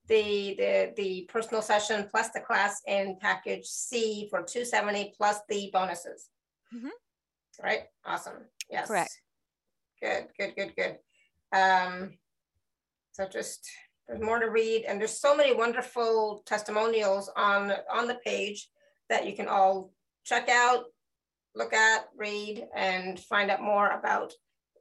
the 0.08 0.56
the 0.58 0.94
the 0.96 1.30
personal 1.30 1.62
session 1.62 2.08
plus 2.10 2.30
the 2.32 2.42
class 2.42 2.82
in 2.88 3.18
package 3.22 3.66
C 3.66 4.28
for 4.30 4.40
270 4.44 5.14
plus 5.18 5.40
the 5.50 5.70
bonuses. 5.72 6.30
Mhm. 6.74 6.90
Right? 7.62 7.84
Awesome. 8.06 8.50
Yes. 8.70 8.88
Correct. 8.88 9.12
Good, 10.02 10.28
good, 10.38 10.56
good, 10.56 10.76
good. 10.76 11.00
Um, 11.52 12.18
so 13.14 13.28
just 13.28 13.68
there's 14.08 14.22
more 14.22 14.40
to 14.40 14.50
read, 14.50 14.84
and 14.86 15.00
there's 15.00 15.20
so 15.20 15.36
many 15.36 15.54
wonderful 15.56 16.44
testimonials 16.46 17.30
on 17.36 17.74
on 17.90 18.08
the 18.08 18.20
page 18.26 18.70
that 19.10 19.26
you 19.26 19.36
can 19.36 19.48
all 19.48 19.92
check 20.24 20.50
out, 20.50 20.86
look 21.56 21.74
at, 21.74 22.10
read, 22.16 22.68
and 22.76 23.20
find 23.20 23.50
out 23.50 23.62
more 23.62 23.90
about 23.90 24.34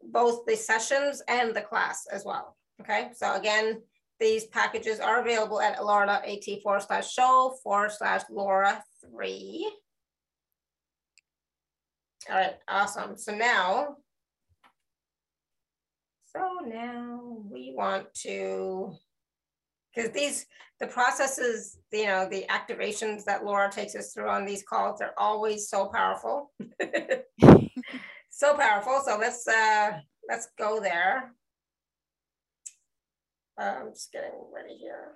both 0.03 0.45
the 0.47 0.57
sessions 0.57 1.23
and 1.29 1.55
the 1.55 1.63
class 1.63 2.07
as 2.07 2.25
well. 2.25 2.57
Okay, 2.81 3.11
so 3.15 3.35
again, 3.35 3.83
these 4.21 4.47
packages 4.47 5.01
are 5.01 5.21
available 5.21 5.61
at 5.61 5.79
alara.at 5.79 6.63
forward 6.63 6.83
slash 6.83 7.11
show 7.13 7.57
forward 7.63 7.93
slash 7.93 8.23
Laura 8.31 8.85
three. 9.01 9.71
All 12.28 12.36
right, 12.36 12.55
awesome. 12.68 13.16
So 13.16 13.34
now, 13.34 13.97
so 16.26 16.66
now 16.66 17.38
we 17.51 17.72
want 17.76 18.12
to, 18.22 18.94
because 19.94 20.10
these, 20.10 20.47
the 20.80 20.86
processes, 20.86 21.78
you 21.93 22.06
know, 22.06 22.28
the 22.28 22.44
activations 22.51 23.24
that 23.24 23.44
Laura 23.44 23.70
takes 23.70 23.94
us 23.94 24.12
through 24.12 24.28
on 24.28 24.44
these 24.44 24.62
calls 24.62 25.01
are 25.01 25.14
always 25.16 25.68
so 25.68 25.86
powerful. 25.86 26.52
so 28.30 28.55
powerful. 28.56 29.01
So 29.05 29.16
let's 29.18 29.47
uh 29.48 29.93
let's 30.28 30.48
go 30.59 30.80
there. 30.80 31.32
Uh, 33.59 33.76
I'm 33.80 33.93
just 33.93 34.12
getting 34.12 34.32
ready 34.55 34.76
here. 34.76 35.14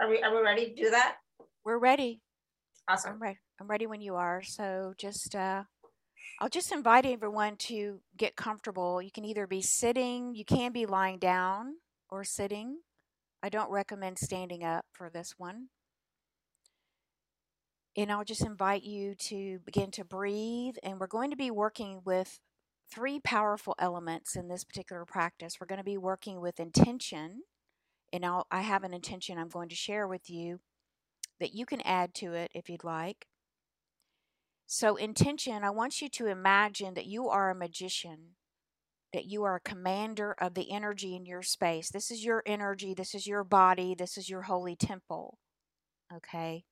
Are 0.00 0.08
we 0.08 0.22
are 0.22 0.34
we 0.34 0.42
ready 0.42 0.70
to 0.70 0.74
do 0.74 0.90
that? 0.90 1.16
we're 1.66 1.78
ready. 1.78 2.22
Awesome. 2.88 3.18
Ready. 3.18 3.38
I'm 3.60 3.68
ready 3.68 3.86
when 3.86 4.00
you 4.02 4.16
are. 4.16 4.42
So 4.42 4.94
just 4.98 5.34
uh 5.34 5.64
I'll 6.38 6.50
just 6.50 6.72
invite 6.72 7.06
everyone 7.06 7.56
to 7.56 8.00
get 8.16 8.36
comfortable. 8.36 9.00
You 9.00 9.10
can 9.10 9.24
either 9.24 9.46
be 9.46 9.62
sitting, 9.62 10.34
you 10.34 10.44
can 10.44 10.72
be 10.72 10.84
lying 10.84 11.18
down 11.18 11.76
or 12.10 12.24
sitting. 12.24 12.80
I 13.42 13.48
don't 13.48 13.70
recommend 13.70 14.18
standing 14.18 14.62
up 14.62 14.84
for 14.92 15.08
this 15.08 15.34
one. 15.38 15.68
And 17.96 18.12
I'll 18.12 18.24
just 18.24 18.44
invite 18.44 18.82
you 18.82 19.14
to 19.14 19.60
begin 19.64 19.90
to 19.92 20.04
breathe. 20.04 20.74
And 20.82 21.00
we're 21.00 21.06
going 21.06 21.30
to 21.30 21.36
be 21.36 21.50
working 21.50 22.02
with 22.04 22.38
three 22.92 23.18
powerful 23.18 23.74
elements 23.78 24.36
in 24.36 24.48
this 24.48 24.64
particular 24.64 25.06
practice. 25.06 25.54
We're 25.58 25.66
going 25.66 25.78
to 25.78 25.84
be 25.84 25.96
working 25.96 26.40
with 26.40 26.60
intention. 26.60 27.42
And 28.12 28.26
I'll, 28.26 28.46
I 28.50 28.60
have 28.60 28.84
an 28.84 28.92
intention 28.92 29.38
I'm 29.38 29.48
going 29.48 29.70
to 29.70 29.74
share 29.74 30.06
with 30.06 30.28
you 30.28 30.60
that 31.40 31.54
you 31.54 31.64
can 31.64 31.80
add 31.82 32.12
to 32.16 32.34
it 32.34 32.50
if 32.54 32.68
you'd 32.68 32.84
like. 32.84 33.26
So, 34.66 34.96
intention, 34.96 35.64
I 35.64 35.70
want 35.70 36.00
you 36.02 36.08
to 36.10 36.26
imagine 36.26 36.94
that 36.94 37.06
you 37.06 37.28
are 37.28 37.50
a 37.50 37.54
magician, 37.54 38.36
that 39.12 39.26
you 39.26 39.44
are 39.44 39.56
a 39.56 39.60
commander 39.60 40.32
of 40.40 40.54
the 40.54 40.70
energy 40.72 41.14
in 41.16 41.26
your 41.26 41.42
space. 41.42 41.90
This 41.90 42.10
is 42.10 42.24
your 42.24 42.42
energy, 42.46 42.94
this 42.94 43.14
is 43.14 43.26
your 43.26 43.44
body, 43.44 43.94
this 43.94 44.18
is 44.18 44.28
your 44.28 44.42
holy 44.42 44.76
temple, 44.76 45.38
okay? 46.14 46.64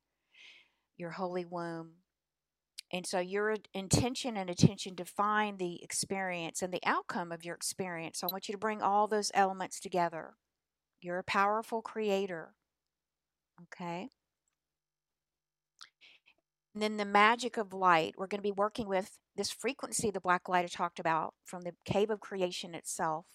Your 0.97 1.11
holy 1.13 1.45
womb. 1.45 1.99
And 2.93 3.07
so, 3.07 3.19
your 3.21 3.57
intention 3.75 4.37
and 4.37 4.49
attention 4.51 4.95
define 4.95 5.57
the 5.59 5.83
experience 5.83 6.63
and 6.63 6.73
the 6.73 6.83
outcome 6.87 7.33
of 7.33 7.45
your 7.45 7.55
experience. 7.57 8.21
So 8.21 8.29
I 8.29 8.33
want 8.33 8.49
you 8.49 8.53
to 8.53 8.59
bring 8.59 8.83
all 8.83 9.09
those 9.09 9.31
elements 9.35 9.81
together 9.81 10.35
You're 11.01 11.19
a 11.19 11.25
powerful 11.25 11.83
creator. 11.83 12.55
Okay. 13.63 14.09
And 16.75 16.83
then 16.83 16.97
the 16.97 17.05
magic 17.05 17.57
of 17.57 17.73
light, 17.73 18.15
we're 18.19 18.27
going 18.27 18.41
to 18.41 18.43
be 18.43 18.51
working 18.51 18.89
with 18.89 19.19
this 19.37 19.51
frequency 19.51 20.11
the 20.11 20.21
black 20.21 20.49
light 20.49 20.65
I 20.65 20.69
talked 20.69 20.99
about 20.99 21.35
from 21.45 21.63
the 21.63 21.75
cave 21.85 22.11
of 22.11 22.21
creation 22.21 22.75
itself 22.75 23.27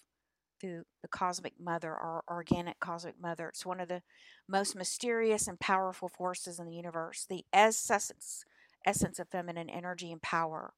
through 0.60 0.82
the 1.00 1.08
cosmic 1.08 1.54
mother 1.58 1.90
or 1.90 2.22
organic 2.28 2.78
cosmic 2.80 3.18
mother. 3.18 3.48
It's 3.48 3.64
one 3.64 3.80
of 3.80 3.88
the 3.88 4.02
most 4.46 4.76
mysterious 4.76 5.48
and 5.48 5.58
powerful 5.58 6.08
forces 6.08 6.58
in 6.58 6.66
the 6.66 6.74
universe, 6.74 7.24
the 7.28 7.44
essence, 7.52 8.44
essence 8.84 9.18
of 9.18 9.28
feminine 9.30 9.70
energy 9.70 10.12
and 10.12 10.20
power. 10.20 10.74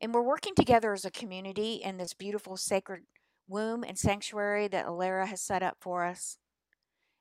And 0.00 0.12
we're 0.12 0.22
working 0.22 0.54
together 0.56 0.92
as 0.92 1.04
a 1.04 1.10
community 1.10 1.74
in 1.74 1.96
this 1.96 2.12
beautiful 2.12 2.56
sacred 2.56 3.02
womb 3.48 3.84
and 3.84 3.96
sanctuary 3.96 4.66
that 4.68 4.86
Alara 4.86 5.28
has 5.28 5.40
set 5.40 5.62
up 5.62 5.76
for 5.80 6.04
us. 6.04 6.38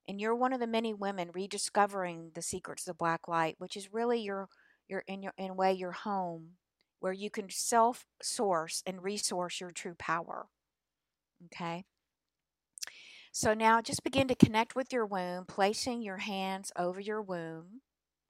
And 0.07 0.21
you're 0.21 0.35
one 0.35 0.53
of 0.53 0.59
the 0.59 0.67
many 0.67 0.93
women 0.93 1.31
rediscovering 1.33 2.31
the 2.35 2.41
secrets 2.41 2.87
of 2.87 2.97
black 2.97 3.27
light, 3.27 3.55
which 3.57 3.75
is 3.75 3.93
really 3.93 4.21
your 4.21 4.49
your 4.87 5.03
in 5.07 5.23
your 5.23 5.33
in 5.37 5.51
a 5.51 5.53
way 5.53 5.73
your 5.73 5.91
home 5.91 6.51
where 6.99 7.13
you 7.13 7.29
can 7.29 7.49
self 7.49 8.05
source 8.21 8.83
and 8.85 9.03
resource 9.03 9.59
your 9.59 9.71
true 9.71 9.95
power. 9.97 10.47
Okay. 11.45 11.85
So 13.31 13.53
now 13.53 13.81
just 13.81 14.03
begin 14.03 14.27
to 14.29 14.35
connect 14.35 14.75
with 14.75 14.93
your 14.93 15.05
womb, 15.05 15.45
placing 15.45 16.01
your 16.01 16.17
hands 16.17 16.71
over 16.77 16.99
your 16.99 17.21
womb. 17.21 17.81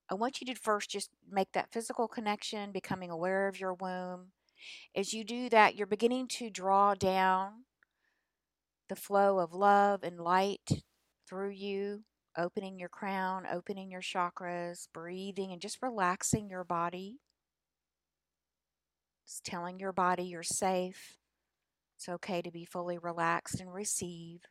I 0.10 0.15
want 0.15 0.41
you 0.41 0.47
to 0.47 0.60
first 0.60 0.89
just 0.89 1.10
make 1.30 1.52
that 1.53 1.72
physical 1.72 2.07
connection, 2.07 2.72
becoming 2.72 3.11
aware 3.11 3.47
of 3.47 3.60
your 3.60 3.73
womb. 3.73 4.31
As 4.95 5.14
you 5.14 5.23
do 5.23 5.47
that, 5.49 5.76
you're 5.76 5.88
beginning 5.88 6.27
to 6.30 6.49
draw 6.49 6.95
down 6.95 7.65
the 8.89 8.95
flow 8.95 9.39
of 9.39 9.53
love 9.53 10.03
and 10.03 10.19
light 10.19 10.84
through 11.27 11.52
you, 11.52 12.03
opening 12.38 12.80
your 12.80 12.89
crown, 12.89 13.45
opening 13.52 13.89
your 13.91 14.02
chakras, 14.02 14.88
breathing, 14.93 15.52
and 15.52 15.61
just 15.61 15.81
relaxing 15.81 16.49
your 16.49 16.64
body. 16.64 17.19
Just 19.27 19.43
telling 19.43 19.80
your 19.80 19.93
body 19.93 20.23
you're 20.23 20.43
safe. 20.43 21.18
It's 21.97 22.10
okay 22.10 22.41
to 22.41 22.52
be 22.52 22.65
fully 22.65 22.97
relaxed 22.97 23.60
and 23.60 23.73
receive. 23.73 24.41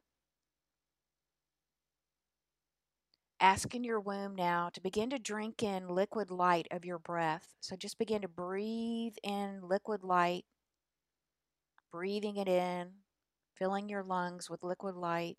Asking 3.40 3.84
your 3.84 4.00
womb 4.00 4.34
now 4.34 4.70
to 4.72 4.80
begin 4.80 5.10
to 5.10 5.18
drink 5.18 5.62
in 5.62 5.88
liquid 5.88 6.30
light 6.30 6.66
of 6.70 6.84
your 6.84 6.98
breath. 6.98 7.54
So 7.60 7.76
just 7.76 7.98
begin 7.98 8.22
to 8.22 8.28
breathe 8.28 9.16
in 9.22 9.60
liquid 9.62 10.02
light, 10.02 10.44
breathing 11.92 12.36
it 12.38 12.48
in, 12.48 12.88
filling 13.54 13.88
your 13.88 14.02
lungs 14.02 14.48
with 14.48 14.62
liquid 14.64 14.96
light. 14.96 15.36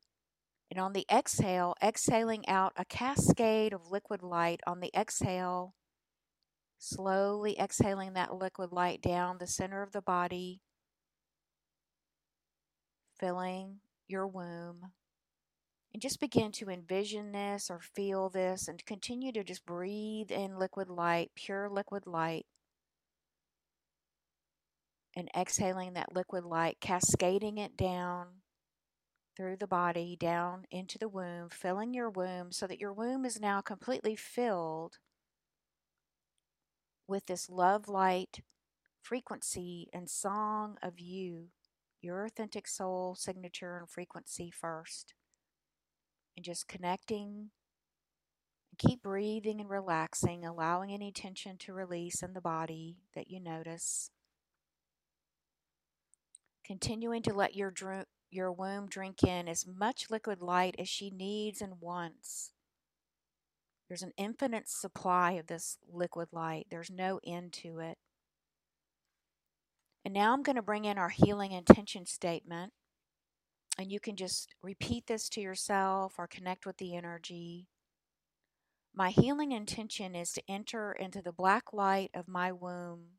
And 0.71 0.79
on 0.79 0.93
the 0.93 1.05
exhale, 1.11 1.75
exhaling 1.81 2.47
out 2.47 2.73
a 2.75 2.85
cascade 2.85 3.71
of 3.71 3.91
liquid 3.91 4.23
light 4.23 4.61
on 4.65 4.79
the 4.79 4.91
exhale, 4.97 5.75
slowly 6.79 7.57
exhaling 7.59 8.13
that 8.13 8.33
liquid 8.33 8.71
light 8.71 9.01
down 9.01 9.37
the 9.37 9.47
center 9.47 9.83
of 9.83 9.91
the 9.91 10.01
body, 10.01 10.61
filling 13.19 13.79
your 14.07 14.27
womb. 14.27 14.91
And 15.93 16.01
just 16.01 16.19
begin 16.19 16.51
to 16.53 16.69
envision 16.69 17.31
this 17.31 17.69
or 17.69 17.79
feel 17.79 18.29
this 18.29 18.67
and 18.67 18.85
continue 18.85 19.31
to 19.31 19.45
just 19.45 19.65
breathe 19.65 20.29
in 20.29 20.59
liquid 20.59 20.89
light, 20.89 21.31
pure 21.35 21.69
liquid 21.69 22.05
light. 22.05 22.45
And 25.15 25.29
exhaling 25.37 25.93
that 25.93 26.13
liquid 26.13 26.43
light, 26.43 26.81
cascading 26.81 27.57
it 27.57 27.77
down 27.77 28.41
through 29.35 29.57
the 29.57 29.67
body, 29.67 30.15
down 30.19 30.65
into 30.71 30.97
the 30.97 31.09
womb, 31.09 31.49
filling 31.49 31.93
your 31.93 32.09
womb 32.09 32.51
so 32.51 32.67
that 32.67 32.79
your 32.79 32.93
womb 32.93 33.25
is 33.25 33.39
now 33.39 33.61
completely 33.61 34.15
filled 34.15 34.99
with 37.07 37.25
this 37.27 37.49
love 37.49 37.87
light 37.87 38.39
frequency 39.01 39.87
and 39.93 40.09
song 40.09 40.77
of 40.81 40.99
you 40.99 41.49
your 42.05 42.23
authentic 42.23 42.67
soul 42.67 43.15
signature 43.15 43.77
and 43.77 43.89
frequency 43.89 44.51
first. 44.51 45.15
And 46.37 46.45
just 46.45 46.67
connecting. 46.67 47.49
Keep 48.77 49.01
breathing 49.01 49.59
and 49.59 49.69
relaxing, 49.69 50.45
allowing 50.45 50.91
any 50.91 51.11
tension 51.11 51.57
to 51.59 51.73
release 51.73 52.21
in 52.21 52.33
the 52.33 52.41
body 52.41 52.97
that 53.15 53.31
you 53.31 53.39
notice. 53.39 54.11
Continuing 56.63 57.23
to 57.23 57.33
let 57.33 57.55
your, 57.55 57.73
your 58.35 58.51
womb 58.51 58.87
drink 58.87 59.23
in 59.23 59.47
as 59.47 59.65
much 59.65 60.11
liquid 60.11 60.41
light 60.41 60.75
as 60.77 60.89
she 60.89 61.09
needs 61.09 61.61
and 61.61 61.81
wants. 61.81 62.51
There's 63.87 64.03
an 64.03 64.13
infinite 64.17 64.67
supply 64.67 65.31
of 65.33 65.47
this 65.47 65.77
liquid 65.91 66.29
light, 66.31 66.67
there's 66.69 66.91
no 66.91 67.19
end 67.25 67.53
to 67.53 67.79
it. 67.79 67.97
And 70.03 70.13
now 70.13 70.33
I'm 70.33 70.43
going 70.43 70.55
to 70.55 70.61
bring 70.61 70.85
in 70.85 70.97
our 70.97 71.09
healing 71.09 71.51
intention 71.51 72.05
statement. 72.05 72.73
And 73.77 73.91
you 73.91 73.99
can 73.99 74.15
just 74.15 74.53
repeat 74.61 75.07
this 75.07 75.27
to 75.29 75.41
yourself 75.41 76.13
or 76.17 76.27
connect 76.27 76.65
with 76.65 76.77
the 76.77 76.95
energy. 76.95 77.67
My 78.93 79.09
healing 79.09 79.51
intention 79.51 80.15
is 80.15 80.31
to 80.33 80.43
enter 80.47 80.93
into 80.93 81.21
the 81.21 81.33
black 81.33 81.73
light 81.73 82.11
of 82.13 82.27
my 82.27 82.51
womb, 82.51 83.17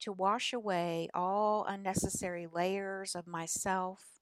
to 0.00 0.12
wash 0.12 0.52
away 0.52 1.08
all 1.14 1.64
unnecessary 1.64 2.46
layers 2.50 3.14
of 3.14 3.26
myself 3.26 4.20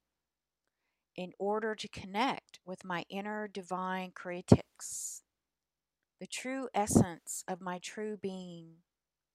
in 1.15 1.33
order 1.39 1.75
to 1.75 1.87
connect 1.87 2.59
with 2.65 2.85
my 2.85 3.03
inner 3.09 3.47
divine 3.47 4.11
creatrix, 4.11 5.23
the 6.19 6.27
true 6.27 6.69
essence 6.73 7.43
of 7.47 7.61
my 7.61 7.79
true 7.79 8.17
being 8.17 8.75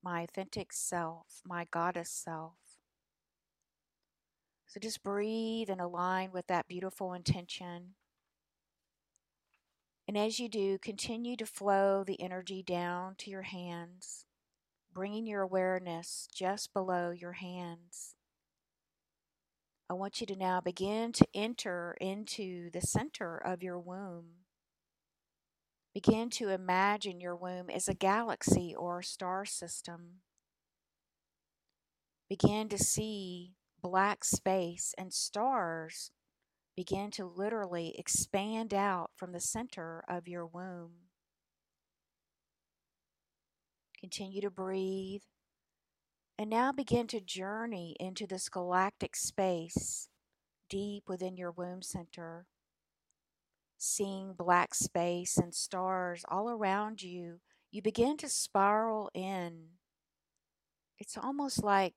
my 0.03 0.21
authentic 0.23 0.73
self, 0.73 1.41
my 1.47 1.67
goddess 1.71 2.11
self. 2.11 2.55
So 4.67 4.81
just 4.81 5.03
breathe 5.03 5.71
and 5.71 5.81
align 5.81 6.31
with 6.33 6.47
that 6.49 6.69
beautiful 6.69 7.15
intention. 7.15 7.95
And 10.07 10.19
as 10.19 10.39
you 10.39 10.49
do, 10.49 10.79
continue 10.79 11.37
to 11.37 11.47
flow 11.47 12.05
the 12.05 12.21
energy 12.21 12.63
down 12.63 13.15
to 13.19 13.31
your 13.31 13.43
hands, 13.43 14.24
bringing 14.95 15.27
your 15.27 15.43
awareness 15.43 16.29
just 16.33 16.73
below 16.73 17.11
your 17.11 17.33
hands. 17.33 18.15
I 19.91 19.95
want 19.95 20.21
you 20.21 20.27
to 20.29 20.37
now 20.37 20.61
begin 20.61 21.13
to 21.13 21.27
enter 21.35 21.97
into 22.01 22.71
the 22.71 22.81
center 22.81 23.37
of 23.37 23.63
your 23.63 23.79
womb. 23.79 24.45
Begin 25.93 26.31
to 26.31 26.49
imagine 26.49 27.21
your 27.21 27.37
womb 27.37 27.69
as 27.69 27.89
a 27.89 27.95
galaxy 27.95 28.75
or 28.75 29.01
a 29.01 29.05
star 29.05 29.45
system. 29.45 30.21
Begin 32.29 32.69
to 32.71 32.79
see 32.79 33.53
black 33.83 34.25
space 34.25 34.95
and 34.97 35.13
stars 35.13 36.11
begin 36.77 37.11
to 37.13 37.25
literally 37.25 37.95
expand 37.99 38.75
out 38.75 39.11
from 39.15 39.33
the 39.33 39.41
center 39.41 40.03
of 40.09 40.27
your 40.27 40.47
womb. 40.47 40.93
Continue 44.05 44.43
to 44.43 44.51
breathe. 44.51 45.23
And 46.39 46.51
now 46.51 46.73
begin 46.73 47.07
to 47.07 47.21
journey 47.23 47.97
into 47.99 48.27
this 48.27 48.51
galactic 48.51 49.17
space 49.17 50.11
deep 50.69 51.05
within 51.09 51.39
your 51.39 51.51
womb 51.51 51.81
center 51.81 52.45
seeing 53.79 54.35
black 54.35 54.75
space 54.75 55.39
and 55.39 55.55
stars 55.55 56.23
all 56.29 56.51
around 56.51 57.03
you, 57.03 57.41
you 57.71 57.81
begin 57.81 58.19
to 58.19 58.29
spiral 58.29 59.11
in. 59.15 59.69
It's 60.99 61.17
almost 61.17 61.65
like 61.65 61.95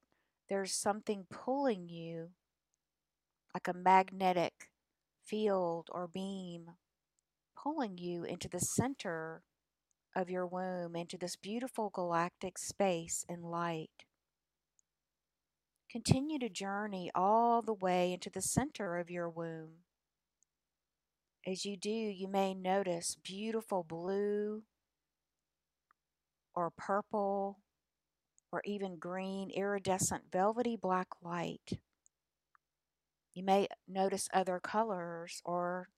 there's 0.48 0.74
something 0.74 1.26
pulling 1.30 1.90
you, 1.90 2.30
like 3.54 3.68
a 3.68 3.78
magnetic 3.78 4.70
field 5.26 5.90
or 5.92 6.08
beam, 6.08 6.72
pulling 7.62 7.98
you 7.98 8.24
into 8.24 8.48
the 8.48 8.62
center 8.62 9.44
of 10.18 10.32
your 10.32 10.48
womb, 10.48 10.96
into 10.96 11.16
this 11.16 11.36
beautiful 11.36 11.92
galactic 11.92 12.58
space 12.58 13.24
and 13.30 13.46
light. 13.46 14.06
Continue 15.92 16.40
to 16.40 16.50
journey 16.50 17.12
all 17.14 17.62
the 17.62 17.74
way 17.74 18.12
into 18.12 18.32
the 18.32 18.42
center 18.42 18.98
of 18.98 19.12
your 19.12 19.30
womb. 19.30 19.84
As 21.46 21.66
you 21.66 21.78
do, 21.78 21.90
you 21.90 22.28
may 22.28 22.56
notice 22.56 23.16
beautiful 23.24 23.84
blue 23.84 24.64
or 26.56 26.72
purple 26.76 27.60
or 28.52 28.62
even 28.66 28.98
green 28.98 29.52
iridescent 29.52 30.24
velvety 30.32 30.76
black 30.76 31.10
light. 31.22 31.80
You 33.36 33.44
may 33.44 33.68
notice 33.88 34.28
other 34.34 34.60
colors 34.60 35.44
or 35.46 35.90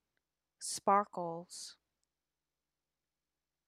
sparkles. 0.60 1.78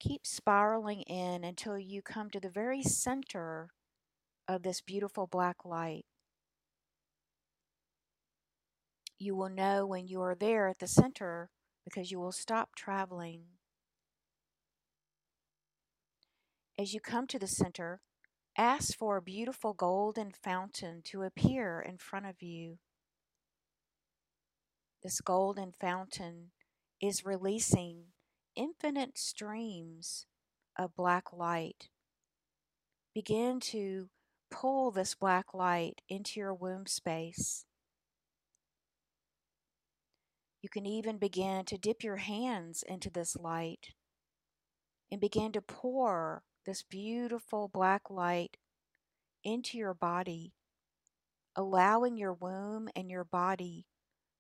Keep 0.02 0.26
spiraling 0.26 1.04
in 1.04 1.44
until 1.44 1.78
you 1.78 2.02
come 2.02 2.32
to 2.32 2.40
the 2.40 2.50
very 2.50 2.82
center 2.82 3.70
of 4.48 4.64
this 4.64 4.82
beautiful 4.82 5.28
black 5.28 5.58
light. 5.64 6.06
You 9.20 9.36
will 9.36 9.50
know 9.50 9.86
when 9.86 10.08
you 10.08 10.20
are 10.24 10.34
there 10.34 10.68
at 10.68 10.80
the 10.80 10.88
center 10.88 11.52
because 11.86 12.10
you 12.10 12.20
will 12.20 12.32
stop 12.32 12.70
traveling. 12.76 13.44
As 16.80 16.96
you 16.96 17.00
come 17.00 17.28
to 17.28 17.38
the 17.38 17.46
center, 17.46 18.02
ask 18.58 18.98
for 18.98 19.18
a 19.18 19.22
beautiful 19.22 19.76
golden 19.76 20.32
fountain 20.32 21.04
to 21.12 21.22
appear 21.22 21.80
in 21.80 22.00
front 22.00 22.26
of 22.26 22.42
you. 22.42 22.80
This 25.04 25.22
golden 25.22 25.74
fountain 25.80 26.54
is 27.00 27.24
releasing 27.24 28.11
infinite 28.62 29.18
streams 29.18 30.28
of 30.78 30.96
black 30.96 31.34
light. 31.34 31.90
Begin 33.16 33.60
to 33.60 34.10
pull 34.52 34.92
this 34.92 35.16
black 35.16 35.56
light 35.56 36.02
into 36.08 36.40
your 36.40 36.54
womb 36.54 36.86
space. 36.86 37.66
You 40.62 40.70
can 40.70 40.86
even 40.86 41.18
begin 41.18 41.66
to 41.66 41.78
dip 41.80 42.04
your 42.04 42.18
hands 42.18 42.84
into 42.88 43.10
this 43.10 43.36
light 43.36 43.96
and 45.12 45.20
begin 45.20 45.52
to 45.54 45.62
pour 45.62 46.44
this 46.64 46.84
beautiful 46.84 47.68
black 47.68 48.12
light 48.12 48.58
into 49.44 49.80
your 49.80 49.96
body, 49.96 50.54
allowing 51.56 52.16
your 52.16 52.34
womb 52.34 52.90
and 52.96 53.10
your 53.10 53.24
body 53.24 53.88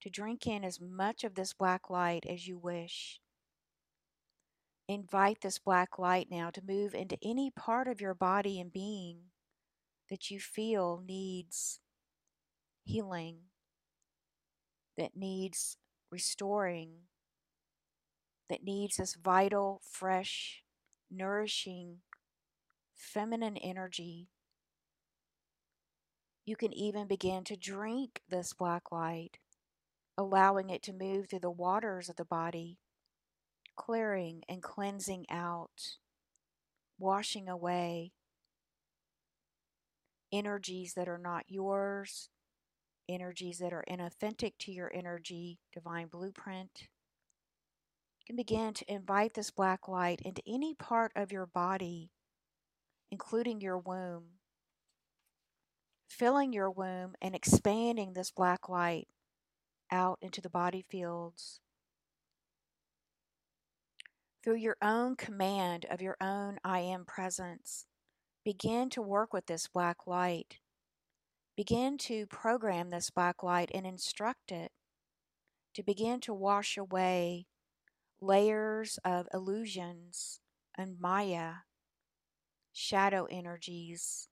to 0.02 0.12
drink 0.12 0.46
in 0.46 0.64
as 0.64 0.80
much 0.80 1.24
of 1.24 1.34
this 1.34 1.54
black 1.54 1.90
light 1.90 2.24
as 2.30 2.48
you 2.48 2.60
wish. 2.60 3.20
Invite 4.92 5.40
this 5.40 5.58
black 5.58 5.98
light 5.98 6.28
now 6.30 6.50
to 6.50 6.62
move 6.68 6.94
into 6.94 7.18
any 7.24 7.50
part 7.50 7.88
of 7.88 8.02
your 8.02 8.14
body 8.14 8.60
and 8.60 8.74
being 8.74 9.20
that 10.10 10.30
you 10.30 10.38
feel 10.38 11.02
needs 11.08 11.80
healing, 12.84 13.38
that 14.98 15.16
needs 15.16 15.78
restoring, 16.12 16.90
that 18.50 18.66
needs 18.66 18.98
this 18.98 19.16
vital, 19.16 19.80
fresh, 19.90 20.62
nourishing, 21.10 22.00
feminine 22.94 23.56
energy. 23.56 24.28
You 26.46 26.58
can 26.58 26.74
even 26.74 27.08
begin 27.08 27.46
to 27.46 27.56
drink 27.56 28.24
this 28.28 28.52
black 28.52 28.92
light, 28.92 29.38
allowing 30.18 30.70
it 30.70 30.84
to 30.84 30.92
move 30.92 31.30
through 31.30 31.40
the 31.40 31.50
waters 31.50 32.10
of 32.10 32.18
the 32.18 32.26
body, 32.26 32.78
clearing 33.76 34.44
and 34.48 34.62
cleansing 34.62 35.26
out, 35.30 35.98
washing 37.00 37.48
away 37.48 38.14
energies 40.32 40.94
that 40.94 41.08
are 41.08 41.18
not 41.18 41.46
yours, 41.48 42.30
energies 43.10 43.60
that 43.60 43.74
are 43.74 43.84
inauthentic 43.90 44.54
to 44.60 44.72
your 44.72 44.92
energy 44.94 45.60
divine 45.74 46.08
blueprint. 46.08 46.88
You 48.20 48.26
can 48.28 48.36
begin 48.36 48.74
to 48.76 48.94
invite 48.94 49.34
this 49.34 49.52
black 49.52 49.88
light 49.88 50.22
into 50.24 50.42
any 50.48 50.74
part 50.74 51.12
of 51.16 51.32
your 51.32 51.46
body, 51.46 52.12
including 53.12 53.62
your 53.62 53.78
womb, 53.78 54.26
filling 56.08 56.54
your 56.54 56.70
womb 56.70 57.16
and 57.22 57.36
expanding 57.36 58.14
this 58.14 58.32
black 58.32 58.70
light 58.70 59.08
out 59.92 60.20
into 60.22 60.40
the 60.40 60.50
body 60.50 60.86
fields. 60.88 61.60
Through 64.44 64.56
your 64.56 64.78
own 64.82 65.16
command 65.16 65.86
of 65.90 66.02
your 66.02 66.18
own 66.22 66.60
I 66.64 66.80
am 66.80 67.06
presence, 67.06 67.86
begin 68.44 68.90
to 68.92 69.02
work 69.02 69.34
with 69.34 69.46
this 69.46 69.68
black 69.68 70.08
light 70.08 70.60
Begin 71.58 71.98
to 72.00 72.26
program 72.28 72.90
this 72.90 73.10
black 73.10 73.44
light 73.44 73.70
and 73.74 73.86
instruct 73.86 74.52
it 74.52 74.72
to 75.76 75.84
begin 75.84 76.20
to 76.22 76.34
wash 76.34 76.78
away 76.78 77.46
layers 78.22 78.98
of 79.04 79.28
illusions 79.34 80.40
and 80.78 81.00
Maya, 81.00 81.54
shadow 82.72 83.28
energies, 83.30 84.30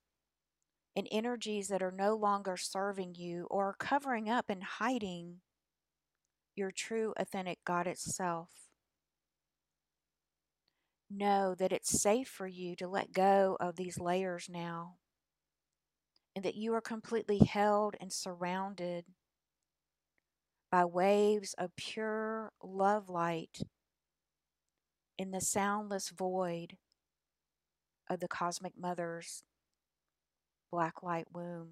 and 0.96 1.06
energies 1.12 1.68
that 1.68 1.82
are 1.82 1.92
no 1.92 2.16
longer 2.16 2.56
serving 2.56 3.14
you 3.16 3.46
or 3.50 3.76
covering 3.78 4.28
up 4.30 4.46
and 4.48 4.64
hiding 4.64 5.40
your 6.56 6.70
true, 6.70 7.12
authentic 7.18 7.58
God 7.64 7.86
itself. 7.86 8.69
Know 11.12 11.56
that 11.56 11.72
it's 11.72 12.00
safe 12.00 12.28
for 12.28 12.46
you 12.46 12.76
to 12.76 12.86
let 12.86 13.12
go 13.12 13.56
of 13.58 13.74
these 13.74 13.98
layers 13.98 14.48
now 14.48 14.94
and 16.36 16.44
that 16.44 16.54
you 16.54 16.72
are 16.74 16.80
completely 16.80 17.38
held 17.38 17.96
and 18.00 18.12
surrounded 18.12 19.06
by 20.70 20.84
waves 20.84 21.52
of 21.58 21.74
pure 21.74 22.52
love 22.62 23.08
light 23.08 23.62
in 25.18 25.32
the 25.32 25.40
soundless 25.40 26.10
void 26.10 26.76
of 28.08 28.20
the 28.20 28.28
Cosmic 28.28 28.72
Mother's 28.78 29.42
black 30.70 31.02
light 31.02 31.26
womb. 31.32 31.70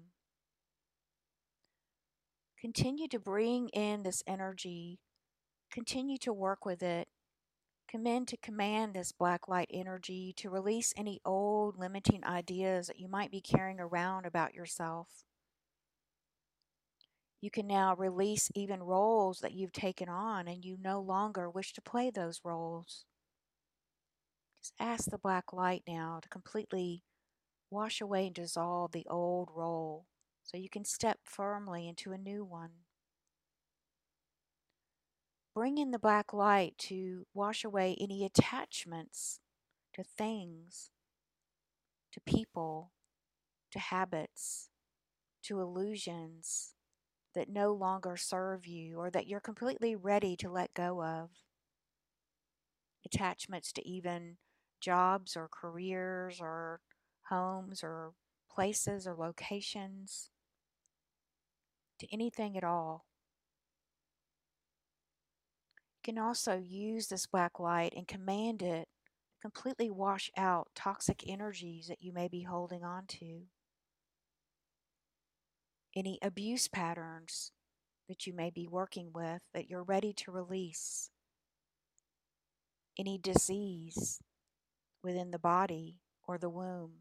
Continue 2.59 3.07
to 3.07 3.19
bring 3.19 3.69
in 3.69 4.03
this 4.03 4.21
energy, 4.27 4.99
continue 5.71 6.17
to 6.17 6.33
work 6.33 6.65
with 6.65 6.83
it, 6.83 7.07
Commend 7.89 8.27
to 8.27 8.37
command 8.37 8.93
this 8.93 9.11
black 9.11 9.47
light 9.47 9.69
energy 9.73 10.31
to 10.37 10.51
release 10.51 10.93
any 10.95 11.19
old 11.25 11.79
limiting 11.79 12.23
ideas 12.23 12.85
that 12.85 12.99
you 12.99 13.07
might 13.07 13.31
be 13.31 13.41
carrying 13.41 13.79
around 13.79 14.27
about 14.27 14.53
yourself. 14.53 15.07
You 17.41 17.49
can 17.49 17.65
now 17.65 17.95
release 17.95 18.51
even 18.53 18.83
roles 18.83 19.39
that 19.39 19.53
you've 19.53 19.71
taken 19.71 20.07
on 20.07 20.47
and 20.47 20.63
you 20.63 20.77
no 20.79 21.01
longer 21.01 21.49
wish 21.49 21.73
to 21.73 21.81
play 21.81 22.11
those 22.11 22.41
roles. 22.43 23.05
Just 24.61 24.73
ask 24.79 25.09
the 25.09 25.17
black 25.17 25.51
light 25.51 25.81
now 25.87 26.19
to 26.21 26.29
completely 26.29 27.01
wash 27.71 28.01
away 28.01 28.27
and 28.27 28.35
dissolve 28.35 28.91
the 28.91 29.07
old 29.09 29.49
role 29.55 30.05
so 30.43 30.57
you 30.57 30.69
can 30.69 30.85
step 30.85 31.19
firmly 31.23 31.87
into 31.87 32.11
a 32.11 32.19
new 32.19 32.45
one. 32.45 32.71
Bring 35.59 35.77
in 35.77 35.91
the 35.91 35.99
black 35.99 36.31
light 36.31 36.77
to 36.87 37.27
wash 37.33 37.65
away 37.65 37.97
any 37.99 38.23
attachments 38.23 39.41
to 39.93 40.05
things, 40.05 40.89
to 42.13 42.21
people, 42.21 42.93
to 43.71 43.77
habits, 43.77 44.69
to 45.43 45.59
illusions 45.59 46.75
that 47.35 47.49
no 47.49 47.73
longer 47.73 48.15
serve 48.15 48.65
you 48.65 48.99
or 48.99 49.09
that 49.09 49.27
you're 49.27 49.41
completely 49.41 49.97
ready 49.97 50.37
to 50.37 50.49
let 50.49 50.73
go 50.73 51.03
of. 51.03 51.29
Attachments 53.05 53.73
to 53.73 53.85
even 53.85 54.37
jobs 54.79 55.35
or 55.35 55.49
careers 55.51 56.39
or 56.39 56.79
homes 57.23 57.83
or 57.83 58.13
places 58.49 59.05
or 59.05 59.13
locations, 59.13 60.29
to 61.99 62.07
anything 62.13 62.55
at 62.55 62.63
all 62.63 63.08
can 66.09 66.17
also 66.17 66.57
use 66.57 67.05
this 67.05 67.27
black 67.27 67.59
light 67.59 67.93
and 67.95 68.07
command 68.07 68.63
it 68.63 68.87
to 68.87 69.39
completely 69.43 69.91
wash 69.91 70.31
out 70.35 70.67
toxic 70.73 71.23
energies 71.27 71.85
that 71.87 72.01
you 72.01 72.11
may 72.11 72.27
be 72.27 72.41
holding 72.41 72.83
on 72.83 73.05
to. 73.05 73.41
Any 75.95 76.17
abuse 76.23 76.67
patterns 76.67 77.51
that 78.07 78.25
you 78.25 78.33
may 78.33 78.49
be 78.49 78.67
working 78.67 79.11
with 79.13 79.41
that 79.53 79.69
you're 79.69 79.83
ready 79.83 80.11
to 80.13 80.31
release. 80.31 81.11
Any 82.97 83.19
disease 83.19 84.19
within 85.03 85.29
the 85.29 85.37
body 85.37 85.99
or 86.27 86.39
the 86.39 86.49
womb. 86.49 86.93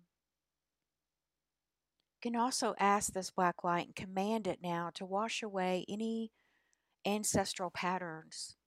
You 2.22 2.30
can 2.30 2.36
also 2.38 2.74
ask 2.78 3.14
this 3.14 3.30
black 3.30 3.64
light 3.64 3.86
and 3.86 3.96
command 3.96 4.46
it 4.46 4.58
now 4.62 4.90
to 4.96 5.06
wash 5.06 5.42
away 5.42 5.86
any 5.88 6.30
ancestral 7.06 7.70
patterns 7.70 8.57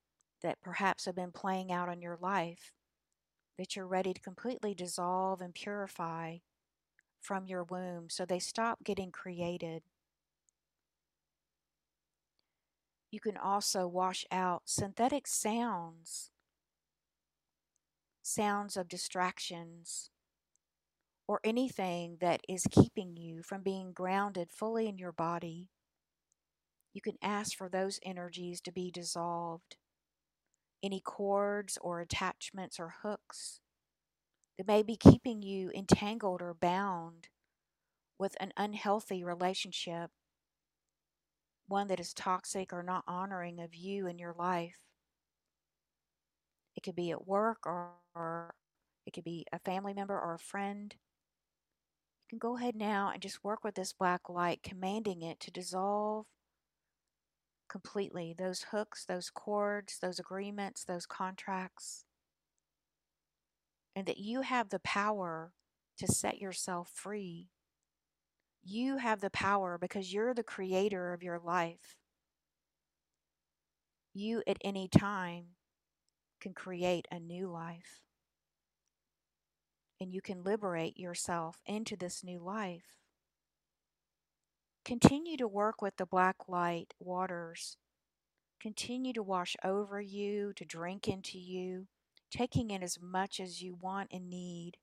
that 0.42 0.62
perhaps 0.62 1.06
have 1.06 1.16
been 1.16 1.32
playing 1.32 1.72
out 1.72 1.90
in 1.90 2.02
your 2.02 2.18
life 2.20 2.74
that 3.58 3.76
you're 3.76 3.88
ready 3.88 4.14
to 4.14 4.22
completely 4.22 4.74
dissolve 4.74 5.42
and 5.42 5.54
purify 5.54 6.38
from 7.20 7.46
your 7.46 7.64
womb 7.64 8.10
so 8.10 8.26
they 8.26 8.40
stop 8.40 8.84
getting 8.84 9.12
created. 9.12 9.84
You 13.12 13.20
can 13.20 13.38
also 13.38 13.88
wash 13.88 14.26
out 14.32 14.64
synthetic 14.66 15.28
sounds, 15.28 16.32
sounds 18.24 18.78
of 18.78 18.88
distractions, 18.88 20.10
or 21.28 21.40
anything 21.44 22.18
that 22.20 22.42
is 22.50 22.68
keeping 22.72 23.16
you 23.16 23.44
from 23.44 23.62
being 23.62 23.92
grounded 23.92 24.50
fully 24.52 24.88
in 24.88 24.98
your 24.98 25.12
body. 25.12 25.70
You 26.94 27.02
can 27.02 27.18
ask 27.22 27.56
for 27.56 27.70
those 27.70 28.00
energies 28.04 28.60
to 28.62 28.72
be 28.72 28.92
dissolved 28.92 29.78
any 30.84 30.99
cords 30.99 31.78
or 31.82 31.99
attachments 31.99 32.80
or 32.80 32.95
hooks 33.03 33.60
that 34.58 34.68
may 34.68 34.84
be 34.84 34.95
keeping 34.95 35.41
you 35.41 35.72
entangled 35.76 36.41
or 36.41 36.53
bound 36.53 37.30
with 38.20 38.36
an 38.40 38.53
unhealthy 38.58 39.24
relationship, 39.24 40.12
one 41.68 41.88
that 41.88 41.99
is 41.99 42.14
toxic 42.14 42.72
or 42.72 42.84
not 42.84 43.03
honoring 43.08 43.60
of 43.60 43.74
you 43.74 44.08
and 44.08 44.20
your 44.20 44.34
life. 44.38 44.78
It 46.76 46.84
could 46.84 46.95
be 46.95 47.12
at 47.12 47.28
work 47.28 47.60
or, 47.66 47.91
or 48.16 48.53
it 49.06 49.14
could 49.14 49.24
be 49.24 49.45
a 49.52 49.60
family 49.60 49.94
member 49.94 50.20
or 50.20 50.36
a 50.36 50.40
friend. 50.40 50.94
You 52.24 52.30
can 52.30 52.40
go 52.40 52.58
ahead 52.58 52.76
now 52.76 53.10
and 53.12 53.22
just 53.22 53.44
work 53.44 53.64
with 53.64 53.76
this 53.76 53.94
black 53.94 54.30
light, 54.30 54.64
commanding 54.64 55.22
it 55.22 55.40
to 55.41 55.52
dissolve 55.52 56.26
completely 57.72 58.35
those 58.38 58.65
hooks, 58.72 59.06
those 59.06 59.30
cords, 59.30 59.98
those 60.02 60.19
agreements, 60.19 60.84
those 60.84 61.06
contracts. 61.06 62.03
And 63.95 64.06
that 64.07 64.18
you 64.18 64.41
have 64.41 64.69
the 64.69 64.80
power 64.80 65.53
to 65.98 66.07
set 66.07 66.39
yourself 66.39 66.91
free. 66.93 67.48
You 68.61 68.98
have 68.98 69.22
the 69.22 69.30
power 69.30 69.77
because 69.80 70.14
you're 70.14 70.34
the 70.34 70.43
creator 70.43 71.14
of 71.14 71.23
your 71.23 71.39
life. 71.39 71.95
You 74.14 74.43
at 74.45 74.57
any 74.64 74.89
time 74.89 75.56
can 76.41 76.53
create 76.53 77.07
a 77.10 77.19
new 77.19 77.49
life. 77.49 78.02
And 80.02 80.14
you 80.14 80.22
can 80.22 80.43
liberate 80.43 80.98
yourself 80.99 81.61
into 81.65 81.95
this 81.95 82.22
new 82.23 82.39
life. 82.39 83.01
Continue 84.84 85.38
to 85.38 85.48
work 85.48 85.82
with 85.82 85.98
the 85.98 86.06
black 86.06 86.36
light 86.48 86.94
waters. 86.99 87.78
Continue 88.60 89.14
to 89.14 89.24
wash 89.24 89.56
over 89.64 90.02
you, 90.02 90.53
to 90.56 90.66
drink 90.66 91.08
into 91.08 91.38
you, 91.38 91.88
taking 92.32 92.72
in 92.72 92.82
as 92.82 92.98
much 92.99 93.40
as 93.40 93.62
you 93.62 93.76
want 93.80 94.10
and 94.12 94.30
need. 94.30 94.78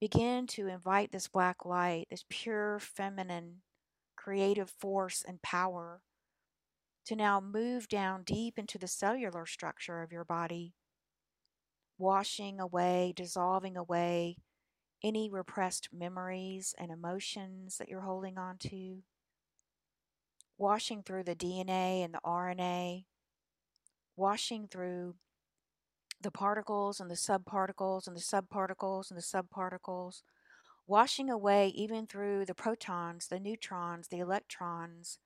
Begin 0.00 0.46
to 0.48 0.66
invite 0.66 1.12
this 1.12 1.28
black 1.28 1.64
light, 1.64 2.06
this 2.10 2.24
pure 2.28 2.78
feminine 2.78 3.62
creative 4.16 4.70
force 4.70 5.22
and 5.26 5.42
power 5.42 6.00
to 7.04 7.14
now 7.14 7.40
move 7.40 7.88
down 7.88 8.22
deep 8.22 8.58
into 8.58 8.78
the 8.78 8.88
cellular 8.88 9.44
structure 9.44 10.02
of 10.02 10.10
your 10.10 10.24
body, 10.24 10.72
washing 11.98 12.58
away, 12.58 13.12
dissolving 13.14 13.76
away 13.76 14.36
any 15.04 15.28
repressed 15.28 15.90
memories 15.92 16.74
and 16.78 16.90
emotions 16.90 17.76
that 17.76 17.90
you're 17.90 18.00
holding 18.00 18.38
on 18.38 18.56
to, 18.56 19.02
washing 20.56 21.02
through 21.02 21.24
the 21.24 21.36
DNA 21.36 22.02
and 22.02 22.14
the 22.14 22.20
RNA, 22.24 23.04
washing 24.16 24.66
through 24.66 25.14
the 26.22 26.30
particles 26.30 27.00
and 27.00 27.10
the 27.10 27.14
subparticles 27.14 28.06
and 28.06 28.16
the 28.16 28.20
subparticles 28.20 29.10
and 29.10 29.18
the 29.18 29.22
subparticles, 29.22 30.22
washing 30.86 31.28
away 31.28 31.68
even 31.68 32.06
through 32.06 32.46
the 32.46 32.54
protons, 32.54 33.26
the 33.26 33.38
neutrons, 33.38 34.08
the 34.08 34.20
electrons, 34.20 35.18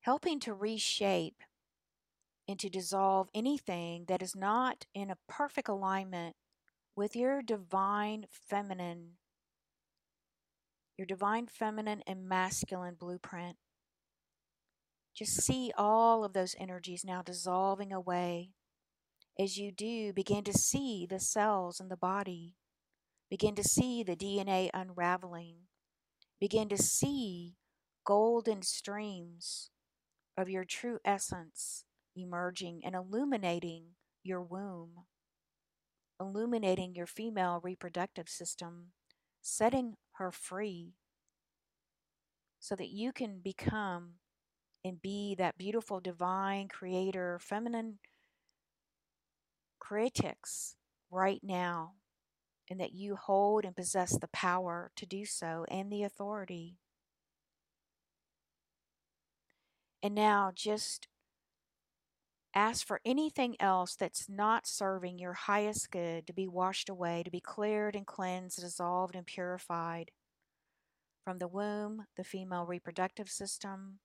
helping 0.00 0.38
to 0.40 0.52
reshape 0.52 1.42
and 2.46 2.58
to 2.58 2.68
dissolve 2.68 3.30
anything 3.34 4.04
that 4.08 4.20
is 4.20 4.36
not 4.36 4.84
in 4.94 5.10
a 5.10 5.16
perfect 5.26 5.68
alignment 5.68 6.36
with 6.96 7.16
your 7.16 7.42
divine 7.42 8.26
feminine, 8.30 9.12
your 10.96 11.06
divine 11.06 11.46
feminine 11.46 12.02
and 12.06 12.28
masculine 12.28 12.94
blueprint. 12.94 13.56
Just 15.14 15.42
see 15.42 15.72
all 15.76 16.24
of 16.24 16.32
those 16.32 16.56
energies 16.58 17.04
now 17.04 17.22
dissolving 17.22 17.92
away. 17.92 18.50
As 19.38 19.58
you 19.58 19.72
do, 19.72 20.12
begin 20.12 20.44
to 20.44 20.52
see 20.52 21.06
the 21.06 21.20
cells 21.20 21.80
in 21.80 21.88
the 21.88 21.96
body, 21.96 22.54
begin 23.28 23.54
to 23.56 23.64
see 23.64 24.02
the 24.02 24.16
DNA 24.16 24.70
unraveling, 24.72 25.56
begin 26.40 26.68
to 26.68 26.76
see 26.76 27.54
golden 28.04 28.62
streams 28.62 29.70
of 30.36 30.48
your 30.48 30.64
true 30.64 30.98
essence 31.04 31.84
emerging 32.16 32.82
and 32.84 32.94
illuminating 32.94 33.86
your 34.22 34.42
womb, 34.42 35.04
illuminating 36.20 36.94
your 36.94 37.06
female 37.06 37.60
reproductive 37.62 38.28
system, 38.28 38.92
setting 39.42 39.94
her 40.12 40.30
free 40.30 40.94
so 42.60 42.74
that 42.76 42.88
you 42.88 43.12
can 43.12 43.40
become 43.40 44.14
and 44.84 45.02
be 45.02 45.34
that 45.36 45.58
beautiful 45.58 46.00
divine 46.00 46.68
creator, 46.68 47.38
feminine 47.40 47.98
creatrix 49.78 50.76
right 51.10 51.40
now, 51.42 51.92
and 52.70 52.80
that 52.80 52.92
you 52.92 53.16
hold 53.16 53.64
and 53.64 53.76
possess 53.76 54.18
the 54.18 54.28
power 54.28 54.90
to 54.96 55.06
do 55.06 55.24
so 55.24 55.64
and 55.70 55.90
the 55.90 56.02
authority. 56.02 56.76
And 60.02 60.14
now 60.14 60.52
just 60.54 61.08
ask 62.54 62.86
for 62.86 63.00
anything 63.04 63.56
else 63.60 63.96
that's 63.96 64.28
not 64.28 64.66
serving 64.66 65.18
your 65.18 65.32
highest 65.32 65.90
good 65.90 66.26
to 66.26 66.32
be 66.32 66.46
washed 66.46 66.88
away, 66.88 67.22
to 67.24 67.30
be 67.30 67.40
cleared 67.40 67.96
and 67.96 68.06
cleansed, 68.06 68.60
dissolved 68.60 69.16
and 69.16 69.26
purified 69.26 70.10
from 71.24 71.38
the 71.38 71.48
womb, 71.48 72.06
the 72.16 72.24
female 72.24 72.66
reproductive 72.66 73.28
system, 73.28 73.98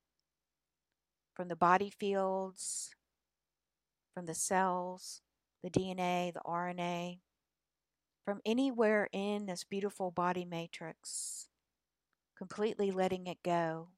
from 1.36 1.48
the 1.48 1.56
body 1.56 1.90
fields, 1.90 2.92
from 4.14 4.26
the 4.26 4.34
cells, 4.34 5.22
the 5.64 5.70
DNA, 5.70 6.34
the 6.34 6.42
RNA, 6.46 7.20
from 8.26 8.42
anywhere 8.46 9.10
in 9.12 9.46
this 9.46 9.64
beautiful 9.64 10.12
body 10.12 10.46
matrix, 10.46 11.50
completely 12.38 12.92
letting 12.92 13.28
it 13.28 13.38
go 13.44 13.90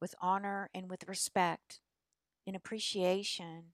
with 0.00 0.14
honor 0.20 0.70
and 0.74 0.90
with 0.90 1.08
respect 1.08 1.80
and 2.46 2.56
appreciation 2.56 3.72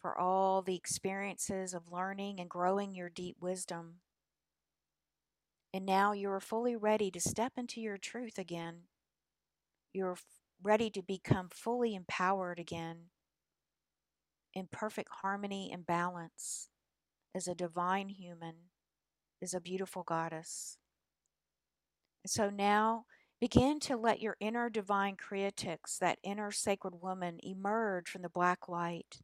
for 0.00 0.18
all 0.18 0.62
the 0.62 0.76
experiences 0.76 1.72
of 1.72 1.90
learning 1.90 2.40
and 2.40 2.50
growing 2.50 2.94
your 2.94 3.08
deep 3.08 3.36
wisdom. 3.40 4.00
And 5.72 5.86
now 5.86 6.12
you 6.12 6.30
are 6.30 6.40
fully 6.40 6.76
ready 6.76 7.10
to 7.10 7.20
step 7.20 7.54
into 7.56 7.80
your 7.80 7.96
truth 7.96 8.38
again. 8.38 8.82
You're 9.92 10.18
ready 10.62 10.90
to 10.90 11.02
become 11.02 11.48
fully 11.52 11.94
empowered 11.94 12.58
again 12.58 13.10
in 14.54 14.68
perfect 14.70 15.08
harmony 15.22 15.70
and 15.72 15.86
balance 15.86 16.68
as 17.34 17.48
a 17.48 17.54
divine 17.54 18.08
human, 18.08 18.54
as 19.42 19.54
a 19.54 19.60
beautiful 19.60 20.04
goddess. 20.04 20.78
So 22.26 22.50
now 22.50 23.06
Begin 23.44 23.78
to 23.80 23.98
let 23.98 24.22
your 24.22 24.38
inner 24.40 24.70
divine 24.70 25.16
creatrix, 25.16 25.98
that 25.98 26.18
inner 26.22 26.50
sacred 26.50 27.02
woman, 27.02 27.38
emerge 27.42 28.08
from 28.08 28.22
the 28.22 28.30
black 28.30 28.70
light. 28.70 29.18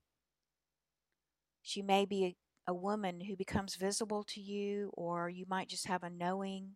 She 1.63 1.81
may 1.81 2.05
be 2.05 2.37
a, 2.67 2.73
a 2.73 2.75
woman 2.75 3.23
who 3.23 3.35
becomes 3.35 3.77
visible 3.77 4.23
to 4.25 4.39
you, 4.39 4.91
or 4.93 5.31
you 5.31 5.47
might 5.49 5.71
just 5.71 5.87
have 5.87 6.03
a 6.03 6.11
knowing. 6.11 6.73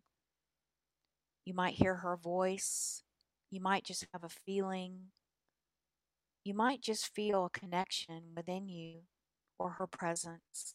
You 1.45 1.53
might 1.53 1.75
hear 1.75 1.97
her 1.97 2.17
voice. 2.17 3.03
You 3.51 3.61
might 3.61 3.83
just 3.83 4.07
have 4.11 4.23
a 4.23 4.39
feeling. 4.47 5.11
You 6.43 6.55
might 6.55 6.81
just 6.81 7.13
feel 7.13 7.45
a 7.45 7.49
connection 7.51 8.31
within 8.35 8.69
you 8.69 9.01
or 9.59 9.73
her 9.73 9.85
presence. 9.85 10.73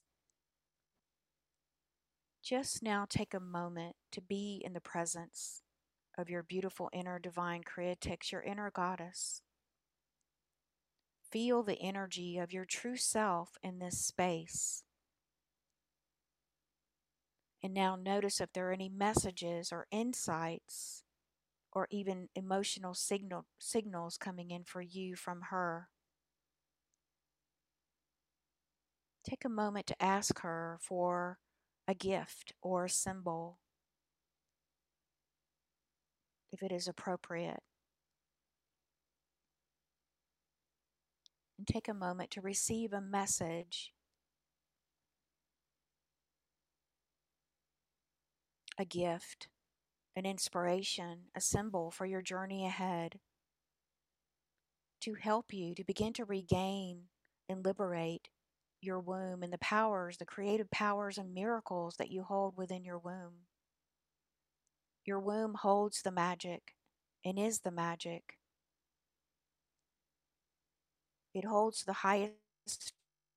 Just 2.45 2.81
now 2.81 3.07
take 3.09 3.35
a 3.35 3.41
moment 3.41 3.97
to 4.13 4.21
be 4.21 4.63
in 4.65 4.73
the 4.73 4.81
presence 4.81 5.63
of 6.19 6.29
your 6.29 6.43
beautiful 6.43 6.91
inner 6.93 7.19
divine 7.19 7.63
creatrix, 7.63 8.33
your 8.33 8.43
inner 8.43 8.71
goddess. 8.71 9.43
Feel 11.31 11.63
the 11.63 11.81
energy 11.81 12.39
of 12.39 12.53
your 12.53 12.65
true 12.65 12.97
self 12.97 13.57
in 13.63 13.79
this 13.79 13.99
space. 13.99 14.83
And 17.63 17.75
now 17.75 17.95
notice 17.95 18.41
if 18.41 18.53
there 18.53 18.71
are 18.71 18.73
any 18.73 18.89
messages 18.89 19.71
or 19.71 19.87
insights 19.91 21.05
or 21.73 21.87
even 21.91 22.29
emotional 22.35 22.95
signal, 22.95 23.47
signals 23.59 24.17
coming 24.17 24.51
in 24.51 24.65
for 24.65 24.81
you 24.81 25.15
from 25.15 25.43
her. 25.51 25.89
Take 29.25 29.45
a 29.45 29.51
moment 29.51 29.87
to 29.89 30.03
ask 30.03 30.41
her 30.41 30.79
for 30.81 31.39
a 31.87 31.95
gift 31.95 32.55
or 32.63 32.87
a 32.87 32.91
symbol 32.91 33.59
if 36.53 36.63
it 36.63 36.73
is 36.73 36.89
appropriate. 36.89 37.63
And 41.59 41.67
take 41.67 41.89
a 41.89 41.95
moment 41.95 42.31
to 42.33 42.41
receive 42.41 42.93
a 42.93 43.01
message, 43.01 43.93
a 48.79 48.85
gift, 48.85 49.49
an 50.17 50.25
inspiration, 50.25 51.25
a 51.37 51.41
symbol 51.41 51.91
for 51.91 52.07
your 52.07 52.23
journey 52.23 52.67
ahead 52.67 53.19
to 55.03 55.15
help 55.15 55.53
you 55.53 55.75
to 55.75 55.85
begin 55.85 56.13
to 56.15 56.25
regain 56.25 57.05
and 57.49 57.65
liberate 57.65 58.29
your 58.81 59.01
womb 59.01 59.43
and 59.43 59.53
the 59.53 59.59
powers, 59.59 60.17
the 60.17 60.25
creative 60.25 60.71
powers 60.71 61.19
and 61.19 61.35
miracles 61.35 61.97
that 61.99 62.11
you 62.11 62.23
hold 62.23 62.57
within 62.57 62.85
your 62.85 62.99
womb. 62.99 63.47
Your 65.05 65.19
womb 65.19 65.55
holds 65.55 66.03
the 66.03 66.13
magic 66.13 66.75
and 67.25 67.39
is 67.39 67.61
the 67.61 67.71
magic. 67.71 68.39
It 71.35 71.45
holds 71.45 71.85
the 71.85 71.93
highest 71.93 72.93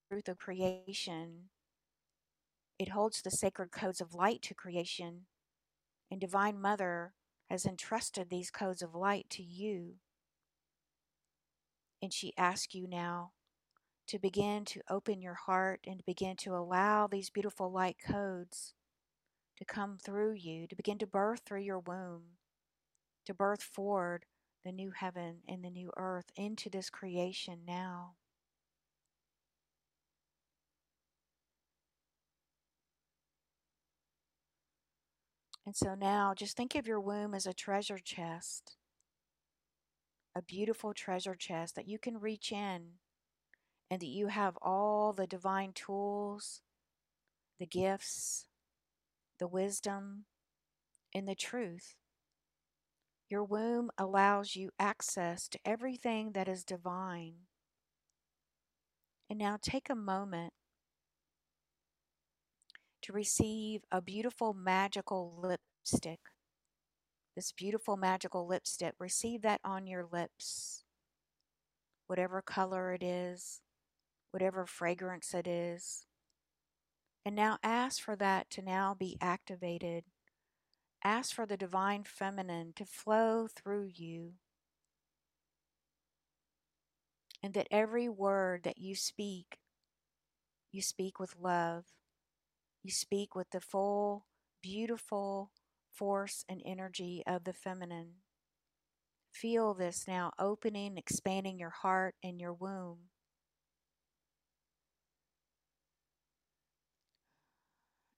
truth 0.09 0.27
of 0.27 0.37
creation. 0.37 1.49
It 2.79 2.89
holds 2.89 3.21
the 3.21 3.31
sacred 3.31 3.71
codes 3.71 4.01
of 4.01 4.13
light 4.13 4.41
to 4.43 4.53
creation. 4.53 5.27
And 6.11 6.19
Divine 6.19 6.59
Mother 6.59 7.13
has 7.49 7.65
entrusted 7.65 8.29
these 8.29 8.51
codes 8.51 8.81
of 8.81 8.95
light 8.95 9.27
to 9.31 9.43
you. 9.43 9.95
And 12.01 12.11
she 12.11 12.33
asks 12.37 12.75
you 12.75 12.87
now 12.87 13.31
to 14.07 14.19
begin 14.19 14.65
to 14.65 14.81
open 14.89 15.21
your 15.21 15.35
heart 15.35 15.79
and 15.87 16.05
begin 16.05 16.35
to 16.37 16.55
allow 16.55 17.07
these 17.07 17.29
beautiful 17.29 17.71
light 17.71 17.97
codes 18.05 18.73
to 19.63 19.73
come 19.73 19.97
through 19.97 20.33
you, 20.33 20.67
to 20.67 20.75
begin 20.75 20.97
to 20.97 21.07
birth 21.07 21.41
through 21.45 21.61
your 21.61 21.79
womb, 21.79 22.23
to 23.25 23.33
birth 23.33 23.63
forward 23.63 24.25
the 24.65 24.71
new 24.71 24.91
heaven 24.91 25.37
and 25.47 25.63
the 25.63 25.69
new 25.69 25.89
earth 25.95 26.25
into 26.35 26.69
this 26.69 26.89
creation 26.89 27.59
now. 27.65 28.15
And 35.65 35.75
so 35.75 35.95
now 35.95 36.33
just 36.35 36.57
think 36.57 36.75
of 36.75 36.87
your 36.87 36.99
womb 36.99 37.33
as 37.33 37.47
a 37.47 37.53
treasure 37.53 37.99
chest, 37.99 38.75
a 40.35 40.41
beautiful 40.41 40.93
treasure 40.93 41.35
chest 41.35 41.75
that 41.75 41.87
you 41.87 41.97
can 41.97 42.19
reach 42.19 42.51
in 42.51 42.95
and 43.89 44.01
that 44.01 44.07
you 44.07 44.27
have 44.27 44.57
all 44.61 45.13
the 45.13 45.27
divine 45.27 45.71
tools, 45.71 46.59
the 47.59 47.65
gifts, 47.65 48.47
the 49.39 49.47
wisdom, 49.47 50.25
and 51.13 51.27
the 51.27 51.35
truth. 51.35 51.95
Your 53.29 53.43
womb 53.43 53.89
allows 53.97 54.55
you 54.55 54.69
access 54.79 55.47
to 55.49 55.59
everything 55.65 56.33
that 56.33 56.47
is 56.47 56.63
divine. 56.63 57.33
And 59.29 59.39
now 59.39 59.57
take 59.61 59.89
a 59.89 59.95
moment 59.95 60.53
to 63.01 63.13
receive 63.13 63.81
a 63.91 64.01
beautiful 64.01 64.53
magical 64.53 65.33
lipstick. 65.41 66.19
This 67.35 67.51
beautiful 67.51 67.97
magical 67.97 68.47
lipstick, 68.47 68.93
receive 68.99 69.41
that 69.41 69.59
on 69.63 69.87
your 69.87 70.05
lips, 70.11 70.83
whatever 72.07 72.41
color 72.41 72.93
it 72.93 73.01
is 73.01 73.61
whatever 74.33 74.65
fragrance 74.65 75.33
it 75.35 75.47
is. 75.47 76.07
And 77.25 77.35
now 77.35 77.57
ask 77.63 78.01
for 78.01 78.15
that 78.17 78.49
to 78.51 78.61
now 78.61 78.95
be 78.97 79.17
activated. 79.21 80.03
Ask 81.03 81.33
for 81.33 81.45
the 81.45 81.57
divine 81.57 82.03
feminine 82.03 82.73
to 82.75 82.85
flow 82.85 83.47
through 83.47 83.91
you. 83.93 84.33
And 87.41 87.53
that 87.53 87.67
every 87.71 88.07
word 88.07 88.63
that 88.63 88.77
you 88.77 88.95
speak, 88.95 89.57
you 90.71 90.81
speak 90.81 91.19
with 91.19 91.35
love. 91.39 91.85
You 92.83 92.91
speak 92.91 93.35
with 93.35 93.49
the 93.51 93.61
full, 93.61 94.25
beautiful 94.61 95.51
force 95.89 96.43
and 96.49 96.61
energy 96.65 97.23
of 97.25 97.43
the 97.43 97.53
feminine. 97.53 98.15
Feel 99.31 99.73
this 99.73 100.05
now 100.07 100.31
opening, 100.37 100.97
expanding 100.97 101.57
your 101.57 101.69
heart 101.69 102.15
and 102.23 102.39
your 102.39 102.53
womb. 102.53 103.09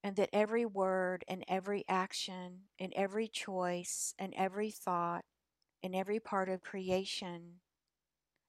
And 0.05 0.17
that 0.17 0.29
every 0.31 0.67
word 0.67 1.25
and 1.27 1.43
every 1.47 1.83
action 1.89 2.59
and 2.79 2.93
every 2.95 3.27
choice 3.27 4.13
and 4.19 4.35
every 4.37 4.69
thought 4.69 5.25
and 5.81 5.95
every 5.95 6.19
part 6.19 6.47
of 6.47 6.61
creation 6.61 7.53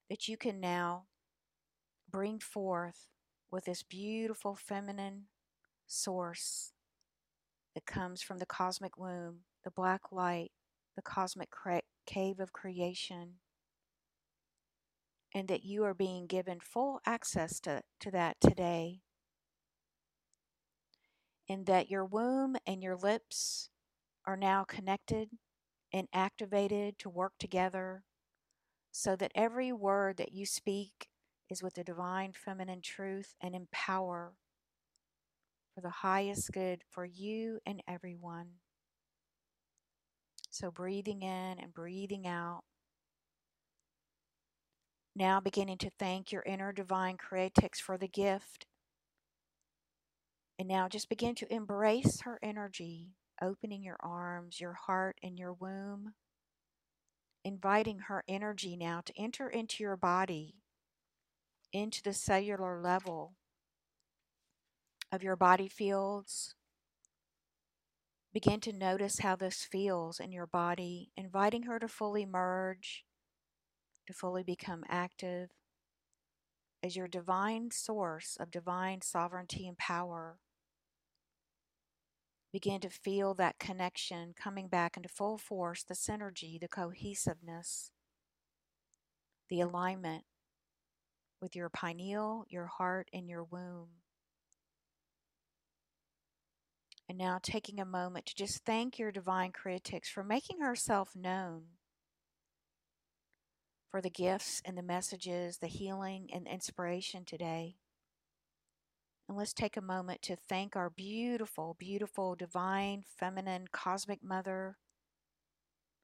that 0.07 0.27
you 0.27 0.37
can 0.37 0.59
now 0.59 1.05
bring 2.11 2.37
forth 2.37 3.07
with 3.49 3.65
this 3.65 3.81
beautiful 3.81 4.53
feminine 4.53 5.23
source 5.87 6.73
that 7.73 7.87
comes 7.87 8.21
from 8.21 8.37
the 8.37 8.45
cosmic 8.45 8.95
womb, 8.95 9.37
the 9.63 9.71
black 9.71 10.11
light, 10.11 10.51
the 10.95 11.01
cosmic 11.01 11.49
cra- 11.49 11.81
cave 12.05 12.39
of 12.39 12.53
creation, 12.53 13.33
and 15.33 15.47
that 15.47 15.65
you 15.65 15.83
are 15.83 15.95
being 15.95 16.27
given 16.27 16.59
full 16.59 17.01
access 17.03 17.59
to, 17.59 17.81
to 17.99 18.11
that 18.11 18.39
today 18.39 19.01
in 21.47 21.63
that 21.65 21.89
your 21.89 22.05
womb 22.05 22.55
and 22.65 22.83
your 22.83 22.95
lips 22.95 23.69
are 24.25 24.37
now 24.37 24.63
connected 24.63 25.29
and 25.93 26.07
activated 26.13 26.99
to 26.99 27.09
work 27.09 27.33
together 27.39 28.03
so 28.91 29.15
that 29.15 29.31
every 29.35 29.71
word 29.71 30.17
that 30.17 30.33
you 30.33 30.45
speak 30.45 31.07
is 31.49 31.63
with 31.63 31.75
the 31.75 31.83
divine 31.83 32.33
feminine 32.33 32.81
truth 32.81 33.35
and 33.41 33.55
empower 33.55 34.33
for 35.73 35.81
the 35.81 35.89
highest 35.89 36.51
good 36.51 36.81
for 36.89 37.05
you 37.05 37.59
and 37.65 37.81
everyone. 37.87 38.47
So, 40.49 40.71
breathing 40.71 41.21
in 41.21 41.59
and 41.59 41.73
breathing 41.73 42.25
out. 42.25 42.63
Now, 45.15 45.39
beginning 45.39 45.77
to 45.79 45.91
thank 45.99 46.31
your 46.31 46.43
inner 46.43 46.71
divine 46.71 47.17
creatrix 47.17 47.79
for 47.79 47.97
the 47.97 48.07
gift 48.07 48.65
and 50.59 50.67
now 50.67 50.87
just 50.87 51.09
begin 51.09 51.35
to 51.35 51.53
embrace 51.53 52.21
her 52.21 52.39
energy, 52.41 53.11
opening 53.41 53.83
your 53.83 53.97
arms, 53.99 54.59
your 54.59 54.73
heart, 54.73 55.17
and 55.21 55.37
your 55.37 55.53
womb. 55.53 56.13
Inviting 57.45 57.99
her 57.99 58.23
energy 58.27 58.75
now 58.75 59.01
to 59.05 59.13
enter 59.17 59.47
into 59.47 59.83
your 59.83 59.95
body, 59.95 60.55
into 61.71 62.01
the 62.01 62.13
cellular 62.13 62.81
level 62.81 63.35
of 65.11 65.23
your 65.23 65.35
body 65.35 65.67
fields. 65.67 66.55
Begin 68.33 68.59
to 68.61 68.73
notice 68.73 69.19
how 69.19 69.35
this 69.35 69.63
feels 69.63 70.19
in 70.19 70.31
your 70.31 70.47
body, 70.47 71.11
inviting 71.15 71.63
her 71.63 71.79
to 71.79 71.87
fully 71.87 72.25
merge, 72.25 73.05
to 74.07 74.13
fully 74.13 74.43
become 74.43 74.83
active 74.89 75.49
as 76.83 76.95
your 76.95 77.07
divine 77.07 77.71
source 77.71 78.37
of 78.39 78.51
divine 78.51 79.01
sovereignty 79.01 79.67
and 79.67 79.77
power 79.77 80.37
begin 82.51 82.79
to 82.81 82.89
feel 82.89 83.33
that 83.35 83.59
connection 83.59 84.33
coming 84.35 84.67
back 84.67 84.97
into 84.97 85.09
full 85.09 85.37
force, 85.37 85.83
the 85.83 85.93
synergy, 85.93 86.59
the 86.59 86.67
cohesiveness, 86.67 87.91
the 89.49 89.61
alignment 89.61 90.23
with 91.41 91.55
your 91.55 91.69
pineal, 91.69 92.45
your 92.49 92.65
heart, 92.65 93.09
and 93.13 93.27
your 93.29 93.43
womb. 93.43 93.89
And 97.09 97.17
now 97.17 97.39
taking 97.41 97.79
a 97.79 97.85
moment 97.85 98.25
to 98.27 98.35
just 98.35 98.65
thank 98.65 98.99
your 98.99 99.11
divine 99.11 99.51
creatrix 99.51 100.09
for 100.09 100.23
making 100.23 100.59
herself 100.59 101.15
known, 101.15 101.63
for 103.89 104.01
the 104.01 104.09
gifts 104.09 104.61
and 104.65 104.77
the 104.77 104.83
messages, 104.83 105.59
the 105.59 105.67
healing 105.67 106.27
and 106.33 106.47
inspiration 106.47 107.23
today. 107.23 107.77
And 109.27 109.37
let's 109.37 109.53
take 109.53 109.75
a 109.75 109.81
moment 109.81 110.21
to 110.23 110.37
thank 110.37 110.75
our 110.75 110.89
beautiful, 110.89 111.75
beautiful, 111.77 112.35
divine, 112.35 113.03
feminine, 113.19 113.67
cosmic 113.71 114.23
mother 114.23 114.77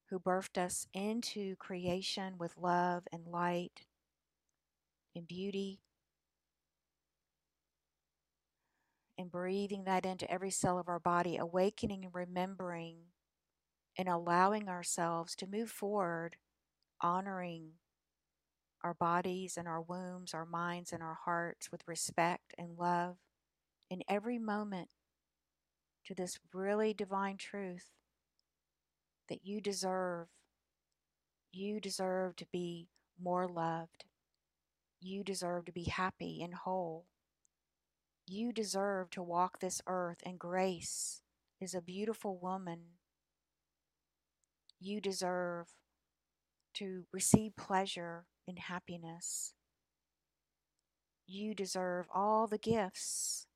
who 0.09 0.19
birthed 0.19 0.57
us 0.57 0.85
into 0.93 1.55
creation 1.55 2.37
with 2.37 2.57
love 2.57 3.03
and 3.11 3.25
light 3.25 3.85
and 5.15 5.27
beauty. 5.27 5.79
And 9.17 9.31
breathing 9.31 9.85
that 9.85 10.05
into 10.05 10.29
every 10.29 10.51
cell 10.51 10.77
of 10.77 10.89
our 10.89 10.99
body, 10.99 11.37
awakening 11.37 12.03
and 12.03 12.13
remembering 12.13 12.97
and 13.97 14.09
allowing 14.09 14.67
ourselves 14.67 15.35
to 15.35 15.47
move 15.47 15.69
forward, 15.69 16.35
honoring 16.99 17.73
our 18.83 18.93
bodies 18.93 19.57
and 19.57 19.67
our 19.67 19.81
wombs, 19.81 20.33
our 20.33 20.45
minds 20.45 20.91
and 20.91 21.01
our 21.01 21.17
hearts 21.25 21.71
with 21.71 21.87
respect 21.87 22.53
and 22.57 22.77
love 22.77 23.17
in 23.89 24.03
every 24.09 24.37
moment 24.37 24.89
to 26.05 26.13
this 26.13 26.39
really 26.53 26.93
divine 26.93 27.37
truth 27.37 27.91
that 29.29 29.45
you 29.45 29.61
deserve. 29.61 30.27
You 31.51 31.79
deserve 31.79 32.35
to 32.37 32.45
be 32.51 32.87
more 33.21 33.47
loved. 33.47 34.05
You 34.99 35.23
deserve 35.23 35.65
to 35.65 35.71
be 35.71 35.83
happy 35.83 36.41
and 36.43 36.53
whole. 36.53 37.05
You 38.25 38.51
deserve 38.51 39.09
to 39.11 39.21
walk 39.21 39.59
this 39.59 39.81
earth, 39.85 40.17
and 40.25 40.39
grace 40.39 41.21
is 41.59 41.73
a 41.73 41.81
beautiful 41.81 42.37
woman. 42.37 42.79
You 44.79 44.99
deserve 45.01 45.67
to 46.75 47.05
receive 47.11 47.55
pleasure 47.55 48.25
in 48.47 48.57
happiness. 48.57 49.53
You 51.27 51.53
deserve 51.55 52.07
all 52.13 52.47
the 52.47 52.57
gifts 52.57 53.47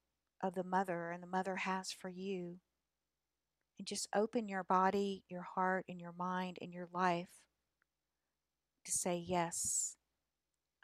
of 0.42 0.56
the 0.56 0.64
mother 0.64 1.12
and 1.12 1.22
the 1.24 1.28
mother 1.28 1.58
has 1.58 1.92
for 1.92 2.10
you. 2.10 2.60
and 3.80 3.88
just 3.88 4.08
open 4.16 4.48
your 4.48 4.64
body, 4.64 5.24
your 5.30 5.44
heart, 5.44 5.86
and 5.90 6.00
your 6.00 6.14
mind 6.18 6.58
and 6.62 6.74
your 6.74 6.88
life 6.94 7.30
to 8.86 8.92
say, 8.92 9.18
Yes, 9.18 9.98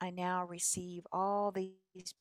I 0.01 0.09
now 0.11 0.45
receive 0.45 1.03
all 1.11 1.51
these 1.51 2.13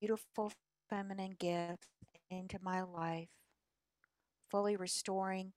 beautiful 0.00 0.52
feminine 0.90 1.36
gifts 1.38 1.88
into 2.30 2.58
my 2.62 2.82
life, 2.82 3.28
fully 4.50 4.76
restoring 4.76 5.52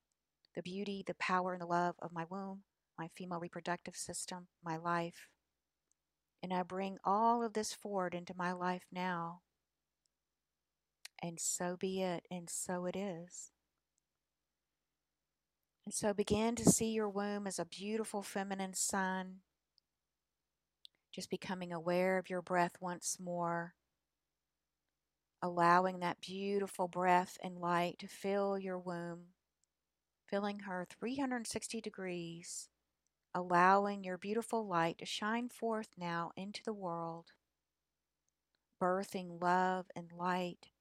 the 0.56 0.62
beauty, 0.64 1.04
the 1.06 1.16
power, 1.16 1.54
and 1.54 1.62
the 1.62 1.66
love 1.68 1.96
of 2.02 2.14
my 2.14 2.26
womb, 2.30 2.64
my 2.98 3.10
female 3.16 3.40
reproductive 3.40 3.96
system, 3.96 4.48
my 4.64 4.78
life. 4.78 5.30
And 6.42 6.54
I 6.54 6.64
bring 6.64 6.98
all 7.04 7.44
of 7.44 7.54
this 7.54 7.74
forward 7.74 8.14
into 8.14 8.34
my 8.38 8.52
life 8.52 8.86
now. 8.92 9.42
And 11.22 11.40
so 11.40 11.76
be 11.78 12.02
it, 12.02 12.26
and 12.30 12.50
so 12.50 12.86
it 12.86 12.96
is. 12.96 13.52
And 15.86 15.94
so 15.94 16.14
begin 16.14 16.56
to 16.56 16.70
see 16.70 16.92
your 16.92 17.10
womb 17.10 17.48
as 17.48 17.60
a 17.60 17.66
beautiful 17.66 18.22
feminine 18.22 18.74
sun, 18.74 19.38
just 21.14 21.30
becoming 21.30 21.74
aware 21.74 22.18
of 22.18 22.30
your 22.30 22.42
breath 22.42 22.74
once 22.80 23.18
more, 23.20 23.74
allowing 25.42 26.00
that 26.00 26.22
beautiful 26.22 26.88
breath 26.88 27.38
and 27.42 27.58
light 27.58 27.98
to 28.00 28.08
fill 28.08 28.60
your 28.60 28.78
womb, 28.78 29.28
filling 30.30 30.60
her 30.60 30.86
360 31.00 31.82
degrees, 31.82 32.70
allowing 33.38 34.04
your 34.04 34.18
beautiful 34.18 34.68
light 34.68 34.98
to 34.98 35.06
shine 35.06 35.48
forth 35.48 35.90
now 35.96 36.32
into 36.36 36.62
the 36.66 36.74
world, 36.74 37.28
birthing 38.82 39.40
love 39.40 39.86
and 39.96 40.12
light, 40.12 40.72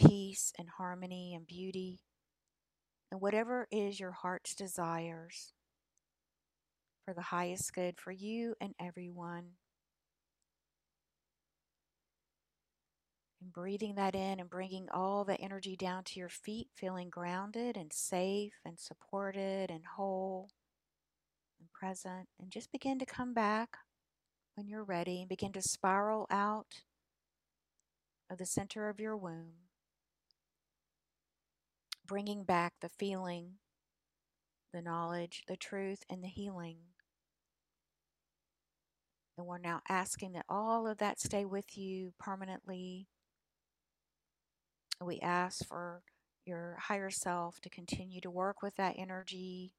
peace 0.00 0.52
and 0.56 0.68
harmony 0.78 1.34
and 1.34 1.44
beauty 1.44 1.98
and 3.10 3.20
whatever 3.20 3.66
is 3.72 3.98
your 3.98 4.12
heart's 4.12 4.54
desires 4.54 5.52
for 7.04 7.12
the 7.14 7.22
highest 7.22 7.72
good 7.74 7.98
for 7.98 8.12
you 8.12 8.54
and 8.60 8.74
everyone. 8.80 9.50
And 13.42 13.52
breathing 13.52 13.96
that 13.96 14.14
in 14.14 14.38
and 14.38 14.48
bringing 14.48 14.88
all 14.92 15.24
the 15.24 15.40
energy 15.40 15.76
down 15.76 16.04
to 16.04 16.20
your 16.20 16.28
feet, 16.28 16.68
feeling 16.74 17.10
grounded 17.10 17.76
and 17.76 17.92
safe 17.92 18.54
and 18.64 18.78
supported 18.78 19.70
and 19.70 19.84
whole 19.96 20.48
and 21.64 21.72
present. 21.72 22.28
And 22.38 22.50
just 22.50 22.70
begin 22.70 22.98
to 22.98 23.06
come 23.06 23.32
back 23.32 23.78
when 24.54 24.68
you're 24.68 24.84
ready 24.84 25.20
and 25.20 25.28
begin 25.28 25.52
to 25.52 25.62
spiral 25.62 26.26
out 26.30 26.82
of 28.30 28.38
the 28.38 28.46
center 28.46 28.88
of 28.88 29.00
your 29.00 29.16
womb 29.16 29.64
bringing 32.06 32.44
back 32.44 32.74
the 32.80 32.88
feeling, 32.88 33.54
the 34.72 34.82
knowledge, 34.82 35.42
the 35.48 35.56
truth, 35.56 36.00
and 36.10 36.22
the 36.22 36.28
healing. 36.28 36.78
And 39.36 39.46
we're 39.46 39.58
now 39.58 39.80
asking 39.88 40.32
that 40.32 40.46
all 40.48 40.86
of 40.86 40.98
that 40.98 41.18
stay 41.18 41.44
with 41.44 41.76
you 41.76 42.12
permanently. 42.18 43.08
We 45.02 45.18
ask 45.20 45.66
for 45.66 46.02
your 46.46 46.76
higher 46.80 47.10
self 47.10 47.60
to 47.62 47.70
continue 47.70 48.20
to 48.20 48.30
work 48.30 48.62
with 48.62 48.76
that 48.76 48.94
energy, 48.96 49.72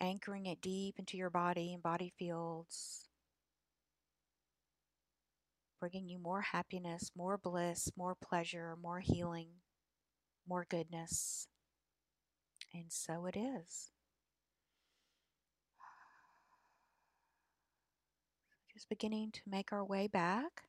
anchoring 0.00 0.46
it 0.46 0.60
deep 0.60 0.98
into 0.98 1.16
your 1.16 1.30
body 1.30 1.72
and 1.72 1.82
body 1.82 2.12
fields, 2.18 3.08
bringing 5.80 6.08
you 6.08 6.18
more 6.18 6.40
happiness, 6.40 7.10
more 7.16 7.38
bliss, 7.38 7.90
more 7.96 8.14
pleasure, 8.14 8.76
more 8.80 9.00
healing 9.00 9.48
more 10.48 10.66
goodness. 10.68 11.48
And 12.72 12.86
so 12.88 13.26
it 13.26 13.36
is. 13.36 13.90
Just 18.72 18.88
beginning 18.88 19.30
to 19.32 19.40
make 19.46 19.72
our 19.72 19.84
way 19.84 20.06
back. 20.06 20.64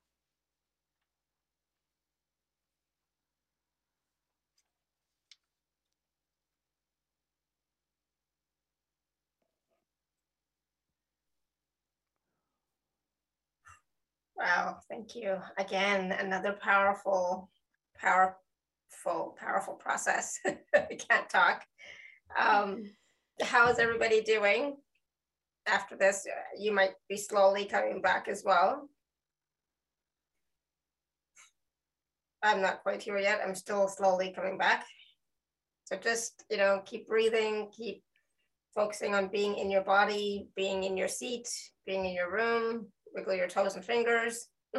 Wow, 14.37 14.77
thank 14.89 15.15
you. 15.15 15.37
Again, 15.57 16.11
another 16.11 16.53
powerful, 16.53 17.49
powerful, 17.99 19.35
powerful 19.39 19.73
process. 19.73 20.39
I 20.45 20.95
can't 21.09 21.27
talk. 21.27 21.65
Um, 22.39 22.83
how 23.41 23.67
is 23.69 23.79
everybody 23.79 24.21
doing 24.21 24.77
after 25.65 25.95
this? 25.95 26.27
You 26.59 26.71
might 26.71 26.93
be 27.09 27.17
slowly 27.17 27.65
coming 27.65 27.99
back 27.99 28.27
as 28.27 28.43
well. 28.45 28.87
I'm 32.43 32.61
not 32.61 32.83
quite 32.83 33.01
here 33.01 33.17
yet. 33.17 33.41
I'm 33.43 33.55
still 33.55 33.87
slowly 33.87 34.33
coming 34.35 34.59
back. 34.59 34.85
So 35.85 35.97
just, 35.97 36.45
you 36.51 36.57
know, 36.57 36.83
keep 36.85 37.07
breathing, 37.07 37.71
keep 37.75 38.03
focusing 38.75 39.15
on 39.15 39.29
being 39.29 39.57
in 39.57 39.71
your 39.71 39.83
body, 39.83 40.49
being 40.55 40.83
in 40.83 40.95
your 40.95 41.07
seat, 41.07 41.49
being 41.87 42.05
in 42.05 42.13
your 42.13 42.31
room, 42.31 42.87
wiggle 43.17 43.33
your 43.35 43.47
toes 43.47 43.75
and 43.75 43.83
fingers. 43.83 44.47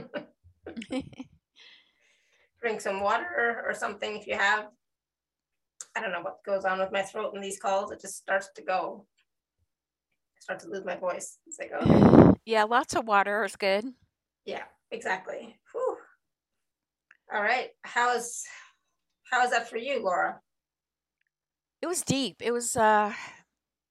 drink 2.61 2.81
some 2.81 3.01
water 3.01 3.63
or 3.67 3.75
something 3.75 4.17
if 4.17 4.27
you 4.27 4.37
have. 4.37 4.69
I 5.97 6.01
don't 6.01 6.13
know 6.13 6.23
what 6.23 6.45
goes 6.47 6.65
on 6.65 6.79
with 6.79 6.93
my 6.93 7.03
throat 7.03 7.35
in 7.35 7.41
these 7.41 7.59
calls. 7.59 7.91
It 7.91 8.01
just 8.01 8.17
starts 8.17 8.51
to 8.55 8.63
go. 8.63 9.07
I 10.37 10.41
start 10.41 10.61
to 10.61 10.69
lose 10.69 10.85
my 10.85 10.97
voice 10.97 11.39
as 11.49 11.59
I 11.61 11.67
go. 11.67 12.35
Yeah, 12.45 12.65
lots 12.65 12.97
of 12.97 13.07
water 13.07 13.45
is 13.45 13.57
good. 13.57 13.85
Yeah, 14.47 14.63
exactly. 14.91 15.55
Whew. 15.71 15.97
All 17.35 17.43
right. 17.43 17.69
How 17.83 18.17
is 18.17 18.43
how 19.31 19.45
is 19.45 19.51
that 19.51 19.69
for 19.69 19.77
you, 19.77 20.03
Laura? 20.03 20.41
It 21.83 21.89
was 21.89 22.01
deep. 22.01 22.37
It 22.41 22.53
was 22.53 22.75
uh 22.75 23.13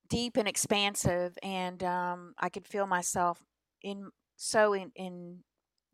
deep 0.10 0.38
and 0.38 0.48
expansive 0.48 1.38
and 1.44 1.84
um 1.84 2.34
I 2.40 2.50
could 2.50 2.66
feel 2.66 2.88
myself 2.88 3.44
in 3.84 4.10
so 4.38 4.74
in 4.74 4.92
in 4.96 5.40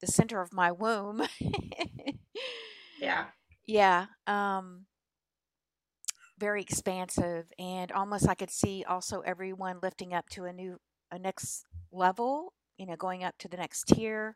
the 0.02 0.08
center 0.08 0.42
of 0.42 0.54
my 0.54 0.72
womb. 0.72 1.24
yeah. 3.00 3.26
Yeah. 3.66 4.08
Um, 4.28 4.88
very 6.38 6.62
expansive 6.62 7.46
and 7.58 7.94
almost 7.94 8.28
I 8.28 8.34
could 8.34 8.52
see 8.52 8.84
also 8.86 9.22
everyone 9.22 9.80
lifting 9.82 10.14
up 10.14 10.28
to 10.32 10.44
a 10.44 10.52
new 10.52 10.82
a 11.12 11.18
next 11.18 11.64
level, 11.90 12.52
you 12.78 12.86
know, 12.86 12.98
going 12.98 13.24
up 13.24 13.36
to 13.40 13.48
the 13.48 13.56
next 13.56 13.88
tier 13.88 14.36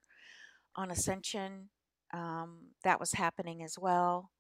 on 0.77 0.91
ascension. 0.91 1.67
Um, 2.13 2.69
that 2.85 3.01
was 3.01 3.11
happening 3.11 3.63
as 3.63 3.75
well. 3.77 4.31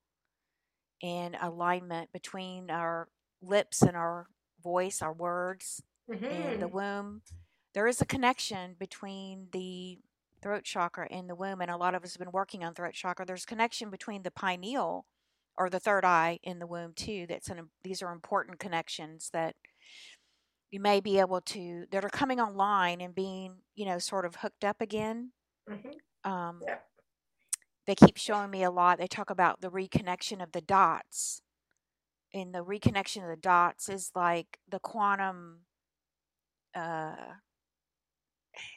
And 1.03 1.35
alignment 1.41 2.13
between 2.13 2.71
our 2.71 3.09
lips 3.41 3.81
and 3.81 3.97
our 3.97 4.27
voice, 4.63 5.01
our 5.01 5.11
words, 5.11 5.83
mm-hmm. 6.09 6.23
and 6.23 6.61
the 6.61 6.67
mm-hmm. 6.67 6.77
womb. 6.77 7.21
There 7.73 7.87
is 7.87 8.01
a 8.01 8.05
connection 8.05 8.75
between 8.79 9.47
the 9.51 9.99
throat 10.41 10.63
chakra 10.63 11.07
in 11.09 11.27
the 11.27 11.35
womb, 11.35 11.61
and 11.61 11.71
a 11.71 11.77
lot 11.77 11.95
of 11.95 12.03
us 12.03 12.13
have 12.13 12.19
been 12.19 12.31
working 12.31 12.63
on 12.63 12.73
throat 12.73 12.93
chakra. 12.93 13.25
There's 13.25 13.43
a 13.43 13.47
connection 13.47 13.89
between 13.89 14.23
the 14.23 14.31
pineal 14.31 15.05
or 15.57 15.69
the 15.69 15.79
third 15.79 16.05
eye 16.05 16.39
in 16.43 16.59
the 16.59 16.67
womb 16.67 16.93
too. 16.95 17.25
That's 17.27 17.49
an 17.49 17.69
these 17.83 18.01
are 18.01 18.11
important 18.11 18.59
connections 18.59 19.29
that 19.33 19.55
you 20.71 20.79
may 20.79 20.99
be 20.99 21.19
able 21.19 21.41
to 21.41 21.85
that 21.91 22.05
are 22.05 22.09
coming 22.09 22.39
online 22.39 23.01
and 23.01 23.15
being 23.15 23.55
you 23.75 23.85
know 23.85 23.99
sort 23.99 24.25
of 24.25 24.35
hooked 24.35 24.63
up 24.63 24.81
again. 24.81 25.31
Mm-hmm. 25.69 26.31
Um, 26.31 26.61
yeah. 26.65 26.77
They 27.85 27.95
keep 27.95 28.17
showing 28.17 28.51
me 28.51 28.63
a 28.63 28.71
lot. 28.71 28.97
They 28.97 29.07
talk 29.07 29.29
about 29.29 29.61
the 29.61 29.71
reconnection 29.71 30.43
of 30.43 30.51
the 30.51 30.61
dots, 30.61 31.41
and 32.33 32.53
the 32.53 32.63
reconnection 32.63 33.23
of 33.23 33.29
the 33.29 33.41
dots 33.41 33.89
is 33.89 34.11
like 34.15 34.59
the 34.69 34.79
quantum. 34.79 35.61
Uh, 36.75 37.15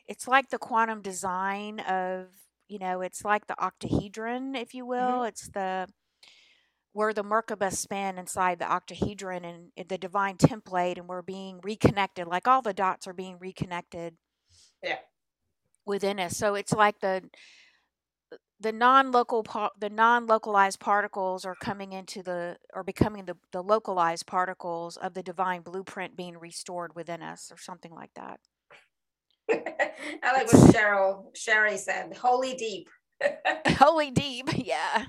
it's 0.07 0.29
like 0.29 0.51
the 0.51 0.59
quantum 0.59 1.03
design 1.03 1.81
of 1.81 2.27
you 2.69 2.79
know 2.79 3.01
it's 3.01 3.25
like 3.25 3.47
the 3.47 3.57
octahedron 3.63 4.55
if 4.55 4.75
you 4.75 4.87
will. 4.87 4.99
Mm-hmm. 4.99 5.29
it's 5.29 5.49
the 5.49 5.89
where 6.93 7.13
the 7.13 7.23
merkaba 7.23 7.73
spin 7.73 8.19
inside 8.19 8.59
the 8.59 8.71
octahedron 8.71 9.45
and 9.45 9.89
the 9.89 9.99
divine 9.99 10.37
template 10.37 10.99
and 10.99 11.09
we're 11.09 11.23
being 11.23 11.61
reconnected 11.63 12.27
like 12.27 12.49
all 12.49 12.63
the 12.63 12.73
dots 12.73 13.07
are 13.07 13.13
being 13.13 13.39
reconnected 13.39 14.17
yeah. 14.83 14.97
within 15.87 16.19
us. 16.19 16.37
So 16.37 16.55
it's 16.55 16.73
like 16.73 17.01
the 17.01 17.23
the 18.61 18.73
non-local 18.73 19.47
the 19.79 19.89
non-localized 19.89 20.81
particles 20.81 21.45
are 21.45 21.55
coming 21.55 21.93
into 21.93 22.23
the 22.23 22.57
or 22.75 22.85
becoming 22.85 23.25
the, 23.25 23.37
the 23.53 23.63
localized 23.63 24.27
particles 24.27 24.97
of 24.97 25.15
the 25.15 25.23
divine 25.23 25.63
blueprint 25.63 26.17
being 26.17 26.37
restored 26.37 26.95
within 26.95 27.23
us 27.23 27.51
or 27.51 27.57
something 27.57 27.93
like 27.93 28.11
that 28.15 28.39
I 30.23 30.33
like 30.33 30.53
what 30.53 30.75
Cheryl 30.75 31.37
Sherry 31.37 31.77
said. 31.77 32.17
Holy 32.17 32.55
deep. 32.55 32.89
Holy 33.69 34.11
deep, 34.11 34.49
yeah. 34.57 35.05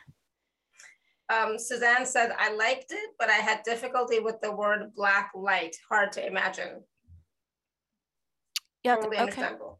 um, 1.30 1.58
Suzanne 1.58 2.06
said, 2.06 2.32
I 2.38 2.54
liked 2.54 2.92
it, 2.92 3.12
but 3.18 3.30
I 3.30 3.36
had 3.36 3.64
difficulty 3.64 4.20
with 4.20 4.42
the 4.42 4.52
word 4.52 4.92
black 4.96 5.32
light. 5.36 5.76
Hard 5.90 6.12
to 6.14 6.26
imagine. 6.26 6.84
Yeah. 8.84 8.96
Totally 8.96 9.16
okay. 9.18 9.22
understandable. 9.22 9.80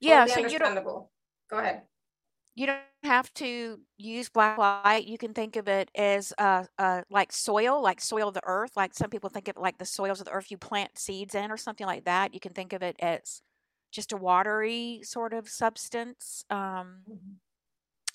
Yeah. 0.00 0.26
Totally 0.26 0.48
So 0.48 0.52
you 0.52 0.58
don't. 0.58 0.84
Go 0.84 1.58
ahead. 1.58 1.82
you 2.54 2.66
don't 2.66 2.78
have 3.02 3.32
to 3.34 3.78
use 3.98 4.28
black 4.30 4.56
light. 4.56 5.06
You 5.06 5.18
can 5.18 5.34
think 5.34 5.56
of 5.56 5.68
it 5.68 5.90
as 5.94 6.32
uh, 6.38 6.64
uh, 6.78 7.02
like 7.10 7.32
soil, 7.32 7.82
like 7.82 8.00
soil 8.00 8.28
of 8.28 8.34
the 8.34 8.40
earth. 8.44 8.72
Like 8.76 8.94
some 8.94 9.10
people 9.10 9.28
think 9.28 9.48
of 9.48 9.56
it 9.56 9.60
like 9.60 9.78
the 9.78 9.84
soils 9.84 10.20
of 10.20 10.26
the 10.26 10.32
earth 10.32 10.50
you 10.50 10.56
plant 10.56 10.98
seeds 10.98 11.34
in, 11.34 11.50
or 11.50 11.56
something 11.56 11.86
like 11.86 12.04
that. 12.04 12.32
You 12.32 12.40
can 12.40 12.52
think 12.52 12.72
of 12.72 12.82
it 12.82 12.96
as 13.00 13.42
just 13.92 14.12
a 14.12 14.16
watery 14.16 15.00
sort 15.04 15.32
of 15.32 15.48
substance. 15.48 16.44
Um, 16.50 17.02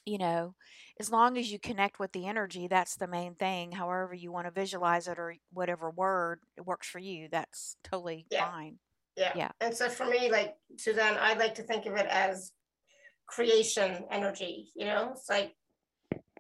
you 0.06 0.18
know, 0.18 0.56
as 1.00 1.12
long 1.12 1.38
as 1.38 1.52
you 1.52 1.60
connect 1.60 2.00
with 2.00 2.12
the 2.14 2.28
energy, 2.28 2.68
that's 2.68 2.96
the 2.96 3.08
main 3.08 3.36
thing. 3.36 3.72
However, 3.72 4.14
you 4.14 4.32
want 4.32 4.48
to 4.48 4.52
visualize 4.52 5.08
it 5.08 5.20
or 5.20 5.36
whatever 5.54 5.90
word 5.90 6.40
works 6.64 6.88
for 6.88 7.00
you, 7.00 7.28
that's 7.30 7.78
totally 7.84 8.26
Yeah. 8.30 8.50
fine. 8.50 8.80
Yeah. 9.16 9.34
Yeah. 9.36 9.52
And 9.60 9.76
so 9.76 9.90
for 9.90 10.06
me, 10.06 10.32
like 10.32 10.56
Suzanne, 10.78 11.18
I 11.20 11.34
like 11.34 11.56
to 11.56 11.64
think 11.64 11.86
of 11.86 11.96
it 11.96 12.08
as 12.10 12.52
creation 13.28 14.06
energy, 14.10 14.72
you 14.76 14.86
know, 14.86 15.12
it's 15.12 15.30
like 15.30 15.54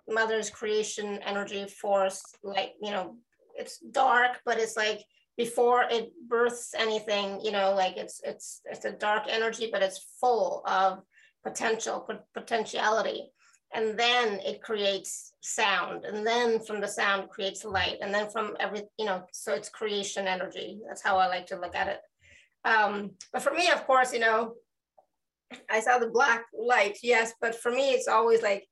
mother's 0.07 0.49
creation 0.49 1.19
energy 1.23 1.67
force, 1.67 2.23
like, 2.43 2.75
you 2.81 2.91
know, 2.91 3.17
it's 3.55 3.79
dark, 3.79 4.39
but 4.45 4.59
it's 4.59 4.77
like 4.77 5.03
before 5.37 5.85
it 5.89 6.11
births 6.27 6.73
anything, 6.77 7.39
you 7.41 7.51
know, 7.51 7.73
like 7.75 7.95
it's 7.97 8.19
it's 8.23 8.61
it's 8.65 8.85
a 8.85 8.91
dark 8.91 9.23
energy, 9.29 9.69
but 9.71 9.83
it's 9.83 10.05
full 10.19 10.63
of 10.65 11.01
potential, 11.43 12.01
pot- 12.01 12.25
potentiality. 12.33 13.31
And 13.73 13.99
then 13.99 14.39
it 14.45 14.61
creates 14.61 15.33
sound. 15.41 16.05
And 16.05 16.25
then 16.25 16.59
from 16.61 16.79
the 16.79 16.87
sound 16.87 17.29
creates 17.29 17.65
light. 17.65 17.97
And 18.01 18.13
then 18.13 18.29
from 18.29 18.55
every, 18.59 18.83
you 18.97 19.05
know, 19.05 19.23
so 19.33 19.53
it's 19.53 19.67
creation 19.67 20.25
energy. 20.25 20.79
That's 20.87 21.03
how 21.03 21.17
I 21.17 21.27
like 21.27 21.47
to 21.47 21.59
look 21.59 21.75
at 21.75 21.89
it. 21.89 21.99
Um, 22.63 23.11
but 23.33 23.41
for 23.41 23.53
me, 23.53 23.69
of 23.69 23.85
course, 23.85 24.13
you 24.13 24.19
know, 24.19 24.53
I 25.69 25.81
saw 25.81 25.97
the 25.97 26.09
black 26.09 26.45
light, 26.57 26.97
yes, 27.03 27.33
but 27.39 27.55
for 27.55 27.71
me, 27.71 27.91
it's 27.91 28.07
always 28.07 28.41
like 28.41 28.65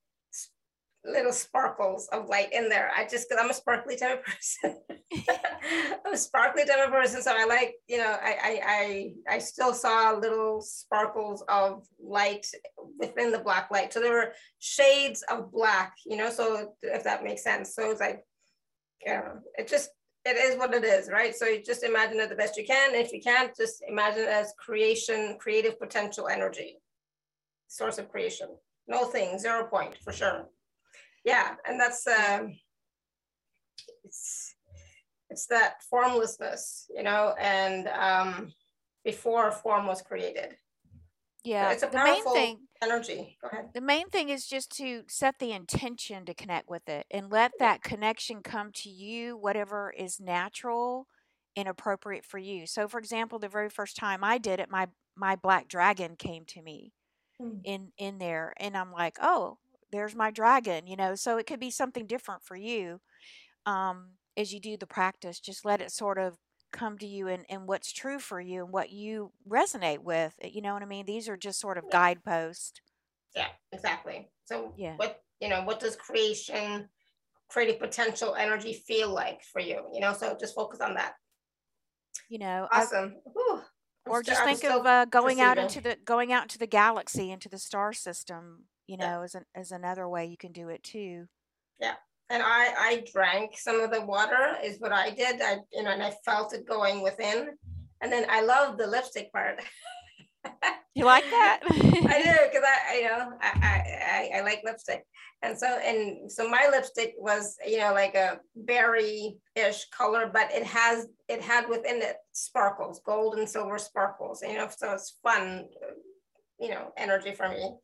little 1.06 1.32
sparkles 1.32 2.08
of 2.12 2.28
light 2.28 2.52
in 2.52 2.70
there. 2.70 2.92
I 2.96 3.08
just, 3.08 3.30
cause 3.30 3.38
I'm 3.42 3.50
a 3.50 3.54
sparkly 3.54 3.96
type 3.96 4.20
of 4.20 4.26
person. 4.26 4.78
I'm 6.06 6.14
a 6.14 6.18
sparkly 6.18 6.66
type 6.66 6.86
of 6.86 6.92
person. 6.92 7.22
So 7.22 7.34
I 7.36 7.46
like, 7.46 7.76
you 7.88 7.98
know, 7.98 8.18
I, 8.22 8.38
I, 8.44 8.62
I, 8.66 9.36
I 9.36 9.40
still 9.40 9.74
saw 9.74 10.12
little 10.12 10.62
sparkles 10.62 11.44
of 11.48 11.86
light 12.04 12.48
within 13.00 13.32
the 13.32 13.40
black 13.40 13.70
light. 13.72 13.94
So 13.94 14.00
there 14.00 14.14
were 14.14 14.34
shades 14.60 15.24
of 15.30 15.52
black, 15.52 15.94
you 16.06 16.18
know, 16.18 16.30
so 16.30 16.74
if 16.82 17.04
that 17.04 17.24
makes 17.24 17.44
sense. 17.44 17.76
So 17.76 17.92
it's 17.92 18.02
like, 18.02 18.24
yeah, 19.06 19.34
it 19.58 19.68
just, 19.68 19.90
it 20.26 20.38
is 20.38 20.58
what 20.58 20.74
it 20.74 20.84
is, 20.84 21.10
right? 21.10 21.36
So 21.36 21.46
you 21.46 21.62
just 21.64 21.84
imagine 21.84 22.20
it 22.20 22.30
the 22.30 22.36
best 22.36 22.58
you 22.58 22.66
can. 22.66 22.96
If 22.96 23.14
you 23.14 23.22
can't, 23.22 23.56
just 23.56 23.84
imagine 23.88 24.24
it 24.24 24.30
as 24.30 24.54
creation, 24.58 25.38
creative 25.40 25.80
potential 25.80 26.28
energy, 26.28 26.78
source 27.68 28.00
of 28.00 28.10
creation. 28.10 28.48
No 28.88 29.06
thing, 29.06 29.38
zero 29.38 29.66
point 29.66 29.98
for 30.04 30.12
sure. 30.12 30.48
Yeah, 31.26 31.56
and 31.68 31.80
that's 31.80 32.06
um, 32.08 32.54
it's 34.04 34.56
it's 35.30 35.48
that 35.48 35.82
formlessness, 35.90 36.86
you 36.96 37.04
know, 37.04 37.34
and 37.40 37.88
um, 37.88 38.54
before 39.04 39.52
form 39.52 39.88
was 39.88 40.02
created, 40.04 40.56
Yeah. 41.44 41.72
it's 41.72 41.84
a 41.84 41.88
the 41.88 41.98
main 41.98 42.14
powerful- 42.16 42.34
thing 42.34 42.60
energy. 42.82 43.38
Go 43.42 43.48
ahead. 43.52 43.70
the 43.74 43.82
main 43.82 44.10
thing 44.10 44.30
is 44.30 44.46
just 44.46 44.70
to 44.78 45.04
set 45.08 45.40
the 45.40 45.52
intention 45.52 46.26
to 46.26 46.34
connect 46.36 46.70
with 46.70 46.88
it 46.88 47.08
and 47.10 47.32
let 47.32 47.52
that 47.60 47.82
connection 47.82 48.44
come 48.44 48.72
to 48.74 48.90
you 48.90 49.36
whatever 49.38 49.92
is 49.98 50.20
natural 50.20 51.08
and 51.56 51.68
appropriate 51.68 52.26
for 52.26 52.38
you 52.38 52.68
so 52.68 52.88
for 52.88 53.00
example 53.00 53.40
the 53.40 53.48
very 53.48 53.70
first 53.70 53.96
time 53.96 54.24
i 54.24 54.38
did 54.38 54.60
it 54.60 54.70
my 54.70 54.88
my 55.16 55.36
black 55.38 55.68
dragon 55.70 56.16
came 56.18 56.44
to 56.46 56.62
me 56.62 56.92
Mm. 57.42 57.60
in 57.66 57.92
in 57.98 58.18
there 58.20 58.54
and 58.58 58.78
i'm 58.78 58.92
like 58.94 59.18
oh 59.22 59.58
there's 59.96 60.16
my 60.16 60.32
dragon 60.32 60.88
you 60.88 60.96
know 60.96 61.16
so 61.16 61.38
it 61.38 61.48
could 61.48 61.60
be 61.60 61.72
something 61.72 62.06
different 62.08 62.44
for 62.44 62.56
you 62.56 63.00
um 63.66 64.12
as 64.38 64.54
you 64.54 64.60
do 64.60 64.78
the 64.78 64.88
practice 64.88 65.40
just 65.40 65.66
let 65.66 65.82
it 65.82 65.92
sort 65.92 66.18
of 66.18 66.38
come 66.72 66.98
to 66.98 67.08
you 67.08 67.28
and, 67.30 67.46
and 67.50 67.68
what's 67.68 67.94
true 67.94 68.20
for 68.20 68.42
you 68.42 68.64
and 68.64 68.74
what 68.74 68.92
you 68.92 69.32
resonate 69.48 70.00
with 70.00 70.34
you 70.44 70.62
know 70.62 70.74
what 70.74 70.84
i 70.84 70.86
mean 70.86 71.06
these 71.06 71.30
are 71.30 71.38
just 71.38 71.60
sort 71.60 71.78
of 71.78 71.86
Yeah. 71.86 71.92
guideposts 71.92 72.82
Yeah, 73.36 73.50
exactly. 73.72 74.30
So 74.46 74.74
Yeah. 74.78 74.96
what, 74.98 75.22
you 75.42 75.50
know, 75.50 75.64
what 75.64 75.80
does 75.80 75.96
creation, 75.96 76.90
creative 77.50 77.80
potential 77.80 78.36
energy 78.36 78.74
feel 78.74 79.10
like 79.10 79.44
for 79.44 79.60
you? 79.60 79.90
You 79.94 80.00
know, 80.00 80.14
so 80.14 80.38
just 80.40 80.56
focus 80.56 80.80
on 80.80 80.94
that. 80.96 81.16
you 82.30 82.40
know 82.40 82.68
Awesome. 82.72 83.16
Or 84.08 84.22
just 84.22 84.40
I'm 84.42 84.58
think 84.58 84.64
of 84.66 84.86
uh, 84.86 85.06
going 85.06 85.42
out 85.42 85.58
into 85.58 85.82
the 85.82 85.98
going 86.06 86.32
out 86.32 86.44
into 86.44 86.58
the 86.58 86.68
galaxy 86.68 87.32
into 87.32 87.50
the 87.50 87.58
star 87.58 87.92
system 87.92 88.66
you 88.88 88.98
Yeah. 88.98 89.18
know 89.18 89.22
as 89.24 89.36
an 89.36 89.46
as 89.56 89.72
another 89.72 90.08
way 90.08 90.26
you 90.26 90.38
can 90.38 90.52
do 90.52 90.70
it 90.70 90.84
too 90.84 91.28
Yeah. 91.80 91.96
and 92.30 92.42
I 92.44 92.74
I 92.78 93.04
drank 93.12 93.58
some 93.58 93.80
of 93.82 93.92
the 93.92 94.02
water 94.06 94.58
is 94.64 94.80
what 94.80 94.92
I 94.92 95.12
did. 95.12 95.42
I 95.42 95.58
you 95.72 95.84
know 95.84 95.92
and 95.92 96.04
I 96.04 96.12
felt 96.24 96.54
it 96.54 96.68
going 96.68 97.02
within, 97.02 97.50
and 98.02 98.12
then 98.12 98.26
I 98.30 98.42
love 98.42 98.78
the 98.78 98.88
lipstick 98.88 99.32
part. 99.32 99.62
you 100.96 101.06
like 101.06 101.30
that 101.30 101.60
I 101.64 101.70
do 102.24 102.34
because 102.52 102.64
I 102.66 102.96
you 102.98 103.08
know 103.08 103.32
I, 103.42 104.32
I 104.34 104.38
I 104.38 104.42
like 104.42 104.62
lipstick, 104.64 105.04
and 105.42 105.58
so 105.58 105.68
and 105.68 106.32
so 106.32 106.48
my 106.50 106.68
lipstick 106.72 107.14
was 107.18 107.58
you 107.66 107.78
know 107.80 107.94
like 107.94 108.16
a 108.16 108.40
berry-ish 108.56 109.90
color, 109.90 110.30
but 110.32 110.52
it 110.52 110.64
has 110.64 111.08
it 111.28 111.42
had 111.42 111.70
within 111.70 112.02
it 112.02 112.18
sparkles, 112.32 113.02
gold 113.06 113.36
and 113.38 113.50
silver 113.50 113.78
sparkles. 113.78 114.42
You 114.42 114.58
know, 114.58 114.70
so 114.76 114.94
it's 114.94 115.18
fun, 115.24 115.68
you 116.60 116.70
know, 116.70 116.92
energy 116.98 117.34
for 117.34 117.50
me, 117.50 117.76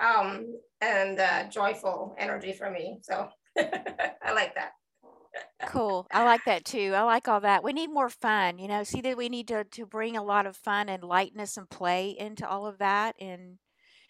um, 0.00 0.58
and 0.80 1.18
uh, 1.20 1.44
joyful 1.48 2.14
energy 2.18 2.52
for 2.52 2.70
me. 2.70 2.98
So 3.02 3.28
I 3.58 4.32
like 4.32 4.54
that. 4.54 4.72
cool 5.66 6.06
i 6.10 6.24
like 6.24 6.42
that 6.46 6.64
too 6.64 6.92
i 6.96 7.02
like 7.02 7.28
all 7.28 7.40
that 7.40 7.62
we 7.62 7.72
need 7.72 7.90
more 7.92 8.08
fun 8.08 8.58
you 8.58 8.66
know 8.66 8.82
see 8.82 9.02
that 9.02 9.16
we 9.16 9.28
need 9.28 9.46
to 9.46 9.62
to 9.64 9.84
bring 9.84 10.16
a 10.16 10.22
lot 10.22 10.46
of 10.46 10.56
fun 10.56 10.88
and 10.88 11.04
lightness 11.04 11.56
and 11.58 11.68
play 11.68 12.16
into 12.18 12.48
all 12.48 12.66
of 12.66 12.78
that 12.78 13.14
and 13.20 13.58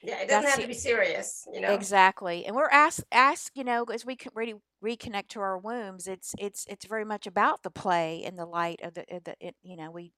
Yeah, 0.03 0.21
it 0.21 0.29
doesn't 0.29 0.49
have 0.49 0.61
to 0.61 0.69
be 0.69 0.75
serious. 0.75 1.47
You 1.53 1.61
know. 1.61 1.75
exactly 1.75 2.47
and 2.47 2.55
we're 2.55 2.69
asked 2.71 3.05
asked 3.11 3.51
you 3.55 3.65
know 3.65 3.85
as 3.85 4.07
we 4.07 4.17
can 4.17 4.33
really 4.35 4.55
reconnect 4.83 5.29
to 5.29 5.41
our 5.41 5.59
wombs 5.59 6.07
it's 6.07 6.35
it's 6.39 6.65
it's 6.69 6.87
very 6.87 7.05
much 7.05 7.27
about 7.27 7.63
the 7.63 7.71
play 7.71 8.23
and 8.25 8.39
the 8.39 8.47
light 8.47 8.81
of 8.83 8.95
the, 8.95 9.05
of 9.15 9.25
the 9.25 9.35
it, 9.41 9.55
you 9.63 9.77
know 9.77 9.91
we 9.91 10.13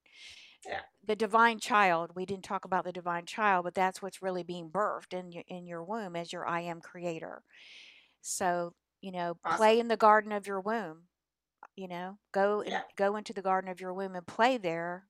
Yeah. 0.66 0.80
the 1.04 1.16
divine 1.16 1.58
child 1.58 2.12
we 2.14 2.24
didn't 2.26 2.44
talk 2.44 2.64
about 2.64 2.84
the 2.84 2.92
divine 2.92 3.26
child 3.26 3.64
but 3.64 3.74
that's 3.74 4.00
what's 4.00 4.22
really 4.22 4.42
being 4.42 4.70
birthed 4.70 5.12
in 5.12 5.32
your 5.32 5.44
in 5.48 5.66
your 5.66 5.82
womb 5.82 6.16
as 6.16 6.32
your 6.32 6.46
i 6.46 6.60
am 6.60 6.80
creator 6.80 7.42
so 8.20 8.72
you 9.00 9.12
know 9.12 9.36
play 9.56 9.78
in 9.80 9.88
the 9.88 9.96
garden 9.96 10.32
of 10.32 10.46
your 10.46 10.60
womb 10.60 11.02
you 11.76 11.88
know 11.88 12.18
go 12.32 12.62
Yeah. 12.66 12.82
go 12.96 13.16
into 13.16 13.32
the 13.32 13.42
garden 13.42 13.70
of 13.70 13.80
your 13.80 13.92
womb 13.94 14.14
and 14.14 14.26
play 14.26 14.56
there 14.56 15.06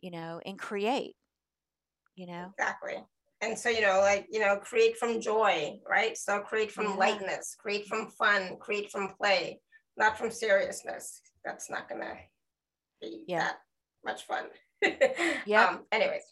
you 0.00 0.10
know 0.10 0.40
and 0.46 0.58
create 0.58 1.16
you 2.14 2.26
know 2.26 2.52
Exactly. 2.58 3.04
And 3.40 3.58
so, 3.58 3.68
you 3.68 3.80
know, 3.80 3.98
like, 3.98 4.26
you 4.30 4.38
know, 4.38 4.56
create 4.58 4.96
from 4.96 5.20
joy, 5.20 5.80
right? 5.88 6.16
So 6.16 6.38
create 6.40 6.70
from 6.70 6.84
Yeah. 6.86 6.94
lightness, 6.94 7.56
create 7.58 7.86
from 7.86 8.08
fun, 8.12 8.56
create 8.58 8.90
from 8.92 9.14
play, 9.20 9.60
not 9.96 10.16
from 10.16 10.30
seriousness. 10.30 11.20
That's 11.44 11.68
not 11.68 11.88
gonna 11.88 12.14
be 13.00 13.24
Yeah. 13.26 13.40
that 13.40 13.56
much 14.04 14.24
fun. 14.24 14.44
yeah. 15.46 15.66
Um, 15.66 15.80
anyways, 15.92 16.22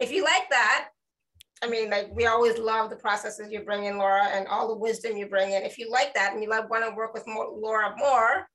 if 0.00 0.12
you 0.12 0.24
like 0.24 0.50
that, 0.50 0.88
I 1.62 1.68
mean, 1.68 1.90
like 1.90 2.10
we 2.12 2.26
always 2.26 2.58
love 2.58 2.90
the 2.90 2.96
processes 2.96 3.50
you 3.50 3.60
bring 3.60 3.84
in, 3.84 3.96
Laura, 3.96 4.24
and 4.26 4.46
all 4.48 4.68
the 4.68 4.76
wisdom 4.76 5.16
you 5.16 5.26
bring 5.26 5.52
in. 5.52 5.62
If 5.62 5.78
you 5.78 5.90
like 5.90 6.12
that 6.14 6.32
and 6.32 6.42
you 6.42 6.50
love 6.50 6.66
want 6.68 6.84
to 6.88 6.94
work 6.94 7.14
with 7.14 7.26
more, 7.26 7.48
Laura 7.56 7.94
more, 7.96 8.46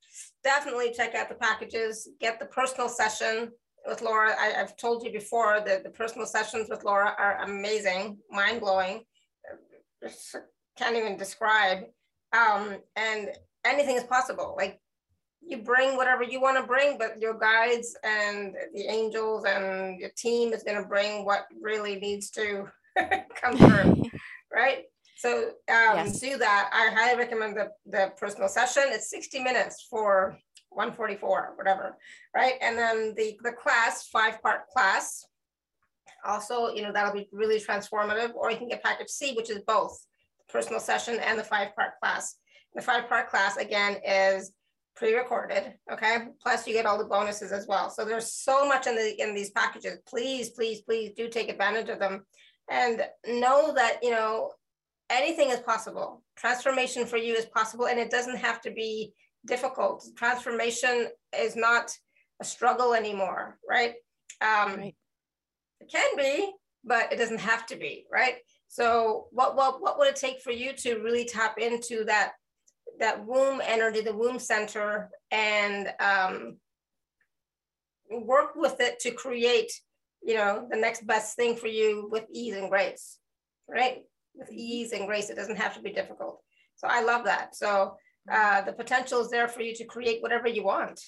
definitely 0.44 0.94
check 0.96 1.16
out 1.16 1.30
the 1.30 1.36
packages. 1.36 2.10
Get 2.20 2.40
the 2.40 2.46
personal 2.48 2.90
session 2.90 3.52
with 3.88 4.02
Laura. 4.02 4.36
I, 4.40 4.54
I've 4.60 4.78
told 4.78 5.04
you 5.04 5.12
before 5.12 5.62
that 5.66 5.84
the 5.84 5.90
personal 5.90 6.28
sessions 6.28 6.68
with 6.70 6.84
Laura 6.84 7.16
are 7.18 7.42
amazing, 7.44 8.18
mind 8.30 8.60
blowing. 8.60 9.02
Can't 10.78 10.96
even 10.96 11.18
describe. 11.18 11.80
Um, 12.32 12.78
and 12.96 13.30
anything 13.66 13.96
is 13.96 14.04
possible. 14.04 14.56
Like 14.58 14.80
you 15.50 15.58
bring 15.58 15.98
whatever 15.98 16.24
you 16.24 16.40
want 16.40 16.58
to 16.58 16.64
bring, 16.64 16.98
but 16.98 17.20
your 17.20 17.38
guides 17.38 17.98
and 18.04 18.56
the 18.74 18.86
angels 18.86 19.46
and 19.46 20.00
your 20.00 20.12
team 20.16 20.54
is 20.54 20.64
going 20.64 20.82
to 20.82 20.88
bring 20.88 21.26
what 21.26 21.46
really 21.60 22.00
needs 22.00 22.30
to 22.32 22.68
come 23.42 23.58
through, 23.58 24.04
right? 24.54 24.86
So 25.18 25.50
um, 25.70 25.98
Yes. 25.98 26.20
do 26.20 26.38
that. 26.38 26.70
I 26.72 26.94
highly 26.96 27.18
recommend 27.18 27.58
the, 27.58 27.70
the 27.86 28.14
personal 28.18 28.48
session. 28.48 28.84
It's 28.88 29.10
60 29.10 29.40
minutes 29.40 29.88
for 29.90 30.38
144, 30.70 31.54
whatever, 31.56 31.98
right? 32.36 32.54
And 32.62 32.78
then 32.78 33.14
the, 33.18 33.38
the 33.44 33.52
class, 33.52 34.08
five 34.08 34.42
part 34.42 34.68
class, 34.70 35.26
also, 36.26 36.74
you 36.74 36.84
know, 36.84 36.92
that'll 36.92 37.14
be 37.14 37.28
really 37.32 37.60
transformative, 37.60 38.34
or 38.36 38.52
you 38.52 38.58
can 38.58 38.68
get 38.68 38.84
package 38.84 39.10
C, 39.10 39.34
which 39.34 39.50
is 39.50 39.60
both 39.66 40.06
personal 40.48 40.80
session 40.80 41.18
and 41.20 41.40
the 41.40 41.44
five 41.44 41.76
part 41.76 42.00
class. 42.02 42.36
The 42.76 42.82
five 42.82 43.10
part 43.10 43.30
class 43.30 43.58
again 43.58 43.98
is 44.06 44.52
pre-recorded. 45.00 45.74
Okay. 45.92 46.18
Plus 46.44 46.68
you 46.68 46.74
get 46.74 46.86
all 46.86 46.98
the 46.98 47.06
bonuses 47.06 47.52
as 47.52 47.66
well. 47.68 47.90
So 47.90 48.06
there's 48.06 48.34
so 48.34 48.68
much 48.68 48.86
in 48.86 48.96
the 48.96 49.22
in 49.22 49.34
these 49.34 49.50
packages. 49.52 50.00
Please, 50.08 50.50
please, 50.50 50.82
please 50.82 51.14
do 51.16 51.30
take 51.30 51.50
advantage 51.50 51.90
of 51.90 52.00
them 52.00 52.26
and 52.70 53.02
know 53.26 53.74
that 53.74 54.00
you 54.04 54.12
know 54.12 54.52
anything 55.10 55.50
is 55.50 55.60
possible. 55.60 56.22
Transformation 56.36 57.06
for 57.06 57.18
you 57.18 57.34
is 57.34 57.46
possible 57.46 57.88
and 57.88 57.98
it 57.98 58.12
doesn't 58.12 58.38
have 58.38 58.62
to 58.62 58.72
be 58.72 59.14
difficult. 59.48 60.06
Transformation 60.18 61.08
is 61.38 61.56
not 61.56 61.92
a 62.42 62.46
struggle 62.46 62.94
anymore, 62.94 63.58
right? 63.68 63.94
Um, 64.42 64.76
right. 64.76 64.96
It 65.80 65.92
can 65.92 66.18
be, 66.18 66.52
but 66.84 67.12
it 67.12 67.18
doesn't 67.18 67.40
have 67.40 67.66
to 67.68 67.78
be, 67.78 68.06
right? 68.12 68.36
So 68.68 69.28
what, 69.32 69.56
what, 69.56 69.82
what 69.82 69.98
would 69.98 70.10
it 70.10 70.16
take 70.16 70.42
for 70.42 70.52
you 70.52 70.74
to 70.74 71.00
really 71.00 71.26
tap 71.26 71.58
into 71.58 72.04
that, 72.06 72.34
that 73.00 73.26
womb 73.26 73.62
energy, 73.66 74.02
the 74.02 74.16
womb 74.16 74.40
center 74.40 75.10
and 75.32 75.92
um, 76.00 76.58
work 78.10 78.56
with 78.56 78.80
it 78.80 79.00
to 79.00 79.12
create, 79.12 79.72
you 80.22 80.36
know, 80.36 80.68
the 80.70 80.78
next 80.78 81.06
best 81.08 81.36
thing 81.36 81.56
for 81.56 81.68
you 81.68 82.08
with 82.12 82.26
ease 82.32 82.56
and 82.56 82.70
grace, 82.70 83.18
right? 83.68 84.00
With 84.36 84.52
ease 84.52 84.92
and 84.92 85.08
grace, 85.08 85.30
it 85.30 85.36
doesn't 85.36 85.58
have 85.58 85.76
to 85.76 85.82
be 85.82 85.92
difficult. 85.92 86.42
So 86.76 86.88
I 86.90 87.04
love 87.04 87.26
that. 87.26 87.56
So 87.56 87.96
uh, 88.32 88.62
the 88.62 88.74
potential 88.74 89.22
is 89.22 89.30
there 89.30 89.48
for 89.48 89.62
you 89.62 89.74
to 89.76 89.86
create 89.86 90.22
whatever 90.22 90.48
you 90.48 90.64
want. 90.64 91.02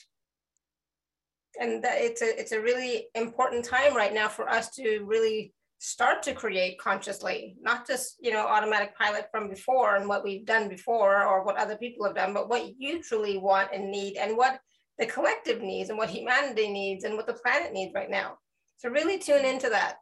And 1.59 1.84
that 1.84 1.97
it's 1.97 2.22
a, 2.22 2.39
it's 2.39 2.53
a 2.53 2.61
really 2.61 3.07
important 3.13 3.65
time 3.65 3.95
right 3.95 4.13
now 4.13 4.30
for 4.30 4.49
us 4.49 4.69
to 4.76 4.99
really 5.05 5.53
start 5.84 6.22
to 6.22 6.32
create 6.32 6.78
consciously, 6.78 7.56
not 7.60 7.88
just, 7.88 8.18
you 8.22 8.32
know, 8.32 8.45
automatic 8.45 8.95
pilot 8.95 9.26
from 9.32 9.49
before 9.49 9.95
and 9.95 10.08
what 10.08 10.24
we've 10.24 10.45
done 10.45 10.70
before 10.70 11.26
or 11.26 11.44
what 11.44 11.58
other 11.58 11.76
people 11.76 12.06
have 12.06 12.14
done, 12.14 12.36
but 12.36 12.49
what 12.49 12.72
you 12.78 13.02
truly 13.02 13.40
want 13.40 13.68
and 13.74 13.90
need 13.90 14.16
and 14.16 14.38
what 14.38 14.60
the 14.99 15.08
collective 15.08 15.60
needs 15.60 15.90
and 15.90 15.98
what 15.98 16.08
humanity 16.08 16.72
needs 16.72 17.03
and 17.03 17.16
what 17.16 17.26
the 17.26 17.34
planet 17.34 17.74
needs 17.74 17.95
right 17.95 18.12
now. 18.12 18.38
So 18.78 18.90
really 18.90 19.18
tune 19.18 19.44
into 19.44 19.70
that 19.70 19.95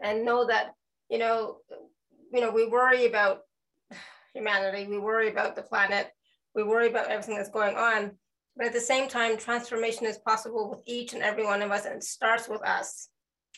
and 0.00 0.24
know 0.24 0.46
that, 0.46 0.70
you 1.08 1.18
know, 1.18 1.56
you 2.32 2.40
know, 2.40 2.52
we 2.52 2.68
worry 2.68 3.06
about 3.06 3.40
humanity, 4.34 4.86
we 4.86 5.00
worry 5.00 5.30
about 5.30 5.56
the 5.56 5.62
planet, 5.62 6.12
we 6.54 6.62
worry 6.62 6.86
about 6.86 7.10
everything 7.10 7.34
that's 7.34 7.50
going 7.50 7.74
on. 7.74 8.12
But 8.56 8.66
at 8.68 8.72
the 8.72 8.80
same 8.80 9.08
time, 9.08 9.36
transformation 9.36 10.06
is 10.06 10.18
possible 10.18 10.70
with 10.70 10.80
each 10.86 11.12
and 11.12 11.24
every 11.24 11.44
one 11.44 11.60
of 11.60 11.72
us, 11.72 11.86
and 11.86 11.96
it 11.96 12.04
starts 12.04 12.48
with 12.48 12.62
us. 12.62 13.08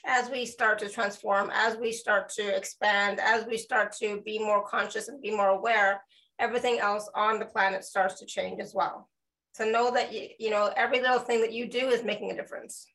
As 0.05 0.31
we 0.31 0.47
start 0.47 0.79
to 0.81 0.89
transform, 0.89 1.51
as 1.53 1.77
we 1.77 1.93
start 1.93 2.29
to 2.31 2.57
expand, 2.57 3.21
as 3.21 3.47
we 3.47 3.57
start 3.57 3.93
to 3.99 4.21
be 4.23 4.39
more 4.39 4.65
conscious 4.67 5.09
and 5.09 5.23
be 5.23 5.31
more 5.31 5.51
aware, 5.51 6.03
everything 6.39 6.79
else 6.81 7.09
on 7.15 7.39
the 7.39 7.47
planet 7.47 7.85
starts 7.85 8.19
to 8.19 8.27
change 8.27 8.61
as 8.61 8.75
well. 8.75 9.09
So 9.53 9.65
know 9.65 9.93
that 9.93 10.13
you, 10.13 10.29
you 10.39 10.51
know 10.51 10.73
every 10.77 11.01
little 11.01 11.19
thing 11.19 11.41
that 11.43 11.53
you 11.53 11.69
do 11.69 11.89
is 11.89 12.03
making 12.03 12.31
a 12.31 12.37
difference. 12.37 12.87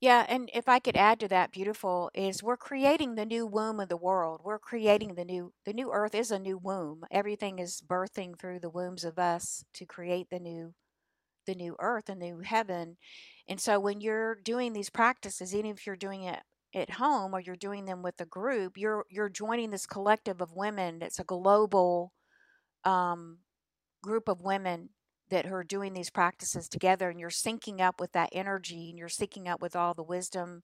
Yeah, 0.00 0.24
and 0.28 0.50
if 0.54 0.66
I 0.66 0.78
could 0.78 0.96
add 0.96 1.20
to 1.20 1.28
that, 1.28 1.52
beautiful 1.52 2.10
is 2.14 2.42
we're 2.42 2.56
creating 2.56 3.14
the 3.14 3.26
new 3.26 3.46
womb 3.46 3.80
of 3.80 3.90
the 3.90 3.98
world. 3.98 4.40
We're 4.42 4.58
creating 4.58 5.14
the 5.14 5.26
new 5.26 5.52
the 5.66 5.74
new 5.74 5.92
earth 5.92 6.14
is 6.14 6.30
a 6.30 6.38
new 6.38 6.56
womb. 6.56 7.04
Everything 7.10 7.58
is 7.58 7.82
birthing 7.86 8.38
through 8.38 8.60
the 8.60 8.70
wombs 8.70 9.04
of 9.04 9.18
us 9.18 9.62
to 9.74 9.84
create 9.84 10.30
the 10.30 10.40
new 10.40 10.74
the 11.50 11.56
new 11.56 11.76
earth, 11.80 12.06
the 12.06 12.14
new 12.14 12.40
heaven. 12.40 12.96
And 13.48 13.60
so 13.60 13.80
when 13.80 14.00
you're 14.00 14.36
doing 14.36 14.72
these 14.72 14.90
practices, 14.90 15.54
even 15.54 15.70
if 15.72 15.86
you're 15.86 15.96
doing 15.96 16.24
it 16.24 16.40
at 16.74 16.90
home 16.90 17.34
or 17.34 17.40
you're 17.40 17.56
doing 17.56 17.84
them 17.86 18.02
with 18.02 18.20
a 18.20 18.26
group, 18.26 18.78
you're 18.78 19.04
you're 19.10 19.28
joining 19.28 19.70
this 19.70 19.86
collective 19.86 20.40
of 20.40 20.56
women. 20.56 21.02
It's 21.02 21.18
a 21.20 21.24
global 21.24 22.12
um, 22.84 23.38
group 24.02 24.28
of 24.28 24.42
women 24.42 24.90
that 25.30 25.46
are 25.46 25.64
doing 25.64 25.94
these 25.94 26.10
practices 26.10 26.68
together 26.68 27.10
and 27.10 27.20
you're 27.20 27.30
syncing 27.30 27.80
up 27.80 28.00
with 28.00 28.12
that 28.12 28.30
energy 28.32 28.90
and 28.90 28.98
you're 28.98 29.08
syncing 29.08 29.48
up 29.48 29.62
with 29.62 29.76
all 29.76 29.94
the 29.94 30.02
wisdom 30.02 30.62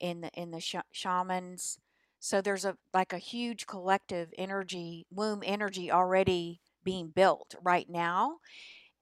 in 0.00 0.22
the 0.22 0.30
in 0.34 0.50
the 0.50 0.60
sh- 0.60 0.76
shamans 0.92 1.78
so 2.20 2.40
there's 2.40 2.64
a 2.64 2.76
like 2.94 3.12
a 3.12 3.18
huge 3.18 3.66
collective 3.66 4.32
energy 4.38 5.06
womb 5.10 5.42
energy 5.44 5.90
already 5.92 6.60
being 6.84 7.08
built 7.10 7.54
right 7.62 7.88
now 7.90 8.38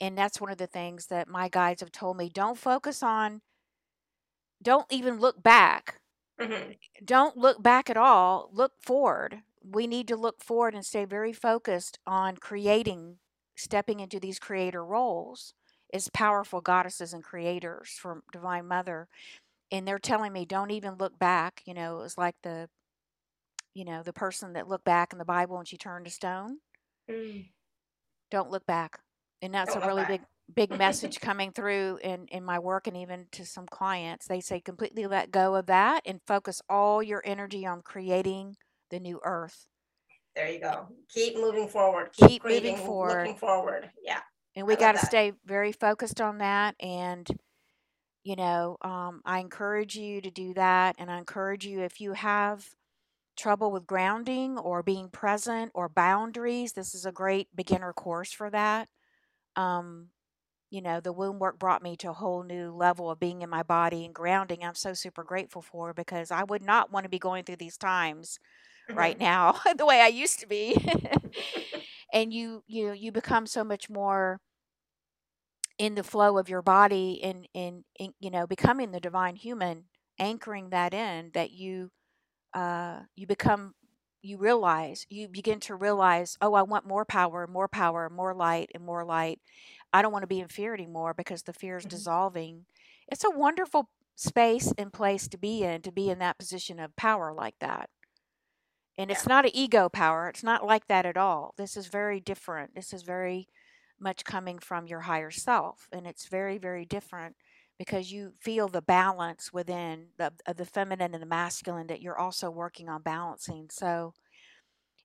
and 0.00 0.16
that's 0.16 0.40
one 0.40 0.50
of 0.50 0.58
the 0.58 0.66
things 0.66 1.06
that 1.06 1.28
my 1.28 1.48
guides 1.48 1.80
have 1.80 1.92
told 1.92 2.16
me 2.16 2.28
don't 2.28 2.58
focus 2.58 3.02
on 3.02 3.40
don't 4.62 4.86
even 4.90 5.18
look 5.18 5.42
back 5.42 6.00
mm-hmm. 6.40 6.72
don't 7.04 7.36
look 7.36 7.62
back 7.62 7.88
at 7.90 7.96
all 7.96 8.50
look 8.52 8.72
forward 8.80 9.40
we 9.62 9.86
need 9.86 10.06
to 10.06 10.16
look 10.16 10.42
forward 10.42 10.74
and 10.74 10.84
stay 10.84 11.04
very 11.04 11.32
focused 11.32 11.98
on 12.06 12.36
creating 12.36 13.16
stepping 13.56 14.00
into 14.00 14.20
these 14.20 14.38
creator 14.38 14.84
roles 14.84 15.54
as 15.92 16.08
powerful 16.10 16.60
goddesses 16.60 17.12
and 17.12 17.24
creators 17.24 17.90
from 17.90 18.22
Divine 18.32 18.66
Mother. 18.66 19.08
And 19.72 19.86
they're 19.86 19.98
telling 19.98 20.32
me, 20.32 20.44
don't 20.44 20.70
even 20.70 20.94
look 20.94 21.18
back. 21.18 21.62
You 21.64 21.74
know, 21.74 21.98
it 21.98 22.02
was 22.02 22.18
like 22.18 22.36
the, 22.42 22.68
you 23.74 23.84
know, 23.84 24.02
the 24.02 24.12
person 24.12 24.52
that 24.52 24.68
looked 24.68 24.84
back 24.84 25.12
in 25.12 25.18
the 25.18 25.24
Bible 25.24 25.58
and 25.58 25.66
she 25.66 25.76
turned 25.76 26.04
to 26.04 26.10
stone. 26.10 26.58
Mm. 27.10 27.48
Don't 28.30 28.50
look 28.50 28.66
back. 28.66 29.00
And 29.42 29.54
that's 29.54 29.74
a 29.74 29.80
really 29.80 30.04
big, 30.06 30.22
big 30.54 30.70
message 30.78 31.20
coming 31.20 31.52
through 31.52 31.98
in, 32.02 32.26
in 32.28 32.44
my 32.44 32.58
work 32.58 32.86
and 32.86 32.96
even 32.96 33.26
to 33.32 33.44
some 33.44 33.66
clients. 33.66 34.26
They 34.26 34.40
say 34.40 34.60
completely 34.60 35.06
let 35.06 35.30
go 35.30 35.54
of 35.54 35.66
that 35.66 36.02
and 36.06 36.20
focus 36.26 36.62
all 36.68 37.02
your 37.02 37.22
energy 37.24 37.66
on 37.66 37.82
creating 37.82 38.56
the 38.90 39.00
new 39.00 39.20
earth 39.24 39.66
there 40.36 40.50
you 40.50 40.60
go. 40.60 40.86
Keep 41.08 41.36
moving 41.36 41.66
forward. 41.66 42.10
Keep, 42.12 42.28
Keep 42.28 42.44
moving 42.44 42.76
forward. 42.76 43.22
Looking 43.22 43.38
forward. 43.38 43.90
Yeah. 44.04 44.20
And 44.54 44.66
we 44.66 44.76
got 44.76 44.92
to 44.92 45.04
stay 45.04 45.32
very 45.46 45.72
focused 45.72 46.20
on 46.20 46.38
that. 46.38 46.76
And, 46.78 47.26
you 48.22 48.36
know, 48.36 48.76
um, 48.82 49.22
I 49.24 49.40
encourage 49.40 49.96
you 49.96 50.20
to 50.20 50.30
do 50.30 50.54
that. 50.54 50.96
And 50.98 51.10
I 51.10 51.18
encourage 51.18 51.66
you 51.66 51.80
if 51.80 52.00
you 52.00 52.12
have 52.12 52.68
trouble 53.36 53.70
with 53.70 53.86
grounding 53.86 54.58
or 54.58 54.82
being 54.82 55.08
present 55.08 55.72
or 55.74 55.88
boundaries, 55.88 56.72
this 56.74 56.94
is 56.94 57.06
a 57.06 57.12
great 57.12 57.48
beginner 57.54 57.92
course 57.92 58.32
for 58.32 58.50
that. 58.50 58.88
Um, 59.56 60.08
you 60.70 60.82
know, 60.82 61.00
the 61.00 61.12
womb 61.12 61.38
work 61.38 61.58
brought 61.58 61.82
me 61.82 61.96
to 61.96 62.10
a 62.10 62.14
whole 62.14 62.42
new 62.42 62.72
level 62.72 63.10
of 63.10 63.20
being 63.20 63.42
in 63.42 63.50
my 63.50 63.62
body 63.62 64.04
and 64.04 64.14
grounding. 64.14 64.64
I'm 64.64 64.74
so 64.74 64.94
super 64.94 65.22
grateful 65.24 65.62
for 65.62 65.94
because 65.94 66.30
I 66.30 66.44
would 66.44 66.62
not 66.62 66.92
want 66.92 67.04
to 67.04 67.10
be 67.10 67.18
going 67.18 67.44
through 67.44 67.56
these 67.56 67.76
times 67.76 68.38
mm-hmm. 68.88 68.98
right 68.98 69.18
now 69.18 69.58
the 69.76 69.86
way 69.86 70.00
I 70.00 70.08
used 70.08 70.40
to 70.40 70.46
be. 70.46 70.76
and 72.12 72.32
you 72.32 72.62
you 72.66 72.88
know, 72.88 72.92
you 72.92 73.12
become 73.12 73.46
so 73.46 73.64
much 73.64 73.88
more 73.88 74.40
in 75.78 75.94
the 75.94 76.02
flow 76.02 76.38
of 76.38 76.48
your 76.48 76.62
body 76.62 77.12
in, 77.22 77.46
in 77.54 77.84
in 77.98 78.12
you 78.18 78.30
know 78.30 78.46
becoming 78.46 78.92
the 78.92 79.00
divine 79.00 79.36
human 79.36 79.84
anchoring 80.18 80.70
that 80.70 80.94
in 80.94 81.30
that 81.34 81.50
you 81.50 81.90
uh 82.54 83.00
you 83.14 83.26
become 83.26 83.74
you 84.26 84.36
realize 84.36 85.06
you 85.08 85.28
begin 85.28 85.60
to 85.60 85.74
realize 85.74 86.36
oh 86.40 86.54
i 86.54 86.62
want 86.62 86.86
more 86.86 87.04
power 87.04 87.46
more 87.46 87.68
power 87.68 88.10
more 88.10 88.34
light 88.34 88.70
and 88.74 88.84
more 88.84 89.04
light 89.04 89.40
i 89.92 90.02
don't 90.02 90.12
want 90.12 90.22
to 90.22 90.28
be 90.28 90.40
in 90.40 90.48
fear 90.48 90.74
anymore 90.74 91.14
because 91.14 91.42
the 91.42 91.52
fear 91.52 91.76
is 91.76 91.84
mm-hmm. 91.84 91.90
dissolving 91.90 92.64
it's 93.08 93.24
a 93.24 93.30
wonderful 93.30 93.88
space 94.16 94.72
and 94.78 94.92
place 94.92 95.28
to 95.28 95.38
be 95.38 95.62
in 95.62 95.82
to 95.82 95.92
be 95.92 96.10
in 96.10 96.18
that 96.18 96.38
position 96.38 96.80
of 96.80 96.96
power 96.96 97.32
like 97.32 97.54
that 97.60 97.88
and 98.98 99.10
it's 99.10 99.26
not 99.26 99.44
an 99.44 99.50
ego 99.54 99.88
power. 99.88 100.28
It's 100.28 100.42
not 100.42 100.66
like 100.66 100.86
that 100.86 101.04
at 101.04 101.16
all. 101.16 101.54
This 101.56 101.76
is 101.76 101.86
very 101.88 102.20
different. 102.20 102.74
This 102.74 102.92
is 102.92 103.02
very 103.02 103.48
much 104.00 104.24
coming 104.24 104.58
from 104.58 104.86
your 104.86 105.00
higher 105.00 105.30
self. 105.30 105.88
And 105.92 106.06
it's 106.06 106.28
very, 106.28 106.58
very 106.58 106.84
different 106.84 107.36
because 107.78 108.10
you 108.10 108.32
feel 108.40 108.68
the 108.68 108.82
balance 108.82 109.52
within 109.52 110.06
the, 110.18 110.32
of 110.46 110.56
the 110.56 110.64
feminine 110.64 111.14
and 111.14 111.22
the 111.22 111.26
masculine 111.26 111.86
that 111.88 112.00
you're 112.00 112.18
also 112.18 112.50
working 112.50 112.88
on 112.88 113.02
balancing. 113.02 113.68
So 113.70 114.14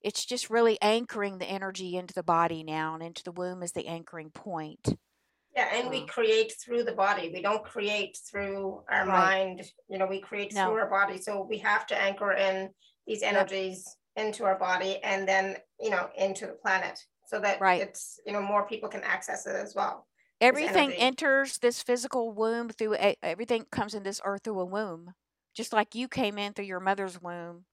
it's 0.02 0.26
just 0.26 0.50
really 0.50 0.78
anchoring 0.82 1.38
the 1.38 1.50
energy 1.50 1.96
into 1.96 2.14
the 2.14 2.24
body 2.24 2.64
now 2.64 2.94
and 2.94 3.04
into 3.04 3.24
the 3.24 3.32
womb 3.32 3.62
as 3.62 3.74
the 3.74 3.88
anchoring 3.88 4.32
point. 4.32 4.98
Yeah, 5.56 5.68
and 5.74 5.90
we 5.90 6.06
create 6.06 6.54
through 6.64 6.84
the 6.84 6.94
body. 6.94 7.30
We 7.34 7.42
don't 7.42 7.64
create 7.64 8.18
through 8.30 8.84
our 8.90 9.06
right. 9.06 9.08
mind. 9.08 9.64
You 9.90 9.98
know, 9.98 10.08
we 10.08 10.22
create 10.22 10.54
no. 10.54 10.68
through 10.68 10.80
our 10.80 10.90
body. 10.90 11.22
So 11.22 11.46
we 11.48 11.58
have 11.58 11.86
to 11.88 12.02
anchor 12.02 12.32
in 12.32 12.70
these 13.08 13.22
energies 13.22 13.98
yep. 14.16 14.28
into 14.28 14.46
our 14.46 14.58
body 14.58 15.00
and 15.04 15.28
then 15.28 15.58
you 15.80 15.90
know 15.90 16.10
into 16.18 16.48
the 16.48 16.54
planet 16.54 17.00
so 17.28 17.40
that 17.40 17.60
right. 17.60 17.82
it's 17.82 18.20
you 18.26 18.34
know 18.34 18.42
more 18.42 18.68
people 18.68 18.90
can 18.90 19.02
access 19.04 19.46
it 19.46 19.56
as 19.56 19.74
well 19.76 20.08
everything 20.42 20.92
enters 20.94 21.58
this 21.60 21.82
physical 21.82 22.32
womb 22.32 22.70
through 22.70 22.96
a, 22.96 23.16
everything 23.24 23.66
comes 23.72 23.94
in 23.94 24.04
this 24.04 24.20
earth 24.26 24.42
through 24.44 24.60
a 24.60 24.66
womb 24.66 25.14
just 25.54 25.74
like 25.74 25.96
you 25.96 26.08
came 26.08 26.38
in 26.38 26.54
through 26.54 26.66
your 26.66 26.80
mother's 26.80 27.22
womb 27.22 27.64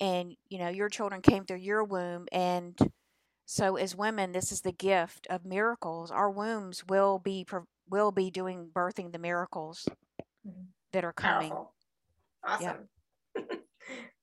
and 0.00 0.36
you 0.48 0.58
know 0.58 0.68
your 0.68 0.88
children 0.88 1.20
came 1.20 1.44
through 1.44 1.56
your 1.58 1.84
womb 1.84 2.26
and 2.32 2.78
so 3.44 3.76
as 3.76 3.94
women 3.94 4.32
this 4.32 4.52
is 4.52 4.60
the 4.62 4.72
gift 4.72 5.26
of 5.28 5.44
miracles 5.44 6.10
our 6.10 6.30
wombs 6.30 6.84
will 6.88 7.18
be 7.18 7.46
will 7.90 8.12
be 8.12 8.30
doing 8.30 8.68
birthing 8.74 9.12
the 9.12 9.18
miracles 9.18 9.88
mm-hmm. 10.46 10.64
that 10.92 11.04
are 11.04 11.12
coming 11.12 11.50
Powerful. 11.50 11.74
awesome 12.44 12.88
yep. 13.36 13.46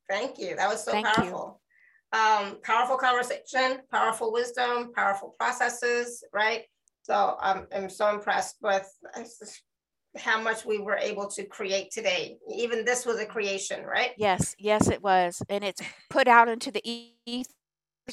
Thank 0.10 0.38
you. 0.38 0.56
That 0.56 0.70
was 0.70 0.84
so 0.84 0.92
Thank 0.92 1.08
powerful. 1.08 1.62
um, 2.12 2.58
powerful 2.62 2.98
conversation, 2.98 3.80
powerful 3.92 4.32
wisdom, 4.32 4.92
powerful 4.94 5.36
processes, 5.40 6.24
right? 6.34 6.64
So 7.04 7.38
um, 7.42 7.68
I'm 7.76 7.90
so 7.90 8.14
impressed 8.14 8.58
with 8.62 8.90
how 10.18 10.42
much 10.42 10.66
we 10.66 10.80
were 10.80 10.96
able 10.96 11.28
to 11.32 11.44
create 11.44 11.92
today. 11.92 12.38
Even 12.54 12.86
this 12.86 13.06
was 13.06 13.20
a 13.20 13.26
creation, 13.26 13.84
right? 13.86 14.12
Yes, 14.18 14.56
yes, 14.58 14.90
it 14.90 15.02
was, 15.02 15.42
and 15.50 15.64
it's 15.64 15.82
put 16.10 16.28
out 16.28 16.48
into 16.48 16.72
the 16.72 16.82
ethers 17.26 17.48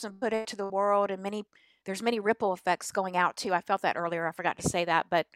and 0.03 0.21
put 0.21 0.33
into 0.33 0.57
the 0.57 0.69
world, 0.69 1.11
and 1.11 1.23
many 1.23 1.45
there's 1.87 2.03
many 2.03 2.21
ripple 2.21 2.53
effects 2.53 2.91
going 2.93 3.17
out 3.17 3.37
too. 3.37 3.55
I 3.55 3.61
felt 3.61 3.83
that 3.83 3.97
earlier. 3.97 4.27
I 4.27 4.33
forgot 4.33 4.59
to 4.59 4.69
say 4.69 4.85
that, 4.85 5.07
but 5.11 5.27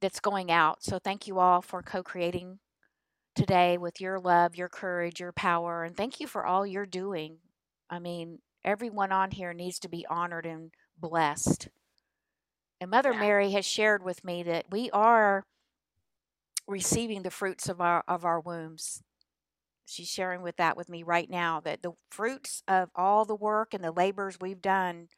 that's 0.00 0.20
going 0.20 0.50
out. 0.50 0.82
So 0.82 0.98
thank 0.98 1.26
you 1.26 1.38
all 1.38 1.62
for 1.62 1.82
co-creating 1.82 2.58
today 3.34 3.78
with 3.78 4.00
your 4.00 4.20
love, 4.20 4.54
your 4.54 4.68
courage, 4.68 5.20
your 5.20 5.32
power, 5.32 5.82
and 5.82 5.96
thank 5.96 6.20
you 6.20 6.26
for 6.26 6.44
all 6.44 6.66
you're 6.66 6.86
doing. 6.86 7.38
I 7.88 7.98
mean, 7.98 8.38
everyone 8.64 9.12
on 9.12 9.30
here 9.30 9.52
needs 9.52 9.78
to 9.80 9.88
be 9.88 10.06
honored 10.08 10.46
and 10.46 10.72
blessed. 10.98 11.68
And 12.80 12.90
Mother 12.90 13.12
Yeah. 13.12 13.20
Mary 13.20 13.50
has 13.52 13.64
shared 13.64 14.02
with 14.02 14.24
me 14.24 14.42
that 14.44 14.66
we 14.70 14.90
are 14.90 15.44
receiving 16.66 17.22
the 17.22 17.30
fruits 17.30 17.68
of 17.68 17.80
our 17.80 18.02
of 18.08 18.24
our 18.24 18.40
wombs. 18.40 19.02
She's 19.86 20.08
sharing 20.08 20.42
with 20.42 20.56
that 20.56 20.76
with 20.76 20.88
me 20.88 21.02
right 21.02 21.28
now 21.30 21.60
that 21.60 21.82
the 21.82 21.92
fruits 22.10 22.62
of 22.68 22.90
all 22.94 23.24
the 23.24 23.34
work 23.36 23.74
and 23.74 23.82
the 23.84 23.92
labors 23.92 24.38
we've 24.40 24.60
done 24.62 25.08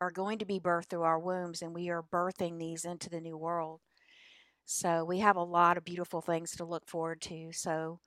are 0.00 0.10
going 0.10 0.38
to 0.38 0.44
be 0.44 0.60
birthed 0.60 0.86
through 0.88 1.02
our 1.02 1.18
wombs 1.18 1.62
and 1.62 1.74
we 1.74 1.88
are 1.90 2.02
birthing 2.02 2.58
these 2.58 2.84
into 2.84 3.08
the 3.10 3.20
new 3.20 3.36
world. 3.36 3.80
So 4.64 5.04
we 5.04 5.18
have 5.20 5.36
a 5.36 5.42
lot 5.44 5.76
of 5.76 5.84
beautiful 5.84 6.20
things 6.20 6.52
to 6.56 6.64
look 6.64 6.88
forward 6.88 7.20
to. 7.22 7.52
So 7.52 8.00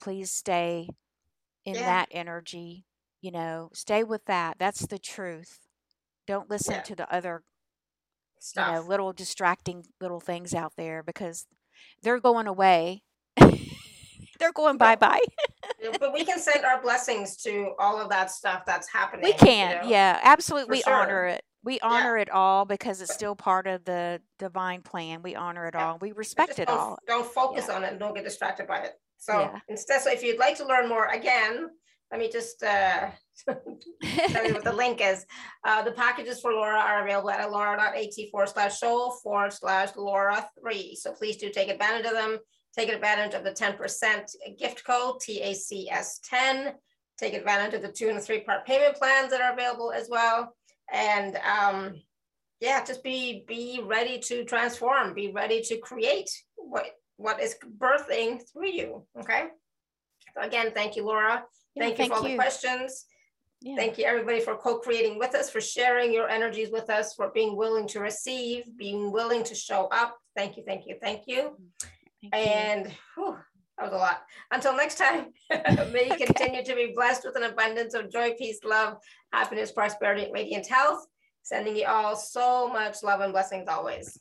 please 0.00 0.30
stay 0.30 0.88
in 1.64 1.74
Yeah. 1.74 1.84
that 1.84 2.08
energy, 2.10 2.84
you 3.20 3.30
know, 3.30 3.70
stay 3.74 4.04
with 4.04 4.24
that. 4.26 4.58
That's 4.58 4.86
the 4.86 4.98
truth. 4.98 5.60
Don't 6.26 6.50
listen 6.50 6.74
Yeah. 6.74 6.82
to 6.82 6.94
the 6.96 7.12
other 7.12 7.42
you 8.56 8.62
know, 8.62 8.80
little 8.82 9.12
distracting 9.12 9.84
little 10.00 10.20
things 10.20 10.54
out 10.54 10.72
there 10.76 11.02
because 11.02 11.46
they're 12.02 12.20
going 12.20 12.46
away. 12.46 13.02
they're 13.36 14.52
going 14.54 14.76
bye 14.76 14.96
bye. 14.96 15.20
But 16.00 16.12
we 16.12 16.24
can 16.24 16.40
send 16.40 16.64
our 16.64 16.82
blessings 16.82 17.36
to 17.44 17.72
all 17.78 18.00
of 18.00 18.08
that 18.10 18.32
stuff 18.32 18.64
that's 18.66 18.88
happening. 18.88 19.22
We 19.22 19.28
you 19.28 19.34
can, 19.38 19.82
know? 19.82 19.88
yeah, 19.88 20.18
absolutely. 20.24 20.78
We 20.78 20.82
sure. 20.82 20.92
honor 20.92 21.26
it. 21.26 21.42
We 21.62 21.78
honor 21.80 22.16
it 22.16 22.30
all 22.30 22.64
because 22.64 23.00
it's 23.00 23.12
still 23.12 23.36
part 23.36 23.66
of 23.68 23.84
the 23.84 24.20
divine 24.38 24.82
plan. 24.82 25.22
We 25.22 25.36
honor 25.36 25.66
it 25.66 25.74
Yeah. 25.74 25.90
all. 25.90 25.98
We 26.00 26.12
respect 26.12 26.58
it 26.58 26.68
all. 26.68 26.98
Don't 27.06 27.26
focus 27.26 27.68
on 27.68 27.84
it 27.84 27.90
and 27.90 28.00
don't 28.00 28.14
get 28.14 28.24
distracted 28.24 28.66
by 28.66 28.78
it. 28.78 28.94
So 29.18 29.40
Yeah. 29.40 29.60
instead, 29.68 30.00
so 30.02 30.10
if 30.10 30.22
you'd 30.22 30.38
like 30.38 30.56
to 30.56 30.64
learn 30.64 30.88
more, 30.88 31.06
again, 31.06 31.70
let 32.10 32.20
me 32.20 32.30
just 32.30 32.62
uh, 32.62 33.10
tell 33.46 34.46
you 34.46 34.54
what 34.54 34.64
the 34.64 34.72
link 34.72 35.00
is. 35.02 35.26
Uh, 35.64 35.82
the 35.82 35.92
packages 35.92 36.40
for 36.40 36.52
Laura 36.52 36.78
are 36.78 37.04
available 37.04 37.30
at 37.30 37.40
alara.at 37.40 38.30
forward 38.30 38.48
slash 38.48 38.78
show 38.78 39.12
forward 39.22 39.52
slash 39.52 39.90
Laura 39.96 40.46
three. 40.60 40.94
So 40.94 41.12
please 41.12 41.36
do 41.36 41.50
take 41.50 41.68
advantage 41.68 42.06
of 42.06 42.12
them. 42.12 42.38
Take 42.76 42.90
advantage 42.90 43.34
of 43.34 43.44
the 43.44 43.50
10% 43.50 44.58
gift 44.58 44.84
code 44.84 45.16
TACS 45.20 46.20
10. 46.28 46.74
Take 47.18 47.34
advantage 47.34 47.74
of 47.74 47.82
the 47.82 47.92
two 47.92 48.08
and 48.08 48.22
three 48.22 48.40
part 48.40 48.64
payment 48.64 48.94
plans 48.94 49.30
that 49.30 49.40
are 49.40 49.52
available 49.52 49.92
as 49.92 50.08
well. 50.08 50.54
And 50.92 51.36
um, 51.36 51.94
yeah, 52.60 52.84
just 52.84 53.02
be 53.02 53.44
be 53.46 53.80
ready 53.84 54.18
to 54.20 54.44
transform, 54.44 55.14
be 55.14 55.32
ready 55.32 55.60
to 55.62 55.78
create 55.78 56.30
what 56.56 56.86
what 57.16 57.40
is 57.42 57.56
birthing 57.78 58.40
through 58.52 58.70
you. 58.70 59.06
Okay. 59.20 59.46
So 60.34 60.46
again, 60.46 60.72
thank 60.74 60.96
you, 60.96 61.04
Laura. 61.04 61.44
Yeah, 61.74 61.84
Thank 61.84 61.92
you 61.92 61.96
thank 61.96 62.12
for 62.12 62.18
all 62.18 62.24
the 62.24 62.34
questions. 62.34 63.06
Yeah. 63.60 63.76
Thank 63.76 63.98
you, 63.98 64.04
everybody, 64.04 64.40
for 64.40 64.56
co-creating 64.56 65.18
with 65.18 65.34
us, 65.34 65.50
for 65.50 65.60
sharing 65.60 66.12
your 66.12 66.28
energies 66.28 66.70
with 66.70 66.88
us, 66.90 67.14
for 67.14 67.30
being 67.34 67.56
willing 67.56 67.88
to 67.88 68.00
receive, 68.00 68.64
being 68.76 69.10
willing 69.10 69.42
to 69.44 69.54
show 69.54 69.86
up. 69.86 70.16
Thank 70.36 70.56
you, 70.56 70.62
thank 70.64 70.86
you, 70.86 70.96
thank 71.02 71.22
you. 71.26 71.42
Mm-hmm. 71.42 72.30
Thank 72.30 72.46
you. 72.46 72.52
And 72.52 72.92
whew, 73.16 73.36
that 73.76 73.84
was 73.84 73.92
a 73.92 73.96
lot. 73.96 74.22
Until 74.52 74.76
next 74.76 74.96
time, 74.96 75.32
may 75.92 76.06
you 76.06 76.12
Okay. 76.14 76.26
continue 76.26 76.64
to 76.64 76.74
be 76.74 76.92
blessed 76.94 77.24
with 77.24 77.36
an 77.36 77.42
abundance 77.44 77.94
of 77.94 78.10
joy, 78.12 78.34
peace, 78.38 78.60
love, 78.64 78.98
happiness, 79.32 79.72
prosperity, 79.72 80.24
and 80.24 80.32
radiant 80.34 80.66
health. 80.68 81.04
Sending 81.42 81.76
you 81.76 81.86
all 81.86 82.14
so 82.14 82.68
much 82.68 83.02
love 83.02 83.20
and 83.20 83.32
blessings 83.32 83.68
always. 83.68 84.18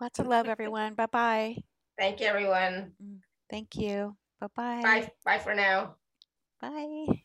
Lots 0.00 0.18
of 0.18 0.26
love, 0.26 0.46
everyone. 0.46 0.94
bye 0.94 1.06
bye. 1.06 1.56
Thank 1.98 2.20
you, 2.20 2.26
everyone. 2.26 2.92
Mm-hmm. 3.02 3.16
Thank 3.50 3.76
you. 3.76 4.16
Bye 4.40 4.48
bye. 4.54 4.82
Bye. 4.82 5.12
Bye 5.24 5.38
for 5.38 5.54
now. 5.54 5.96
Bye. 6.60 7.24